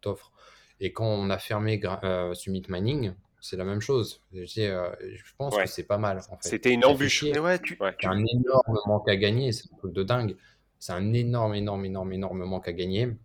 t'offre. 0.00 0.32
Et 0.80 0.92
quand 0.92 1.06
on 1.06 1.30
a 1.30 1.38
fermé 1.38 1.80
euh, 2.04 2.34
Summit 2.34 2.62
Mining, 2.68 3.12
c'est 3.40 3.56
la 3.56 3.64
même 3.64 3.80
chose. 3.80 4.22
Je, 4.32 4.60
euh, 4.60 4.90
je 5.00 5.32
pense 5.36 5.56
que 5.56 5.66
c'est 5.66 5.86
pas 5.86 5.98
mal. 5.98 6.18
En 6.30 6.36
fait. 6.36 6.48
C'était 6.48 6.72
une 6.72 6.84
embûche. 6.84 7.24
C'est 7.24 7.38
ouais, 7.38 7.58
tu... 7.60 7.76
un 7.80 8.24
énorme 8.24 8.78
manque 8.86 9.08
à 9.08 9.16
gagner, 9.16 9.52
c'est 9.52 9.72
un 9.72 9.76
truc 9.76 9.92
de 9.92 10.02
dingue. 10.02 10.36
C'est 10.78 10.92
un 10.92 11.12
énorme, 11.12 11.54
énorme, 11.54 11.84
énorme, 11.84 12.12
énorme 12.12 12.44
manque 12.44 12.68
à 12.68 12.72
gagner. 12.72 13.16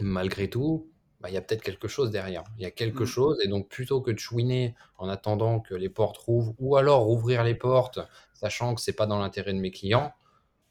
Malgré 0.00 0.48
tout, 0.48 0.88
bah, 1.20 1.28
il 1.30 1.34
y 1.34 1.36
a 1.36 1.40
peut-être 1.40 1.62
quelque 1.62 1.88
chose 1.88 2.10
derrière. 2.10 2.44
Il 2.56 2.62
y 2.62 2.66
a 2.66 2.70
quelque 2.70 3.02
mm. 3.02 3.06
chose, 3.06 3.40
et 3.42 3.48
donc 3.48 3.68
plutôt 3.68 4.00
que 4.00 4.10
de 4.10 4.18
chouiner 4.18 4.74
en 4.98 5.08
attendant 5.08 5.60
que 5.60 5.74
les 5.74 5.88
portes 5.88 6.18
rouvrent, 6.18 6.54
ou 6.58 6.76
alors 6.76 7.02
rouvrir 7.02 7.42
les 7.44 7.54
portes, 7.54 7.98
sachant 8.34 8.74
que 8.74 8.80
c'est 8.80 8.92
pas 8.92 9.06
dans 9.06 9.18
l'intérêt 9.18 9.52
de 9.52 9.58
mes 9.58 9.70
clients, 9.70 10.12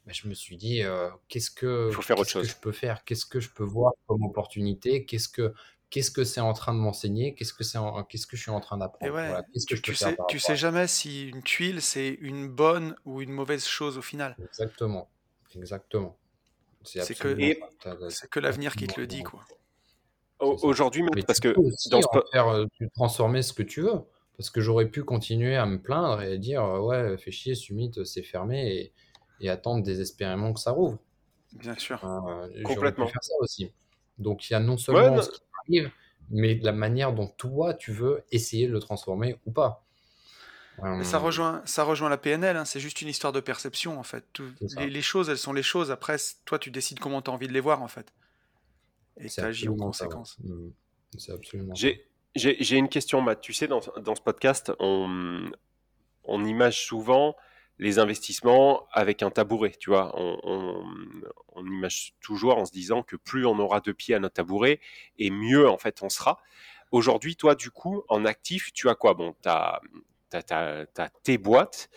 bah, 0.06 0.12
je 0.14 0.26
me 0.26 0.32
suis 0.32 0.56
dit 0.56 0.82
euh, 0.82 1.10
qu'est-ce 1.28 1.50
que, 1.50 1.90
Faut 1.92 2.00
faire 2.00 2.18
autre 2.18 2.30
chose. 2.30 2.46
que 2.46 2.48
je 2.48 2.56
peux 2.56 2.72
faire, 2.72 3.04
qu'est-ce 3.04 3.26
que 3.26 3.40
je 3.40 3.50
peux 3.50 3.64
voir 3.64 3.92
comme 4.06 4.22
opportunité, 4.22 5.04
qu'est-ce 5.04 5.28
que 5.28 5.52
qu'est-ce 5.90 6.10
que 6.10 6.24
c'est 6.24 6.40
en 6.40 6.52
train 6.52 6.74
de 6.74 6.78
m'enseigner, 6.78 7.34
qu'est-ce 7.34 7.54
que 7.54 7.64
c'est, 7.64 7.78
qu'est-ce 8.08 8.26
que 8.26 8.36
je 8.36 8.42
suis 8.42 8.50
en 8.50 8.60
train 8.60 8.78
d'apprendre. 8.78 9.42
tu, 9.82 9.94
sais, 9.94 10.16
tu 10.28 10.38
sais 10.38 10.56
jamais 10.56 10.86
si 10.86 11.28
une 11.28 11.42
tuile 11.42 11.82
c'est 11.82 12.08
une 12.20 12.48
bonne 12.48 12.94
ou 13.04 13.22
une 13.22 13.32
mauvaise 13.32 13.64
chose 13.64 13.98
au 13.98 14.02
final. 14.02 14.36
Exactement, 14.42 15.08
exactement. 15.54 16.16
C'est 16.84 17.18
que, 17.18 17.36
c'est 18.08 18.30
que 18.30 18.40
l'avenir 18.40 18.74
qui 18.76 18.86
te 18.86 19.00
le 19.00 19.06
dit 19.06 19.22
quoi. 19.22 19.44
Aujourd'hui, 20.40 21.04
parce 21.26 21.40
que 21.40 21.54
dans 21.90 22.00
ce... 22.00 22.06
faire, 22.30 22.48
euh, 22.48 22.66
transformer 22.94 23.42
ce 23.42 23.52
que 23.52 23.62
tu 23.62 23.82
veux. 23.82 24.00
Parce 24.36 24.50
que 24.50 24.60
j'aurais 24.60 24.86
pu 24.86 25.02
continuer 25.02 25.56
à 25.56 25.66
me 25.66 25.82
plaindre 25.82 26.22
et 26.22 26.38
dire 26.38 26.62
euh, 26.64 26.78
ouais, 26.78 27.18
fais 27.18 27.32
chier, 27.32 27.56
Summit, 27.56 27.90
c'est 28.04 28.22
fermé 28.22 28.72
et, 28.72 28.92
et, 29.40 29.50
attendre 29.50 29.82
désespérément 29.82 30.52
que 30.52 30.60
ça 30.60 30.70
rouvre. 30.70 31.00
Bien 31.54 31.74
sûr. 31.76 32.04
Euh, 32.04 32.62
Complètement. 32.62 33.06
Pu 33.06 33.12
faire 33.12 33.24
ça 33.24 33.34
aussi. 33.40 33.72
Donc 34.16 34.48
il 34.48 34.52
y 34.52 34.56
a 34.56 34.60
non 34.60 34.76
seulement 34.76 35.20
ce 35.20 35.30
qui 35.30 35.40
mais 36.30 36.58
la 36.62 36.72
manière 36.72 37.12
dont 37.12 37.28
toi, 37.28 37.74
tu 37.74 37.92
veux 37.92 38.24
essayer 38.30 38.66
de 38.66 38.72
le 38.72 38.80
transformer 38.80 39.36
ou 39.46 39.52
pas. 39.52 39.84
ça 40.78 41.16
euh, 41.16 41.18
rejoint, 41.18 41.62
ça 41.64 41.84
rejoint 41.84 42.08
la 42.08 42.18
PNL, 42.18 42.56
hein. 42.56 42.64
c'est 42.64 42.80
juste 42.80 43.02
une 43.02 43.08
histoire 43.08 43.32
de 43.32 43.40
perception 43.40 43.98
en 43.98 44.02
fait. 44.02 44.24
les, 44.78 45.02
choses, 45.02 45.28
elles 45.28 45.38
sont 45.38 45.52
les 45.52 45.62
choses. 45.62 45.90
Après, 45.90 46.16
toi, 46.44 46.58
tu 46.58 46.70
décides 46.70 47.00
comment 47.00 47.22
tu 47.22 47.30
as 47.30 47.34
envie 47.34 47.48
de 47.48 47.52
les 47.52 47.60
voir 47.60 47.82
en 47.82 47.88
fait. 47.88 48.12
Et 49.18 49.28
tu 49.28 49.40
agis 49.40 49.68
en 49.68 49.76
conséquence. 49.76 50.38
C'est 51.16 51.32
absolument. 51.32 51.74
J'ai 51.74 52.76
une 52.76 52.88
question, 52.88 53.20
Matt. 53.20 53.40
Tu 53.40 53.52
sais, 53.52 53.66
dans, 53.66 53.80
dans 54.02 54.14
ce 54.14 54.20
podcast, 54.20 54.72
on, 54.78 55.50
on 56.24 56.44
image 56.44 56.84
souvent 56.84 57.34
les 57.78 57.98
investissements 57.98 58.86
avec 58.92 59.22
un 59.22 59.30
tabouret, 59.30 59.72
tu 59.78 59.90
vois. 59.90 60.12
On, 60.16 60.84
imagine 61.56 62.14
toujours 62.20 62.56
en 62.56 62.64
se 62.64 62.72
disant 62.72 63.02
que 63.02 63.16
plus 63.16 63.44
on 63.44 63.58
aura 63.58 63.80
de 63.80 63.92
pieds 63.92 64.14
à 64.14 64.20
notre 64.20 64.34
tabouret, 64.34 64.80
et 65.18 65.30
mieux 65.30 65.68
en 65.68 65.78
fait 65.78 66.02
on 66.02 66.08
sera. 66.08 66.38
Aujourd'hui, 66.90 67.36
toi, 67.36 67.54
du 67.54 67.70
coup, 67.70 68.02
en 68.08 68.24
actif, 68.24 68.72
tu 68.72 68.88
as 68.88 68.94
quoi? 68.94 69.14
Bon, 69.14 69.34
tu 69.42 69.48
as, 69.48 69.80
as, 70.32 71.08
tes 71.22 71.36
boîtes, 71.36 71.90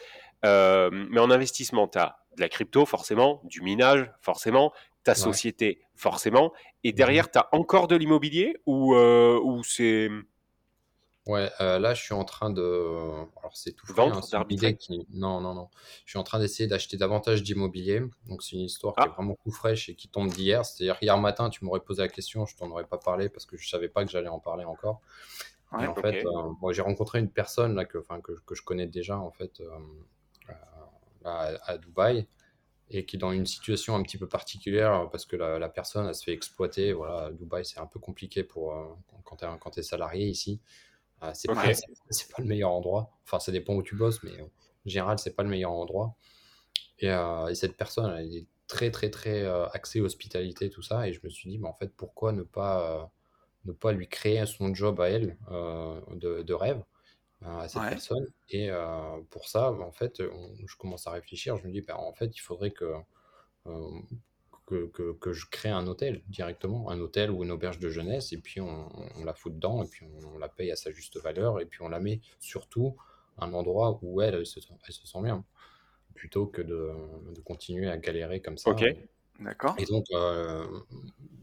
euh, 0.45 0.89
mais 0.91 1.19
en 1.19 1.31
investissement, 1.31 1.87
tu 1.87 1.97
as 1.97 2.17
de 2.35 2.41
la 2.41 2.49
crypto, 2.49 2.85
forcément, 2.85 3.41
du 3.43 3.61
minage, 3.61 4.11
forcément, 4.21 4.73
ta 5.03 5.15
société, 5.15 5.81
forcément, 5.95 6.53
et 6.83 6.91
derrière, 6.91 7.29
tu 7.31 7.39
as 7.39 7.47
encore 7.51 7.87
de 7.87 7.95
l'immobilier 7.95 8.57
ou, 8.65 8.95
euh, 8.95 9.39
ou 9.41 9.63
c'est. 9.63 10.09
Ouais, 11.27 11.51
euh, 11.61 11.77
là, 11.77 11.93
je 11.93 12.01
suis 12.01 12.15
en 12.15 12.23
train 12.23 12.49
de. 12.49 12.61
Alors, 12.61 13.51
c'est 13.55 13.73
tout 13.73 13.85
frais, 13.85 14.09
hein, 14.09 14.73
qui... 14.73 15.05
Non, 15.11 15.39
non, 15.39 15.53
non. 15.53 15.69
Je 16.05 16.11
suis 16.11 16.19
en 16.19 16.23
train 16.23 16.39
d'essayer 16.39 16.67
d'acheter 16.67 16.97
davantage 16.97 17.43
d'immobilier. 17.43 18.01
Donc, 18.27 18.41
c'est 18.41 18.55
une 18.55 18.63
histoire 18.63 18.95
qui 18.95 19.03
est 19.03 19.09
ah. 19.09 19.13
vraiment 19.15 19.37
tout 19.43 19.51
fraîche 19.51 19.87
et 19.89 19.95
qui 19.95 20.07
tombe 20.07 20.29
d'hier. 20.29 20.65
C'est-à-dire, 20.65 20.97
hier 21.01 21.17
matin, 21.19 21.51
tu 21.51 21.63
m'aurais 21.63 21.81
posé 21.81 22.01
la 22.01 22.07
question, 22.07 22.47
je 22.47 22.55
t'en 22.55 22.69
aurais 22.71 22.85
pas 22.85 22.97
parlé 22.97 23.29
parce 23.29 23.45
que 23.45 23.55
je 23.55 23.69
savais 23.69 23.87
pas 23.87 24.03
que 24.03 24.09
j'allais 24.09 24.29
en 24.29 24.39
parler 24.39 24.65
encore. 24.65 25.01
en 25.71 25.93
fait, 25.95 26.25
moi, 26.59 26.73
j'ai 26.73 26.81
rencontré 26.81 27.19
une 27.19 27.29
personne 27.29 27.75
là, 27.75 27.85
que, 27.85 27.99
que, 27.99 28.31
que 28.43 28.55
je 28.55 28.63
connais 28.63 28.87
déjà, 28.87 29.19
en 29.19 29.31
fait, 29.31 29.61
à, 31.23 31.77
Dubaï 31.77 32.27
et 32.89 33.05
qui 33.05 33.15
est 33.15 33.19
dans 33.19 33.31
une 33.31 33.45
situation 33.45 33.95
un 33.95 34.03
petit 34.03 34.17
peu 34.17 34.27
particulière 34.27 35.07
parce 35.11 35.25
que 35.25 35.35
la, 35.35 35.69
personne 35.69 36.07
elle 36.07 36.15
se 36.15 36.23
fait 36.23 36.33
exploiter. 36.33 36.93
Voilà, 36.93 37.25
à 37.25 37.31
Dubaï, 37.31 37.63
c'est 37.63 37.79
un 37.79 37.85
peu 37.85 37.99
compliqué 37.99 38.43
pour 38.43 38.73
euh, 38.73 38.85
quand 39.23 39.69
tu 39.71 39.79
es, 39.79 39.83
salarié 39.83 40.27
ici. 40.27 40.59
Euh, 41.23 41.31
c'est 41.33 41.47
pas, 41.47 41.55
pas, 41.55 42.41
le 42.41 42.45
meilleur 42.45 42.71
endroit. 42.71 43.11
Enfin, 43.25 43.39
ça 43.39 43.51
dépend 43.51 43.75
où 43.75 43.83
tu 43.83 43.95
bosses, 43.95 44.23
mais 44.23 44.41
en 44.41 44.49
général, 44.85 45.19
c'est 45.19 45.35
pas 45.35 45.43
le 45.43 45.49
meilleur 45.49 45.71
endroit. 45.71 46.15
Et, 46.99 47.09
euh, 47.09 47.53
cette 47.53 47.77
personne, 47.77 48.13
elle 48.17 48.35
est 48.35 48.45
très, 48.67 48.91
très, 48.91 49.09
très 49.09 49.45
axée 49.73 50.01
hospitalité, 50.01 50.69
tout 50.69 50.81
ça. 50.81 51.07
Et 51.07 51.13
je 51.13 51.19
me 51.23 51.29
suis 51.29 51.49
dit, 51.49 51.57
mais 51.59 51.67
en 51.67 51.73
fait, 51.73 51.91
pourquoi 51.95 52.31
ne 52.31 52.43
pas, 52.43 53.11
ne 53.65 53.71
pas 53.71 53.91
lui 53.91 54.07
créer 54.07 54.45
son 54.45 54.73
job 54.73 54.99
à 55.01 55.09
elle 55.09 55.37
de, 55.49 56.41
de, 56.41 56.53
rêve 56.53 56.83
à 57.41 57.67
cette 57.67 57.81
personne. 57.81 58.25
Et 58.49 58.69
pour 59.29 59.47
ça, 59.47 59.71
en 59.71 59.91
fait, 59.91 60.21
je 60.21 60.75
commence 60.77 61.05
à 61.07 61.11
réfléchir. 61.11 61.57
Je 61.57 61.67
me 61.67 61.71
dis, 61.71 61.81
bah, 61.81 61.97
en 61.97 62.13
fait, 62.13 62.35
il 62.35 62.39
faudrait 62.39 62.71
que, 64.71 64.87
que, 64.87 65.11
que, 65.11 65.33
je 65.33 65.45
crée 65.49 65.69
un 65.69 65.85
hôtel 65.87 66.21
directement, 66.29 66.89
un 66.89 66.99
hôtel 67.01 67.29
ou 67.29 67.43
une 67.43 67.51
auberge 67.51 67.79
de 67.79 67.89
jeunesse, 67.89 68.31
et 68.31 68.37
puis 68.37 68.61
on, 68.61 68.89
la 69.25 69.33
fout 69.33 69.53
dedans, 69.53 69.83
et 69.83 69.87
puis 69.87 70.05
on, 70.33 70.37
la 70.37 70.47
paye 70.47 70.71
à 70.71 70.77
sa 70.77 70.91
juste 70.91 71.19
valeur, 71.19 71.59
et 71.59 71.65
puis 71.65 71.81
on 71.81 71.89
la 71.89 71.99
met 71.99 72.21
surtout 72.39 72.95
à 73.37 73.45
un 73.45 73.53
endroit 73.53 73.99
où 74.01 74.21
elle, 74.21 74.35
elle, 74.35 74.45
se, 74.45 74.59
elle 74.59 74.93
se 74.93 75.05
sent 75.05 75.21
bien, 75.21 75.43
plutôt 76.15 76.45
que 76.45 76.61
de, 76.61 76.89
de, 77.35 77.41
continuer 77.41 77.89
à 77.89 77.97
galérer 77.97 78.41
comme 78.41 78.57
ça. 78.57 78.69
Ok. 78.69 78.85
D'accord. 79.41 79.75
Et 79.77 79.85
donc, 79.85 80.05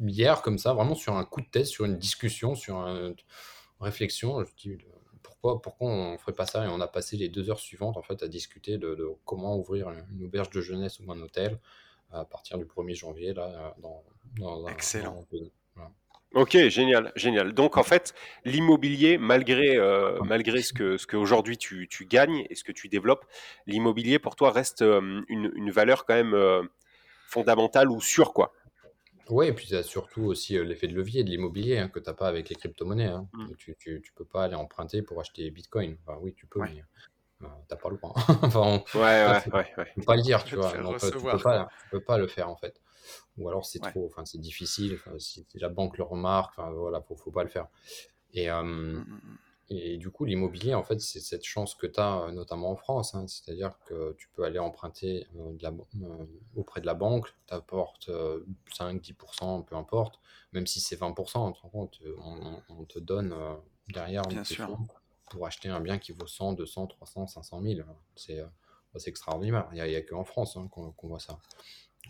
hier, 0.07 0.41
comme 0.41 0.57
ça, 0.57 0.73
vraiment 0.73 0.95
sur 0.95 1.15
un 1.15 1.25
coup 1.25 1.43
de 1.43 1.49
tête, 1.49 1.67
sur 1.67 1.85
une 1.85 1.99
discussion, 1.99 2.55
sur 2.55 2.77
une 2.77 3.15
réflexion, 3.81 4.43
je 4.45 4.55
dis, 4.57 4.79
pourquoi, 5.23 5.61
on 5.81 6.13
ne 6.13 6.17
ferait 6.17 6.35
pas 6.35 6.47
ça? 6.47 6.65
Et 6.65 6.69
on 6.69 6.81
a 6.81 6.89
passé 6.89 7.17
les 7.17 7.29
deux 7.29 7.51
heures 7.51 7.61
suivantes 7.61 7.97
en 7.97 8.03
fait 8.03 8.23
à 8.23 8.29
discuter 8.29 8.79
de, 8.79 8.97
comment 9.25 9.59
ouvrir 9.59 9.91
une 9.91 10.25
auberge 10.25 10.49
de 10.51 10.61
jeunesse 10.61 11.01
ou 11.01 11.13
un 11.13 11.21
hôtel 11.21 11.59
à 12.11 12.25
partir 12.25 12.59
du 12.59 12.65
1er 12.65 12.95
janvier 12.95 13.35
là, 13.35 13.75
dans, 13.79 14.03
Excellent. 14.69 15.25
Ok, 16.35 16.59
génial, 16.69 17.11
génial. 17.17 17.55
Donc 17.55 17.79
en 17.79 17.83
fait, 17.83 18.15
l'immobilier, 18.45 19.17
malgré, 19.17 19.77
euh, 19.77 20.21
malgré 20.25 20.61
ce 20.61 20.75
que 20.75 20.99
ce 20.99 21.07
qu'aujourd'hui 21.07 21.57
tu, 21.57 21.89
tu, 21.89 22.05
gagnes 22.05 22.47
et 22.51 22.55
ce 22.55 22.65
que 22.65 22.73
tu 22.73 22.89
développes, 22.89 23.25
l'immobilier 23.67 24.19
pour 24.19 24.37
toi 24.37 24.51
reste 24.51 24.83
euh, 24.83 25.23
une, 25.29 25.51
une, 25.55 25.71
valeur 25.71 26.05
quand 26.05 26.15
même 26.15 26.35
euh, 26.35 26.63
fondamentale 27.29 27.91
ou 27.91 28.03
sûre 28.03 28.35
quoi. 28.35 28.53
Oui, 29.31 29.47
et 29.47 29.53
puis 29.53 29.67
il 29.69 29.73
y 29.73 29.77
a 29.77 29.83
surtout 29.83 30.25
aussi 30.25 30.63
l'effet 30.63 30.87
de 30.87 30.95
levier 30.95 31.25
de 31.25 31.31
l'immobilier 31.31 31.79
hein, 31.79 31.89
que 31.89 31.99
tu 31.99 32.09
n'as 32.09 32.15
pas 32.15 32.29
avec 32.29 32.51
les 32.51 32.57
crypto-monnaies. 32.57 33.07
Hein. 33.07 33.29
Mmh. 33.33 33.47
Tu, 33.57 33.77
tu, 33.79 34.13
peux 34.15 34.25
pas 34.25 34.45
aller 34.45 34.55
emprunter 34.55 35.03
pour 35.03 35.21
acheter 35.21 35.45
des 35.45 35.51
bitcoins. 35.51 35.97
Enfin, 36.07 36.19
oui, 36.21 36.35
tu 36.35 36.47
peux, 36.47 36.61
mais 36.61 36.83
tu 37.39 37.45
n'as 37.45 37.77
pas 37.77 37.89
le 37.89 37.97
droit. 37.97 38.15
enfin, 38.43 38.83
Ouais, 38.95 39.01
ouais, 39.01 39.53
ouais, 39.53 39.75
ouais. 39.79 39.93
peux 39.95 40.03
pas 40.03 40.17
le 40.17 40.23
dire, 40.23 40.45
tu 40.45 40.57
vois. 40.57 40.73
tu 40.73 41.11
peux 41.11 41.39
pas, 41.39 41.69
peux 41.91 42.01
pas 42.01 42.19
le 42.19 42.27
faire 42.27 42.49
en 42.49 42.57
fait. 42.57 42.81
Ou 43.39 43.49
alors 43.49 43.65
c'est 43.65 43.79
trop, 43.79 44.07
enfin 44.07 44.25
c'est 44.25 44.41
difficile. 44.41 44.99
si 45.19 45.47
la 45.55 45.69
banque 45.69 45.99
le 45.99 46.05
remarque, 46.05 46.53
enfin 46.57 46.71
voilà, 46.71 47.01
faut, 47.01 47.17
faut 47.17 47.31
pas 47.31 47.45
le 47.45 47.49
faire. 47.49 47.69
Et, 48.35 48.51
mmh, 48.51 48.65
mmh, 48.65 49.39
et 49.71 49.99
du 49.99 50.11
coup, 50.11 50.25
l'immobilier, 50.25 50.75
en 50.75 50.83
fait, 50.83 50.99
c'est 51.01 51.21
cette 51.21 51.45
chance 51.45 51.75
que 51.75 51.87
tu 51.87 52.01
as, 52.01 52.23
euh, 52.23 52.33
notamment 52.33 52.71
en 52.71 52.77
France. 52.77 53.15
Hein. 53.15 53.27
C'est-à-dire 53.27 53.79
que 53.87 54.15
tu 54.19 54.29
peux 54.31 54.45
aller 54.45 54.59
emprunter 54.59 55.27
euh, 55.37 55.53
de 55.53 55.63
la, 55.63 55.71
euh, 55.71 56.25
auprès 56.57 56.81
de 56.81 56.87
la 56.87 56.95
banque, 56.95 57.29
tu 57.47 57.55
apportes 57.55 58.11
5-10%, 58.73 59.65
peu 59.65 59.77
importe, 59.77 60.21
même 60.53 60.67
si 60.67 60.81
c'est 60.81 60.99
20%, 60.99 61.55
on, 61.75 62.63
on, 62.71 62.85
te 62.85 62.99
donne 62.99 63.35
derrière 63.89 64.23
Bien 64.23 64.45
sûr. 64.45 64.79
Pour 65.31 65.47
acheter 65.47 65.69
un 65.69 65.81
bien 65.81 65.99
qui 65.99 66.13
vaut 66.13 66.27
100, 66.27 66.55
200, 66.55 66.87
300, 66.87 67.27
500 67.27 67.63
000. 67.63 67.81
C'est 68.17 68.45
extraordinaire. 69.07 69.69
Il 69.73 69.83
n'y 69.83 69.97
a, 69.97 70.03
qu'en 70.03 70.25
France 70.25 70.57
hein, 70.57 70.69
qu'on 70.71 71.09
voit 71.09 71.21
ça. 71.21 71.39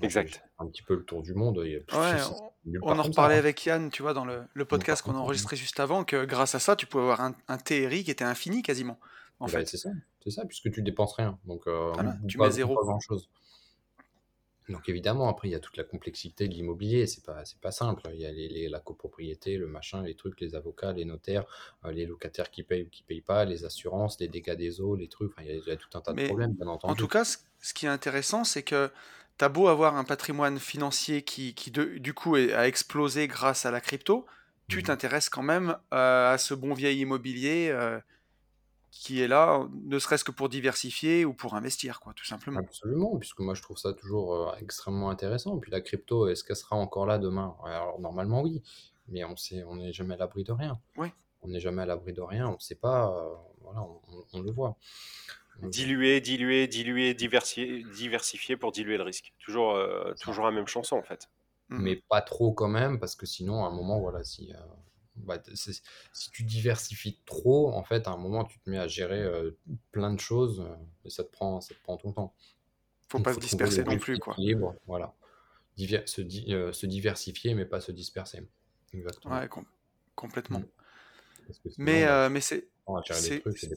Exact. 0.03 0.43
Un 0.59 0.67
petit 0.67 0.83
peu 0.83 0.95
le 0.95 1.05
tour 1.05 1.23
du 1.23 1.35
monde. 1.35 1.59
on, 1.59 2.99
en 2.99 3.03
reparlait 3.03 3.35
hein. 3.35 3.39
avec 3.39 3.65
Yann, 3.65 3.91
tu 3.91 4.03
vois, 4.03 4.15
dans 4.15 4.25
le, 4.25 4.65
podcast 4.65 5.03
qu'on 5.03 5.15
a 5.15 5.19
enregistré 5.19 5.57
juste 5.57 5.81
avant, 5.81 6.05
que 6.05 6.25
grâce 6.25 6.55
à 6.55 6.59
ça, 6.59 6.77
tu 6.77 6.87
pouvais 6.87 7.05
avoir 7.05 7.21
un, 7.21 7.59
TRI 7.59 8.05
qui 8.05 8.11
était 8.11 8.25
infini 8.25 8.63
quasiment. 8.63 8.99
En 9.41 9.47
bah, 9.47 9.53
fait. 9.53 9.67
C'est 9.67 9.77
ça, 9.77 9.91
c'est 10.23 10.31
ça, 10.31 10.45
puisque 10.45 10.71
tu 10.71 10.83
dépenses 10.83 11.15
rien. 11.15 11.39
Donc, 11.45 11.67
euh, 11.67 11.93
tu 12.29 12.39
mets 12.39 12.51
zéro. 12.51 12.75
grand 12.75 13.01
chose. 13.01 13.29
Donc 14.69 14.89
évidemment, 14.89 15.29
après, 15.29 15.49
il 15.49 15.53
y 15.53 15.55
a 15.55 15.61
toute 15.61 15.77
la 15.77 15.85
complexité 15.85 16.49
de 16.49 16.55
l'immobilier, 16.55 17.07
c'est 17.07 17.25
pas, 17.25 17.45
c'est 17.45 17.61
pas 17.61 17.71
simple. 17.71 18.03
Il 18.13 18.21
y 18.21 18.27
a 18.27 18.33
les, 18.33 18.69
la 18.69 18.81
copropriété, 18.81 19.57
le 19.57 19.67
machin, 19.67 20.03
les 20.03 20.15
trucs, 20.15 20.41
les 20.41 20.55
avocats, 20.55 20.93
les 20.93 21.05
notaires, 21.05 21.45
euh, 21.85 21.93
les 21.93 22.07
locataires 22.07 22.51
qui 22.51 22.63
payent 22.63 22.83
ou 22.83 22.89
qui 22.89 23.03
payent 23.03 23.21
pas, 23.21 23.45
les 23.45 23.65
assurances, 23.65 24.21
les 24.21 24.29
dégâts 24.29 24.57
des 24.57 24.81
eaux, 24.81 24.97
les 24.97 25.09
trucs, 25.09 25.33
il 25.41 25.63
y, 25.67 25.71
a, 25.71 25.77
tout 25.77 25.89
un 25.95 26.01
tas 26.01 26.13
de 26.13 26.25
problèmes, 26.25 26.53
bien 26.53 26.67
entendu. 26.67 26.93
En 26.93 26.97
tout 26.97 27.09
cas, 27.09 27.25
ce 27.25 27.75
qui 27.75 27.87
est 27.87 27.91
intéressant, 27.91 28.45
c'est 28.45 28.63
que 28.63 28.91
T'as 29.39 29.49
beau 29.49 29.69
avoir 29.69 29.97
un 29.97 30.03
patrimoine 30.03 30.59
financier 30.59 31.23
qui, 31.23 31.55
qui 31.55 31.71
du 31.71 32.13
coup 32.13 32.35
a 32.35 32.67
explosé 32.67 33.29
grâce 33.29 33.67
à 33.67 33.71
la 33.71 33.81
crypto, 33.81 34.27
tu 34.67 34.79
mmh 34.79 34.83
t'intéresses 34.83 35.29
quand 35.29 35.45
même 35.45 35.77
euh, 35.95 36.33
à 36.33 36.39
ce 36.39 36.55
bon 36.55 36.75
vieil 36.75 36.99
immobilier 36.99 37.69
euh, 37.71 38.01
qui 38.99 39.23
est 39.23 39.29
là, 39.29 39.69
ne 39.85 39.99
serait-ce 40.01 40.25
que 40.25 40.33
pour 40.33 40.49
diversifier 40.49 41.25
ou 41.25 41.33
pour 41.33 41.55
investir, 41.55 42.01
quoi, 42.01 42.13
tout 42.15 42.25
simplement. 42.25 42.59
Absolument, 42.59 43.17
puisque 43.17 43.39
moi 43.39 43.55
je 43.55 43.63
trouve 43.63 43.79
ça 43.79 43.93
toujours 43.93 44.35
euh, 44.35 44.53
extrêmement 44.61 45.09
intéressant. 45.09 45.57
Et 45.57 45.61
puis 45.61 45.71
la 45.71 45.81
crypto, 45.81 46.27
est-ce 46.27 46.43
qu'elle 46.43 46.57
sera 46.57 46.75
encore 46.75 47.07
là 47.07 47.19
demain? 47.19 47.55
Alors 47.65 48.01
normalement 48.01 48.43
oui, 48.43 48.61
mais 49.07 49.23
on 49.25 49.37
sait, 49.37 49.63
on 49.63 49.77
n'est 49.77 49.93
jamais 49.93 50.15
à 50.15 50.17
l'abri 50.17 50.43
de 50.43 50.51
rien. 50.51 50.81
On 51.43 51.49
n'est 51.49 51.61
jamais 51.61 51.83
à 51.83 51.87
l'abri 51.87 52.13
de 52.13 52.21
rien, 52.21 52.49
on 52.49 52.55
ne 52.55 52.59
sait 52.59 52.75
pas, 52.75 53.15
voilà, 53.63 53.87
on, 54.33 54.41
le 54.41 54.51
voit. 54.51 54.77
Diluer, 55.63 56.21
diluer, 56.21 56.67
diluer, 56.67 57.15
diversifier, 57.15 57.85
diversifier 57.95 58.57
pour 58.57 58.73
diluer 58.73 58.97
le 58.97 59.05
risque. 59.05 59.33
Toujours, 59.39 59.77
euh, 59.77 60.13
toujours 60.21 60.45
la 60.45 60.51
même 60.51 60.67
chanson 60.67 60.97
en 60.97 61.05
fait. 61.05 61.29
Mmh. 61.69 61.79
Mais 61.83 61.97
pas 62.09 62.21
trop 62.21 62.53
quand 62.53 62.69
même, 62.69 62.99
parce 62.99 63.15
que 63.15 63.27
sinon, 63.27 63.65
à 63.65 63.69
un 63.69 63.73
moment, 63.73 64.01
voilà, 64.01 64.25
si, 64.25 64.53
euh, 64.53 64.57
bah, 65.25 65.39
si 65.55 66.31
tu 66.31 66.43
diversifies 66.45 67.19
trop, 67.25 67.73
en 67.73 67.85
fait, 67.85 68.07
à 68.07 68.11
un 68.11 68.17
moment, 68.17 68.45
tu 68.45 68.59
te 68.59 68.71
mets 68.71 68.79
à 68.79 68.89
gérer 68.89 69.23
euh, 69.23 69.57
plein 69.93 70.13
de 70.13 70.21
choses 70.21 70.67
et 71.05 71.11
ça 71.11 71.25
te 71.25 71.31
prend, 71.31 71.61
ça 71.61 71.75
te 71.75 71.81
prend 71.83 71.97
ton 71.97 72.13
temps. 72.13 72.35
Faut 73.09 73.21
pas 73.21 73.35
se 73.35 73.41
disperser 73.41 73.85
non 73.85 73.99
plus, 73.99 74.19
quoi. 74.19 74.37
voilà. 74.87 75.15
se, 75.77 76.05
se, 76.07 76.87
diversifier, 76.87 77.55
mais 77.55 77.65
pas 77.65 77.81
se 77.81 77.93
disperser. 77.93 78.47
Exactement. 78.93 79.39
Ouais, 79.39 79.49
complètement. 80.15 80.61
Mmh. 80.61 80.65
Mais, 81.79 82.29
mais 82.29 82.41
c'est 82.41 82.69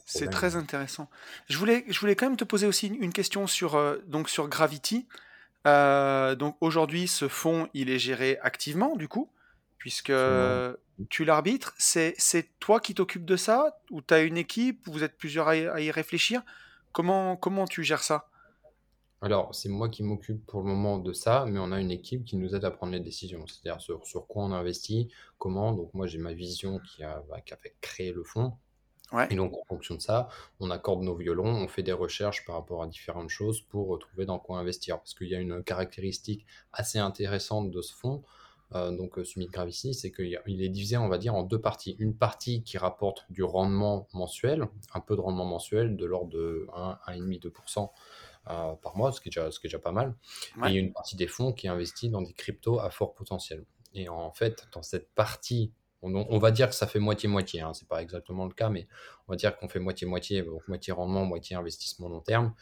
c'est 0.06 0.30
très 0.30 0.56
intéressant. 0.56 1.08
Je 1.48 1.58
voulais, 1.58 1.84
je 1.88 1.98
voulais 2.00 2.16
quand 2.16 2.26
même 2.26 2.36
te 2.36 2.44
poser 2.44 2.66
aussi 2.66 2.88
une 2.88 3.12
question 3.12 3.46
sur, 3.46 3.74
euh, 3.74 3.98
donc 4.06 4.28
sur 4.28 4.48
Gravity. 4.48 5.06
Euh, 5.66 6.34
donc 6.34 6.56
aujourd'hui, 6.60 7.08
ce 7.08 7.28
fonds, 7.28 7.68
il 7.74 7.90
est 7.90 7.98
géré 7.98 8.38
activement, 8.42 8.96
du 8.96 9.08
coup, 9.08 9.30
puisque 9.82 10.12
tu 11.08 11.24
l'arbitres. 11.24 11.74
C'est 11.76 12.14
toi 12.60 12.78
qui 12.78 12.94
t'occupes 12.94 13.24
de 13.24 13.34
ça 13.34 13.80
Ou 13.90 14.00
tu 14.00 14.14
as 14.14 14.20
une 14.20 14.36
équipe 14.36 14.86
Vous 14.86 15.02
êtes 15.02 15.18
plusieurs 15.18 15.48
à, 15.48 15.56
y 15.56 15.90
réfléchir? 15.90 16.42
Comment, 16.92 17.34
comment 17.34 17.66
tu 17.66 17.82
gères 17.82 18.04
ça? 18.04 18.28
Alors, 19.22 19.52
c'est 19.56 19.68
moi 19.68 19.88
qui 19.88 20.04
m'occupe 20.04 20.46
pour 20.46 20.60
le 20.60 20.68
moment 20.68 20.98
de 20.98 21.12
ça, 21.12 21.46
mais 21.48 21.58
on 21.58 21.72
a 21.72 21.80
une 21.80 21.90
équipe 21.90 22.24
qui 22.24 22.36
nous 22.36 22.54
aide 22.54 22.64
à 22.64 22.70
prendre 22.70 22.92
les 22.92 23.00
décisions. 23.00 23.44
C'est-à-dire 23.48 23.80
sur, 23.80 24.06
sur, 24.06 24.28
quoi 24.28 24.44
on 24.44 24.52
investit, 24.52 25.08
comment. 25.38 25.72
Donc, 25.72 25.92
moi, 25.94 26.06
j'ai 26.06 26.18
ma 26.18 26.32
vision 26.32 26.78
qui 26.78 27.02
a, 27.02 27.20
bah, 27.28 27.40
qui 27.40 27.52
a 27.52 27.56
fait 27.56 27.74
créer 27.80 28.12
le 28.12 28.22
fonds. 28.22 28.52
Et 29.30 29.34
donc, 29.34 29.52
en 29.58 29.64
fonction 29.64 29.96
de 29.96 30.00
ça, 30.00 30.28
on 30.60 30.70
accorde 30.70 31.02
nos 31.02 31.16
violons, 31.16 31.56
on 31.56 31.66
fait 31.66 31.82
des 31.82 31.92
recherches 31.92 32.46
par 32.46 32.54
rapport 32.54 32.84
à 32.84 32.86
différentes 32.86 33.30
choses 33.30 33.60
pour 33.60 33.98
trouver 33.98 34.26
dans 34.26 34.38
quoi 34.38 34.58
investir. 34.58 34.98
Parce 34.98 35.12
qu'il 35.12 35.26
y 35.26 35.34
a 35.34 35.40
une 35.40 35.64
caractéristique 35.64 36.46
assez 36.72 36.98
intéressante 36.98 37.72
de 37.72 37.82
ce 37.82 37.92
fonds, 37.92 38.22
euh, 38.22 38.41
donc 38.72 39.18
euh, 39.18 39.24
Summit 39.24 39.46
Gravici, 39.46 39.94
c'est 39.94 40.10
qu'il 40.12 40.38
est 40.46 40.68
divisé, 40.68 40.96
on 40.96 41.08
va 41.08 41.18
dire, 41.18 41.34
en 41.34 41.42
deux 41.42 41.60
parties. 41.60 41.96
Une 41.98 42.16
partie 42.16 42.62
qui 42.62 42.78
rapporte 42.78 43.24
du 43.30 43.42
rendement 43.42 44.08
mensuel, 44.12 44.66
un 44.94 45.00
peu 45.00 45.16
de 45.16 45.20
rendement 45.20 45.44
mensuel, 45.44 45.96
de 45.96 46.04
l'ordre 46.04 46.30
de 46.30 46.66
1, 46.74 46.98
1,5-2% 47.08 47.90
euh, 48.50 48.72
par 48.74 48.96
mois, 48.96 49.12
ce 49.12 49.20
qui, 49.20 49.28
est 49.28 49.30
déjà, 49.30 49.50
ce 49.50 49.60
qui 49.60 49.66
est 49.66 49.70
déjà 49.70 49.78
pas 49.78 49.92
mal. 49.92 50.14
Et 50.68 50.74
une 50.74 50.92
partie 50.92 51.16
des 51.16 51.26
fonds 51.26 51.52
qui 51.52 51.68
investit 51.68 52.08
dans 52.08 52.22
des 52.22 52.32
cryptos 52.32 52.80
à 52.80 52.90
fort 52.90 53.14
potentiel. 53.14 53.64
Et 53.94 54.08
en 54.08 54.32
fait, 54.32 54.68
dans 54.72 54.82
cette 54.82 55.12
partie 55.14 55.72
on, 56.02 56.38
va 56.38 56.50
dire 56.50 56.68
que 56.68 56.74
ça 56.74 56.86
fait 56.86 56.98
moitié-moitié, 56.98 57.60
hein, 57.60 57.74
c'est 57.74 57.86
pas 57.86 58.02
exactement 58.02 58.44
le 58.44 58.52
cas, 58.52 58.68
mais 58.68 58.88
on 59.28 59.32
va 59.32 59.36
dire 59.36 59.56
qu'on 59.56 59.68
fait 59.68 59.78
moitié-moitié, 59.78 60.44
moitié 60.66 60.92
rendement, 60.92 61.24
moitié 61.24 61.54
investissement 61.54 62.08
long 62.08 62.20
terme. 62.20 62.54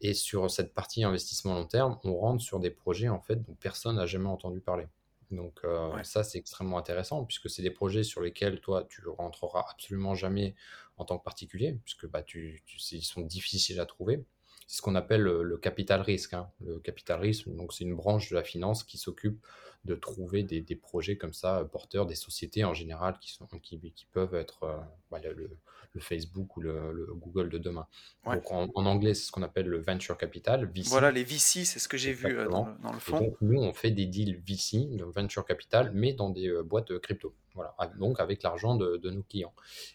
Et 0.00 0.14
sur 0.14 0.48
cette 0.50 0.72
partie 0.72 1.02
investissement 1.02 1.54
long 1.54 1.66
terme, 1.66 1.98
on 2.04 2.14
rentre 2.14 2.42
sur 2.42 2.60
des 2.60 2.70
projets 2.70 3.08
en 3.08 3.20
fait 3.20 3.42
dont 3.42 3.54
personne 3.54 3.96
n'a 3.96 4.06
jamais 4.06 4.28
entendu 4.28 4.60
parler. 4.60 4.86
Donc 5.30 5.60
euh, 5.64 6.02
ça, 6.02 6.22
c'est 6.22 6.38
extrêmement 6.38 6.78
intéressant 6.78 7.24
puisque 7.24 7.50
c'est 7.50 7.62
des 7.62 7.70
projets 7.70 8.04
sur 8.04 8.20
lesquels 8.20 8.60
toi, 8.60 8.86
tu 8.88 9.02
rentreras 9.08 9.64
absolument 9.70 10.14
jamais 10.14 10.54
en 10.96 11.04
tant 11.04 11.18
que 11.18 11.24
particulier, 11.24 11.78
puisque 11.84 12.06
bah, 12.06 12.22
tu, 12.22 12.62
ils 12.92 13.02
sont 13.02 13.22
difficiles 13.22 13.80
à 13.80 13.86
trouver. 13.86 14.24
C'est 14.66 14.78
ce 14.78 14.82
qu'on 14.82 14.94
appelle 14.94 15.22
le, 15.22 15.58
capital 15.58 16.00
risque. 16.00 16.34
Hein. 16.34 16.50
Le 16.64 16.78
capital 16.80 17.20
risque, 17.20 17.48
donc 17.48 17.72
c'est 17.72 17.84
une 17.84 17.94
branche 17.94 18.30
de 18.30 18.34
la 18.34 18.42
finance 18.42 18.82
qui 18.82 18.98
s'occupe 18.98 19.44
de 19.86 19.94
trouver 19.94 20.42
des, 20.42 20.76
projets 20.76 21.16
comme 21.16 21.32
ça, 21.32 21.64
porteurs 21.72 22.06
des 22.06 22.14
sociétés 22.14 22.64
en 22.64 22.74
général 22.74 23.18
qui, 23.20 23.32
sont, 23.32 23.46
qui, 23.62 23.78
qui 23.92 24.06
peuvent 24.06 24.34
être 24.34 24.64
euh, 24.64 24.76
bah, 25.10 25.18
le, 25.20 25.58
Facebook 25.98 26.58
ou 26.58 26.60
le, 26.60 27.06
Google 27.14 27.48
de 27.48 27.56
demain. 27.56 27.86
Donc 28.26 28.50
en, 28.50 28.68
anglais, 28.74 29.14
c'est 29.14 29.24
ce 29.24 29.32
qu'on 29.32 29.42
appelle 29.42 29.66
le 29.66 29.80
venture 29.80 30.18
capital. 30.18 30.70
Voilà, 30.88 31.10
les 31.10 31.24
VC, 31.24 31.64
c'est 31.64 31.78
ce 31.78 31.88
que 31.88 31.96
j'ai 31.96 32.12
vu 32.12 32.38
euh, 32.38 32.48
dans, 32.48 32.92
le 32.92 32.98
fond. 32.98 33.18
Donc, 33.18 33.36
nous, 33.40 33.62
on 33.62 33.72
fait 33.72 33.90
des 33.90 34.04
deals 34.04 34.38
VC, 34.46 34.88
le 34.98 35.06
venture 35.06 35.46
capital, 35.46 35.92
mais 35.94 36.12
dans 36.12 36.28
des 36.28 36.48
euh, 36.48 36.62
boîtes 36.62 36.98
crypto. 36.98 37.34
Voilà, 37.54 37.74
donc 37.98 38.20
avec 38.20 38.42
l'argent 38.42 38.74
de, 38.76 38.98
de, 38.98 39.10
nos 39.10 39.22
clients. 39.22 39.54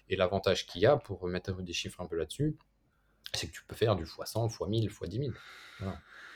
Et 0.10 0.16
l'avantage 0.16 0.66
qu'il 0.66 0.82
y 0.82 0.88
a, 0.88 0.98
pour 0.98 1.28
mettre 1.28 1.62
des 1.62 1.74
chiffres 1.74 2.02
un 2.02 2.08
peu 2.08 2.16
là-dessus, 2.16 2.58
c'est 3.36 3.46
que 3.46 3.52
tu 3.52 3.64
peux 3.68 3.76
faire 3.76 3.96
du 3.96 4.06
x100, 4.06 4.52
x1000, 4.52 4.89
x10 4.89 5.32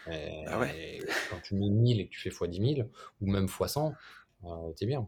000. 0.08 0.46
Ah 0.48 0.60
ouais. 0.60 1.00
Quand 1.30 1.40
tu 1.42 1.56
mets 1.56 1.70
1000 1.70 2.00
et 2.00 2.08
que 2.08 2.12
tu 2.12 2.20
fais 2.20 2.30
x10 2.30 2.76
000, 2.76 2.90
ou 3.22 3.32
même 3.32 3.46
x100, 3.46 3.94
euh, 4.46 4.48
t'es 4.78 4.86
bien. 4.86 5.08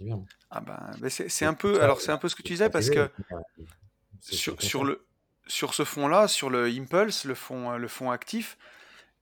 Es 0.00 0.04
bien. 0.04 0.24
Ah 0.50 0.60
ben, 0.60 1.08
c'est 1.08 1.44
un 1.44 1.54
peu, 1.54 1.82
alors 1.82 2.00
c'est 2.00 2.10
un 2.10 2.18
peu 2.18 2.28
ce 2.28 2.34
que 2.34 2.42
tu 2.42 2.52
disais 2.52 2.68
parce 2.68 2.90
que 2.90 3.10
sur, 4.20 4.60
sur, 4.60 4.84
le, 4.84 5.06
sur 5.46 5.74
ce 5.74 5.84
fonds-là, 5.84 6.26
sur 6.26 6.50
le 6.50 6.66
Impulse, 6.66 7.24
le 7.24 7.34
fonds, 7.34 7.76
le 7.76 7.88
fonds 7.88 8.10
actif, 8.10 8.58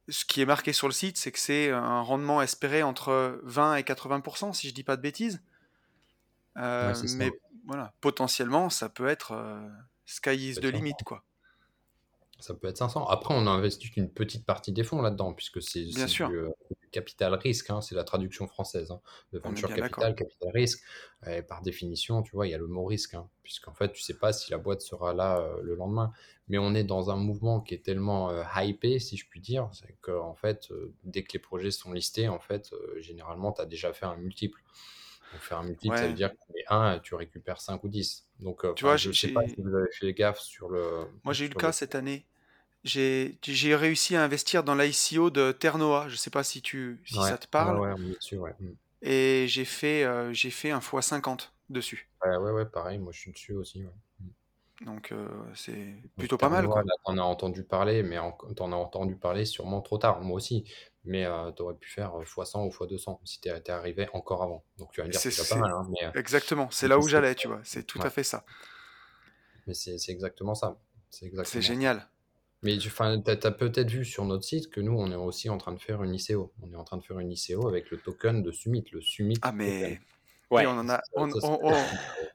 ce 0.08 0.24
qui 0.24 0.40
est 0.40 0.46
marqué 0.46 0.72
sur 0.72 0.88
le 0.88 0.92
site, 0.92 1.18
c'est 1.18 1.30
que 1.30 1.38
c'est 1.38 1.70
un 1.70 2.00
rendement 2.00 2.42
espéré 2.42 2.82
entre 2.82 3.40
20 3.44 3.76
et 3.76 3.82
80%, 3.82 4.52
si 4.52 4.68
je 4.68 4.74
dis 4.74 4.82
pas 4.82 4.96
de 4.96 5.02
bêtises. 5.02 5.42
Euh, 6.56 6.94
mais 7.16 7.30
voilà, 7.66 7.92
potentiellement, 8.00 8.70
ça 8.70 8.88
peut 8.88 9.08
être 9.08 9.32
euh, 9.32 9.68
sky 10.06 10.50
is 10.50 10.54
the 10.54 10.64
limit, 10.64 10.94
quoi 11.04 11.22
ça 12.42 12.54
peut 12.54 12.66
être 12.66 12.76
500. 12.76 13.06
Après, 13.06 13.32
on 13.34 13.46
a 13.46 13.50
investi 13.50 13.88
une 13.96 14.10
petite 14.10 14.44
partie 14.44 14.72
des 14.72 14.82
fonds 14.82 15.00
là-dedans, 15.00 15.32
puisque 15.32 15.62
c'est 15.62 15.84
du, 15.84 16.00
euh, 16.22 16.50
capital 16.90 17.34
risque, 17.34 17.70
hein, 17.70 17.80
c'est 17.80 17.94
la 17.94 18.02
traduction 18.02 18.48
française. 18.48 18.90
Hein. 18.90 19.00
Le 19.30 19.38
venture 19.38 19.68
capital, 19.68 20.14
capital 20.16 20.50
risque. 20.52 20.82
par 21.48 21.62
définition, 21.62 22.22
tu 22.22 22.32
vois, 22.32 22.48
il 22.48 22.50
y 22.50 22.54
a 22.54 22.58
le 22.58 22.66
mot 22.66 22.84
risque, 22.84 23.14
hein, 23.14 23.28
puisqu'en 23.44 23.72
fait, 23.74 23.92
tu 23.92 24.02
sais 24.02 24.18
pas 24.18 24.32
si 24.32 24.50
la 24.50 24.58
boîte 24.58 24.80
sera 24.80 25.14
là 25.14 25.38
euh, 25.38 25.60
le 25.62 25.76
lendemain. 25.76 26.12
Mais 26.48 26.58
on 26.58 26.74
est 26.74 26.82
dans 26.82 27.10
un 27.10 27.16
mouvement 27.16 27.60
qui 27.60 27.74
est 27.74 27.84
tellement 27.84 28.30
euh, 28.30 28.42
hypé, 28.56 28.98
si 28.98 29.16
je 29.16 29.28
puis 29.28 29.40
dire, 29.40 29.70
c'est 29.72 29.96
qu'en 30.00 30.34
fait, 30.34 30.68
dès 31.04 31.22
que 31.22 31.32
les 31.34 31.38
projets 31.38 31.70
sont 31.70 31.92
listés, 31.92 32.28
en 32.28 32.40
fait, 32.40 32.72
généralement, 32.98 33.52
tu 33.52 33.62
as 33.62 33.66
déjà 33.66 33.92
fait 33.92 34.06
un 34.06 34.16
multiple. 34.16 34.60
Donc, 35.32 35.40
faire 35.40 35.58
un 35.58 35.62
multiple, 35.62 35.96
ça 35.96 36.08
veut 36.08 36.12
dire 36.12 36.32
que 36.32 36.36
tu 36.36 36.64
1, 36.68 36.98
tu 36.98 37.14
récupères 37.14 37.60
5 37.60 37.82
ou 37.84 37.88
10. 37.88 38.26
Donc, 38.40 38.66
tu 38.74 38.84
vois, 38.84 38.96
je 38.96 39.10
ne 39.10 39.14
sais 39.14 39.28
pas 39.28 39.46
si 39.46 39.54
vous 39.58 39.74
avez 39.74 39.90
fait 39.92 40.12
gaffe 40.12 40.40
sur 40.40 40.68
le. 40.68 41.06
Moi, 41.22 41.32
j'ai 41.32 41.46
eu 41.46 41.48
le 41.48 41.54
cas 41.54 41.70
cette 41.70 41.94
année 41.94 42.26
j'ai 42.84 43.74
réussi 43.74 44.16
à 44.16 44.24
investir 44.24 44.64
dans 44.64 44.74
l'ICO 44.74 45.30
de 45.30 45.52
Ternoa. 45.52 46.08
Je 46.08 46.14
ne 46.14 46.18
sais 46.18 46.30
pas 46.30 46.42
si, 46.42 46.62
tu, 46.62 47.00
si 47.04 47.14
ça 47.14 47.38
te 47.38 47.46
parle. 47.46 47.78
Ouais, 47.80 48.38
ouais, 48.38 48.54
mm. 48.60 48.74
Et 49.02 49.46
j'ai 49.48 49.64
fait, 49.64 50.04
euh, 50.04 50.32
fait 50.34 50.70
un 50.70 50.78
x50 50.78 51.50
dessus. 51.70 52.08
Ouais, 52.24 52.36
ouais, 52.36 52.64
pareil, 52.66 52.98
moi 52.98 53.12
je 53.12 53.20
suis 53.20 53.32
dessus 53.32 53.54
aussi. 53.54 53.82
Mm. 53.82 54.28
Donc 54.84 55.12
euh, 55.12 55.28
c'est 55.54 55.94
plutôt 56.16 56.36
pas 56.36 56.48
mal. 56.48 56.68
On 57.04 57.18
a 57.18 57.22
entendu 57.22 57.62
parler, 57.62 58.02
mais 58.02 58.18
t'en 58.56 58.72
as 58.72 58.76
entendu 58.76 59.16
parler 59.16 59.44
sûrement 59.44 59.80
trop 59.80 59.98
tard, 59.98 60.20
moi 60.22 60.36
aussi. 60.36 60.64
Mais 61.04 61.24
euh, 61.24 61.50
tu 61.52 61.62
aurais 61.62 61.74
pu 61.74 61.90
faire 61.90 62.12
x100 62.20 62.66
ou 62.66 62.70
x200 62.70 63.18
si 63.24 63.40
tu 63.40 63.48
étais 63.48 63.72
arrivé 63.72 64.08
encore 64.12 64.42
avant. 64.42 64.64
Donc 64.78 64.92
tu 64.92 65.00
vas 65.00 65.06
me 65.06 65.12
dire 65.12 65.20
que 65.20 65.30
c'est 65.30 65.48
pas 65.48 65.60
mal. 65.60 65.72
Hein, 65.72 65.88
mais, 65.90 66.18
Exactement, 66.18 66.68
c'est 66.70 66.88
là 66.88 66.98
où 66.98 67.06
j'allais, 67.06 67.34
tu 67.34 67.48
vois. 67.48 67.60
C'est 67.64 67.84
tout 67.84 68.00
à 68.02 68.10
fait 68.10 68.24
ça. 68.24 68.44
Mais 69.66 69.74
c'est 69.74 69.96
exactement 70.08 70.54
ça. 70.54 70.78
C'est 71.10 71.60
génial. 71.60 72.08
Mais 72.62 72.78
tu 72.78 72.90
as, 72.98 73.50
peut-être 73.50 73.90
vu 73.90 74.04
sur 74.04 74.24
notre 74.24 74.44
site 74.44 74.70
que 74.70 74.80
nous, 74.80 74.96
on 74.96 75.10
est 75.10 75.16
aussi 75.16 75.50
en 75.50 75.58
train 75.58 75.72
de 75.72 75.80
faire 75.80 76.02
une 76.04 76.14
ICO. 76.14 76.52
On 76.62 76.72
est 76.72 76.76
en 76.76 76.84
train 76.84 76.96
de 76.96 77.02
faire 77.02 77.18
une 77.18 77.32
ICO 77.32 77.68
avec 77.68 77.90
le 77.90 77.98
token 77.98 78.42
de 78.42 78.52
Summit, 78.52 78.84
le 78.92 79.00
Summit. 79.00 79.38
Ah, 79.42 79.52
mais. 79.52 80.00
Ouais. 80.50 80.66
on, 80.66 80.86
a, 80.90 81.00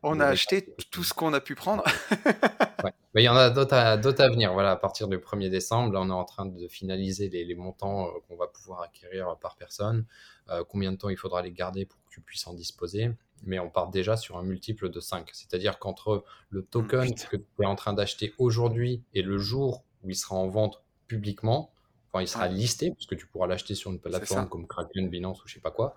on, 0.02 0.20
a 0.20 0.26
acheté 0.26 0.76
tout 0.90 1.04
ce 1.04 1.14
qu'on 1.14 1.34
a 1.34 1.40
pu 1.40 1.54
prendre. 1.54 1.84
Mais 3.14 3.24
il 3.24 3.26
y 3.26 3.30
en 3.30 3.36
a 3.36 3.50
d'autres 3.50 3.74
à, 3.74 3.94
à, 3.94 4.30
venir. 4.30 4.54
Voilà, 4.54 4.72
à 4.72 4.76
partir 4.76 5.08
du 5.08 5.18
1er 5.18 5.50
décembre, 5.50 5.94
là, 5.94 6.02
on 6.02 6.10
est 6.10 6.14
en 6.14 6.26
train 6.26 6.46
de 6.46 6.68
finaliser 6.68 7.30
les, 7.30 7.56
montants 7.56 8.08
euh, 8.08 8.12
qu'on 8.28 8.36
va 8.36 8.48
pouvoir 8.48 8.82
acquérir 8.82 9.38
par 9.42 9.56
personne. 9.56 10.06
Euh, 10.50 10.64
combien 10.68 10.92
de 10.92 10.98
temps 10.98 11.10
il 11.10 11.18
faudra 11.18 11.42
les 11.42 11.52
garder 11.52 11.86
pour 11.86 12.00
que 12.00 12.10
tu 12.12 12.22
puisses 12.22 12.46
en 12.46 12.54
disposer. 12.54 13.12
Mais 13.44 13.58
on 13.60 13.70
part 13.70 13.90
déjà 13.90 14.18
sur 14.18 14.38
un 14.38 14.44
multiple 14.44 14.90
de 14.90 15.00
5. 15.00 15.30
C'est-à-dire 15.34 15.80
qu'entre 15.80 16.26
le 16.50 16.64
token 16.64 17.14
que 17.16 17.38
tu 17.38 17.44
es 17.62 17.66
en 17.66 17.76
train 17.76 17.94
d'acheter 17.94 18.34
aujourd'hui 18.38 19.04
et 19.14 19.22
le 19.22 19.38
jour 19.38 19.84
où 20.04 20.10
il 20.10 20.16
sera 20.16 20.36
en 20.36 20.48
vente 20.48 20.82
publiquement. 21.08 21.72
Enfin, 22.12 22.22
il 22.22 22.28
sera 22.28 22.48
listé, 22.48 22.92
puisque 22.92 23.18
tu 23.18 23.28
pourras 23.28 23.48
l'acheter 23.48 23.76
sur 23.76 23.92
une 23.92 24.00
plateforme 24.00 24.48
comme 24.50 24.68
Kraken, 24.68 25.10
Binance 25.10 25.44
ou 25.44 25.48
je 25.48 25.56
sais 25.56 25.60
pas 25.60 25.72
quoi. 25.72 25.96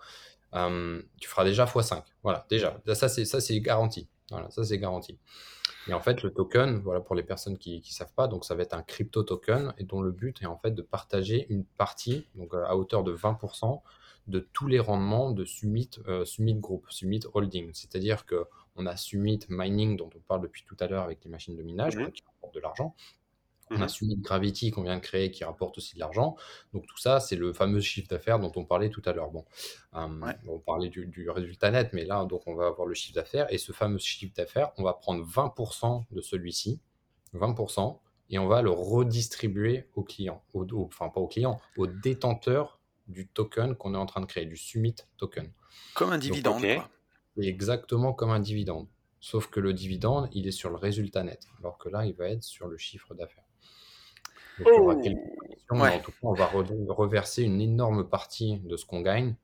Euh, 0.55 1.01
tu 1.20 1.28
feras 1.28 1.44
déjà 1.44 1.64
x5. 1.64 2.03
Voilà, 2.22 2.46
déjà. 2.51 2.80
Ça, 2.94 3.09
c'est, 3.09 3.24
ça, 3.24 3.40
c'est 3.40 3.59
garanti. 3.61 4.09
Voilà, 4.30 4.51
ça, 4.51 4.64
c'est 4.64 4.78
garanti. 4.78 5.18
Et 5.88 5.94
en 5.94 6.01
fait, 6.01 6.22
le 6.22 6.32
token, 6.32 6.78
voilà, 6.78 7.01
pour 7.01 7.14
les 7.14 7.22
personnes 7.22 7.57
qui 7.57 7.78
ne 7.78 7.92
savent 7.92 8.12
pas, 8.14 8.28
donc 8.28 8.44
ça 8.44 8.55
va 8.55 8.62
être 8.62 8.74
un 8.74 8.82
crypto 8.82 9.22
token 9.22 9.72
et 9.78 9.84
dont 9.84 10.03
le 10.03 10.12
but 10.12 10.42
est 10.42 10.46
en 10.46 10.59
fait 10.59 10.72
de 10.72 10.82
partager 10.82 11.46
une 11.48 11.64
partie, 11.64 12.26
donc 12.34 12.55
à 12.55 12.76
hauteur 12.76 13.03
de 13.03 13.14
20%, 13.14 13.80
de 14.26 14.40
tous 14.53 14.66
les 14.66 14.78
rendements 14.78 15.30
de 15.32 15.44
Summit, 15.44 15.90
euh, 16.07 16.24
Summit 16.24 16.55
Group, 16.55 16.86
Summit 16.90 17.20
Holding. 17.32 17.70
C'est-à-dire 17.72 18.26
que 18.26 18.44
on 18.76 18.86
a 18.86 18.96
Summit 18.96 19.40
Mining, 19.48 19.96
dont 19.96 20.11
on 20.14 20.20
parle 20.20 20.42
depuis 20.42 20.64
tout 20.64 20.76
à 20.80 20.86
l'heure 20.86 21.03
avec 21.03 21.24
les 21.24 21.30
machines 21.30 21.57
de 21.57 21.62
minage, 21.62 21.96
mmh 21.96 22.12
qui 22.12 22.22
rapportent 22.24 22.55
de 22.55 22.61
l'argent. 22.61 22.94
On 23.70 23.80
a 23.80 23.88
Summit 23.88 24.16
Gravity 24.16 24.70
qu'on 24.70 24.82
vient 24.82 24.96
de 24.96 25.00
créer 25.00 25.30
qui 25.30 25.44
rapporte 25.44 25.78
aussi 25.78 25.94
de 25.94 26.00
l'argent. 26.00 26.36
Donc 26.72 26.86
tout 26.86 26.98
ça, 26.98 27.20
c'est 27.20 27.36
le 27.36 27.52
fameux 27.52 27.80
chiffre 27.80 28.08
d'affaires 28.08 28.40
dont 28.40 28.52
on 28.56 28.64
parlait 28.64 28.90
tout 28.90 29.02
à 29.04 29.12
l'heure. 29.12 29.30
Bon, 29.30 29.44
on 29.92 30.58
parlait 30.58 30.88
du, 30.88 31.30
résultat 31.30 31.70
net, 31.70 31.90
mais 31.92 32.04
là, 32.04 32.24
donc 32.24 32.42
on 32.46 32.54
va 32.54 32.66
avoir 32.66 32.86
le 32.86 32.94
chiffre 32.94 33.14
d'affaires. 33.14 33.52
Et 33.52 33.58
ce 33.58 33.72
fameux 33.72 33.98
chiffre 33.98 34.34
d'affaires, 34.34 34.72
on 34.76 34.82
va 34.82 34.94
prendre 34.94 35.24
20% 35.24 36.04
de 36.10 36.20
celui-ci, 36.20 36.80
20%, 37.34 37.98
et 38.30 38.38
on 38.38 38.46
va 38.46 38.62
le 38.62 38.70
redistribuer 38.70 39.88
aux 39.94 40.04
clients, 40.04 40.42
enfin 40.54 41.08
pas 41.08 41.20
aux 41.20 41.28
clients, 41.28 41.60
aux 41.76 41.86
détenteurs 41.86 42.80
du 43.08 43.26
token 43.26 43.74
qu'on 43.74 43.94
est 43.94 43.98
en 43.98 44.06
train 44.06 44.20
de 44.20 44.26
créer, 44.26 44.46
du 44.46 44.56
Summit 44.56 44.94
token. 45.16 45.50
Comme 45.94 46.12
un 46.12 46.18
dividende. 46.18 46.64
Exactement 47.40 48.12
comme 48.12 48.30
un 48.30 48.40
dividende. 48.40 48.86
Sauf 49.20 49.48
que 49.48 49.60
le 49.60 49.74
dividende, 49.74 50.28
il 50.32 50.46
est 50.46 50.52
sur 50.52 50.70
le 50.70 50.76
résultat 50.76 51.22
net, 51.22 51.46
alors 51.58 51.76
que 51.76 51.88
là, 51.88 52.06
il 52.06 52.14
va 52.14 52.28
être 52.28 52.42
sur 52.42 52.68
le 52.68 52.78
chiffre 52.78 53.14
d'affaires. 53.14 53.44
Oh. 54.66 54.90
En 55.70 55.98
tout 56.00 56.11
cas, 56.11 56.16
on 56.22 56.32
va 56.32 56.46
reverser 56.46 57.42
une 57.44 57.61
énorme 57.61 58.08
partie 58.08 58.58
de 58.64 58.76
ce 58.76 58.84
qu'on 58.84 59.02
gagne 59.02 59.36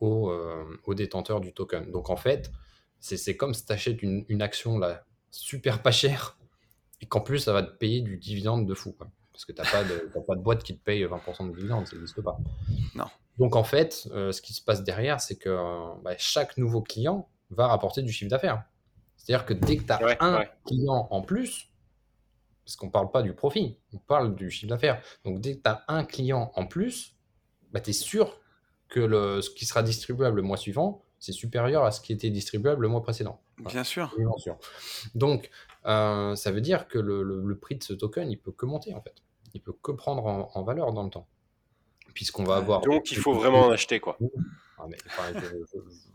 aux, 0.00 0.30
euh, 0.30 0.94
détenteurs 0.94 1.40
du 1.40 1.52
token. 1.52 1.90
Donc 1.90 2.10
en 2.10 2.16
fait, 2.16 2.50
c'est 3.00 3.36
comme 3.36 3.54
si 3.54 3.66
tu 3.66 3.72
achètes 3.72 4.02
une, 4.02 4.42
action 4.42 4.78
là, 4.78 5.04
super 5.30 5.82
pas 5.82 5.90
chère 5.90 6.38
et 7.00 7.06
qu'en 7.06 7.20
plus, 7.20 7.40
ça 7.40 7.52
va 7.52 7.62
te 7.62 7.76
payer 7.76 8.00
du 8.00 8.16
dividende 8.16 8.66
de 8.66 8.74
fou. 8.74 8.94
Parce 9.32 9.44
que 9.44 9.52
tu 9.52 9.60
n'as 9.60 9.70
pas, 9.70 9.82
de, 9.82 10.10
pas 10.26 10.36
de 10.36 10.40
boîte 10.40 10.62
qui 10.62 10.76
te 10.76 10.82
paye 10.82 11.04
20% 11.04 11.50
de 11.50 11.56
dividende, 11.56 11.86
ça 11.86 11.96
n'existe 11.96 12.22
pas. 12.22 12.38
Non. 12.94 13.06
Donc 13.38 13.56
en 13.56 13.64
fait, 13.64 14.08
euh, 14.12 14.30
ce 14.30 14.40
qui 14.40 14.52
se 14.52 14.62
passe 14.62 14.84
derrière, 14.84 15.20
c'est 15.20 15.36
que 15.36 16.00
bah, 16.02 16.14
chaque 16.18 16.56
nouveau 16.56 16.82
client 16.82 17.28
va 17.50 17.66
rapporter 17.66 18.02
du 18.02 18.12
chiffre 18.12 18.30
d'affaires. 18.30 18.62
C'est-à-dire 19.16 19.44
que 19.44 19.54
dès 19.54 19.76
que 19.76 19.84
tu 19.84 19.92
as 19.92 20.16
un 20.20 20.44
client 20.66 21.08
en 21.10 21.22
plus, 21.22 21.68
parce 22.64 22.76
qu'on 22.76 22.86
ne 22.86 22.90
parle 22.92 23.10
pas 23.10 23.22
du 23.22 23.34
profit, 23.34 23.76
on 23.92 23.98
parle 23.98 24.34
du 24.34 24.50
chiffre 24.50 24.70
d'affaires. 24.70 25.02
Donc 25.24 25.40
dès 25.40 25.56
que 25.56 25.62
tu 25.62 25.68
as 25.70 25.84
un 25.88 26.04
client 26.04 26.52
en 26.54 26.66
plus, 26.66 27.14
bah, 27.72 27.80
tu 27.80 27.90
es 27.90 27.92
sûr 27.92 28.40
que 28.88 29.00
le, 29.00 29.42
ce 29.42 29.50
qui 29.50 29.66
sera 29.66 29.82
distribuable 29.82 30.36
le 30.36 30.42
mois 30.42 30.56
suivant, 30.56 31.02
c'est 31.18 31.32
supérieur 31.32 31.84
à 31.84 31.90
ce 31.90 32.00
qui 32.00 32.12
était 32.12 32.30
distribuable 32.30 32.82
le 32.82 32.88
mois 32.88 33.02
précédent. 33.02 33.40
Bien 33.58 33.84
sûr. 33.84 34.14
Donc, 35.14 35.50
euh, 35.86 36.34
ça 36.34 36.50
veut 36.50 36.60
dire 36.60 36.88
que 36.88 36.98
le, 36.98 37.58
prix 37.58 37.76
de 37.76 37.82
ce 37.82 37.92
token, 37.92 38.30
il 38.30 38.38
peut 38.38 38.52
que 38.52 38.66
monter 38.66 38.94
en 38.94 39.00
fait. 39.00 39.14
Il 39.54 39.60
peut 39.60 39.74
que 39.80 39.92
prendre 39.92 40.26
en, 40.26 40.62
valeur 40.64 40.92
dans 40.92 41.04
le 41.04 41.10
temps. 41.10 41.26
Puisqu'on 42.12 42.44
va 42.44 42.56
avoir. 42.56 42.80
Donc, 42.82 43.10
il 43.10 43.16
faut 43.16 43.34
vraiment 43.34 43.66
en 43.66 43.70
acheter 43.70 44.00
quoi. 44.00 44.18
Ah, 44.78 44.86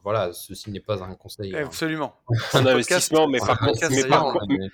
voilà, 0.04 0.34
ceci 0.34 0.70
n'est 0.72 0.80
pas 0.80 1.04
un 1.04 1.16
conseil. 1.16 1.56
Hein. 1.56 1.66
Absolument. 1.66 2.16
un 2.54 2.66
investissement, 2.66 3.28
mais 3.28 3.40
par 3.40 3.58
contre, 3.60 3.80
mais, 3.90 4.70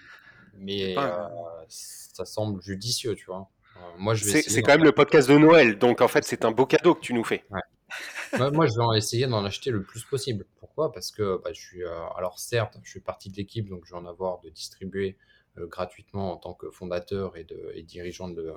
euh, 0.97 1.27
ça 1.67 2.25
semble 2.25 2.61
judicieux, 2.61 3.15
tu 3.15 3.25
vois. 3.25 3.49
Euh, 3.77 3.79
moi, 3.97 4.13
je 4.13 4.23
C'est 4.23 4.61
quand 4.61 4.73
même 4.73 4.83
le 4.83 4.91
podcast 4.91 5.29
de 5.29 5.37
Noël, 5.37 5.77
donc 5.77 6.01
en 6.01 6.07
fait, 6.07 6.23
c'est 6.23 6.45
un 6.45 6.51
beau 6.51 6.65
cadeau 6.65 6.95
que 6.95 7.01
tu 7.01 7.13
nous 7.13 7.23
fais. 7.23 7.43
moi, 8.53 8.67
je 8.67 8.73
vais 8.73 8.97
essayer 8.97 9.27
d'en 9.27 9.43
acheter 9.45 9.71
le 9.71 9.83
plus 9.83 10.03
possible. 10.03 10.45
Pour 10.59 10.69
Pourquoi? 10.69 10.91
Parce 10.91 11.11
que 11.11 11.41
bah, 11.43 11.51
je 11.53 11.59
suis, 11.59 11.83
alors 12.17 12.39
certes, 12.39 12.77
je 12.83 12.89
suis 12.89 12.99
partie 12.99 13.29
de 13.29 13.37
l'équipe, 13.37 13.69
donc 13.69 13.85
je 13.85 13.91
vais 13.91 13.97
en 13.97 14.05
avoir 14.05 14.39
de 14.41 14.49
distribuer 14.49 15.17
gratuitement 15.57 16.33
en 16.33 16.37
tant 16.37 16.53
que 16.53 16.69
fondateur 16.69 17.37
et, 17.37 17.45
de, 17.45 17.71
et 17.73 17.83
dirigeant 17.83 18.27
de, 18.27 18.53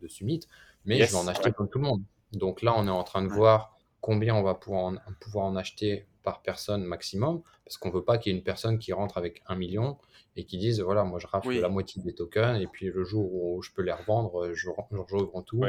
de, 0.00 0.08
Summit, 0.08 0.40
mais 0.84 0.98
je 1.06 1.10
vais 1.12 1.16
en 1.16 1.28
acheter 1.28 1.50
comme 1.52 1.68
tout 1.68 1.78
le 1.78 1.84
monde. 1.84 2.02
Donc 2.32 2.62
là, 2.62 2.74
on 2.76 2.86
est 2.86 2.90
en 2.90 3.04
train 3.04 3.22
de 3.22 3.28
voir 3.28 3.76
combien 4.00 4.34
on 4.34 4.42
va 4.42 4.54
pouvoir 4.54 4.84
en, 4.84 4.96
pouvoir 5.20 5.46
en 5.46 5.56
acheter 5.56 6.06
par 6.22 6.42
personne 6.42 6.84
maximum, 6.84 7.42
parce 7.64 7.76
qu'on 7.76 7.88
ne 7.88 7.94
veut 7.94 8.04
pas 8.04 8.18
qu'il 8.18 8.32
y 8.32 8.34
ait 8.34 8.38
une 8.38 8.44
personne 8.44 8.78
qui 8.78 8.92
rentre 8.92 9.18
avec 9.18 9.42
un 9.46 9.56
million 9.56 9.98
et 10.36 10.44
qui 10.44 10.56
dise 10.56 10.80
voilà, 10.80 11.04
moi 11.04 11.18
je 11.18 11.26
rafle 11.26 11.52
la 11.52 11.68
moitié 11.68 12.02
des 12.02 12.14
tokens, 12.14 12.60
et 12.60 12.66
puis 12.66 12.86
le 12.86 13.04
jour 13.04 13.32
où 13.34 13.62
je 13.62 13.70
peux 13.70 13.82
les 13.82 13.92
revendre, 13.92 14.52
je, 14.54 14.54
je 14.54 15.14
revends 15.14 15.42
tout, 15.42 15.62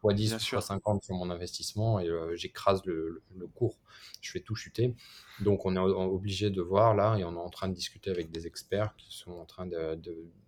soit 0.00 0.14
10, 0.14 0.38
soit 0.38 0.60
50 0.60 1.04
sur 1.04 1.14
mon 1.14 1.30
investissement, 1.30 2.00
et 2.00 2.08
euh, 2.08 2.34
j'écrase 2.34 2.84
le, 2.84 3.22
cours, 3.54 3.78
je 4.20 4.32
fais 4.32 4.40
tout 4.40 4.54
chuter. 4.54 4.94
Donc 5.40 5.64
on 5.64 5.76
est 5.76 5.78
obligé 5.78 6.50
de 6.50 6.62
voir 6.62 6.94
là, 6.94 7.16
et 7.18 7.24
on 7.24 7.34
est 7.34 7.38
en 7.38 7.50
train 7.50 7.68
de 7.68 7.74
discuter 7.74 8.10
avec 8.10 8.30
des 8.30 8.46
experts 8.46 8.94
qui 8.96 9.16
sont 9.16 9.32
en 9.32 9.44
train 9.44 9.68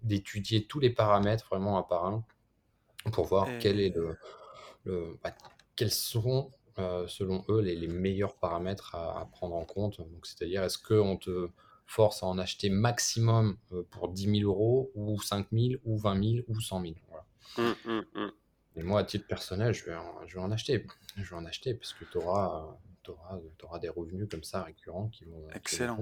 d'étudier 0.02 0.64
tous 0.64 0.80
les 0.80 0.90
paramètres 0.90 1.46
vraiment 1.50 1.78
un 1.78 1.82
par 1.82 2.06
un 2.06 2.24
pour 3.12 3.26
voir 3.26 3.48
quel 3.60 3.80
est 3.80 3.94
le, 3.94 4.16
le 4.84 5.18
bah, 5.22 5.32
quels 5.76 5.90
seront 5.90 6.50
euh, 6.78 7.06
selon 7.08 7.44
eux, 7.48 7.60
les, 7.60 7.88
meilleurs 7.88 8.36
paramètres 8.36 8.94
à, 8.94 9.28
prendre 9.32 9.54
en 9.54 9.64
compte. 9.64 9.98
Donc, 9.98 10.26
c'est-à-dire, 10.26 10.62
est-ce 10.62 10.78
qu'on 10.78 11.16
te 11.16 11.48
force 11.86 12.22
à 12.22 12.26
en 12.26 12.38
acheter 12.38 12.70
maximum 12.70 13.56
euh, 13.72 13.82
pour 13.90 14.08
10 14.08 14.40
000 14.40 14.50
euros, 14.50 14.90
ou 14.94 15.20
5 15.20 15.48
000, 15.52 15.80
ou 15.84 15.98
20 15.98 16.22
000, 16.22 16.44
ou 16.48 16.60
100 16.60 16.82
000 16.82 16.94
voilà. 17.08 17.24
Mmh, 17.58 17.90
mmh, 17.90 18.02
mmh. 18.14 18.30
Et 18.76 18.82
moi, 18.82 19.00
à 19.00 19.04
titre 19.04 19.26
personnel, 19.26 19.74
je 19.74 19.84
vais 19.84 19.96
en, 19.96 20.26
je 20.26 20.36
vais 20.36 20.40
en 20.40 20.52
acheter. 20.52 20.86
Je 21.16 21.28
vais 21.28 21.36
en 21.36 21.44
acheter 21.44 21.74
parce 21.74 21.92
que 21.92 22.04
tu 22.04 22.18
auras, 22.18 22.78
auras, 23.62 23.78
des 23.80 23.88
revenus 23.88 24.28
comme 24.30 24.44
ça 24.44 24.62
récurrents 24.62 25.08
qui 25.08 25.24
vont. 25.24 25.48
Excellent. 25.54 25.98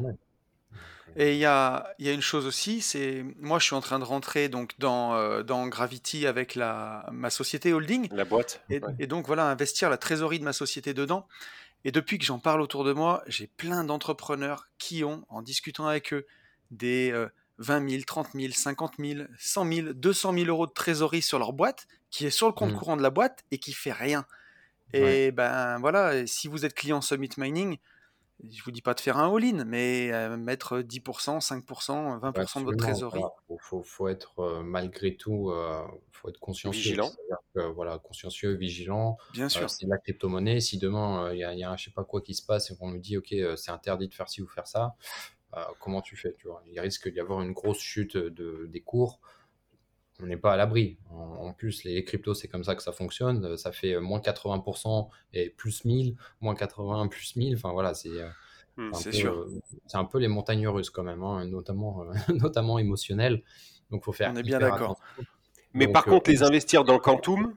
Et 1.17 1.33
il 1.33 1.39
y 1.39 1.47
a, 1.47 1.95
y 1.99 2.09
a 2.09 2.13
une 2.13 2.23
chose 2.23 2.47
aussi, 2.47 2.81
c'est 2.81 3.25
moi 3.41 3.59
je 3.59 3.65
suis 3.65 3.75
en 3.75 3.81
train 3.81 3.99
de 3.99 4.05
rentrer 4.05 4.49
donc 4.49 4.75
dans, 4.79 5.15
euh, 5.15 5.43
dans 5.43 5.67
Gravity 5.67 6.27
avec 6.27 6.55
la, 6.55 7.09
ma 7.13 7.31
société 7.31 7.73
holding. 7.73 8.09
La 8.13 8.25
boîte. 8.25 8.63
Et, 8.71 9.07
donc 9.07 9.27
voilà, 9.27 9.47
investir 9.47 9.91
la 9.91 9.99
trésorerie 9.99 10.39
de 10.39 10.45
ma 10.45 10.53
société 10.53 10.95
dedans. 10.95 11.27
Et 11.85 11.93
depuis 11.93 12.19
que 12.19 12.25
j'en 12.25 12.39
parle 12.39 12.61
autour 12.61 12.85
de 12.85 12.93
moi, 12.93 13.23
j'ai 13.27 13.47
plein 13.47 13.85
d'entrepreneurs 13.85 14.67
qui 14.79 15.05
ont, 15.05 15.25
en 15.29 15.43
discutant 15.43 15.87
avec 15.87 16.13
eux, 16.13 16.27
des 16.71 17.13
20 17.59 17.89
000, 17.89 18.03
30 18.07 18.29
000, 18.35 18.53
50 18.53 18.95
000, 18.99 19.21
100 19.39 19.73
000, 19.73 19.93
200 19.95 20.33
000 20.35 20.47
euros 20.47 20.67
de 20.67 20.73
trésorerie 20.73 21.23
sur 21.23 21.39
leur 21.39 21.53
boîte, 21.53 21.87
qui 22.11 22.27
est 22.27 22.31
sur 22.31 22.47
le 22.47 22.53
compte 22.53 22.73
mmh. 22.73 22.77
courant 22.77 22.97
de 22.97 23.03
la 23.03 23.11
boîte 23.11 23.45
et 23.51 23.59
qui 23.59 23.73
fait 23.73 23.93
rien. 23.93 24.27
Et 24.93 25.33
ben 25.33 25.79
voilà, 25.79 26.27
si 26.27 26.49
vous 26.49 26.65
êtes 26.65 26.75
client 26.75 27.01
Summit 27.01 27.31
Mining, 27.37 27.77
je 28.45 28.63
vous 28.63 28.71
dis 28.71 28.83
pas 28.83 28.95
de 28.95 29.01
faire 29.01 29.17
un 29.17 29.35
all-in, 29.35 29.65
mais 29.65 30.13
euh, 30.13 30.37
mettre 30.37 30.79
10%, 30.81 31.41
5%, 31.41 32.21
20% 32.21 32.61
de 32.61 32.65
votre 32.65 32.77
trésorerie. 32.77 33.21
Il 33.51 33.57
faut, 33.61 34.09
être 34.09 34.39
euh, 34.39 34.63
malgré 34.63 35.17
tout, 35.17 35.51
euh, 35.51 35.83
faut 36.13 36.29
être 36.29 36.39
consciencieux. 36.39 36.81
Vigilant. 36.81 37.11
voilà, 37.75 37.99
consciencieux, 37.99 38.53
vigilant. 38.55 39.17
Bien 39.33 39.49
sûr. 39.49 39.69
c'est 39.69 39.87
la 39.87 39.99
crypto-monnaie. 39.99 40.61
Si 40.61 40.79
demain, 40.79 41.33
il 41.33 41.39
y, 41.39 41.45
a, 41.45 41.55
y 41.55 41.65
a 41.65 41.77
je 41.77 41.87
sais 41.87 41.91
pas 41.91 42.05
quoi 42.05 42.21
qui 42.21 42.35
se 42.35 42.45
passe 42.45 42.71
et 42.71 42.77
qu'on 42.77 42.91
nous 42.91 42.99
dit, 42.99 43.17
OK, 43.17 43.35
c'est 43.57 43.71
interdit 43.71 44.09
de 44.09 44.15
faire 44.15 44.29
ci 44.29 44.41
ou 44.41 44.47
faire 44.47 44.69
ça, 44.69 44.95
comment 45.81 46.01
tu 46.01 46.17
fais 46.17 46.35
tu 46.35 46.47
vois? 46.47 46.63
Il 46.69 46.79
risque 46.79 47.11
d'y 47.11 47.21
avoir 47.21 47.43
une 47.43 47.53
grosse 47.53 47.81
chute 47.81 48.17
de, 48.17 48.67
des 48.69 48.81
cours 48.81 49.21
on 50.23 50.27
n'est 50.27 50.37
pas 50.37 50.53
à 50.53 50.57
l'abri. 50.57 50.99
En, 51.11 51.53
plus, 51.53 51.85
les 51.85 52.05
cryptos, 52.05 52.35
c'est 52.35 52.49
comme 52.49 52.65
ça 52.65 52.75
que 52.75 52.83
ça 52.83 52.93
fonctionne. 52.93 53.45
Euh, 53.45 53.57
ça 53.57 53.73
fait 53.73 53.95
euh, 53.95 54.01
moins 54.01 54.21
80% 54.21 55.09
et 55.33 55.51
plus 55.51 55.85
1000, 55.85 56.17
moins 56.41 56.55
80, 56.55 57.09
plus 57.09 57.37
1000. 57.37 57.57
Enfin 57.57 57.73
voilà, 57.73 57.95
c'est 57.95 58.09
euh, 58.11 58.29
mmh, 58.77 59.13
sûr. 59.13 59.47
c'est 59.87 59.97
un 59.97 60.05
peu 60.05 60.19
les 60.19 60.29
montagnes 60.29 60.69
russes 60.69 60.91
quand 60.91 61.03
même, 61.03 61.23
hein, 61.23 61.47
notamment, 61.47 62.05
notamment 62.29 62.79
émotionnelles. 62.79 63.43
Donc, 63.91 64.05
faut 64.05 64.13
faire. 64.13 64.33
On 64.33 64.37
est 64.37 64.43
bien 64.43 64.59
d'accord. 64.59 64.99
Mais 65.73 65.89
par 65.89 66.05
contre, 66.05 66.31
les 66.31 66.43
investir 66.43 66.85
dans 66.85 66.99
Quantum, 66.99 67.55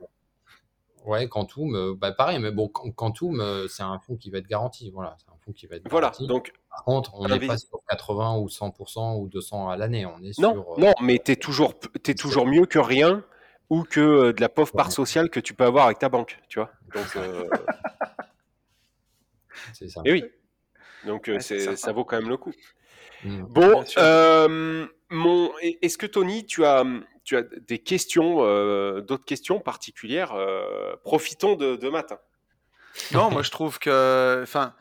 Ouais, 1.04 1.28
Quantum, 1.28 1.96
bah 1.96 2.12
pareil, 2.12 2.38
mais 2.38 2.52
bon, 2.52 2.68
Quantum, 2.68 3.44
c'est 3.68 3.82
un 3.82 3.98
fonds 3.98 4.18
qui 4.18 4.30
va 4.30 4.38
être 4.38 4.48
garanti. 4.48 4.92
Voilà, 4.92 5.18
qui 5.56 5.68
va 5.68 5.76
être 5.78 5.90
Voilà, 5.90 6.12
donc 6.22 6.54
par 6.70 6.84
contre, 6.84 7.12
on 7.16 7.28
n'est 7.28 7.46
pas 7.46 7.58
sur 7.58 7.80
80 7.90 8.38
ou 8.38 8.48
100% 8.48 9.20
ou 9.20 9.28
200 9.28 9.70
à 9.70 9.78
l'année. 9.78 10.06
On 10.06 10.22
est 10.22 10.38
non, 10.40 10.54
sur. 10.54 10.72
Euh, 10.74 10.82
non, 10.82 10.94
mais 11.02 11.20
tu 11.24 11.32
es 11.32 11.36
toujours, 11.36 11.74
es 12.08 12.14
toujours 12.14 12.46
mieux 12.46 12.66
que 12.66 12.80
rien 12.80 13.24
ou 13.70 13.84
que 13.84 14.00
euh, 14.00 14.34
de 14.34 14.42
la 14.42 14.50
pauvre 14.50 14.72
part 14.74 14.92
sociale 14.92 15.30
que 15.30 15.40
tu 15.40 15.54
peux 15.54 15.64
avoir 15.64 15.86
avec 15.86 16.00
ta 16.00 16.10
banque, 16.10 16.40
tu 16.48 16.60
vois. 16.60 16.72
Donc, 16.94 17.06
euh, 17.16 17.48
c'est 19.74 19.90
ça. 19.90 20.02
Et 20.06 20.12
oui. 20.12 20.24
Donc, 21.06 21.32
c'est, 21.40 21.76
ça 21.76 21.92
vaut 21.92 22.06
quand 22.06 22.18
même 22.18 22.30
le 22.30 22.38
coup. 22.38 22.54
Mmh. 23.24 23.42
Bon, 23.50 23.84
mon, 25.10 25.52
est-ce 25.60 25.98
que 25.98 26.06
Tony, 26.06 26.46
tu 26.46 26.64
as, 26.64 26.86
tu 27.24 27.36
as 27.36 27.42
des 27.42 27.80
questions, 27.80 28.38
d'autres 29.02 29.26
questions 29.26 29.60
particulières 29.60 30.34
Profitons 31.04 31.56
de, 31.56 31.76
de 31.76 31.90
matin. 31.90 32.20
Non, 33.14 33.32
moi 33.32 33.42
je 33.42 33.52
trouve 33.52 33.80
que, 33.80 34.42
enfin, 34.44 34.74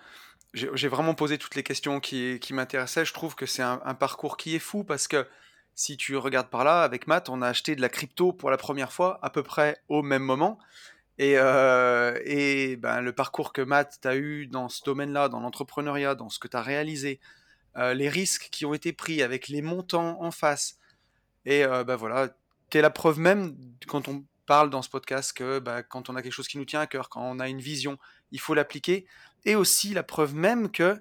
j'ai 0.52 0.88
vraiment 0.88 1.14
posé 1.14 1.38
toutes 1.38 1.54
les 1.54 1.62
questions 1.62 2.00
qui, 2.00 2.40
m'intéressaient. 2.52 3.04
Je 3.04 3.14
trouve 3.14 3.34
que 3.34 3.46
c'est 3.46 3.62
un, 3.62 3.94
parcours 3.94 4.36
qui 4.36 4.54
est 4.54 4.60
fou 4.60 4.84
parce 4.84 5.06
que 5.08 5.26
si 5.74 5.96
tu 5.96 6.16
regardes 6.16 6.50
par 6.50 6.64
là, 6.64 6.82
avec 6.82 7.06
Matt, 7.06 7.28
on 7.28 7.40
a 7.42 7.48
acheté 7.48 7.76
de 7.76 7.80
la 7.80 7.88
crypto 7.88 8.32
pour 8.32 8.50
la 8.50 8.56
première 8.56 8.92
fois 8.92 9.18
à 9.22 9.30
peu 9.30 9.42
près 9.42 9.80
au 9.88 10.02
même 10.02 10.22
moment. 10.22 10.58
Et, 11.18 11.34
euh, 11.36 12.18
et 12.24 12.76
ben, 12.76 13.00
le 13.00 13.12
parcours 13.12 13.52
que 13.52 13.60
Matt 13.62 14.04
a 14.06 14.16
eu 14.16 14.46
dans 14.46 14.68
ce 14.68 14.82
domaine-là, 14.84 15.28
dans 15.28 15.40
l'entrepreneuriat, 15.40 16.14
dans 16.14 16.30
ce 16.30 16.38
que 16.38 16.48
tu 16.48 16.56
as 16.56 16.62
réalisé, 16.62 17.20
euh, 17.76 17.94
les 17.94 18.08
risques 18.08 18.48
qui 18.50 18.64
ont 18.66 18.74
été 18.74 18.92
pris 18.92 19.22
avec 19.22 19.48
les 19.48 19.62
montants 19.62 20.20
en 20.20 20.30
face. 20.30 20.78
Et 21.44 21.64
euh, 21.64 21.84
ben 21.84 21.96
voilà, 21.96 22.30
tu 22.70 22.78
es 22.78 22.80
la 22.82 22.90
preuve 22.90 23.18
même 23.18 23.56
quand 23.86 24.08
on 24.08 24.24
parle 24.46 24.70
dans 24.70 24.82
ce 24.82 24.90
podcast 24.90 25.32
que 25.32 25.60
ben, 25.60 25.82
quand 25.82 26.10
on 26.10 26.16
a 26.16 26.22
quelque 26.22 26.32
chose 26.32 26.48
qui 26.48 26.58
nous 26.58 26.64
tient 26.64 26.80
à 26.80 26.86
cœur, 26.86 27.08
quand 27.08 27.22
on 27.22 27.38
a 27.38 27.48
une 27.48 27.60
vision, 27.60 27.98
il 28.32 28.40
faut 28.40 28.54
l'appliquer 28.54 29.06
et 29.44 29.54
aussi 29.54 29.94
la 29.94 30.02
preuve 30.02 30.34
même 30.34 30.70
que, 30.70 31.00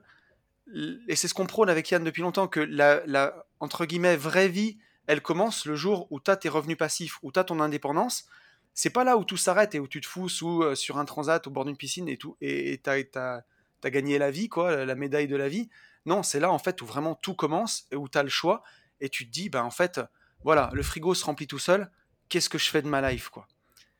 et 1.07 1.15
c'est 1.15 1.27
ce 1.27 1.33
qu'on 1.33 1.47
prône 1.47 1.69
avec 1.69 1.89
Yann 1.89 2.03
depuis 2.03 2.21
longtemps, 2.21 2.47
que 2.47 2.59
la, 2.59 3.01
la, 3.05 3.45
entre 3.59 3.85
guillemets, 3.85 4.15
vraie 4.15 4.49
vie, 4.49 4.77
elle 5.07 5.21
commence 5.21 5.65
le 5.65 5.75
jour 5.75 6.07
où 6.11 6.19
tu 6.19 6.29
as 6.29 6.37
tes 6.37 6.49
revenus 6.49 6.77
passifs, 6.77 7.17
où 7.23 7.31
tu 7.31 7.39
as 7.39 7.43
ton 7.43 7.59
indépendance. 7.59 8.25
C'est 8.73 8.91
pas 8.91 9.03
là 9.03 9.17
où 9.17 9.23
tout 9.23 9.37
s'arrête 9.37 9.73
et 9.73 9.79
où 9.79 9.87
tu 9.87 10.01
te 10.01 10.07
fous 10.07 10.29
sous, 10.29 10.61
euh, 10.61 10.75
sur 10.75 10.97
un 10.97 11.05
transat 11.05 11.45
au 11.47 11.49
bord 11.49 11.65
d'une 11.65 11.75
piscine 11.75 12.07
et 12.07 12.17
tout, 12.17 12.37
et 12.41 12.79
tu 12.83 12.89
as, 12.89 13.43
gagné 13.85 14.17
la 14.19 14.29
vie, 14.29 14.49
quoi, 14.49 14.85
la 14.85 14.95
médaille 14.95 15.27
de 15.27 15.35
la 15.35 15.49
vie. 15.49 15.69
Non, 16.05 16.23
c'est 16.23 16.39
là 16.39 16.51
en 16.51 16.59
fait 16.59 16.81
où 16.81 16.85
vraiment 16.85 17.15
tout 17.15 17.33
commence 17.33 17.87
et 17.91 17.95
où 17.95 18.07
tu 18.07 18.17
as 18.17 18.23
le 18.23 18.29
choix 18.29 18.63
et 19.01 19.09
tu 19.09 19.25
te 19.25 19.31
dis, 19.31 19.49
ben 19.49 19.63
en 19.63 19.71
fait, 19.71 19.99
voilà, 20.43 20.69
le 20.73 20.83
frigo 20.83 21.13
se 21.13 21.25
remplit 21.25 21.47
tout 21.47 21.59
seul, 21.59 21.89
qu'est-ce 22.29 22.49
que 22.49 22.57
je 22.57 22.69
fais 22.69 22.81
de 22.81 22.87
ma 22.87 23.11
life, 23.11 23.29
quoi? 23.29 23.47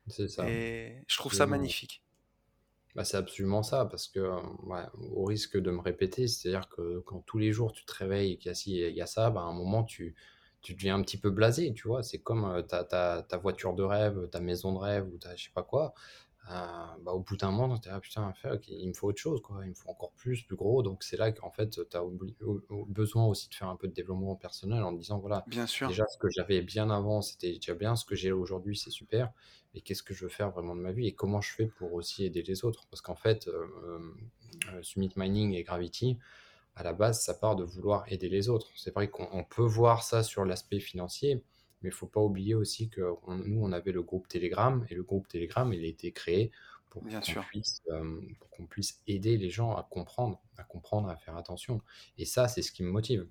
C'est 0.06 0.28
ça. 0.28 0.48
Et 0.48 1.02
je 1.06 1.16
trouve 1.16 1.32
ça 1.34 1.46
magnifique. 1.46 2.02
Bah, 2.96 3.04
c'est 3.04 3.16
absolument 3.16 3.62
ça, 3.62 3.84
parce 3.86 4.08
que, 4.08 4.18
au 5.12 5.24
risque 5.24 5.56
de 5.56 5.70
me 5.70 5.80
répéter, 5.80 6.26
c'est-à-dire 6.26 6.68
que 6.68 6.98
quand 7.00 7.20
tous 7.20 7.38
les 7.38 7.52
jours 7.52 7.72
tu 7.72 7.84
te 7.84 7.94
réveilles 7.94 8.32
et 8.32 8.36
qu'il 8.38 8.48
y 8.48 8.50
a 8.50 8.54
ci 8.54 8.72
il 8.78 8.94
y 8.96 9.00
a 9.00 9.06
ça, 9.06 9.30
bah, 9.30 9.42
à 9.42 9.44
un 9.44 9.52
moment 9.52 9.84
tu 9.84 10.16
tu 10.62 10.74
deviens 10.74 10.96
un 10.96 11.02
petit 11.02 11.16
peu 11.16 11.30
blasé, 11.30 11.72
tu 11.72 11.86
vois? 11.88 12.02
C'est 12.02 12.18
comme, 12.20 12.64
ta 12.68 12.84
ta 12.84 13.36
voiture 13.38 13.74
de 13.74 13.82
rêve, 13.84 14.28
ta 14.30 14.40
maison 14.40 14.72
de 14.72 14.78
rêve 14.78 15.08
ou 15.08 15.18
ta 15.18 15.36
je 15.36 15.44
sais 15.44 15.50
pas 15.54 15.62
quoi, 15.62 15.94
bah, 16.48 17.12
au 17.12 17.20
bout 17.20 17.36
d'un 17.36 17.52
moment 17.52 17.78
tu 17.78 17.88
«Ah 17.88 18.00
putain, 18.00 18.32
il 18.68 18.88
me 18.88 18.92
faut 18.94 19.08
autre 19.08 19.20
chose, 19.20 19.40
quoi, 19.42 19.60
il 19.64 19.70
me 19.70 19.74
faut 19.74 19.88
encore 19.90 20.12
plus, 20.14 20.42
plus 20.44 20.56
gros». 20.56 20.82
Donc 20.82 21.04
c'est 21.04 21.16
là 21.16 21.30
qu'en 21.32 21.50
fait, 21.52 21.70
tu 21.88 21.96
as 21.96 22.02
besoin 22.88 23.26
aussi 23.26 23.48
de 23.48 23.54
faire 23.54 23.68
un 23.68 23.76
peu 23.76 23.86
de 23.88 23.92
développement 23.94 24.34
personnel 24.36 24.82
en 24.82 24.92
disant: 24.92 25.18
«Voilà, 25.20 25.46
Bien 25.46 25.66
sûr. 25.66 25.90
déjà 25.90 26.04
ce 26.08 26.18
que 26.18 26.28
j'avais 26.30 26.60
bien 26.62 26.90
avant, 26.90 27.22
c'était 27.22 27.54
déjà 27.54 27.74
bien, 27.74 27.94
ce 27.96 28.04
que 28.04 28.16
j'ai 28.16 28.32
aujourd'hui, 28.32 28.76
c'est 28.76 28.90
super 28.90 29.32
et 29.74 29.80
qu'est-ce 29.80 30.02
que 30.02 30.14
je 30.14 30.24
veux 30.24 30.30
faire 30.30 30.50
vraiment 30.50 30.74
de 30.74 30.80
ma 30.80 30.92
vie 30.92 31.06
et 31.06 31.14
comment 31.14 31.40
je 31.40 31.52
fais 31.52 31.66
pour 31.66 31.94
aussi 31.94 32.24
aider 32.24 32.42
les 32.42 32.64
autres. 32.64 32.86
Parce 32.90 33.00
qu'en 33.00 33.14
fait, 33.14 33.48
euh, 33.48 33.66
euh, 34.72 34.82
Summit 34.82 35.12
Mining 35.16 35.54
et 35.54 35.62
Gravity, 35.62 36.18
à 36.74 36.82
la 36.82 36.92
base, 36.92 37.22
ça 37.22 37.34
part 37.34 37.56
de 37.56 37.64
vouloir 37.64 38.04
aider 38.10 38.28
les 38.28 38.48
autres. 38.48 38.70
C'est 38.76 38.92
vrai 38.92 39.08
qu'on 39.08 39.44
peut 39.44 39.62
voir 39.62 40.02
ça 40.02 40.22
sur 40.22 40.44
l'aspect 40.44 40.80
financier, 40.80 41.42
mais 41.82 41.90
il 41.90 41.92
faut 41.92 42.06
pas 42.06 42.20
oublier 42.20 42.54
aussi 42.54 42.88
que 42.88 43.02
nous, 43.28 43.60
on 43.62 43.72
avait 43.72 43.92
le 43.92 44.02
groupe 44.02 44.28
Telegram, 44.28 44.84
et 44.88 44.94
le 44.94 45.02
groupe 45.02 45.28
Telegram, 45.28 45.72
il 45.72 45.84
a 45.84 45.88
été 45.88 46.12
créé 46.12 46.50
pour 46.88 47.02
qu'on 47.02 47.42
puisse, 47.42 47.82
euh, 47.90 48.20
qu'on 48.50 48.66
puisse 48.66 49.00
aider 49.06 49.36
les 49.36 49.50
gens 49.50 49.76
à 49.76 49.86
comprendre, 49.88 50.42
à 50.58 50.64
comprendre, 50.64 51.08
à 51.08 51.16
faire 51.16 51.36
attention. 51.36 51.80
Et 52.18 52.24
ça, 52.24 52.48
c'est 52.48 52.62
ce 52.62 52.72
qui 52.72 52.82
me 52.82 52.90
motive. 52.90 53.26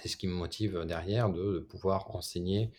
C'est 0.00 0.08
ce 0.08 0.16
qui 0.16 0.26
me 0.26 0.32
motive 0.32 0.84
derrière 0.86 1.30
de 1.30 1.66
pouvoir 1.68 2.14
enseigner 2.16 2.70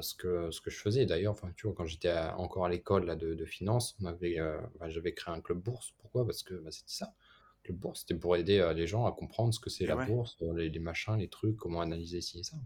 ce, 0.00 0.14
que, 0.14 0.50
ce 0.50 0.60
que 0.60 0.70
je 0.70 0.78
faisais. 0.78 1.06
D'ailleurs, 1.06 1.32
enfin, 1.32 1.52
tu 1.56 1.66
vois, 1.66 1.74
quand 1.74 1.84
j'étais 1.84 2.12
encore 2.36 2.64
à 2.64 2.68
l'école 2.68 3.04
là, 3.04 3.16
de, 3.16 3.34
de 3.34 3.44
finance, 3.44 3.96
on 4.00 4.06
avait, 4.06 4.38
euh, 4.38 4.58
bah, 4.78 4.88
j'avais 4.88 5.12
créé 5.12 5.34
un 5.34 5.40
club 5.40 5.58
bourse. 5.58 5.92
Pourquoi? 5.98 6.24
Parce 6.24 6.42
que 6.42 6.54
bah, 6.54 6.70
c'était 6.70 6.92
ça. 6.92 7.14
Le 7.58 7.66
club 7.66 7.78
bourse, 7.78 8.00
c'était 8.00 8.14
pour 8.14 8.36
aider 8.36 8.58
euh, 8.58 8.72
les 8.72 8.86
gens 8.86 9.06
à 9.06 9.12
comprendre 9.12 9.52
ce 9.52 9.60
que 9.60 9.70
c'est 9.70 9.86
la 9.86 9.96
bourse, 9.96 10.36
euh, 10.42 10.54
les, 10.54 10.78
machins, 10.78 11.16
les 11.16 11.28
trucs, 11.28 11.56
comment 11.56 11.80
analyser 11.80 12.20
ci 12.20 12.40
et 12.40 12.44
ça. 12.44 12.56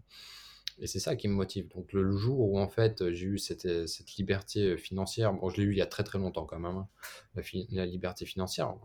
Et 0.79 0.85
c'est 0.85 0.99
ça 0.99 1.15
qui 1.15 1.27
me 1.27 1.33
motive. 1.33 1.67
Donc 1.69 1.91
le, 1.91 2.15
jour 2.15 2.39
où 2.39 2.59
en 2.59 2.67
fait 2.67 3.11
j'ai 3.11 3.25
eu 3.25 3.39
cette, 3.39 3.87
cette, 3.87 4.15
liberté 4.15 4.77
financière, 4.77 5.33
bon 5.33 5.49
je 5.49 5.57
l'ai 5.57 5.63
eu 5.63 5.71
il 5.71 5.77
y 5.77 5.81
a 5.81 5.87
très 5.87 6.03
très 6.03 6.19
longtemps 6.19 6.45
quand 6.45 6.59
même, 6.59 6.75
hein, 6.75 6.87
la, 7.33 7.41
la, 7.71 7.85
liberté 7.87 8.27
financière, 8.27 8.75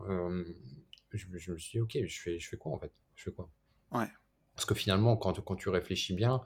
je, 1.12 1.27
je 1.35 1.52
me 1.52 1.59
suis 1.59 1.73
dit, 1.73 1.81
ok, 1.81 1.98
je 2.06 2.20
fais, 2.20 2.39
je 2.39 2.48
fais 2.48 2.56
quoi 2.56 2.73
en 2.73 2.78
fait? 2.78 2.93
Je 3.14 3.24
fais 3.24 3.31
quoi? 3.31 3.51
Ouais. 3.93 4.06
Parce 4.55 4.64
que 4.64 4.74
finalement, 4.74 5.16
quand, 5.16 5.40
quand 5.40 5.56
tu 5.56 5.69
réfléchis 5.69 6.14
bien, 6.14 6.43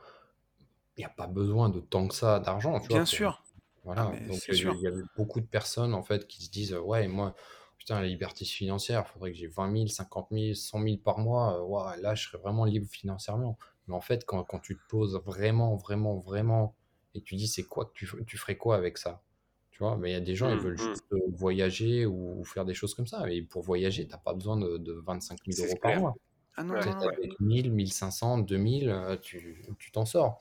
il 0.96 1.00
n'y 1.00 1.04
a 1.04 1.10
pas 1.10 1.26
besoin 1.26 1.68
de 1.70 1.80
tant 1.80 2.08
que 2.08 2.14
ça 2.14 2.40
d'argent, 2.40 2.80
tu 2.80 2.88
vois, 2.88 3.00
Bien 3.00 3.04
pour, 3.04 3.18
sûr. 3.18 3.44
voilà. 3.84 4.18
mais 4.20 4.28
Donc, 4.28 4.44
c'est 4.44 4.52
il 4.52 4.56
y 4.56 4.58
a 4.58 4.60
sûr. 4.60 4.74
il 4.74 4.80
y 4.82 4.86
a 4.88 4.92
beaucoup 5.16 5.40
de 5.40 5.46
personnes, 5.46 5.94
en 5.94 6.02
fait, 6.02 6.26
qui 6.26 6.44
se 6.44 6.50
disent, 6.50 6.72
euh, 6.74 6.80
ouais, 6.80 7.08
moi, 7.08 7.34
putain, 7.78 8.00
la 8.00 8.06
liberté 8.08 8.44
financière, 8.44 9.04
il 9.08 9.12
faudrait 9.12 9.32
que 9.32 9.38
j'ai 9.38 9.46
20 9.48 9.70
000, 9.70 9.90
50 9.90 10.30
000, 10.32 10.56
100 10.56 10.80
000 10.80 11.02
par 11.02 11.18
mois, 11.18 11.58
euh, 11.58 11.62
ouah, 11.62 11.96
là, 11.98 12.14
je 12.14 12.24
serais 12.28 12.38
vraiment 12.38 12.64
libre 12.64 12.88
financièrement. 12.88 13.58
Mais 13.88 13.94
en 13.94 14.00
fait, 14.00 14.24
quand, 14.26 14.42
quand 14.44 14.58
tu 14.60 14.76
te 14.76 14.82
poses 14.88 15.16
vraiment, 15.24 15.76
vraiment, 15.76 16.16
vraiment, 16.18 16.74
et 17.14 17.22
tu 17.22 17.36
dis, 17.36 17.48
c'est 17.48 17.64
quoi 17.64 17.86
que 17.86 17.92
tu, 17.94 18.06
f- 18.06 18.24
tu 18.26 18.36
ferais 18.38 18.56
quoi 18.56 18.76
avec 18.76 18.98
ça? 18.98 19.22
Tu 19.70 19.78
vois, 19.82 19.96
mais 19.96 20.10
il 20.10 20.12
y 20.14 20.16
a 20.16 20.20
des 20.20 20.34
gens, 20.34 20.50
ils 20.50 20.58
Hum, 20.58 20.60
veulent 20.60 20.76
hum, 20.78 20.94
juste 20.94 21.04
euh, 21.12 21.18
voyager 21.34 22.06
ou, 22.06 22.40
ou 22.40 22.44
faire 22.44 22.64
des 22.64 22.74
choses 22.74 22.94
comme 22.94 23.06
ça. 23.06 23.30
Et 23.30 23.42
pour 23.42 23.62
voyager, 23.62 24.08
t'as 24.08 24.18
pas 24.18 24.34
besoin 24.34 24.56
de, 24.56 24.78
de 24.78 24.92
25 24.94 25.40
000 25.46 25.60
c'est 25.60 25.76
euros 25.76 25.76
par 25.76 25.94
clair. 25.94 25.98
mois. 25.98 26.16
Ah 26.56 26.64
non, 26.64 26.74
Peut-être 26.74 26.86
non, 26.86 27.00
non. 27.00 27.06
ouais. 27.06 27.14
avec 27.18 27.40
1000, 27.40 27.72
1500, 27.72 28.38
2000, 28.38 28.88
euh, 28.90 29.16
tu 29.16 29.64
tu 29.78 29.90
t'en 29.92 30.06
sors. 30.06 30.40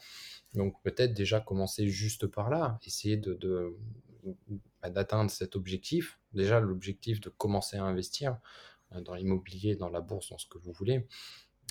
Donc 0.54 0.82
peut-être 0.84 1.14
déjà 1.14 1.42
commencer 1.42 1.88
juste 1.90 2.28
par 2.28 2.50
là, 2.50 2.80
essayer 2.86 3.18
de, 3.18 3.34
de- 3.34 3.78
bah, 4.82 4.90
d'atteindre 4.90 5.30
cet 5.32 5.56
objectif. 5.56 6.20
Déjà 6.34 6.60
l'objectif 6.60 7.20
de 7.22 7.30
commencer 7.30 7.78
à 7.78 7.84
investir 7.84 8.38
euh, 8.94 9.02
dans 9.02 9.16
l'immobilier, 9.16 9.76
dans 9.76 9.90
la 9.90 10.02
bourse, 10.02 10.30
dans 10.30 10.38
ce 10.38 10.48
que 10.48 10.58
vous 10.58 10.72
voulez, 10.74 11.08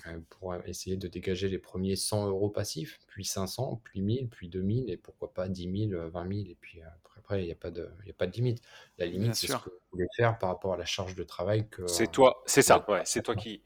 euh, 0.06 0.20
pour 0.30 0.54
essayer 0.66 0.96
de 0.96 1.08
dégager 1.08 1.48
les 1.48 1.58
premiers 1.58 1.96
100 1.96 2.26
euros 2.28 2.50
passifs, 2.50 3.00
puis 3.08 3.24
500, 3.24 3.80
puis 3.84 4.02
1000, 4.02 4.28
puis 4.28 4.48
2000, 4.48 4.90
et 4.90 4.96
pourquoi 4.96 5.32
pas 5.34 5.48
10 5.48 5.88
000, 5.88 5.92
euh, 5.94 6.08
20 6.10 6.26
000, 6.28 6.48
et 6.50 6.56
puis 6.60 6.80
euh, 6.82 6.86
après, 7.04 7.20
après, 7.20 7.42
il 7.42 7.46
n'y 7.46 7.52
a 7.52 7.56
pas 7.56 7.70
de, 7.70 7.90
il 8.02 8.08
y 8.08 8.10
a 8.10 8.14
pas 8.14 8.26
de 8.26 8.32
limite. 8.32 8.62
La 8.98 9.06
Bien 9.06 9.14
limite, 9.20 9.34
c'est 9.36 9.46
ce 9.46 9.56
que 9.56 9.70
vous 9.70 9.76
voulez 9.92 10.06
faire 10.16 10.38
par 10.38 10.50
rapport 10.50 10.74
à 10.74 10.76
la 10.76 10.84
charge 10.84 11.14
de 11.14 11.24
travail 11.24 11.68
que, 11.70 11.86
C'est 11.88 12.10
toi, 12.10 12.42
c'est 12.46 12.62
ça, 12.62 12.84
ouais, 12.90 13.02
c'est 13.04 13.22
toi 13.22 13.34
qui, 13.36 13.62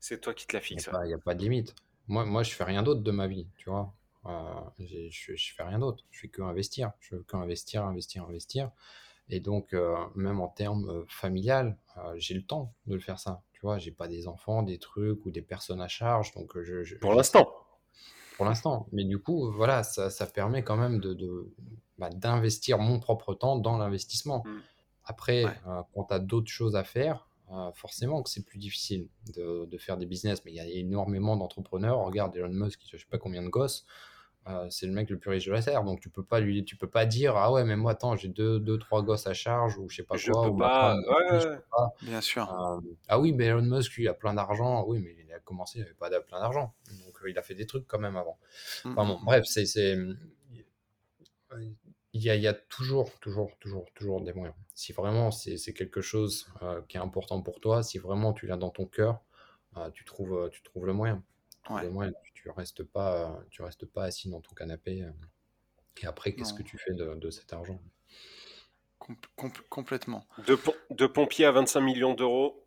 c'est 0.00 0.20
toi 0.20 0.34
qui 0.34 0.46
te 0.46 0.56
la 0.56 0.62
Il 0.68 0.76
n'y 0.76 0.82
a 0.84 0.90
pas, 0.90 1.06
il 1.06 1.10
y 1.10 1.14
a 1.14 1.18
pas 1.18 1.34
de 1.34 1.42
limite. 1.42 1.74
Moi, 2.08 2.24
moi, 2.24 2.42
je 2.42 2.52
fais 2.52 2.64
rien 2.64 2.82
d'autre 2.82 3.02
de 3.02 3.10
ma 3.10 3.26
vie, 3.26 3.48
tu 3.56 3.70
vois. 3.70 3.92
Euh, 4.26 4.54
je, 4.78 5.34
je 5.34 5.54
fais 5.54 5.62
rien 5.62 5.78
d'autre. 5.78 6.04
Je 6.10 6.20
fais 6.20 6.28
que 6.28 6.42
investir. 6.42 6.92
Je 7.00 7.16
fais 7.16 7.22
que 7.24 7.36
investir, 7.36 7.84
investir, 7.84 8.24
investir. 8.24 8.70
Et 9.28 9.40
donc, 9.40 9.72
euh, 9.74 9.96
même 10.14 10.40
en 10.40 10.48
termes 10.48 10.88
euh, 10.88 11.04
familial, 11.08 11.78
euh, 11.96 12.14
j'ai 12.16 12.34
le 12.34 12.42
temps 12.44 12.74
de 12.86 12.94
le 12.94 13.00
faire 13.00 13.18
ça. 13.18 13.42
Tu 13.52 13.60
vois, 13.62 13.78
j'ai 13.78 13.90
pas 13.90 14.08
des 14.08 14.28
enfants, 14.28 14.62
des 14.62 14.78
trucs 14.78 15.24
ou 15.26 15.30
des 15.30 15.42
personnes 15.42 15.80
à 15.80 15.88
charge. 15.88 16.32
Donc, 16.32 16.56
euh, 16.56 16.62
je, 16.62 16.84
je- 16.84 16.96
Pour 16.96 17.14
l'instant. 17.14 17.46
pour 18.36 18.44
l'instant. 18.46 18.86
Mais 18.92 19.04
du 19.04 19.18
coup, 19.18 19.50
voilà, 19.50 19.82
ça, 19.82 20.10
ça 20.10 20.26
permet 20.26 20.62
quand 20.62 20.76
même 20.76 21.00
de, 21.00 21.52
bah, 21.98 22.10
d'investir 22.10 22.78
mon 22.78 23.00
propre 23.00 23.34
temps 23.34 23.56
dans 23.56 23.78
l'investissement. 23.78 24.42
Hum. 24.46 24.62
Après, 25.04 25.44
Ouais. 25.44 25.52
quand 25.94 26.04
tu 26.04 26.14
as 26.14 26.18
d'autres 26.18 26.50
choses 26.50 26.76
à 26.76 26.84
faire, 26.84 27.28
euh, 27.52 27.70
forcément 27.72 28.22
que 28.22 28.30
c'est 28.30 28.44
plus 28.44 28.58
difficile 28.58 29.08
de, 29.34 29.66
de 29.66 29.78
faire 29.78 29.96
des 29.98 30.06
business. 30.06 30.44
Mais 30.44 30.52
il 30.52 30.56
y 30.56 30.60
a 30.60 30.66
énormément 30.66 31.36
d'entrepreneurs. 31.36 31.98
Regarde 32.00 32.34
Elon 32.36 32.48
Musk, 32.50 32.80
je 32.90 32.96
sais 32.96 33.06
pas 33.10 33.18
combien 33.18 33.42
de 33.42 33.48
gosses. 33.48 33.84
euh, 34.48 34.66
c'est 34.70 34.86
le 34.86 34.92
mec 34.92 35.10
le 35.10 35.18
plus 35.18 35.30
riche 35.30 35.46
de 35.46 35.52
la 35.52 35.62
Terre. 35.62 35.82
Donc 35.84 36.00
tu 36.00 36.08
peux 36.10 36.22
pas 36.24 36.40
lui, 36.40 36.64
tu 36.64 36.76
peux 36.76 36.88
pas 36.90 37.04
dire 37.06 37.36
ah 37.36 37.50
ouais 37.52 37.64
mais 37.64 37.76
moi 37.76 37.92
attends 37.92 38.16
j'ai 38.16 38.28
deux, 38.28 38.60
deux 38.60 38.78
trois 38.78 39.02
gosses 39.02 39.26
à 39.26 39.34
charge 39.34 39.76
ou 39.78 39.88
je 39.88 39.96
sais 39.96 40.02
pas 40.04 40.16
Je 40.16 40.30
quoi 40.32 40.42
peux 40.44 40.50
ou 40.50 40.56
pas. 40.56 40.94
Ouais, 40.96 41.40
je 41.40 41.48
peux 41.48 41.62
pas. 41.70 41.94
Bien 42.02 42.20
sûr. 42.20 42.52
Euh, 42.52 42.80
ah 43.08 43.18
oui 43.20 43.32
mais 43.32 43.46
Elon 43.46 43.62
Musk 43.62 43.94
lui 43.96 44.04
il 44.04 44.08
a 44.08 44.14
plein 44.14 44.34
d'argent. 44.34 44.84
Oui 44.86 45.00
mais 45.00 45.16
il 45.24 45.32
a 45.32 45.40
commencé 45.40 45.78
il 45.80 45.82
avait 45.82 45.94
pas 45.94 46.10
plein 46.20 46.40
d'argent. 46.40 46.74
Donc 47.04 47.16
euh, 47.24 47.30
il 47.30 47.36
a 47.38 47.42
fait 47.42 47.54
des 47.56 47.66
trucs 47.66 47.86
quand 47.88 47.98
même 47.98 48.16
avant. 48.16 48.38
Mm, 48.84 48.90
Enfin 48.92 49.04
bon 49.06 49.18
bref 49.24 49.44
c'est 49.46 49.66
c'est 49.66 49.96
il 52.16 52.22
y 52.22 52.30
a, 52.30 52.34
il 52.36 52.42
y 52.42 52.48
a 52.48 52.54
toujours, 52.54 53.10
toujours, 53.20 53.56
toujours, 53.58 53.86
toujours 53.94 54.20
des 54.22 54.32
moyens. 54.32 54.56
Si 54.74 54.92
vraiment 54.92 55.30
c'est 55.30 55.56
c'est 55.58 55.72
quelque 55.74 56.00
chose 56.00 56.48
euh, 56.62 56.82
qui 56.88 56.96
est 56.96 57.00
important 57.00 57.42
pour 57.42 57.60
toi, 57.60 57.82
si 57.82 57.98
vraiment 57.98 58.32
tu 58.32 58.46
l'as 58.46 58.56
dans 58.56 58.70
ton 58.70 58.86
cœur, 58.86 59.20
euh, 59.76 59.90
tu 59.90 60.04
trouves, 60.04 60.34
euh, 60.34 60.48
tu 60.50 60.62
trouves 60.62 60.86
le 60.86 60.92
moyen. 60.92 61.22
Ouais. 61.70 61.82
le 61.82 61.90
moyen. 61.90 62.12
Tu, 62.24 62.32
tu 62.34 62.50
restes 62.50 62.84
pas, 62.84 63.40
tu 63.50 63.62
restes 63.62 63.86
pas 63.86 64.04
assis 64.04 64.30
dans 64.30 64.40
ton 64.40 64.54
canapé. 64.54 65.02
euh, 65.02 65.10
et 66.02 66.06
après, 66.06 66.32
qu'est-ce 66.34 66.54
que 66.54 66.62
tu 66.62 66.78
fais 66.78 66.92
de, 66.94 67.14
de 67.14 67.30
cet 67.30 67.52
argent? 67.52 67.80
Com- 68.98 69.16
com- 69.36 69.50
complètement. 69.68 70.26
De, 70.46 70.58
de 70.90 71.06
pompier 71.06 71.44
à 71.46 71.52
25 71.52 71.80
millions 71.80 72.14
d'euros. 72.14 72.62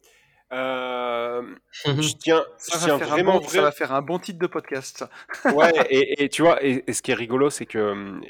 Euh, 0.51 1.55
je 1.85 2.13
tiens, 2.19 2.43
je 2.59 2.77
Ça 2.77 2.79
tiens 2.79 2.97
vraiment 2.97 3.39
bon, 3.39 3.47
ça 3.47 3.61
vrai. 3.61 3.61
va 3.61 3.71
faire 3.71 3.91
un 3.93 4.01
bon 4.01 4.17
titre 4.19 4.39
de 4.39 4.47
podcast. 4.47 5.05
Ouais, 5.53 5.71
et, 5.89 6.23
et 6.23 6.29
tu 6.29 6.41
vois, 6.41 6.63
et, 6.63 6.83
et 6.87 6.93
ce 6.93 7.01
qui 7.03 7.11
est 7.11 7.15
rigolo, 7.15 7.49
c'est 7.51 7.65
que, 7.67 7.77
hum, 7.91 8.23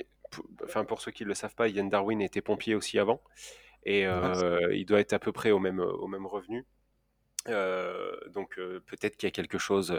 enfin, 0.64 0.86
pour 0.86 1.02
ceux 1.02 1.12
qui 1.12 1.24
ne 1.24 1.30
le 1.30 1.34
savent 1.34 1.56
pas, 1.56 1.68
Ian 1.68 1.86
Darwin 1.86 2.22
était 2.22 2.42
pompier 2.42 2.76
aussi 2.76 3.00
avant, 3.00 3.22
et 3.86 4.06
Ah, 4.06 4.34
euh, 4.36 4.76
il 4.76 4.86
doit 4.86 5.00
être 5.00 5.14
à 5.14 5.20
peu 5.20 5.32
près 5.32 5.52
au 5.52 5.60
même, 5.60 5.80
au 5.80 6.08
même 6.08 6.26
revenu. 6.26 6.66
Euh, 7.48 8.12
donc 8.28 8.60
euh, 8.60 8.82
peut-être 8.86 9.16
qu'il 9.16 9.26
y 9.28 9.32
a 9.32 9.32
quelque 9.32 9.58
chose 9.58 9.90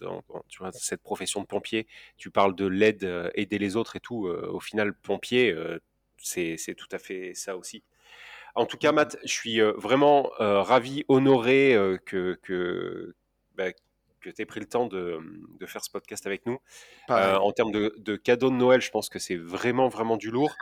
dans, 0.00 0.22
dans, 0.28 0.44
tu 0.48 0.58
vois, 0.58 0.72
cette 0.72 1.02
profession 1.02 1.40
de 1.40 1.46
pompier. 1.46 1.86
Tu 2.16 2.30
parles 2.30 2.54
de 2.54 2.66
l'aide, 2.66 3.30
aider 3.34 3.58
les 3.58 3.76
autres 3.76 3.96
et 3.96 4.00
tout. 4.00 4.26
au 4.26 4.60
final, 4.60 4.94
pompier, 4.94 5.56
c'est 6.18 6.74
tout 6.76 6.88
à 6.90 6.98
fait 6.98 7.34
ça 7.34 7.56
aussi. 7.56 7.82
En 8.56 8.66
tout 8.66 8.76
cas, 8.76 8.92
Mm, 8.92 8.94
mm. 8.94 8.96
Matt, 8.96 9.16
je 9.24 9.32
suis 9.32 9.60
vraiment 9.60 10.30
ravi, 10.38 11.04
honoré 11.08 11.76
que, 12.06 12.38
que, 12.42 13.14
bah, 13.54 13.72
que 14.24 14.30
tu 14.30 14.42
aies 14.42 14.46
pris 14.46 14.60
le 14.60 14.66
temps 14.66 14.86
de, 14.86 15.18
de 15.60 15.66
faire 15.66 15.84
ce 15.84 15.90
podcast 15.90 16.26
avec 16.26 16.46
nous. 16.46 16.58
Euh, 17.10 17.36
en 17.36 17.52
termes 17.52 17.72
de, 17.72 17.94
de 17.98 18.16
cadeaux 18.16 18.50
de 18.50 18.54
Noël, 18.56 18.80
je 18.80 18.90
pense 18.90 19.08
que 19.08 19.18
c'est 19.18 19.36
vraiment, 19.36 19.88
vraiment 19.88 20.16
du 20.16 20.30
lourd. 20.30 20.52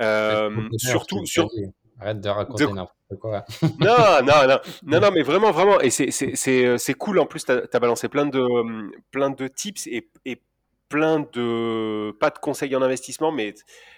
Euh, 0.00 0.68
surtout, 0.76 1.24
sur, 1.26 1.48
tu. 1.48 1.66
Arrête 2.00 2.18
de 2.18 2.22
de, 2.22 2.28
raconter 2.28 2.66
n'importe 2.66 3.20
quoi. 3.20 3.44
non, 3.78 4.22
non, 4.24 4.46
non, 4.48 4.58
non, 4.84 5.00
non, 5.00 5.10
mais 5.12 5.22
vraiment, 5.22 5.50
vraiment, 5.50 5.80
et 5.80 5.90
c'est, 5.90 6.64
euh, 6.66 6.76
cool. 6.98 7.18
En 7.18 7.26
plus, 7.26 7.44
t'as, 7.44 7.60
as 7.72 7.78
balancé 7.78 8.08
plein 8.08 8.26
de, 8.26 8.40
hum, 8.40 8.90
plein 9.10 9.30
de 9.30 9.48
tips 9.48 9.86
et, 9.86 10.08
et 10.24 10.40
plein 10.88 11.20
de, 11.20 12.12
pas 12.18 12.30
de 12.30 12.38
conseils 12.38 12.74
en 12.74 12.82
investissement, 12.82 13.32
mais, 13.32 13.54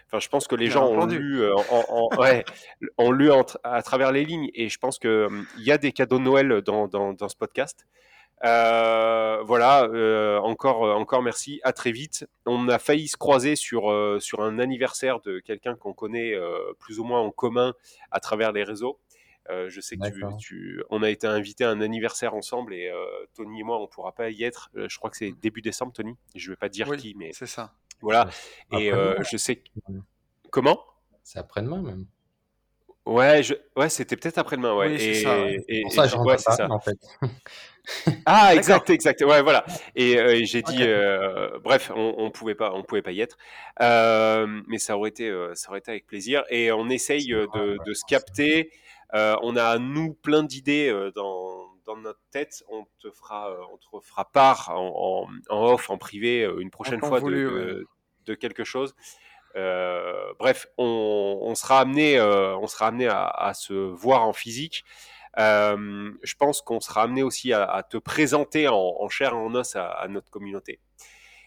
enfin, 0.07 0.19
je 0.19 0.29
pense 0.29 0.49
que 0.49 0.57
les 0.57 0.66
Bien 0.66 0.74
gens 0.74 0.89
ont 0.89 1.07
lu, 1.07 1.43
euh, 1.43 1.55
en, 1.70 1.85
en- 1.89 2.16
ouais, 2.20 2.45
ont 2.99 3.12
lu 3.12 3.31
en 3.31 3.45
à 3.62 3.83
travers 3.83 4.11
les 4.12 4.24
lignes, 4.24 4.51
et 4.55 4.69
je 4.69 4.79
pense 4.79 4.99
que 4.99 5.27
hum, 5.27 5.47
il 5.59 5.65
y 5.65 5.70
a 5.73 5.79
des 5.79 5.93
cadeaux 5.93 6.19
de 6.19 6.24
Noël 6.24 6.61
dans, 6.62 6.89
dans, 6.89 7.12
dans 7.12 7.29
ce 7.29 7.37
podcast. 7.37 7.87
Euh, 8.44 9.43
voilà, 9.44 9.85
euh, 9.85 10.39
encore, 10.40 10.85
euh, 10.85 10.94
encore 10.94 11.23
merci. 11.23 11.60
À 11.62 11.73
très 11.73 11.93
vite. 11.93 12.27
On 12.47 12.69
a 12.69 12.78
failli 12.78 13.09
se 13.09 13.16
croiser 13.16 13.55
sur, 13.56 13.90
euh, 13.90 14.19
sur 14.20 14.40
un 14.43 14.59
anniversaire 14.59 15.20
de 15.20 15.39
quelqu'un 15.39 15.77
qu'on 15.77 15.93
connaît 15.93 16.35
euh, 16.35 16.73
plus 16.81 16.98
ou 16.98 17.05
moins 17.05 17.20
en 17.20 17.31
commun 17.31 17.74
à 18.10 18.20
travers 18.20 18.52
les 18.52 18.64
réseaux. 18.64 18.98
Euh, 19.51 19.69
je 19.69 19.81
sais 19.81 19.97
que 19.97 20.36
tu, 20.39 20.82
on 20.90 21.02
a 21.02 21.10
été 21.10 21.27
invité 21.27 21.64
à 21.64 21.70
un 21.70 21.81
anniversaire 21.81 22.35
ensemble 22.35 22.74
et 22.74 22.89
euh, 22.89 23.05
Tony 23.35 23.60
et 23.60 23.62
moi, 23.64 23.81
on 23.81 23.89
pourra 23.89 24.12
pas 24.12 24.31
y 24.31 24.44
être. 24.44 24.70
Euh, 24.77 24.89
je 24.89 24.97
crois 24.98 25.10
que 25.10 25.16
c'est 25.16 25.32
début 25.32 25.62
décembre, 25.62 25.93
Tony. 25.93 26.16
Je 26.36 26.51
vais 26.51 26.56
pas 26.56 26.69
dire 26.69 26.89
Oui, 26.89 26.97
qui, 26.97 27.14
mais 27.16 27.31
c'est 27.32 27.47
ça. 27.47 27.74
voilà. 28.01 28.28
Et 28.70 28.93
euh, 28.93 29.20
je 29.31 29.36
sais 29.36 29.62
comment? 30.51 30.81
C'est 31.24 31.39
après-demain 31.40 31.82
même. 31.82 32.06
Ouais, 33.05 33.43
je... 33.43 33.55
ouais, 33.77 33.89
c'était 33.89 34.16
peut-être 34.16 34.39
après-demain, 34.39 34.74
ouais. 34.77 34.89
Oui, 34.89 34.99
c'est 34.99 35.07
Et, 35.07 35.15
ça. 35.23 35.41
ouais. 35.41 35.65
et, 35.69 35.83
Pour 35.83 35.93
et 35.93 35.95
ça, 35.95 36.07
je 36.07 36.16
ouais, 36.16 36.39
ça. 36.39 36.69
En 36.70 36.81
fait. 36.81 36.99
Ah, 38.27 38.55
exact, 38.55 38.91
exact. 38.91 39.23
Ouais, 39.23 39.43
voilà. 39.43 39.65
Et, 39.97 40.16
euh, 40.19 40.37
et 40.37 40.45
j'ai 40.45 40.62
dit, 40.62 40.83
euh, 40.83 41.59
bref, 41.65 41.91
on, 41.95 42.15
on 42.16 42.31
pouvait 42.31 42.55
pas, 42.55 42.73
on 42.74 42.85
pouvait 42.85 43.03
pas 43.03 43.11
y 43.11 43.20
être, 43.20 43.37
Euh, 43.81 44.47
mais 44.69 44.79
ça 44.79 44.97
aurait 44.97 45.09
été, 45.11 45.29
euh, 45.29 45.53
ça 45.55 45.70
aurait 45.70 45.81
été 45.81 45.91
avec 45.91 46.07
plaisir. 46.07 46.45
Et 46.49 46.70
on 46.70 46.89
essaye 46.89 47.27
de, 47.27 47.93
se 47.93 48.05
capter. 48.07 48.70
Euh, 49.15 49.35
on 49.43 49.57
a 49.57 49.79
nous 49.79 50.15
plein 50.15 50.43
d'idées 50.45 50.89
euh, 50.89 51.11
dans, 51.11 51.66
dans 51.85 51.97
notre 51.97 52.20
tête. 52.31 52.62
On 52.69 52.87
te 53.01 53.11
fera, 53.11 53.51
euh, 53.51 53.57
on 53.73 53.77
te 54.01 54.07
fera 54.07 54.31
part 54.31 54.70
en, 54.70 55.27
en, 55.51 55.55
en 55.55 55.73
off, 55.73 55.91
en 55.91 55.99
privé, 55.99 56.49
une 56.61 56.70
prochaine 56.70 57.01
fois 57.01 57.19
de, 57.19 57.24
voulu, 57.24 57.47
ouais. 57.49 57.65
de, 57.65 57.87
de 58.27 58.35
quelque 58.35 58.62
chose. 58.65 58.95
Euh, 59.57 60.33
bref, 60.39 60.66
on, 60.79 61.39
on 61.43 61.55
sera 61.55 61.81
amené, 61.81 62.19
euh, 62.19 62.57
on 62.57 62.66
sera 62.66 62.87
amené 62.89 63.07
à, 63.09 63.27
à 63.27 63.55
se 63.55 63.73
voir 63.73 64.27
en 64.27 64.33
physique. 64.33 64.85
Euh, 65.39 66.11
je 66.23 66.35
pense 66.35 66.61
qu'on 66.61 66.81
sera 66.81 67.03
amené 67.03 67.23
aussi 67.23 67.53
à, 67.53 67.65
à 67.65 67.83
te 67.83 67.97
présenter 67.97 68.69
en, 68.69 68.74
en 68.77 69.09
chair 69.09 69.33
et 69.33 69.37
en 69.37 69.55
os 69.55 69.77
à, 69.77 69.87
à 69.89 70.09
notre 70.09 70.31
communauté. 70.31 70.79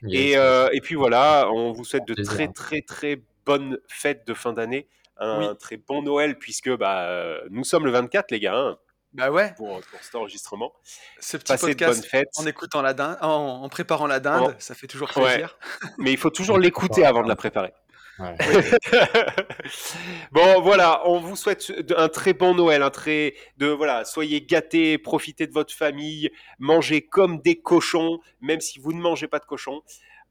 Yes, 0.04 0.34
Et, 0.34 0.38
euh, 0.38 0.70
puis 0.84 0.96
voilà, 0.96 1.48
on 1.52 1.72
vous 1.72 1.86
souhaite 1.86 2.08
de 2.08 2.14
Plaisir. 2.14 2.34
très 2.34 2.48
très 2.52 2.82
très 2.82 3.22
bonnes 3.46 3.80
fêtes 3.88 4.26
de 4.28 4.34
fin 4.34 4.54
d'année, 4.54 4.88
un 5.18 5.50
Oui. 5.52 5.58
très 5.60 5.78
bon 5.78 6.02
Noël 6.02 6.38
puisque 6.38 6.70
bah, 6.76 7.40
nous 7.50 7.64
sommes 7.64 7.86
le 7.86 7.92
24 7.92 8.32
les 8.32 8.40
gars 8.40 8.56
hein, 8.56 8.78
Bah 9.14 9.30
ouais, 9.32 9.54
pour, 9.56 9.80
pour 9.82 10.00
cet 10.02 10.16
enregistrement. 10.16 10.74
ce 11.20 11.38
petit 11.38 11.54
Passez 11.54 11.74
de 11.76 11.80
bonnes 11.80 11.88
podcast 11.88 12.06
fêtes. 12.10 12.28
en 12.38 12.46
écoutant 12.46 12.82
la 12.82 12.94
dinde, 12.94 13.18
en, 13.22 13.62
en 13.64 13.70
préparant 13.70 14.08
la 14.08 14.18
En- 14.18 14.20
dinde, 14.20 14.56
ça 14.60 14.76
fait 14.76 14.88
toujours 14.88 15.10
Ouais, 15.16 15.24
plaisir. 15.26 15.58
mais 16.00 16.12
il 16.12 16.18
faut 16.18 16.30
toujours 16.32 16.58
l'écouter 16.58 17.06
avant 17.06 17.24
de 17.24 17.28
la 17.30 17.36
préparer. 17.36 17.74
Ouais. 18.20 18.36
bon, 20.32 20.62
voilà, 20.62 21.02
on 21.08 21.20
vous 21.20 21.36
souhaite 21.36 21.72
un 21.98 22.08
très 22.08 22.34
bon 22.34 22.56
Noël, 22.56 22.82
un 22.82 22.90
très 22.90 23.36
de 23.58 23.68
voilà, 23.68 24.06
soyez 24.06 24.42
gâtés, 24.42 24.98
profitez 24.98 25.48
de 25.48 25.52
votre 25.52 25.74
famille, 25.74 26.30
mangez 26.60 27.02
comme 27.02 27.42
des 27.42 27.60
cochons, 27.60 28.20
même 28.42 28.62
si 28.62 28.80
vous 28.80 28.94
ne 28.94 29.02
mangez 29.02 29.28
pas 29.28 29.40
de 29.40 29.46
cochons. 29.46 29.82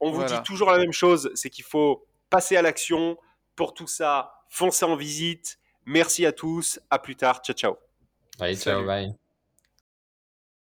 On 0.01 0.11
vous 0.11 0.16
Voilà. 0.20 0.36
dit 0.39 0.43
toujours 0.43 0.70
la 0.70 0.78
même 0.78 0.93
chose, 0.93 1.31
c'est 1.35 1.51
qu'il 1.51 1.65
faut 1.65 2.06
passer 2.31 2.56
à 2.56 2.62
l'action. 2.62 3.19
Pour 3.56 3.74
tout 3.74 3.86
ça, 3.86 4.32
foncez 4.48 4.85
en 4.85 4.97
visite. 4.97 5.59
Merci 5.86 6.27
à 6.27 6.32
tous, 6.32 6.81
à 6.90 6.98
plus 6.98 7.16
tard, 7.16 7.40
ciao 7.44 7.55
ciao. 7.55 7.77
Allez, 8.40 8.56
ciao, 8.56 8.85
bye. 8.85 9.15